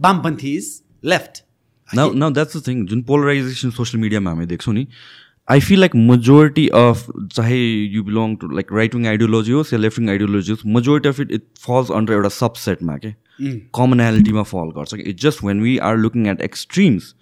वामपन्थी 0.05 0.55
is 0.57 0.69
left 1.03 1.43
now 1.89 2.13
now 2.13 2.31
that's 2.31 2.57
the 2.57 2.67
thing 2.67 2.85
जुन 2.87 3.01
पोलराइजेसन 3.03 3.71
सोसियल 3.71 4.01
मिडियामा 4.01 4.31
हामी 4.31 4.45
देख्छौँ 4.45 4.73
नि 4.73 4.85
I 5.51 5.59
feel 5.59 5.79
like 5.79 5.95
majority 5.95 6.67
of 6.79 7.05
चाहे 7.33 7.57
you 7.95 8.03
belong 8.03 8.35
to 8.41 8.47
like 8.55 8.71
right 8.73 8.95
wing 8.95 9.07
ideology 9.07 9.51
होस् 9.51 9.73
या 9.73 9.79
लेफ्ट 9.79 9.99
विङ 9.99 10.09
आइडियोलोजी 10.09 10.51
होस् 10.51 10.65
majority 10.75 11.09
of 11.09 11.19
it 11.19 11.31
it 11.31 11.43
falls 11.65 11.91
under 11.97 12.13
एउटा 12.13 12.29
सबसेटमा 12.37 12.97
के 13.05 13.13
कमनालिटीमा 13.75 14.43
फल 14.53 14.71
गर्छ 14.75 14.95
कि 14.95 15.09
it 15.09 15.19
just 15.21 15.43
when 15.43 15.61
we 15.61 15.77
are 15.89 15.97
looking 15.97 16.27
at 16.27 16.41
extremes. 16.41 17.13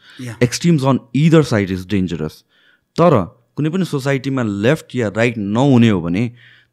Extremes 0.43 0.83
on 0.91 0.99
either 1.25 1.43
side 1.51 1.71
is 1.71 1.85
dangerous 1.89 2.43
तर 2.95 3.21
कुनै 3.55 3.69
पनि 3.69 3.85
सोसाइटीमा 3.85 4.43
लेफ्ट 4.65 4.95
या 4.95 5.07
राइट 5.17 5.37
नहुने 5.37 5.89
हो 5.89 6.01
भने 6.01 6.23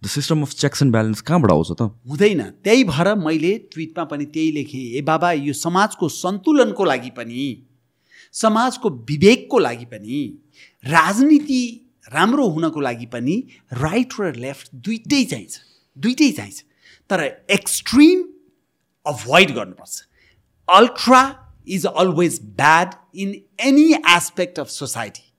the 0.02 0.06
system 0.06 0.42
of 0.42 0.52
checks 0.54 0.82
and 0.82 0.92
balance 0.92 1.20
कहाँबाट 1.20 1.50
आउँछ 1.50 1.70
त? 1.72 1.82
हुँदैन। 2.08 2.42
त्यही 2.64 2.84
भएर 2.84 3.14
मैले 3.14 3.56
ट्विटमा 3.72 4.04
पनि 4.04 4.24
त्यही 4.24 4.52
लेखेँ। 4.52 4.84
ए 4.98 5.02
बाबा 5.02 5.32
यो 5.32 5.52
समाजको 5.52 6.08
सन्तुलनको 6.08 6.84
लागि 6.84 7.10
पनि 7.10 7.66
समाजको 8.32 8.90
विवेकको 8.90 9.58
लागि 9.58 9.84
पनि 9.84 10.18
राजनीति 10.84 11.62
राम्रो 12.12 12.46
हुनको 12.48 12.80
लागि 12.80 13.06
पनि 13.06 13.36
राइट 13.72 14.12
र 14.20 14.32
लेफ्ट 14.36 14.70
दुइटै 14.74 15.24
चाहिन्छ। 15.24 15.60
दुइटै 15.96 16.30
चाहिन्छ। 16.32 16.62
तर 17.10 17.20
एक्सट्रिम 17.50 18.22
अभोइड 19.06 19.50
गर्नुपर्छ। 19.50 20.02
Ultra 20.68 21.22
is 21.68 21.86
always 21.86 22.40
bad 22.56 22.94
in 23.14 23.34
any 23.60 23.92
aspect 24.14 24.58
of 24.58 24.68
society 24.68 25.32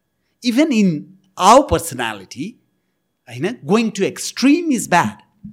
even 0.44 0.72
in 0.74 0.90
our 1.38 1.68
personality 1.72 2.59
होइन? 3.30 3.56
Going 3.66 3.90
to 3.98 4.04
extreme 4.04 4.72
is 4.72 4.90
bad 4.90 5.52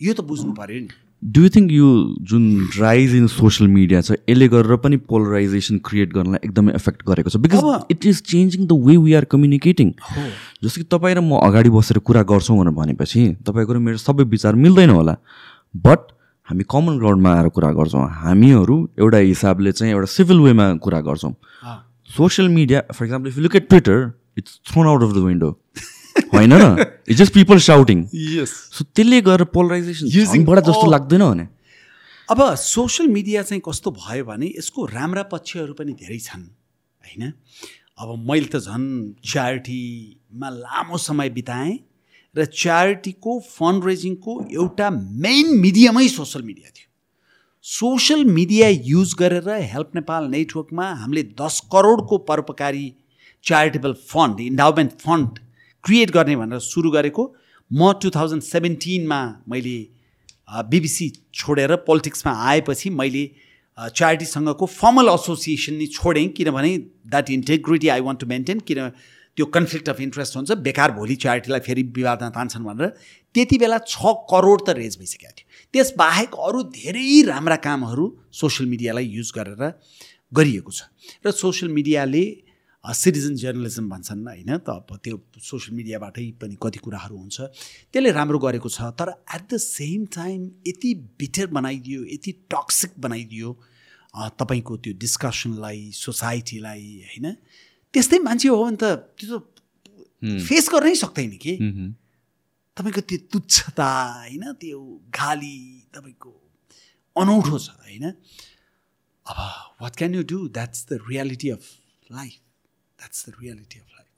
यो 0.00 0.12
त 0.14 0.20
बुझ्नु 0.26 0.52
पऱ्यो 0.54 0.80
नि। 0.80 0.88
डु 1.22 1.42
यु 1.42 1.48
थिङ्क 1.54 1.72
यो 1.72 1.88
जुन 2.28 2.46
राइज 2.78 3.14
इन 3.14 3.26
सोसियल 3.32 3.68
मिडिया 3.70 4.00
छ 4.00 4.18
यसले 4.28 4.48
गरेर 4.54 4.76
पनि 4.82 4.96
पोलराइजेसन 5.10 5.78
क्रिएट 5.88 6.12
गर्नलाई 6.14 6.40
एकदमै 6.44 6.72
एफेक्ट 6.74 7.06
गरेको 7.08 7.30
छ? 7.30 7.36
Because 7.44 7.94
it 7.94 8.06
is 8.06 8.22
changing 8.30 8.66
the 8.66 8.78
way 8.86 8.96
we 9.04 9.14
are 9.14 9.24
communicating 9.34 9.92
जस्तो 10.02 10.80
कि 10.80 10.88
तपाईँ 10.90 11.14
र 11.14 11.20
म 11.22 11.38
अगाडि 11.46 11.70
बसेर 11.70 11.98
कुरा 12.02 12.22
गर्छौँ 12.26 12.58
भनेर 12.58 12.74
भनेपछि 12.74 13.22
तपाईँको 13.46 13.72
र 13.72 13.78
मेरो 13.78 14.02
सबै 14.02 14.26
विचार 14.34 14.58
मिल्दैन 14.66 14.90
होला। 14.90 15.14
बट 15.74 16.10
हामी 16.48 16.64
कमन 16.66 16.98
ग्राउन्डमा 16.98 17.30
आएर 17.38 17.48
कुरा 17.54 17.70
गर्छौँ। 17.78 18.08
हामीहरू 18.26 18.76
एउटा 18.98 19.18
हिसाबले 19.30 19.72
चाहिँ 19.72 19.92
एउटा 19.94 20.08
सिभिल 20.10 20.40
वेमा 20.42 20.66
कुरा 20.82 21.00
गर्छौँ। 21.06 21.32
Social 22.10 22.48
media 22.50 22.80
for 22.92 23.04
example 23.04 23.28
if 23.28 23.38
look 23.38 23.56
at 23.56 23.68
Twitter 23.68 23.98
it's 24.38 24.60
thrown 24.72 24.86
out 24.86 25.02
of 25.02 25.12
the 25.14 25.22
window 25.30 25.50
होइन 26.32 26.52
र? 26.52 26.64
It's 27.08 27.18
just 27.18 27.32
people 27.34 27.58
shouting 27.66 28.06
yes 28.14 28.50
so 28.72 28.84
त्यसले 28.86 29.20
गरेर 29.22 29.44
पोलराइजेसन 29.54 30.06
झन्बाट 30.08 30.58
जस्तो 30.64 30.90
लाग्दैन 30.90 31.22
भने। 31.22 31.46
अब 32.28 32.40
सोसियल 32.56 33.08
मिडिया 33.10 33.42
चाहिँ 33.42 33.62
कस्तो 33.66 33.90
भयो 33.92 34.24
भने 34.24 34.46
यसको 34.58 34.84
राम्रा 34.88 35.22
पक्षहरू 35.32 35.72
पनि 35.74 35.92
धेरै 35.92 36.18
छन् 36.18 36.42
होइन? 36.42 37.32
अब 37.98 38.08
मैले 38.28 38.46
त 38.46 38.56
झन् 38.58 38.86
च्यारिटीमा 39.24 40.48
लामो 40.50 40.96
समय 40.98 41.28
बिताएँ 41.30 41.78
र 42.34 42.44
च्यारिटीको 42.44 43.38
फन्ड 43.48 43.84
रेजिङको 43.84 44.32
एउटा 44.52 44.88
मेन 45.26 45.54
मिडियमै 45.60 46.06
सोसियल 46.08 46.44
मिडिया 46.44 46.68
थियो। 46.70 46.88
सोसियल 47.64 48.24
मिडिया 48.24 48.68
युज 48.88 49.14
गरेर 49.18 49.48
हेल्प 49.72 49.90
नेपाल 49.94 50.30
नेटवर्कमा 50.30 50.86
हामीले 50.94 51.22
दस 51.38 51.60
करोडको 51.72 52.18
परोपकारी 52.30 52.86
charitable 53.44 53.92
fund 54.08 54.40
endowment 54.40 54.92
fund 54.98 55.38
create 55.84 56.10
गर्ने 56.10 56.36
भनेर 56.36 56.58
सुरु 56.62 56.90
गरेको। 56.90 57.24
म 57.70 57.92
टु 58.02 58.10
थाउजन्ड 58.10 58.42
सेभेन्टिनमा 58.44 59.20
मैले 59.48 59.78
बिबिसी 60.68 61.08
छोडेर 61.34 61.76
पोलिटिक्समा 61.86 62.32
आएपछि 62.50 62.90
मैले 62.92 63.24
च्यारिटीसँगको 63.78 64.66
फर्मल 64.68 65.08
एसोसिएसन 65.08 65.74
नि 65.74 65.86
छोडेँ 65.88 66.28
किनभने 66.36 66.76
that 67.08 67.30
integrity 67.30 67.88
I 67.88 68.00
want 68.00 68.20
to 68.20 68.26
maintain 68.28 68.60
किन 68.68 68.88
त्यो 69.36 69.46
कन्फ्लिक्ट 69.48 69.88
अफ 69.88 70.00
इन्ट्रेस्ट 70.00 70.36
हुन्छ 70.36 70.52
बेकार 70.60 70.92
भोलि 70.92 71.14
च्यारिटीलाई 71.16 71.60
फेरि 71.66 71.82
विवादमा 71.96 72.28
तान्छन् 72.30 72.64
भनेर 72.64 72.88
त्यति 73.34 73.58
बेला 73.58 73.78
छ 73.88 74.12
करोड 74.28 74.60
त 74.66 74.76
रेज 74.76 74.98
भइसकेको 75.00 75.32
थियो। 75.32 75.46
त्यसबाहेक 75.74 76.34
अरू 76.46 76.62
धेरै 76.76 77.22
राम्रा 77.26 77.56
कामहरू 77.64 78.04
सोसियल 78.40 78.68
मिडियालाई 78.70 79.06
युज 79.08 79.32
गरेर 79.36 79.62
गरिएको 80.32 80.72
छ। 80.72 80.80
र 81.24 81.30
सोसियल 81.32 81.72
मिडियाले 81.72 82.24
सिटिजन 82.84 83.34
जर्नलिजम 83.38 83.86
भन्छन् 83.88 84.26
होइन? 84.26 84.50
त 84.58 84.68
अब 84.68 84.98
त्यो 84.98 85.16
सोसियल 85.38 85.76
मिडियाबाटै 85.78 86.26
पनि 86.40 86.56
कति 86.58 86.78
कुराहरू 86.82 87.16
हुन्छ। 87.16 87.38
त्यसले 87.94 88.10
राम्रो 88.10 88.38
गरेको 88.42 88.68
छ 88.68 88.90
तर 88.98 89.08
एट 89.22 89.42
द 89.46 89.56
सेम 89.56 90.06
टाइम 90.10 90.40
यति 90.66 90.90
बिटर 91.14 91.46
बनाइदियो 91.54 92.00
यति 92.10 92.32
टक्सिक 92.50 92.98
बनाइदियो 92.98 93.48
तपाईँको 94.34 94.76
त्यो 94.82 94.92
डिस्कसनलाई 94.98 95.80
सोसाइटीलाई 95.94 96.84
होइन? 97.06 97.26
त्यस्तै 97.94 98.18
मान्छे 98.18 98.48
हो 98.50 98.58
भने 98.66 98.76
त 98.82 98.84
त्यो 99.14 99.38
त 99.38 99.46
फेस 100.42 100.64
गर्नै 100.74 100.94
सक्दैन 100.98 101.32
कि? 101.38 101.54
तपाईँको 102.76 103.00
त्यो 103.06 103.18
तुच्छता 103.30 103.90
होइन? 104.26 104.44
त्यो 104.58 104.78
गाली 105.14 105.56
तपाईँको 105.94 106.30
अनौठो 107.16 107.56
छ 107.62 107.78
होइन? 107.86 108.04
अब 109.26 109.38
what 109.82 109.92
can 109.96 110.14
you 110.18 110.22
do 110.26 110.38
that's 110.50 110.80
the 110.90 110.98
reality 111.06 111.48
of 111.54 111.62
life 112.10 112.41
that's 113.02 113.28
the 113.28 113.32
reality 113.42 113.78
of 113.78 113.86
life 113.90 114.08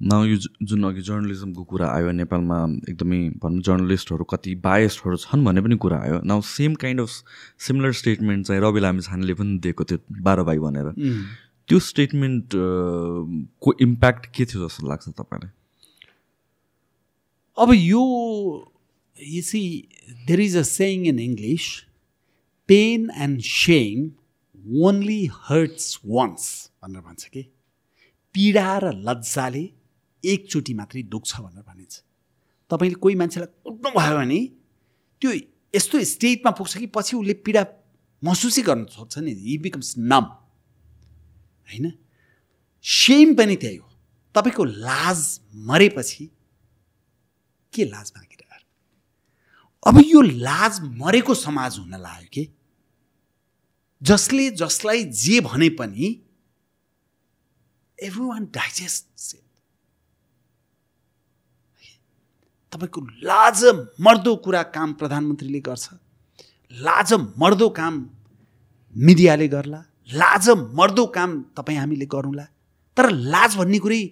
न 0.00 0.12
यो 0.28 0.36
जुन 0.68 0.84
अघि 0.84 1.02
जर्नलिजमको 1.02 1.62
कुरा 1.72 1.86
आयो 1.88 2.10
नेपालमा 2.12 2.56
एकदमै 2.90 3.20
भनौँ 3.42 3.62
जर्नलिस्टहरू 3.68 4.24
कति 4.32 4.54
बायस्टहरू 4.66 5.16
छन् 5.24 5.44
भन्ने 5.44 5.60
पनि 5.64 5.76
कुरा 5.84 5.98
आयो। 6.04 6.20
Now 6.28 6.40
same 6.44 6.74
kind 6.82 7.00
of 7.00 7.10
similar 7.66 7.92
statement 8.00 8.46
चाहिँ 8.46 8.60
रवि 8.62 8.80
लामी 8.80 9.02
छानेले 9.08 9.34
पनि 9.40 9.58
दिएको 9.64 9.84
थियो 9.88 9.98
बाह्र 10.28 10.42
भाइ 10.50 10.58
भनेर। 10.66 10.92
त्यो 11.68 11.78
स्टेटमेन्ट 11.88 12.48
को 13.64 13.74
इम्प्याक्ट 13.88 14.26
के 14.36 14.44
थियो 14.44 14.68
जस्तो 14.68 14.88
लाग्छ 14.88 15.08
तपाईँलाई? 15.08 15.50
अब 17.58 17.72
यो 17.74 18.02
you 19.16 19.42
see 19.48 19.88
there 20.28 20.42
is 20.44 20.54
a 20.60 20.64
saying 20.70 21.06
in 21.10 21.18
english 21.18 21.66
pain 22.68 23.10
and 23.26 23.44
shame 23.50 24.02
only 24.88 25.20
hurts 25.48 25.86
once 26.20 26.48
भनेर 26.82 27.00
भन्छ 27.00 27.24
कि? 27.24 27.48
पीडा 28.36 28.68
र 28.84 28.92
लज्जाले 29.00 29.64
एकचोटि 30.24 30.72
मात्रै 30.76 31.02
दुख्छ 31.08 31.40
भनेर 31.40 31.64
भनिन्छ। 31.64 31.94
तपाईँले 32.70 32.98
कोही 33.00 33.14
मान्छेलाई 33.16 33.48
कुट्नुभयो 33.64 34.16
भने 34.16 34.40
त्यो 35.22 35.30
यस्तो 35.74 35.96
स्टेटमा 36.04 36.50
पुग्छ 36.52 36.72
कि 36.76 36.86
पछि 36.92 37.16
उसले 37.16 37.34
पीडा 37.40 37.62
महसुसै 38.22 38.62
गर्न 38.62 38.84
सक्छ 38.92 39.24
नि। 39.24 39.32
हि 39.32 39.56
बिकम्स 39.64 39.94
नम 39.98 40.24
होइन? 41.64 41.86
सेम 42.84 43.34
पनि 43.34 43.56
त्यही 43.56 43.76
हो। 43.76 43.88
तपाईँको 44.34 44.64
लाज 44.64 45.18
मरेपछि 45.56 46.24
के 47.72 47.84
लाज 47.84 48.12
मागिरह 48.16 48.34
अब 49.86 49.96
यो 50.04 50.20
लाज 50.20 50.80
मरेको 51.00 51.34
समाज 51.34 51.78
हुन 51.78 51.94
लाग्यो 51.96 52.28
कि? 52.32 52.44
जसले 54.02 54.50
जसलाई 54.50 55.04
जे 55.04 55.40
भने 55.40 55.68
पनि 55.78 56.25
वान 58.02 58.44
डाइजेस्ट 58.44 59.36
तपाईँको 62.72 63.00
लाज 63.00 63.64
मर्दो 64.00 64.36
कुरा 64.36 64.62
काम 64.62 64.92
प्रधानमन्त्रीले 64.92 65.60
गर्छ 65.60 65.88
लाज 66.72 67.12
मर्दो 67.12 67.68
काम 67.68 68.10
मिडियाले 68.96 69.48
गर्ला 69.48 69.84
लाज 70.12 70.48
मर्दो 70.50 71.06
काम 71.06 71.42
तपाईँ 71.42 71.78
हामीले 71.78 72.06
गरौँला 72.06 72.44
तर 72.96 73.10
लाज 73.10 73.56
भन्ने 73.56 73.78
कुरै 73.78 74.10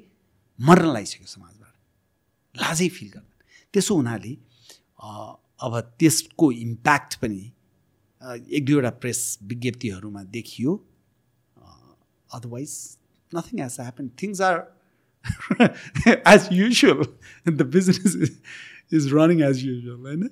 मर्न 0.60 0.86
लागिसक्यो 0.86 1.26
समाजबाट। 1.26 1.72
लाजै 2.56 2.88
फिल 2.88 3.08
गर्दैन। 3.08 3.44
त्यसो 3.72 3.94
हुनाले 3.94 4.36
अब 5.60 5.80
त्यसको 5.80 6.52
इम्प्याक्ट 6.52 7.14
पनि 7.14 7.52
एक 8.56 8.66
दुईवटा 8.66 8.90
प्रेस 8.90 9.38
विज्ञप्तिहरूमा 9.42 10.22
देखियो। 10.22 10.86
Uh, 11.56 11.94
otherwise 12.36 13.03
nothing 13.36 13.60
has 13.64 13.76
happened. 13.84 14.10
Things 14.22 14.40
are 14.48 14.60
as 16.34 16.48
usual. 16.50 17.04
The 17.60 17.64
business 17.76 18.14
is, 18.16 18.32
is 18.92 19.12
running 19.12 19.42
as 19.50 19.62
usual 19.66 20.00
होइन 20.08 20.30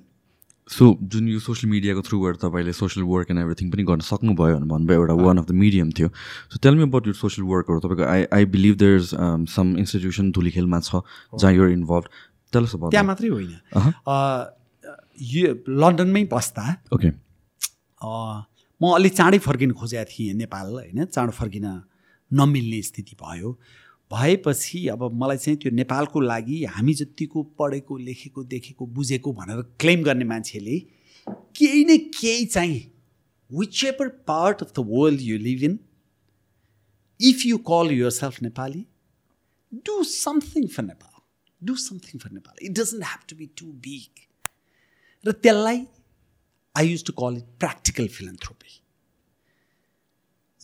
सो 0.69 0.85
जुन 1.13 1.27
यो 1.27 1.39
सोसियल 1.45 1.69
मिडियाको 1.71 2.01
थ्रुबाट 2.07 2.37
तपाईँले 2.41 2.73
सोसियल 2.73 3.05
वर्क 3.05 3.31
एन्ड 3.31 3.39
एभ्रिथिङ 3.39 3.71
पनि 3.71 3.83
गर्न 3.87 4.05
सक्नुभयो 4.09 4.53
भनेर 4.57 4.67
भन्नुभयो 4.73 4.99
एउटा 5.01 5.13
वान 5.21 5.37
अफ 5.37 5.45
द 5.47 5.51
मिडियम 5.63 5.89
थियो. 5.97 6.07
सो 6.53 6.59
टेल 6.63 6.75
मी 6.75 6.83
अबाउट 6.83 7.07
यो 7.07 7.13
सोसियल 7.21 7.47
वर्कहरू 7.47 7.79
तपाईँको 7.85 8.05
I 8.11 8.23
I 8.37 8.45
believe 8.53 8.77
there 8.83 8.95
is 8.97 9.09
some 9.55 9.75
institution 9.83 10.31
धुलीखेलमा 10.37 10.79
छ 10.87 11.01
जहाँ 11.35 11.53
युर 11.53 11.69
इन्भल्भ 11.71 12.07
टेल 12.53 12.63
अस 12.63 12.75
त्यहाँ 12.75 13.05
मात्रै 13.05 13.29
होइन। 13.29 13.51
अ, 14.07 14.15
यो 15.35 15.53
लन्डनमै 15.83 16.23
बस्दा 16.31 16.65
ओके 16.95 17.11
म 18.01 18.93
अलि 18.95 19.09
चाँडै 19.19 19.39
फर्किन 19.47 19.71
खोजेको 19.81 20.09
थिएँ 20.11 20.33
नेपाल 20.39 20.71
होइन? 20.79 21.05
चाँडो 21.05 21.31
फर्किन 21.41 21.65
नमिल्ने 22.39 22.81
स्थिति 22.81 23.15
भयो। 23.21 23.51
भएपछि 24.11 24.87
अब 24.87 25.03
मलाई 25.21 25.37
चाहिँ 25.37 25.57
त्यो 25.59 25.71
नेपालको 25.71 26.21
लागि 26.21 26.63
हामी 26.73 26.93
जतिको 26.93 27.43
पढेको 27.59 27.97
लेखेको 27.97 28.43
देखेको 28.43 28.85
बुझेको 28.97 29.33
भनेर 29.33 29.61
क्लेम 29.79 30.03
गर्ने 30.03 30.25
मान्छेले 30.25 30.79
केही 31.57 31.83
न 31.85 31.97
केही 32.19 32.45
चाहिँ 32.45 32.81
whichever 33.85 34.07
part 34.27 34.61
of 34.63 34.73
the 34.79 34.85
world 34.89 35.21
you 35.21 35.37
live 35.47 35.63
in 35.63 35.79
if 37.19 37.45
you 37.45 37.57
call 37.71 37.91
yourself 38.19 38.41
Nepali 38.43 38.85
do 39.89 40.03
something 40.11 40.67
for 40.67 40.83
Nepal 40.83 41.21
do 41.61 41.75
something 41.87 42.19
for 42.19 42.31
Nepal 42.31 42.65
it 42.65 42.71
doesn't 42.79 43.03
have 43.03 43.27
to 43.29 43.35
be 43.35 43.49
too 43.57 43.73
big 43.87 45.27
र 45.27 45.31
त्यसलाई 45.31 45.85
I 46.75 46.81
used 46.81 47.05
to 47.07 47.13
call 47.13 47.35
it 47.37 47.49
practical 47.59 48.07
philanthropy. 48.07 48.82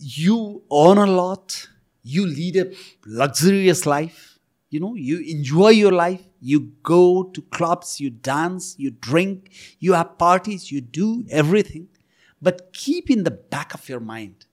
You 0.00 0.62
earn 0.72 0.98
a 0.98 1.06
lot, 1.06 1.68
you 2.02 2.26
lead 2.26 2.56
a 2.56 2.72
luxurious 3.06 3.86
life, 3.86 4.38
you 4.70 4.80
know, 4.80 4.94
you 4.94 5.18
enjoy 5.18 5.70
your 5.70 5.92
life, 5.92 6.22
you 6.40 6.72
go 6.82 7.24
to 7.24 7.42
clubs, 7.42 8.00
you 8.00 8.10
dance, 8.10 8.76
you 8.78 8.90
drink, 8.90 9.52
you 9.78 9.92
have 9.92 10.16
parties, 10.16 10.72
you 10.72 10.80
do 10.80 11.24
everything. 11.30 11.88
But 12.40 12.72
keep 12.72 13.10
in 13.10 13.24
the 13.24 13.30
back 13.30 13.74
of 13.74 13.88
your 13.88 14.00
mind 14.00 14.46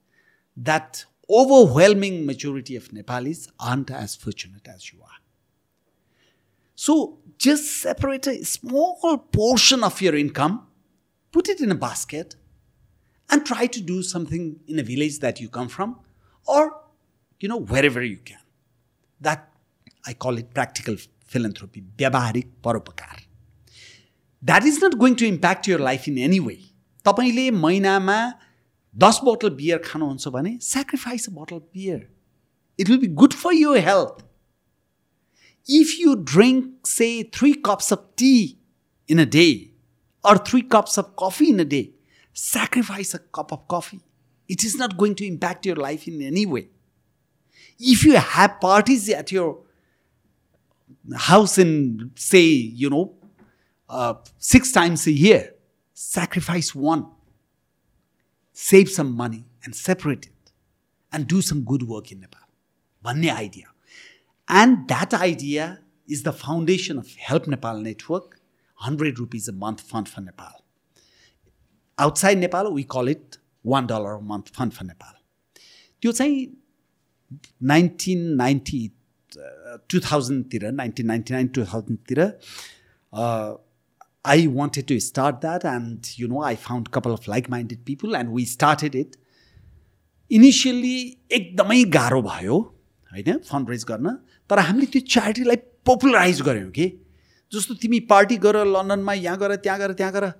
that 0.56 1.04
overwhelming 1.30 2.26
majority 2.26 2.76
of 2.76 2.88
Nepalis 2.92 3.48
aren't 3.58 3.90
as 3.90 4.16
fortunate 4.16 4.66
as 4.68 4.92
you 4.92 5.00
are. 5.02 5.18
So 6.74 7.18
just 7.38 7.80
separate 7.80 8.26
a 8.26 8.44
small 8.44 9.18
portion 9.32 9.82
of 9.82 10.00
your 10.00 10.14
income 10.14 10.66
put 11.32 11.48
it 11.48 11.60
in 11.60 11.70
a 11.70 11.74
basket 11.74 12.36
and 13.29 13.45
try 13.45 13.67
to 13.75 13.81
do 13.81 14.01
something 14.03 14.47
in 14.67 14.79
a 14.79 14.83
village 14.83 15.19
that 15.19 15.41
you 15.41 15.49
come 15.57 15.69
from 15.75 15.95
or 16.47 16.63
you 17.41 17.49
know 17.51 17.59
wherever 17.73 18.03
you 18.03 18.17
can 18.29 18.41
that 19.21 19.49
i 20.07 20.13
call 20.25 20.41
it 20.43 20.53
practical 20.59 20.97
philanthropy 21.33 21.81
व्यावहारिक 21.99 22.51
परोपकार 22.63 23.21
that 24.43 24.65
is 24.71 24.79
not 24.83 24.95
going 25.03 25.15
to 25.21 25.25
impact 25.25 25.69
your 25.69 25.81
life 25.89 26.07
in 26.07 26.17
any 26.27 26.39
way 26.47 26.57
तपाईँले 27.05 27.49
महिनामा 27.61 28.17
दस 28.95 29.19
बोतल 29.23 29.49
beer 29.61 29.77
खानुहुन्छ 29.85 30.27
भने 30.35 30.57
sacrifice 30.61 31.27
a 31.29 31.31
बोतल 31.39 31.57
beer 31.77 32.07
it 32.79 32.89
will 32.89 32.99
be 32.99 33.07
good 33.23 33.33
for 33.43 33.53
your 33.53 33.77
health 33.87 34.23
if 35.67 35.97
you 35.97 36.15
drink, 36.15 36.85
say, 36.85 37.23
three 37.23 37.55
cups 37.55 37.91
of 37.91 38.15
tea 38.15 38.59
in 39.07 39.19
a 39.19 39.25
day 39.25 39.71
or 40.23 40.37
three 40.37 40.61
cups 40.61 40.97
of 40.97 41.15
coffee 41.15 41.49
in 41.49 41.59
a 41.59 41.65
day, 41.65 41.91
sacrifice 42.38 43.14
a 43.14 43.18
cup 43.18 43.52
of 43.52 43.66
coffee. 43.66 44.00
It 44.48 44.62
is 44.62 44.76
not 44.76 44.96
going 44.96 45.16
to 45.16 45.26
impact 45.26 45.66
your 45.66 45.74
life 45.74 46.06
in 46.06 46.22
any 46.22 46.46
way. 46.46 46.68
If 47.78 48.04
you 48.04 48.16
have 48.16 48.60
parties 48.60 49.08
at 49.08 49.32
your 49.32 49.58
house 51.16 51.58
in, 51.58 52.12
say, 52.14 52.44
you 52.44 52.90
know, 52.90 53.14
uh, 53.88 54.14
six 54.38 54.70
times 54.70 55.06
a 55.06 55.12
year, 55.12 55.54
sacrifice 55.92 56.74
one, 56.74 57.06
save 58.52 58.88
some 58.88 59.12
money 59.16 59.44
and 59.64 59.74
separate 59.74 60.26
it, 60.26 60.52
and 61.12 61.26
do 61.26 61.42
some 61.42 61.64
good 61.64 61.82
work 61.82 62.12
in 62.12 62.20
Nepal. 62.20 62.40
One 63.02 63.28
idea. 63.28 63.66
And 64.48 64.86
that 64.88 65.12
idea 65.12 65.80
is 66.06 66.22
the 66.22 66.32
foundation 66.32 66.98
of 66.98 67.12
Help 67.16 67.48
Nepal 67.48 67.78
Network, 67.78 68.40
100 68.78 69.18
rupees 69.18 69.48
a 69.48 69.52
month 69.52 69.80
fund 69.80 70.08
for 70.08 70.20
Nepal. 70.20 70.57
Outside 71.98 72.38
Nepal, 72.38 72.72
we 72.72 72.84
call 72.84 73.08
it 73.08 73.38
$1 73.64 74.18
a 74.18 74.20
month 74.22 74.50
fund 74.50 74.74
for 74.74 74.84
Nepal. 74.84 75.14
त्यो 76.02 76.12
चाहिँ 76.12 76.46
nineteen 77.64 78.20
ninety 78.36 78.80
to 79.90 80.00
थाउजन्डतिर 80.00 80.70
nineteen 80.72 81.06
ninety 81.06 81.34
nine 81.34 81.48
to 81.56 81.64
थाउजन्डतिर 81.72 82.20
I 84.24 84.46
wanted 84.58 84.86
to 84.86 84.98
start 85.00 85.36
that 85.44 85.64
and 85.72 86.06
you 86.18 86.28
know 86.28 86.42
I 86.44 86.56
found 86.66 86.88
couple 86.94 87.12
of 87.12 87.28
like 87.28 87.50
minded 87.50 87.84
people 87.86 88.14
and 88.16 88.30
we 88.34 88.44
started 88.46 88.94
it 88.96 89.16
initially 90.30 90.96
एकदमै 91.40 91.82
गाह्रो 91.98 92.22
भयो 92.22 92.58
होइन 93.10 93.38
fund 93.50 93.70
raise 93.70 93.84
गर्न 93.90 94.16
तर 94.50 94.58
हामीले 94.68 94.86
त्यो 94.94 95.02
च्यारिटीलाई 95.14 95.56
पपुलराइज 95.90 96.42
गऱ्यौँ 96.48 96.70
कि 96.78 96.88
जस्तो 97.52 97.74
तिमी 97.82 98.00
पार्टी 98.12 98.36
गर 98.46 98.64
लन्डनमा 98.66 99.12
यहाँ 99.26 99.38
गएर 99.38 99.56
त्यहाँ 99.66 99.78
गएर 99.78 99.92
त्यहाँ 100.00 100.12
गएर 100.12 100.30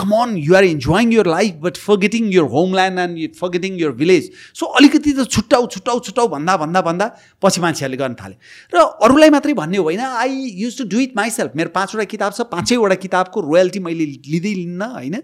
come 0.00 0.10
on 0.12 0.36
you 0.36 0.54
are 0.54 0.64
enjoying 0.64 1.12
your 1.12 1.26
life 1.28 1.54
but 1.62 1.76
forgetting 1.78 2.28
your 2.32 2.44
homeland 2.52 2.98
and 3.00 3.34
forgetting 3.34 3.78
your 3.80 3.92
village 4.00 4.30
so 4.54 4.66
अलिकति 4.80 5.12
त 5.12 5.24
छुट्टाउ 5.26 5.66
छुट्टाउ 5.74 6.00
छुट्टाउ 6.00 6.28
भन्दा 6.28 6.56
भन्दा 6.56 6.80
भन्दा 6.88 7.06
पछि 7.42 7.60
मान्छेहरूले 7.60 7.96
गर्न 7.96 8.14
थाले। 8.20 8.36
र 8.74 8.84
अरूलाई 9.06 9.30
मात्रै 9.30 9.54
भन्ने 9.54 9.78
होइन। 9.78 10.00
I 10.00 10.34
used 10.60 10.78
to 10.78 10.84
do 10.84 11.00
it 11.00 11.16
myself 11.16 11.56
मेरो 11.56 11.70
पाँचवटा 11.74 12.04
किताब 12.12 12.32
छ 12.32 12.40
पाँचैवटा 12.52 12.94
किताबको 13.06 13.40
रोयल्टी 13.40 13.80
मैले 13.80 14.06
लिँदै 14.28 14.54
लिन्न 14.60 14.82
होइन? 14.92 15.16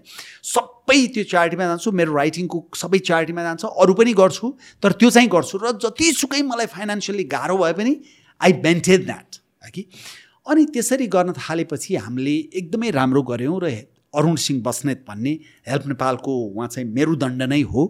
सबै 0.55 0.99
त्यो 1.15 1.25
च्यारिटीमा 1.29 1.65
जान्छु 1.69 1.93
मेरो 1.93 2.17
राइटिङको 2.17 2.65
सबै 2.77 2.99
च्यारिटीमा 3.05 3.43
जान्छ। 3.43 3.65
अरू 3.77 3.95
पनि 3.95 4.13
गर्छु 4.17 4.53
तर 4.83 4.93
त्यो 4.97 5.11
चाहिँ 5.11 5.29
गर्छु। 5.29 5.59
र 5.59 5.77
जतिसुकै 5.85 6.43
मलाई 6.49 6.67
फाइनेन्सियली 6.73 7.25
गाह्रो 7.29 7.57
भए 7.61 7.73
पनि 7.77 7.97
आई 8.41 8.53
मेन्टेन 8.65 9.05
द्याट 9.05 9.31
कि? 9.69 9.83
अनि 10.49 10.65
त्यसरी 10.75 11.07
गर्न 11.07 11.33
थालेपछि 11.39 11.97
हामीले 12.03 12.37
एकदमै 12.61 12.91
राम्रो 12.91 13.23
गऱ्यौँ 13.23 13.61
र 13.63 13.67
अरुण 14.15 14.37
सिंह 14.37 14.63
बस्नेत 14.63 15.05
भन्ने 15.09 15.33
हेल्प 15.69 15.87
नेपालको 15.87 16.33
उहाँ 16.47 16.69
चाहिँ 16.69 16.89
मेरुदण्ड 16.89 17.43
नै 17.43 17.61
हो 17.63 17.83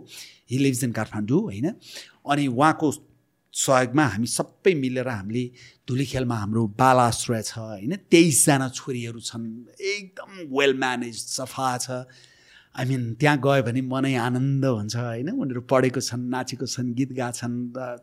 हि 0.50 0.58
लिभ्स 0.58 0.84
इन 0.84 0.92
काठमाडौँ 0.92 1.40
होइन? 1.42 1.66
अनि 2.30 2.46
उहाँको 2.46 2.90
सहयोगमा 3.54 4.04
हामी 4.06 4.26
सबै 4.26 4.74
मिलेर 4.74 5.08
हामीले 5.08 5.44
धुलीखेलमा 5.88 6.36
हाम्रो 6.36 6.66
बाल 6.78 6.98
आश्रय 6.98 7.42
छ 7.42 7.58
होइन? 7.58 7.96
तेइसजना 8.10 8.68
छोरीहरू 8.68 9.20
छन् 9.20 9.46
एकदम 9.76 10.30
वेल 10.58 10.72
म्यानेज 10.78 11.16
सफा 11.16 11.76
छ। 11.78 12.06
आई 12.72 12.84
मिन 12.88 13.02
त्यहाँ 13.20 13.36
गयो 13.44 13.62
भने 13.62 13.80
मनै 13.84 14.14
आनन्द 14.16 14.64
हुन्छ 14.64 14.96
होइन? 14.96 15.28
उनीहरू 15.36 15.60
पढेको 15.68 16.00
छन् 16.00 16.24
नाचेको 16.32 16.66
छन् 16.66 16.94
गीत 16.96 17.12
गाछन् 17.12 17.58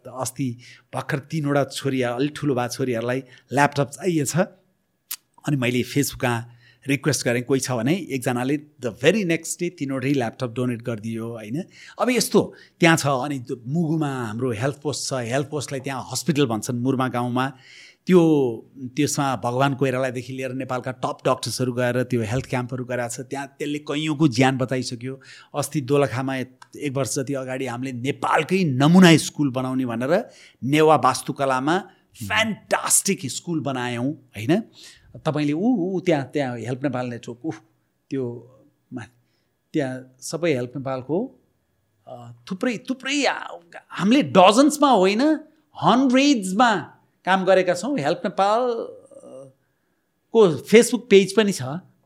अस्ति 0.06 0.48
भर्खर 0.94 1.20
तिनवटा 1.32 1.64
छोरी 1.74 2.02
अलिक 2.14 2.34
ठुलो 2.38 2.54
भए 2.54 2.68
छोरीहरूलाई 2.70 3.20
ल्यापटप 3.50 3.90
चाहिएछ। 3.98 4.36
अनि 4.38 5.56
मैले 5.58 5.82
फेसबुकमा 5.84 6.34
रिक्वेस्ट 6.86 7.26
गरेँ 7.26 7.42
कोही 7.44 7.60
छ 7.60 7.72
भने 7.72 7.94
एकजनाले 8.16 8.58
द 8.80 8.96
भेरी 9.02 9.24
नेक्स्ट 9.26 9.60
डे 9.60 9.70
तिनवटै 9.80 10.14
ल्यापटप 10.14 10.54
डोनेट 10.56 10.82
गरिदियो 10.82 11.28
होइन? 11.28 11.58
अब 12.00 12.10
यस्तो 12.10 12.42
त्यहाँ 12.80 12.98
छ 12.98 13.08
अनि 13.26 13.38
मुगुमा 13.68 14.12
हाम्रो 14.26 14.52
हेल्थ 14.62 14.82
पोस्ट 14.82 15.10
छ 15.10 15.22
हेल्थ 15.28 15.48
पोस्टलाई 15.50 15.80
त्यहाँ 15.80 16.08
हस्पिटल 16.12 16.46
भन्छन् 16.48 16.80
मुर्मा 16.80 17.08
गाउँमा। 17.10 17.48
त्यो 18.08 18.22
त्यसमा 18.96 19.26
भगवान् 19.44 19.76
कोइरालादेखि 19.76 20.34
लिएर 20.34 20.54
नेपालका 20.56 20.92
टप 21.04 21.18
डक्टर्सहरू 21.26 21.74
गएर 21.74 22.02
त्यो 22.10 22.22
हेल्थ 22.22 22.46
क्याम्पहरू 22.50 22.86
गराएको 22.86 23.14
छ 23.14 23.28
त्यहाँ 23.30 23.48
त्यसले 23.60 23.80
कैयौँको 23.86 24.28
ज्यान 24.28 24.58
बताइसक्यो। 24.58 25.20
अस्ति 25.54 25.82
दोलखामा 25.84 26.36
एक 26.36 26.94
वर्ष 26.96 27.16
जति 27.20 27.34
अगाडि 27.44 27.66
हामीले 27.68 27.92
नेपालकै 28.02 28.64
नमुना 28.82 29.16
स्कुल 29.20 29.52
बनाउने 29.52 29.86
भनेर 29.86 30.14
नेवा 30.64 30.96
वास्तुकलामा 31.06 31.78
फ्यान्टास्टिक 32.20 33.20
स्कुल 33.30 33.60
बनायौँ 33.62 34.10
होइन? 34.38 34.54
तपाईँले 35.16 35.54
ऊ 35.54 35.68
ऊ 35.88 36.00
त्यहाँ 36.06 36.24
त्यहाँ 36.34 36.58
हेल्प 36.60 36.84
नेपाल 36.84 37.06
नेटवर्क 37.10 37.46
ऊ 37.46 37.52
त्यो 38.12 38.24
त्यहाँ 39.74 39.94
सबै 40.22 40.54
हेल्प 40.54 40.72
नेपालको 40.78 41.18
थुप्रै 42.50 42.78
थुप्रै 42.90 43.18
हामीले 43.98 44.22
डजन्समा 44.38 44.90
होइन 44.92 45.22
हन्ड्रेड्समा 45.78 46.72
काम 47.26 47.46
गरेका 47.46 47.74
छौँ। 47.74 47.98
हेल्प 47.98 48.22
नेपाल 48.26 48.62
को 50.34 50.40
फेसबुक 50.72 51.08
पेज 51.10 51.36
पनि 51.38 51.54
छ। 51.54 51.62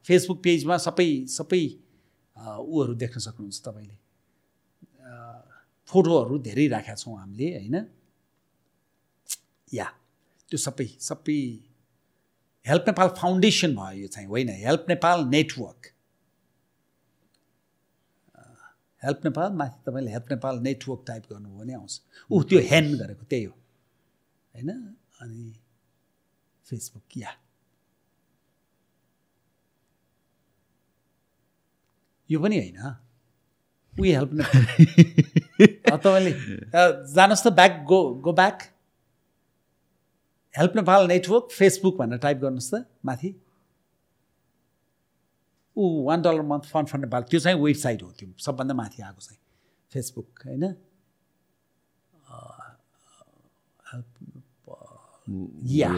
फेसबुक 0.08 0.40
पेजमा 0.44 0.78
सबै 0.78 1.10
सबै 1.30 1.64
ऊहरू 2.60 2.94
देख्न 3.04 3.20
सक्नुहुन्छ 3.20 3.58
तपाईँले। 3.66 3.96
फोटोहरू 5.90 6.38
धेरै 6.40 6.68
राखेका 6.68 6.96
छौँ 6.96 7.16
हामीले 7.20 7.48
होइन? 7.58 7.76
या 9.74 9.88
त्यो 10.50 10.58
सबै 10.58 10.88
सबै 11.00 11.40
हेल्प 12.68 12.84
नेपाल 12.88 13.08
फाउन्डेसन 13.08 13.76
भयो 13.76 14.02
यो 14.02 14.08
चाहिँ 14.08 14.28
होइन? 14.28 14.50
Help 14.50 14.86
Nepal 14.90 15.26
network. 15.26 15.88
Help 19.04 19.22
Nepal 19.26 19.52
माथि 19.52 19.84
तपाईँले 19.88 20.12
हेल्प 20.12 20.26
नेपाल 20.32 20.60
नेटवर्क 20.60 21.04
टाइप 21.08 21.24
गर्नुभयो 21.32 21.60
भने 21.60 21.74
आउँछ। 21.74 22.02
ऊ 22.32 22.44
त्यो 22.44 22.60
ह्यान्ड 22.60 22.96
गरेको 22.96 23.26
त्यही 23.26 23.44
हो। 23.44 23.54
होइन? 24.56 24.70
अनि 25.22 25.54
फेसबुक 26.66 27.18
या। 27.18 27.36
यो 32.30 32.40
पनि 32.40 32.58
होइन। 32.58 32.96
We 34.00 34.12
help 34.12 34.34
Nepal. 34.34 35.98
तपाईँले 35.98 36.32
जानुहोस् 37.14 37.44
त 37.44 37.48
back 37.48 37.84
go 37.88 38.04
go 38.14 38.34
back. 38.34 38.73
Help 40.58 40.76
Nepal 40.76 41.08
network 41.08 41.48
Facebook 41.52 41.96
भनेर 41.98 42.18
टाइप 42.20 42.38
गर्नुहोस् 42.38 42.74
त 42.74 42.86
माथि। 43.06 43.30
ऊ 45.76 45.84
one 46.06 46.22
dollar 46.22 46.42
month 46.42 46.66
fund 46.70 46.88
fund 46.88 47.06
Nepal 47.06 47.22
त्यो 47.30 47.40
चाहिँ 47.40 47.58
वेबसाइट 47.60 48.04
हो 48.04 48.10
त्यो 48.12 48.30
सबभन्दा 48.40 48.74
माथि 48.74 49.02
आएको 49.02 49.22
चाहिँ 49.22 49.40
फेसबुक 49.92 50.30
होइन? 50.46 50.64
या। 55.74 55.90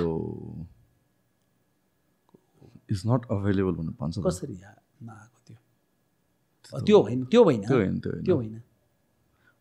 इज 2.91 3.01
नट 3.07 3.21
अभाइलेबल 3.31 3.73
भन्नु 3.75 3.91
भन्छ। 3.99 4.15
कसरी 4.25 4.55
नआएको 4.55 5.37
त्यो? 5.47 5.57
त्यो 6.79 7.01
होइन 7.01 7.25
त्यो 7.25 7.43
होइन। 7.43 7.61
त्यो 7.99 8.35
होइन। 8.35 8.61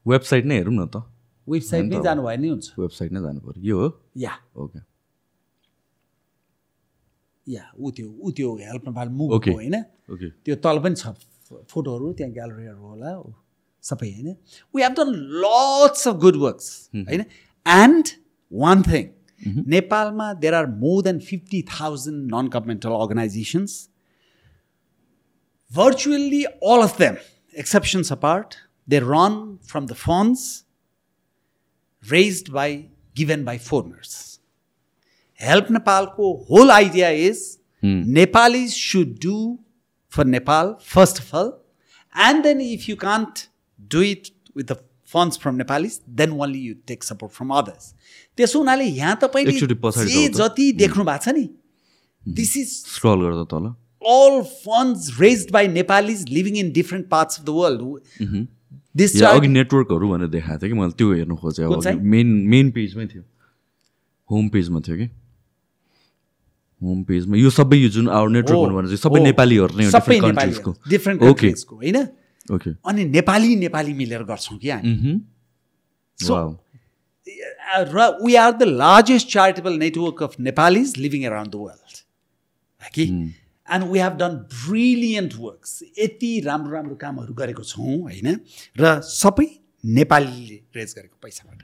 वेबसाइट 0.07 0.45
नै 0.45 0.57
हेरौँ 0.57 0.75
न 0.75 0.87
त। 0.87 0.97
वेबसाइटमै 1.49 1.95
होइन 1.95 2.01
त। 2.01 2.05
जानुभयो 2.05 2.37
भने 2.37 2.49
हुन्छ। 2.49 2.67
वेबसाइट 2.79 3.13
नै 3.13 3.21
जानु 3.21 3.41
पऱ्यो 3.41 3.63
यो 3.63 3.77
हो? 3.79 3.89
या। 4.17 4.33
ओके। 4.57 4.81
या 7.47 7.65
ऊ 7.79 7.91
त्यो 7.91 8.09
ऊ 8.09 8.31
त्यो 8.33 8.49
हेल्प 8.57 8.83
नेपाल 8.89 9.09
मुभ. 9.09 9.31
होइन? 9.49 9.77
ओके। 10.13 10.29
त्यो 10.45 10.55
तल 10.65 10.79
पनि 10.85 10.95
छ 10.97 11.15
फोटोहरू 11.71 12.13
त्यहाँ 12.13 12.33
ग्यालरीहरू 12.33 12.83
होला 12.83 13.11
सबै 13.85 14.11
होइन। 14.11 14.29
We 14.75 14.83
have 14.83 14.93
done 14.99 15.09
lots 15.45 16.09
of 16.09 16.15
good 16.21 16.37
works 16.45 16.69
होइन? 16.95 17.25
एन्ड 17.67 18.07
वान 18.53 18.83
थिङ 18.83 19.05
नेपालमा 19.69 20.33
there 20.45 20.55
are 20.55 20.67
more 20.85 21.03
than 21.03 21.19
fifty 21.21 21.63
thousand 21.71 22.35
non 22.35 22.49
governmental 22.49 23.01
organisations 23.01 23.89
virtually 25.71 26.47
all 26.63 26.83
of 26.83 26.93
them, 26.99 27.17
exceptions 27.55 28.11
apart, 28.17 28.57
they 28.87 29.01
run 29.01 29.59
from 29.71 29.87
the 29.87 29.97
funds 30.01 30.64
raised 32.11 32.53
by, 32.53 32.87
given 33.15 33.45
by 33.45 33.59
foreigners. 33.59 34.39
Help 35.35 35.71
Nepal 35.71 36.07
ko 36.15 36.45
whole 36.49 36.71
idea 36.71 37.11
is 37.11 37.59
Nepalis 37.83 38.75
should 38.75 39.19
do 39.21 39.59
for 40.09 40.25
Nepal, 40.25 40.79
first 40.81 41.19
of 41.19 41.35
all, 41.35 41.61
and 42.15 42.45
then 42.45 42.61
if 42.61 42.89
you 42.89 42.97
can't 42.97 43.49
do 43.89 44.01
it 44.01 44.31
with 44.55 44.69
the 44.69 44.79
funds 45.05 45.37
from 45.37 45.59
Nepalis, 45.59 46.01
then 46.07 46.33
only 46.33 46.59
you 46.59 46.75
take 46.75 47.03
support 47.03 47.33
from 47.33 47.51
others. 47.51 47.95
त्यसो 48.37 48.59
हुनाले 48.59 48.85
यहाँ 48.85 49.19
तपाईँले 49.21 49.53
जे। 49.53 50.29
जति 50.39 50.73
देख्नु 50.73 51.05
भएको 51.05 51.25
छ 51.25 51.29
नि 51.35 51.49
दिस 52.29 52.57
इज 52.57 52.69
स्क्रल 52.95 53.21
गर्दा 53.27 53.45
तल 53.55 53.75
all 54.07 54.43
funds 54.45 55.19
raised 55.19 55.51
by 55.51 55.67
Nepalis 55.67 56.25
living 56.29 56.57
in 56.57 56.73
different 56.73 57.09
parts 57.09 57.39
of 57.39 57.45
the 57.47 57.53
world. 57.53 58.01
Chart, 58.99 59.39
अघि 59.39 59.49
नेटवर्कहरू 59.49 60.11
भनेर 60.11 60.29
देखाएको 60.29 60.67
थियो 60.67 60.75
कि? 60.75 60.81
मैले 60.81 60.93
त्यो 60.93 61.13
हेर्नु 61.13 61.37
खोजेँ 61.37 61.65
अब? 61.67 62.01
मेन 62.03 62.27
मेन 62.27 62.71
पेजमै 62.71 63.07
थियो। 63.07 63.23
होम 64.31 64.49
पेजमा 64.49 64.81
थियो 64.81 64.97
कि? 64.97 65.11
होम 66.83 67.03
पेजमा 67.05 67.37
यो 67.37 67.51
सबै 67.51 67.77
यो 67.77 67.89
जुन 67.89 68.09
आवर 68.09 68.29
नेटवर्क 68.29 68.59
हो, 68.59 68.65
भन्नु 68.65 68.79
भने 68.79 68.87
चाहिँ 68.87 68.97
सबै 68.97 69.21
नेपालीहरू 69.21 69.77
नै 69.79 69.85
हो 69.85 69.91
सबै 69.91 70.21
डिफ्रेन्ट 70.89 71.21
कन्ट्रिजको 71.23 71.31
ओके 71.31 71.49
होइन? 71.49 71.97
ओके 72.55 72.71
अनि 72.87 73.05
नेपाली 73.05 73.57
नेपाली 73.57 73.93
मिलेर 73.93 74.23
गर्छौँ 74.23 74.59
कि 74.59 74.71
हामी। 74.71 75.21
So, 76.25 76.33
वाउ 76.33 76.57
uh, 77.77 77.85
र- 77.95 78.19
we 78.25 78.37
are 78.37 78.53
the 78.53 78.67
largest 78.67 79.29
charitable 79.29 79.79
network 79.79 80.21
of 80.21 80.37
Nepalis 80.39 80.97
living 80.97 81.25
around 81.31 81.51
the 81.51 81.59
world. 81.59 82.05
कि? 82.95 83.35
And 83.69 83.85
we 83.91 83.99
have 83.99 84.17
done 84.17 84.37
brilliant 84.55 85.35
works 85.39 85.83
यति 85.99 86.41
राम्रो 86.41 86.73
राम्रो 86.73 86.97
कामहरू 86.97 87.35
गरेको 87.35 87.63
छौँ 87.63 88.01
होइन? 88.03 88.41
र 88.77 89.01
सबै 89.01 89.47
नेपालीले 89.85 90.59
रेज 90.77 90.95
गरेको 90.99 91.17
पैसाबाट। 91.23 91.61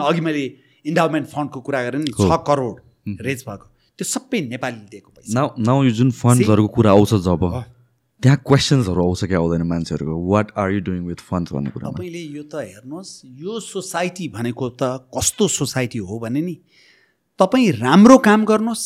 अघि 0.08 0.20
मैले 0.20 0.44
इन्डाउमेन्ट 0.84 1.28
फन्डको 1.28 1.60
कुरा 1.60 1.82
गरेँ 1.82 2.00
नि 2.00 2.10
छ 2.10 2.40
करोड 2.46 2.80
रेज 3.20 3.44
भएको। 3.48 3.66
त्यो 3.98 4.04
सबै 4.04 4.40
नेपालीले 4.48 4.88
दिएको 4.90 5.10
पैसा। 5.10 5.34
नाउ 5.34 5.48
नाउ 5.58 5.84
यो 5.84 5.90
जुन 5.90 6.10
फन्ड्सहरूको 6.10 6.68
कुरा 6.68 6.90
आउँछ 6.90 7.14
जब 7.22 7.42
त्यहाँ 8.22 8.38
क्वेसन्सहरू 8.46 9.02
आउँछ 9.04 9.24
कि 9.24 9.34
आउँदैन 9.34 9.62
मान्छेहरूको। 9.62 10.16
What 10.32 10.52
are 10.56 10.70
you 10.70 10.80
doing 10.80 11.06
with 11.06 11.20
funds 11.20 11.52
भन्ने 11.52 11.70
कुरामा? 11.70 11.92
तपाईँले 11.94 12.22
यो 12.34 12.42
त 12.42 12.54
हेर्नुहोस् 12.64 13.12
यो 13.24 13.60
सोसाइटी 13.60 14.28
भनेको 14.28 14.68
त 14.80 14.82
कस्तो 15.14 15.48
सोसाइटी 15.48 15.98
हो 15.98 16.18
भने 16.18 16.40
नि 16.40 16.56
तपाईँ 17.40 17.70
राम्रो 17.78 18.18
काम 18.18 18.44
गर्नुहोस् 18.44 18.84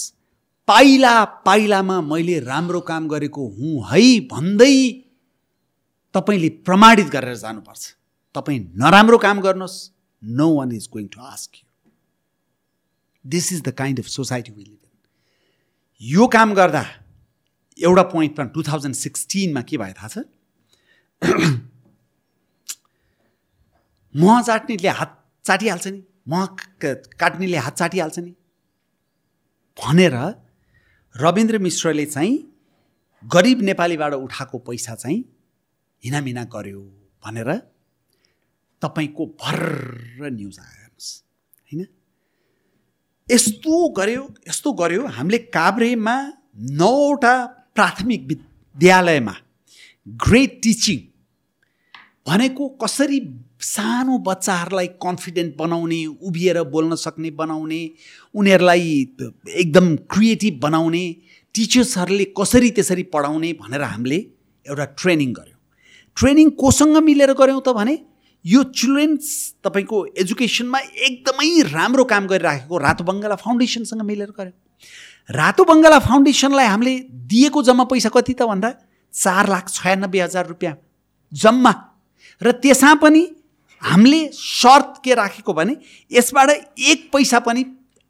पाइला 0.69 1.13
पाइलामा 1.47 2.01
मैले 2.01 2.39
राम्रो 2.41 2.81
काम 2.89 3.09
गरेको 3.09 3.47
हुँ 3.51 3.75
है 3.91 4.03
भन्दै 4.31 4.75
तपाईँले 6.15 6.49
प्रमाणित 6.67 7.09
गरेर 7.11 7.37
जानुपर्छ। 7.37 7.83
तपाईँ 8.35 8.59
नराम्रो 8.77 9.19
काम 9.19 9.41
गर्नुहोस्। 9.41 9.77
No 10.23 10.49
one 10.55 10.73
is 10.73 10.89
going 10.93 11.07
to 11.07 11.21
ask 11.23 11.51
you 11.57 11.67
this 13.25 13.53
is 13.53 13.63
the 13.63 13.73
kind 13.79 14.01
of 14.01 14.07
society 14.09 14.53
we 14.53 14.65
live 14.65 14.83
in 14.83 14.99
यो 16.01 16.27
काम 16.29 16.55
गर्दा 16.55 16.85
एउटा 17.79 18.03
पोइन्टमा 18.13 18.45
टु 18.55 18.63
थाउजन्ड 18.63 18.95
सिक्सटिनमा 18.97 19.63
के 19.63 19.79
भयो 19.79 19.95
थाहा 19.99 20.09
छ? 20.09 20.19
मह 24.15 24.41
चाट्नेले 24.43 24.89
हात 24.89 25.15
चाटिहाल्छ 25.45 25.87
नि। 25.87 26.03
मह 26.29 26.47
काट्नेले 26.85 27.57
हात 27.57 27.75
चाटिहाल्छ 27.77 28.19
नि। 28.19 28.33
भनेर 29.79 30.17
रविन्द्र 31.15 31.59
मिश्रले 31.59 32.07
चाहिँ 32.07 32.37
गरिब 33.25 33.61
नेपालीबाट 33.63 34.13
उठाएको 34.15 34.59
पैसा 34.59 34.95
चाहिँ 34.95 35.25
हिनामिना 36.05 36.45
गर्यो 36.45 36.81
भनेर 37.25 37.51
तपाईँको 38.83 39.27
भर्र 39.27 40.31
न्युज 40.31 40.59
आयो 40.59 40.69
हेर्नुहोस् 40.69 41.11
होइन? 41.67 41.87
यस्तो 43.29 43.89
गर्यो 43.89 44.23
यस्तो 44.49 44.73
गर्यो 44.73 45.07
हामीले 45.07 45.39
काभ्रेमा 45.39 46.15
नौवटा 46.79 47.35
प्राथमिक 47.75 48.27
विद्यालयमा 48.27 49.35
ग्रेट 50.09 50.61
टिचिङ 50.63 50.99
भनेको 52.29 52.69
कसरी 52.79 53.19
सानो 53.65 54.19
बच्चाहरूलाई 54.21 54.87
कन्फिडेन्ट 55.03 55.57
बनाउने 55.57 56.01
उभिएर 56.23 56.63
बोल्न 56.69 56.95
सक्ने 56.97 57.31
बनाउने 57.35 57.81
उनीहरूलाई 58.35 58.91
एकदम 59.57 59.95
क्रिएटिभ 60.09 60.61
बनाउने 60.61 61.05
टिचर्सहरूले 61.55 62.25
कसरी 62.37 62.71
त्यसरी 62.71 63.03
पढाउने 63.11 63.53
भनेर 63.61 63.83
हामीले 63.85 64.19
एउटा 64.67 64.85
ट्रेनिङ 64.97 65.33
गऱ्यौँ 65.33 65.59
ट्रेनिङ 66.17 66.51
कोसँग 66.57 66.97
मिलेर 67.05 67.33
गऱ्यौँ 67.35 67.63
त 67.63 67.75
भने 67.75 67.97
यो 68.45 68.63
चिल्ड्रेन्स 68.75 69.33
तपाईँको 69.61 70.05
एजुकेसनमा 70.19 70.79
एकदमै 71.07 71.51
राम्रो 71.69 72.05
काम 72.07 72.27
गरिराखेको 72.29 72.79
रातो 72.81 73.05
बङ्गाला 73.05 73.37
फाउन्डेसनसँग 73.39 74.03
मिलेर 74.05 74.31
गऱ्यौँ 74.33 74.57
रातो 75.31 75.65
बङ्गाला 75.67 75.99
फाउन्डेसनलाई 76.03 76.67
हामीले 76.67 76.95
दिएको 77.27 77.63
जम्मा 77.65 77.85
पैसा 77.89 78.09
कति 78.11 78.35
त 78.35 78.49
भन्दा 78.49 78.71
चार 79.15 79.49
लाख 79.49 79.69
छयानब्बे 79.71 80.21
हजार 80.21 80.47
रुपियाँ 80.49 80.75
जम्मा 81.33 81.73
र 82.43 82.53
त्यसमा 82.65 82.95
पनि 83.03 83.23
हामीले 83.83 84.21
सर्त 84.35 85.01
के 85.05 85.15
राखेको 85.15 85.53
भने 85.55 85.77
यसबाट 86.11 86.51
एक 86.51 87.09
पैसा 87.13 87.39
पनि 87.41 87.65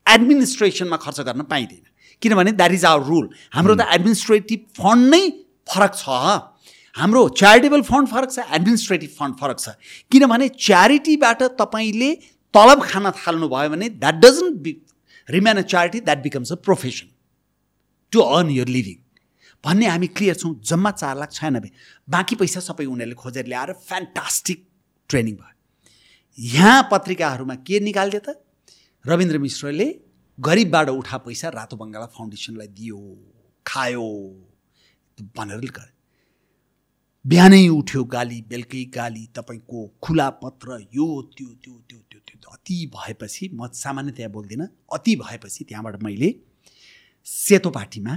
एडमिनिस्ट्रेसनमा 0.06 0.96
खर्च 0.96 1.20
गर्न 1.20 1.42
पाइँदैन। 1.50 1.84
किनभने 2.22 2.52
द्याट 2.52 2.72
इज 2.72 2.84
आवर 2.84 3.06
रुल 3.06 3.28
हाम्रो 3.54 3.74
त 3.74 3.86
एडमिनिस्ट्रेटिभ 3.94 4.60
फन्ड 4.78 5.14
नै 5.14 5.22
फरक 5.68 5.94
छ 5.96 6.08
हाम्रो 6.94 7.28
च्यारिटेबल 7.40 7.82
फन्ड 7.88 8.08
फरक 8.08 8.30
छ 8.32 8.46
एडमिनिस्ट्रेटिभ 8.58 9.10
फन्ड 9.18 9.34
फरक 9.40 9.58
छ। 9.60 9.76
किनभने 10.12 10.48
च्यारिटीबाट 10.66 11.42
तपाईँले 11.60 12.10
तलब 12.54 12.82
खान 12.84 13.10
थाल्नुभयो 13.18 13.68
भने 13.70 13.88
that 13.98 14.14
doesn't 14.24 14.56
be 14.62 14.72
remain 15.28 15.56
a 15.56 15.64
charity 15.72 16.00
that 16.00 16.22
becomes 16.22 16.52
a 16.52 16.54
profession 16.68 17.08
to 18.12 18.20
earn 18.20 18.50
your 18.52 18.68
living 18.76 18.96
भन्ने 19.64 19.86
हामी 19.86 20.06
क्लियर 20.16 20.34
छौँ 20.34 20.54
जम्मा 20.64 20.90
चार 20.90 21.16
लाख 21.18 21.30
छयानब्बे। 21.32 21.70
बाँकी 22.08 22.34
पैसा 22.36 22.60
सबै 22.60 22.84
उनीहरूले 22.86 23.14
खोजेर 23.22 23.46
ल्याएर 23.46 23.72
फ्यान्टास्टिक 23.88 24.58
ट्रेनिङ 25.10 25.34
भयो। 25.36 25.54
यहाँ 26.38 26.88
पत्रिकाहरूमा 26.92 27.54
के 27.66 27.80
निकालिदियो 27.80 28.22
त? 28.26 28.38
रविन्द्र 29.04 29.38
मिश्रले 29.38 29.86
गरिबबाट 30.38 30.88
उठा 30.90 31.18
पैसा 31.26 31.48
रातो 31.50 31.76
बङ्गाला 31.76 32.06
फाउन्डेसनलाई 32.14 32.68
दियो 32.78 32.98
खायो 33.66 34.06
भनेर 35.36 35.60
गरे 35.78 35.92
बिहानै 37.24 37.68
उठ्यो 37.68 38.02
गाली 38.14 38.38
बेलुकै 38.50 38.84
गाली 38.94 39.24
तपाईँको 39.36 39.78
खुला 40.02 40.28
पत्र 40.42 40.78
यो 40.94 41.06
त्यो 41.36 41.48
त्यो 41.62 41.74
त्यो 41.88 41.98
त्यो 42.10 42.20
त्यो 42.26 42.50
अति 42.52 42.76
भएपछि 42.94 43.48
म 43.54 43.68
सामान्यतया 43.74 44.28
बोल्दिनँ 44.36 44.68
अति 44.94 45.16
भएपछि 45.22 45.64
त्यहाँबाट 45.64 46.02
मैले 46.02 46.28
सेतो 47.26 47.70
पार्टीमा 47.70 48.14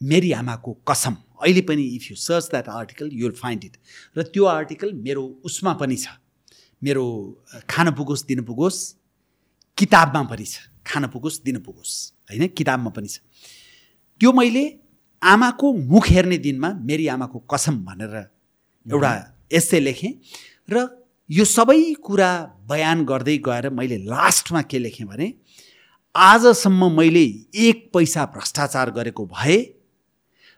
मेरी 0.00 0.32
आमाको 0.32 0.72
कसम। 0.88 1.16
अहिले 1.42 1.60
पनि 1.60 1.82
if 1.96 2.10
you 2.10 2.16
search 2.16 2.48
that 2.50 2.68
article 2.68 3.10
you 3.12 3.26
will 3.26 3.36
find 3.36 3.64
it 3.64 3.76
र 4.16 4.22
त्यो 4.22 4.44
आर्टिकल 4.44 4.92
मेरो 5.06 5.24
उसमा 5.44 5.72
पनि 5.80 5.96
छ। 5.96 6.08
मेरो 6.82 7.04
खान 7.70 7.90
पुगोस् 7.92 8.26
दिन 8.26 8.42
पुगोस् 8.44 8.78
किताबमा 9.78 10.22
पनि 10.22 10.44
छ। 10.44 10.68
खान 10.86 11.06
पुगोस् 11.08 11.42
दिन 11.44 11.58
पुगोस्। 11.60 11.92
होइन? 12.30 12.46
किताबमा 12.48 12.90
पनि 12.90 13.08
छ। 13.08 13.20
त्यो 14.20 14.32
मैले 14.32 14.64
आमाको 15.22 15.72
मुख 15.72 16.08
हेर्ने 16.10 16.38
दिनमा 16.38 16.68
मेरी 16.80 17.06
आमाको 17.08 17.38
कसम 17.52 17.84
भनेर 17.84 18.14
एउटा 18.86 19.12
एसे 19.52 19.80
लेखेँ 19.80 20.12
र 20.68 20.88
यो 21.30 21.44
सबै 21.44 21.80
कुरा 22.00 22.30
बयान 22.68 23.04
गर्दै 23.04 23.36
गएर 23.38 23.68
मैले 23.70 23.98
लास्टमा 24.04 24.62
के 24.62 24.78
लेखेँ 24.78 25.06
भने 25.06 25.28
आजसम्म 26.14 26.90
मैले 26.96 27.24
एक 27.66 27.90
पैसा 27.94 28.24
भ्रष्टाचार 28.34 28.90
गरेको 28.90 29.26
भए 29.26 29.58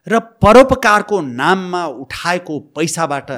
र 0.06 0.18
परोपकारको 0.42 1.20
नाममा 1.20 1.84
उठाएको 1.86 2.58
पैसाबाट 2.76 3.30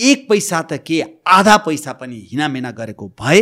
एक 0.00 0.26
पैसा 0.28 0.60
त 0.62 0.82
के 0.86 1.02
आधा 1.28 1.56
पैसा 1.66 1.92
पनि 1.92 2.16
हिनामिना 2.30 2.70
गरेको 2.70 3.08
भए 3.20 3.40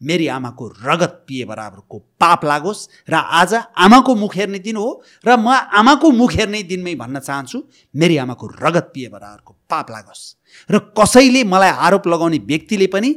मेरी 0.00 0.26
आमाको 0.26 0.68
रगत 0.84 1.12
पिए 1.28 1.44
बराबरको 1.44 1.98
पाप 2.20 2.44
लागोस् 2.44 2.88
र 3.10 3.14
आज 3.14 3.54
आमाको 3.54 4.14
मुख 4.14 4.36
हेर्ने 4.36 4.58
दिन 4.58 4.76
हो 4.76 4.88
र 5.26 5.36
म 5.36 5.48
आमाको 5.52 6.10
मुख 6.10 6.32
हेर्ने 6.32 6.62
दिनमै 6.62 6.94
भन्न 6.94 7.18
चाहन्छु 7.20 7.62
मेरी 7.94 8.16
आमाको 8.16 8.46
रगत 8.62 8.90
पिए 8.94 9.08
बराबरको 9.08 9.52
पाप 9.70 9.90
लागोस्। 9.90 10.22
र 10.70 10.78
कसैले 10.98 11.44
मलाई 11.44 11.70
आरोप 11.86 12.06
लगाउने 12.08 12.38
व्यक्तिले 12.40 12.86
पनि 12.88 13.10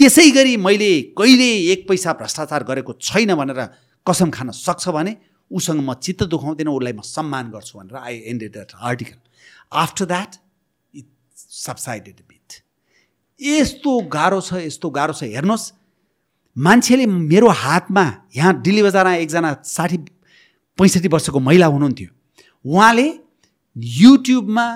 त्यसै 0.00 0.30
गरी 0.30 0.56
मैले 0.56 0.90
कहिले 1.12 1.50
एक 1.72 1.88
पैसा 1.88 2.12
भ्रष्टाचार 2.14 2.62
गरेको 2.64 2.92
छैन 3.02 3.34
भनेर 3.34 3.60
कसम 4.06 4.30
खान 4.30 4.50
सक्छ 4.56 4.88
भने 4.88 5.12
उसँग 5.50 5.80
म 5.82 5.94
चित्त 5.94 6.22
दुखाउँदिनँ 6.30 6.72
उसलाई 6.72 6.92
म 6.92 7.00
सम्मान 7.06 7.50
गर्छु 7.50 7.78
भनेर 7.78 7.96
I 7.96 8.14
ended 8.30 8.52
that 8.52 8.72
article 8.78 9.18
after 9.78 10.04
that 10.04 10.30
it 10.94 11.06
subsided 11.36 12.18
bit 12.28 12.48
यस्तो 13.40 13.92
गाह्रो 14.12 14.40
छ 14.40 14.52
यस्तो 14.62 14.90
गाह्रो 14.90 15.12
छ। 15.12 15.22
हेर्नुहोस् 15.24 15.72
मान्छेले 16.56 17.06
मेरो 17.06 17.48
हातमा 17.48 18.04
यहाँ 18.36 18.60
दिल्ली 18.62 18.82
बजारमा 18.82 19.14
एकजना 19.16 19.50
साठी 19.64 19.98
पैँसठी 20.78 21.08
वर्षको 21.08 21.38
महिला 21.40 21.66
हुनुहुन्थ्यो। 21.66 22.08
उहाँले 22.64 23.06
युट्युबमा 23.76 24.66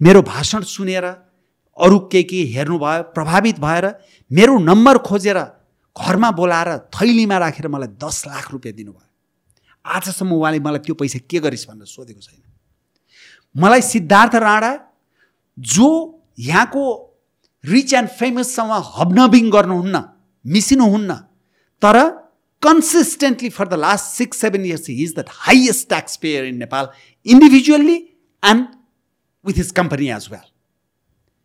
मेरो 0.00 0.22
भाषण 0.22 0.62
सुनेर 0.66 1.04
अरू 1.04 1.98
के 2.12 2.22
के 2.22 2.42
हेर्नुभयो 2.54 3.02
प्रभावित 3.16 3.58
भएर 3.60 3.84
मेरो 4.30 4.58
नम्बर 4.58 4.98
खोजेर 5.08 5.38
घरमा 5.96 6.30
बोलाएर 6.30 6.68
थैलीमा 6.94 7.38
राखेर 7.38 7.68
मलाई 7.68 7.88
दस 7.98 8.22
लाख 8.26 8.52
रुपियाँ 8.52 8.74
दिनुभयो। 8.76 9.08
आजसम्म 9.84 10.32
उहाँले 10.32 10.58
मलाई 10.60 10.78
त्यो 10.86 10.94
पैसा 10.94 11.18
के 11.30 11.38
गरिस् 11.40 11.68
भनेर 11.68 11.86
सोधेको 11.86 12.20
छैन। 12.20 12.42
मलाई 13.54 13.82
सिद्धार्थ 13.82 14.34
राणा 14.46 14.72
जो 15.58 15.88
यहाँको 16.38 16.82
रिच 17.64 17.92
एन्ड 17.94 18.08
फेमससँग 18.18 18.72
हबनबिङ 18.96 19.50
गर्नुहुन्न 19.50 20.02
मिसिनुहुन्न 20.44 21.14
तर 21.82 21.98
consistently 22.62 23.48
for 23.50 23.68
the 23.68 23.74
last 23.74 24.06
six 24.16 24.40
seven 24.40 24.64
years 24.66 24.88
he 24.88 25.02
is 25.02 25.14
the 25.18 25.24
highest 25.28 25.88
tax 25.88 26.16
payer 26.22 26.44
in 26.44 26.56
Nepal 26.58 26.88
individually 27.26 27.96
and 28.42 28.66
with 29.44 29.56
his 29.56 29.70
company 29.76 30.08
as 30.16 30.28
well 30.32 30.46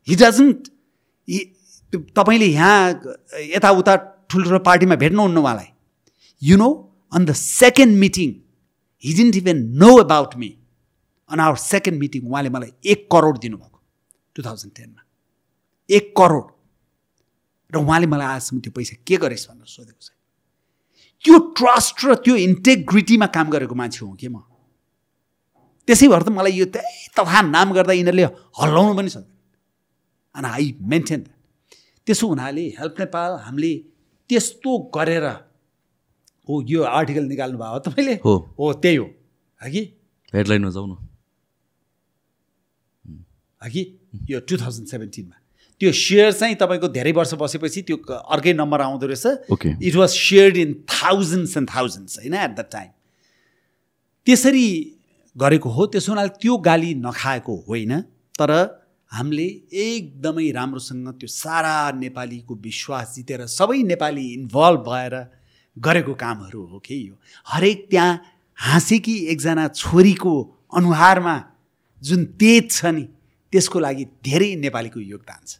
he 0.07 0.15
doesn't 0.15 0.68
तपाईँले 2.18 2.45
यहाँ 2.45 2.81
यताउता 3.55 3.95
ठुल्ठुलो 4.30 4.59
पार्टीमा 4.59 4.95
भेट्नुहुन्न 5.01 5.38
उहाँलाई। 5.38 5.69
You 6.41 6.57
know 6.57 6.69
on 7.11 7.25
the 7.25 7.34
second 7.34 7.97
meeting 7.97 8.34
he 9.03 9.13
didn't 9.13 9.35
even 9.35 9.63
know 9.75 9.95
about 9.97 10.35
me 10.35 10.49
on 11.29 11.39
our 11.39 11.57
second 11.63 11.99
meeting 11.99 12.27
उहाँले 12.27 12.49
मलाई 12.49 12.71
एक 12.91 13.07
करोड 13.11 13.39
दिनुभएको 13.39 13.81
टु 14.35 14.43
थाउजन्ड 14.43 14.73
टेनमा 14.73 15.01
एक 15.89 16.13
करोड 16.17 16.51
र 17.71 17.77
उहाँले 17.77 18.07
मलाई 18.07 18.27
आजसम्म 18.27 18.59
त्यो 18.59 18.71
पैसा 18.71 18.95
के 19.07 19.17
गरेस् 19.17 19.47
भनेर 19.49 19.67
सोधेको 19.67 20.01
छ 20.01 20.11
त्यो 21.25 21.39
ट्रस्ट 21.53 22.05
र 22.05 22.15
त्यो 22.23 22.35
इन्टेग्रिटीमा 22.43 23.27
काम 23.34 23.49
गरेको 23.49 23.75
मान्छे 23.75 24.05
हुँ 24.05 24.15
कि 24.15 24.27
म 24.27 24.43
त्यसै 25.88 26.07
भएर 26.07 26.23
त 26.23 26.29
मलाई 26.31 26.53
यो 26.53 26.65
त्यही 26.67 27.07
तथा 27.15 27.41
नाम 27.47 27.73
गर्दा 27.73 27.93
यिनीहरूले 27.93 28.23
हल्लाउनु 28.59 28.93
पनि 28.93 29.09
सक्दैन 29.09 29.35
अनि 30.35 30.47
आई 30.49 30.65
मेन्टेन 30.84 31.21
त्यसो 32.07 32.27
हुनाले 32.27 32.65
हेल्प 32.79 32.95
नेपाल 32.99 33.31
हामीले 33.45 33.71
त्यस्तो 34.29 34.71
गरेर 34.95 35.25
हो 36.49 36.61
यो 36.68 36.84
आर्टिकल 36.84 37.24
निकाल्नु 37.24 37.57
भयो 37.57 37.80
तपाईँले? 37.80 38.14
हो। 38.14 38.56
हो 38.60 38.74
त्यही 38.74 38.95
हो। 38.95 39.06
कि 39.61 39.82
हेडलाइनमा 40.34 40.69
जाउँ 40.69 40.88
न 40.90 40.95
कि 43.61 43.99
यो 44.30 44.40
टु 44.40 44.57
थाउजन्ड 44.57 44.88
सेभेन्टिनमा 44.88 45.38
त्यो 45.80 45.91
सेयर 45.91 46.32
चाहिँ 46.32 46.56
तपाईँको 46.56 46.88
धेरै 46.88 47.11
वर्ष 47.11 47.34
बसेपछि 47.34 47.82
त्यो 47.82 47.98
अर्कै 48.14 48.53
नम्बर 48.53 48.82
आउँदो 48.82 49.07
रहेछ। 49.07 49.26
It 49.84 49.95
was 49.95 50.10
shared 50.10 50.57
in 50.57 50.74
thousands 50.74 51.57
and 51.57 51.69
thousands 51.76 52.19
होइन 52.19 52.34
एट 52.34 52.56
द 52.56 52.60
टाइम 52.72 52.90
त्यसरी 54.26 54.68
गरेको 55.38 55.69
हो 55.69 55.86
त्यसो 55.86 56.11
हुनाले 56.11 56.30
त्यो 56.41 56.57
गाली 56.57 56.94
नखाएको 56.95 57.56
होइन 57.68 58.02
तर 58.40 58.52
हामीले 59.11 59.48
एकदमै 59.74 60.52
राम्रोसँग 60.52 61.07
त्यो 61.10 61.28
सारा 61.28 61.91
नेपालीको 61.91 62.56
विश्वास 62.56 63.15
जितेर 63.15 63.45
सबै 63.45 63.84
नेपाली 63.84 64.26
इन्भल्भ 64.34 64.80
भएर 64.80 65.15
गरेको 65.85 66.13
कामहरू 66.23 66.65
हो 66.65 66.79
कि 66.85 66.95
यो 67.07 67.15
हरेक 67.53 67.87
त्यहाँ 67.91 68.19
हाँसेकी 68.57 69.15
एकजना 69.33 69.67
छोरीको 69.75 70.33
अनुहारमा 70.77 71.35
जुन 72.01 72.25
तेज 72.41 72.71
छ 72.71 72.85
नि 72.97 73.03
त्यसको 73.53 73.79
लागि 73.79 74.05
धेरै 74.25 74.55
नेपालीको 74.65 74.99
योगदान 74.99 75.41
छ 75.47 75.59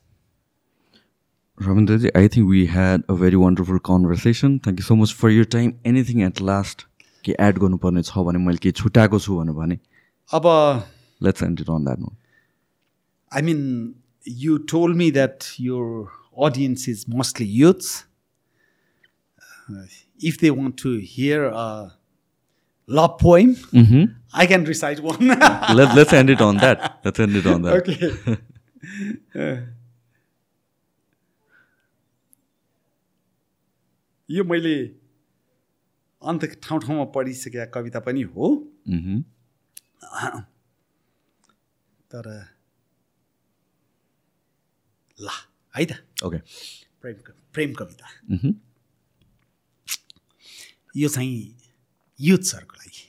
Ravindraji, 1.60 2.12
I 2.14 2.28
think 2.28 2.48
we 2.48 2.68
had 2.68 3.04
a 3.10 3.16
very 3.16 3.36
wonderful 3.36 3.80
conversation. 3.80 4.60
Thank 4.60 4.78
you 4.78 4.84
so 4.84 4.96
much 4.96 5.14
for 5.14 5.32
your 5.32 5.44
time. 5.44 5.72
Anything 5.84 6.22
at 6.22 6.40
last 6.40 6.86
के 7.26 7.36
एड 7.46 7.58
गर्नुपर्ने 7.60 8.04
छ 8.04 8.24
भने 8.28 8.40
मैले 8.40 8.58
के 8.64 8.72
छुट्याएको 8.80 9.20
छु 9.20 9.38
भनेर 9.38 9.56
भने 9.56 9.78
अब 10.30 10.46
let's 11.22 11.44
end 11.44 11.62
it 11.62 11.70
on 11.70 11.86
that 11.86 12.00
note 12.00 12.16
I 13.32 13.42
mean, 13.42 13.96
you 14.44 14.60
told 14.60 14.96
me 14.96 15.10
that 15.12 15.48
your 15.60 16.12
audience 16.34 16.88
is 16.88 17.08
mostly 17.08 17.46
youths. 17.46 18.06
Uh, 20.18 20.28
if 20.28 20.38
they 20.40 20.52
want 20.52 20.78
to 20.78 20.98
hear 21.00 21.46
a 21.46 21.94
love 22.88 23.18
poem, 23.20 23.56
I 24.34 24.46
can 24.46 24.64
recite 24.66 25.00
one. 25.00 25.28
Let, 25.28 25.96
let's 25.96 26.14
end 26.14 26.30
it 26.30 26.42
on 26.42 26.58
that. 26.58 27.00
Let's 27.04 27.20
end 27.20 27.36
it 27.36 27.46
on 27.46 27.62
that. 27.62 27.74
okay. 27.74 28.38
Uh, 29.36 29.58
यो 34.30 34.44
मैले 34.44 34.76
अन्त 36.22 36.46
ठाउँ 36.64 36.80
ठाउँमा 36.82 37.04
पढिसकेका 37.16 37.66
कविता 37.74 38.00
पनि 38.08 38.22
हो 38.36 38.48
Mhm. 38.90 39.24
तर 42.14 42.28
ल 45.20 45.28
है 45.76 45.86
त 45.86 45.92
Okay. 46.24 46.42
प्रेम 47.02 47.16
प्रेम 47.54 47.74
कविता 47.74 48.06
Mhm. 48.32 48.54
यो 50.96 51.10
चाहिँ 51.10 51.58
युथ्सहरूको 52.20 52.76
लागि 52.76 53.04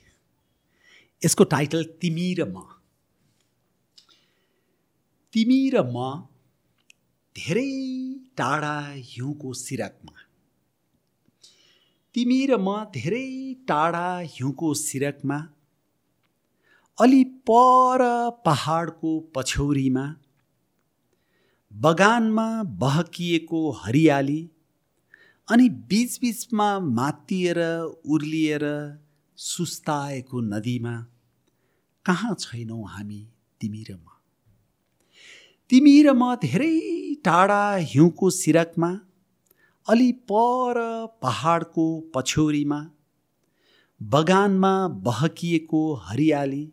यसको 1.25 1.45
टाइटल 1.45 1.85
तिमी 1.85 2.35
र 2.35 2.45
म। 2.45 2.63
तिमी 5.33 5.71
र 5.71 5.83
म 5.83 6.27
धेरै 7.37 7.71
टाढा 8.37 8.91
हिउँको 8.91 9.53
सिरकमा। 9.53 10.13
तिमी 12.15 12.47
र 12.47 12.57
म 12.57 12.85
धेरै 12.85 13.55
टाढा 13.69 14.19
हिउँको 14.19 14.75
सिरकमा। 14.75 15.39
अलि 16.99 17.25
पर 17.25 18.31
पहाडको 18.45 19.21
पछौरीमा। 19.21 20.17
बगानमा 21.73 22.63
बहकिएको 22.63 23.71
हरियाली। 23.71 24.41
अनि 25.49 25.69
बिचबिचमा 25.69 26.79
मातिएर 26.79 27.59
उर्लिएर 28.05 28.65
सुस्ताएको 29.37 30.41
नदीमा 30.41 30.95
कहाँ 32.07 32.35
छैनौ 32.35 32.83
हामी 32.85 33.20
तिमी 33.61 33.85
र 33.91 33.95
म? 33.95 34.07
तिमी 35.70 36.03
र 36.03 36.12
म 36.12 36.35
धेरै 36.35 36.75
टाढा 37.25 37.62
हिउँको 37.77 38.31
सिरकमा 38.31 38.93
अलि 39.89 40.11
पर 40.12 40.83
पहाडको 41.23 41.87
पछौरीमा 42.15 42.81
बगानमा 44.01 44.75
बहकिएको 44.89 45.83
हरियाली 45.95 46.65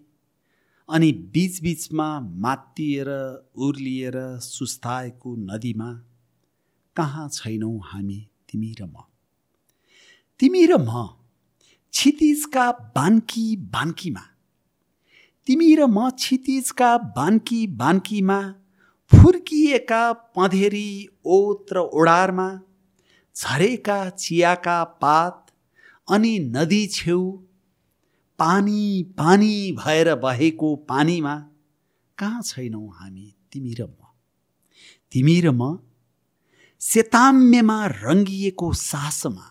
अनि 0.90 1.12
बिचबिचमा 1.34 2.20
मातिएर 2.20 3.10
उर्लिएर 3.56 4.40
सुस्ताएको 4.42 5.36
नदीमा 5.36 5.92
कहाँ 6.96 7.30
छैनौ 7.30 7.78
हामी 7.78 8.26
तिमी 8.56 8.74
र 8.80 8.84
म 8.86 9.04
तिमी 10.40 10.66
र 10.66 10.76
म 10.78 11.08
क्षितिजका 11.94 12.72
बान्की 12.96 13.56
बान्कीमा। 13.74 14.22
तिमी 15.48 15.76
र 15.76 15.86
म 15.86 16.10
क्षितिजका 16.10 16.98
बान्की 17.18 17.68
बान्कीमा 17.68 18.40
फुर्किएका 19.12 20.04
पँधेरी 20.36 20.90
ओत 21.26 21.74
र 21.74 21.78
ओडारमा 22.00 22.48
झरेका 23.36 23.98
चियाका 24.10 24.84
पात 25.04 25.52
अनि 26.08 26.40
नदी 26.56 26.86
छेउ 26.88 27.32
पानी 28.40 29.04
पानी 29.18 29.56
भएर 29.80 30.16
बहेको 30.16 30.76
पानीमा 30.76 31.36
कहाँ 32.18 32.42
छैनौ 32.42 32.88
हामी 32.88 33.28
तिमी 33.52 33.74
र 33.74 33.84
म 33.84 34.16
तिमी 35.12 35.42
र 35.42 35.52
म 35.52 35.76
सेताम्यमा 36.86 37.86
रङ्गिएको 37.86 38.74
सासमा। 38.74 39.46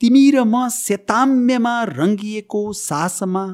तिमी 0.00 0.30
र 0.30 0.44
म 0.44 0.68
सेताम्यमा 0.68 1.82
रङ्गिएको 1.84 2.72
सासमा 2.72 3.44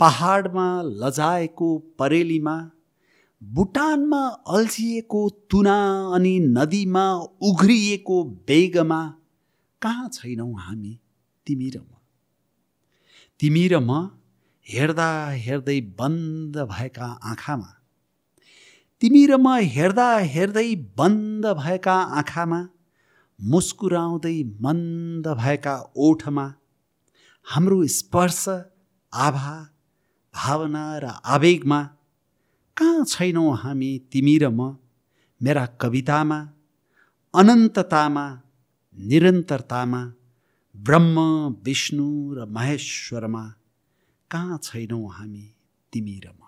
पहाडमा 0.00 0.82
लजाएको 0.82 1.68
परेलीमा 1.98 2.56
भुटानमा 3.42 4.22
अल्झिएको 4.48 5.28
तुना 5.50 5.78
अनि 6.14 6.38
नदीमा 6.40 7.04
उघ्रिएको 7.42 8.24
बेगमा 8.48 9.00
कहाँ 9.82 10.08
छैनौ 10.08 10.52
हामी 10.52 10.98
तिमी 11.46 11.70
र 11.70 11.78
म? 11.78 11.90
तिमी 13.40 13.68
र 13.68 13.78
म 13.78 14.10
हेर्दा 14.66 15.10
हेर्दै 15.30 15.80
बन्द 15.80 16.56
भएका 16.58 17.06
आँखामा 17.22 17.77
तिमी 19.02 19.20
र 19.30 19.36
म 19.38 19.48
हेर्दा 19.74 20.06
हेर्दै 20.34 20.68
बन्द 20.98 21.44
भएका 21.58 21.96
आँखामा 22.20 22.60
मुस्कुराउँदै 23.38 24.38
मन्द 24.64 25.26
भएका 25.42 25.74
ओठमा 26.06 26.46
हाम्रो 27.46 27.78
स्पर्श 27.96 28.42
आभा 29.12 29.54
भावना 30.34 30.84
र 31.04 31.12
आवेगमा 31.34 31.80
कहाँ 32.76 33.04
छैनौ 33.12 33.46
हामी 33.62 33.90
तिमी 34.12 34.36
र 34.42 34.50
म 34.50 34.74
मेरा 35.40 35.64
कवितामा 35.82 36.40
अनन्ततामा 37.34 38.26
निरन्तरतामा 38.98 40.02
ब्रह्म 40.74 41.16
विष्णु 41.64 42.08
र 42.34 42.50
महेश्वरमा 42.56 43.44
कहाँ 44.30 44.58
छैनौ 44.62 45.00
हामी 45.16 45.46
तिमी 45.92 46.18
र 46.24 46.28
म? 46.30 46.47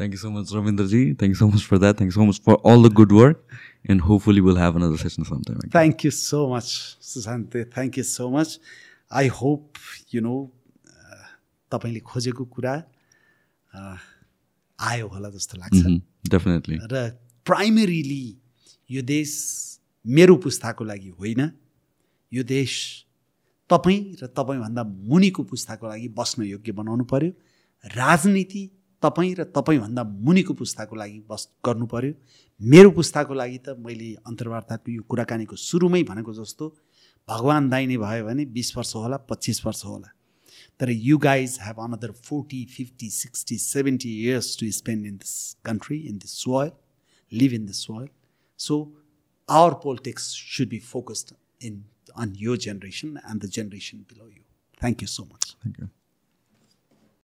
Thank 0.00 0.12
you 0.16 0.20
so 0.20 0.30
much, 0.34 0.50
Ravindraji. 0.56 1.00
Thank 1.18 1.30
you 1.34 1.38
so 1.40 1.48
much 1.54 1.64
for 1.70 1.78
that. 1.78 1.98
Thank 1.98 2.08
you 2.10 2.16
so 2.18 2.24
much 2.28 2.38
for 2.46 2.54
all 2.68 2.80
the 2.86 2.90
good 3.00 3.12
work. 3.12 3.42
And 3.86 4.00
hopefully 4.00 4.40
we'll 4.40 4.60
have 4.60 4.76
another 4.76 4.96
session 4.96 5.24
sometime. 5.24 5.58
again. 5.58 5.70
Thank 5.70 6.04
you 6.04 6.10
so 6.10 6.48
much, 6.48 6.70
Susante. 7.10 7.64
Thank 7.74 7.98
you 7.98 8.04
so 8.04 8.30
much. 8.30 8.58
I 9.10 9.26
hope, 9.26 9.78
you 10.14 10.22
know, 10.28 10.38
uh, 10.86 11.26
तपाईँले 11.72 12.00
खोजेको 12.00 12.44
कुरा 12.56 12.74
uh, 13.74 13.96
आयो 14.78 15.08
होला 15.08 15.28
जस्तो 15.36 15.58
लाग्छ 15.58 15.82
Mhm, 15.84 16.00
Definitely. 16.30 16.78
र 16.92 17.04
primarily 17.46 18.24
यो 18.90 19.02
देश 19.02 19.30
मेरो 20.06 20.36
पुस्ताको 20.48 20.84
लागि 20.84 21.08
होइन 21.20 21.50
यो 22.32 22.42
देश 22.56 22.72
तपाईँ 23.70 24.00
र 24.22 24.26
तपाईँभन्दा 24.38 24.82
मुनिको 25.12 25.42
पुस्ताको 25.52 25.88
लागि 25.88 26.08
बस्न 26.16 26.42
योग्य 26.56 26.72
बनाउनु 26.72 27.04
पर्यो 27.12 27.32
राजनीति 27.96 28.62
तपाईँ 29.02 29.34
र 29.38 29.44
तपाईँभन्दा 29.56 30.04
मुनिको 30.28 30.54
पुस्ताको 30.60 30.96
लागि 30.96 31.18
बस 31.30 31.48
गर्नु 31.66 31.86
पर्यो 31.94 32.12
मेरो 32.60 32.90
पुस्ताको 32.98 33.34
लागि 33.34 33.58
त 33.66 33.76
मैले 33.86 34.10
अन्तर्वार्ताको 34.26 34.92
यो 34.92 35.02
कुराकानीको 35.10 35.56
सुरुमै 35.56 36.02
भनेको 36.10 36.32
जस्तो 36.40 36.68
भगवान् 37.28 37.70
दाइने 37.70 37.96
भयो 38.04 38.26
भने 38.26 38.44
बिस 38.58 38.76
वर्ष 38.76 38.94
होला 38.96 39.16
पच्चिस 39.30 39.64
वर्ष 39.66 39.84
होला 39.84 40.12
तर 40.80 40.90
you 40.90 41.18
guys 41.28 41.58
have 41.62 41.80
another 41.86 42.12
forty 42.28 42.64
fifty 42.76 43.10
sixty 43.22 43.58
seventy 43.70 44.12
years 44.20 44.56
to 44.60 44.70
spend 44.80 45.06
in 45.06 45.16
this 45.24 45.34
country 45.64 45.98
in 46.10 46.18
this 46.18 46.38
soil 46.44 46.70
live 47.32 47.52
in 47.52 47.66
the 47.66 47.74
soil. 47.74 48.08
So 48.56 48.92
our 49.48 49.74
politics 49.74 50.32
should 50.32 50.68
be 50.68 50.78
focused 50.78 51.32
in 51.60 51.84
on 52.16 52.34
your 52.34 52.56
generation 52.56 53.20
and 53.28 53.40
the 53.40 53.48
generation 53.48 54.04
below 54.08 54.28
you. 54.28 54.42
Thank 54.80 55.00
you 55.00 55.06
so 55.06 55.24
much. 55.24 55.56
Thank 55.62 55.78
you. 55.78 55.90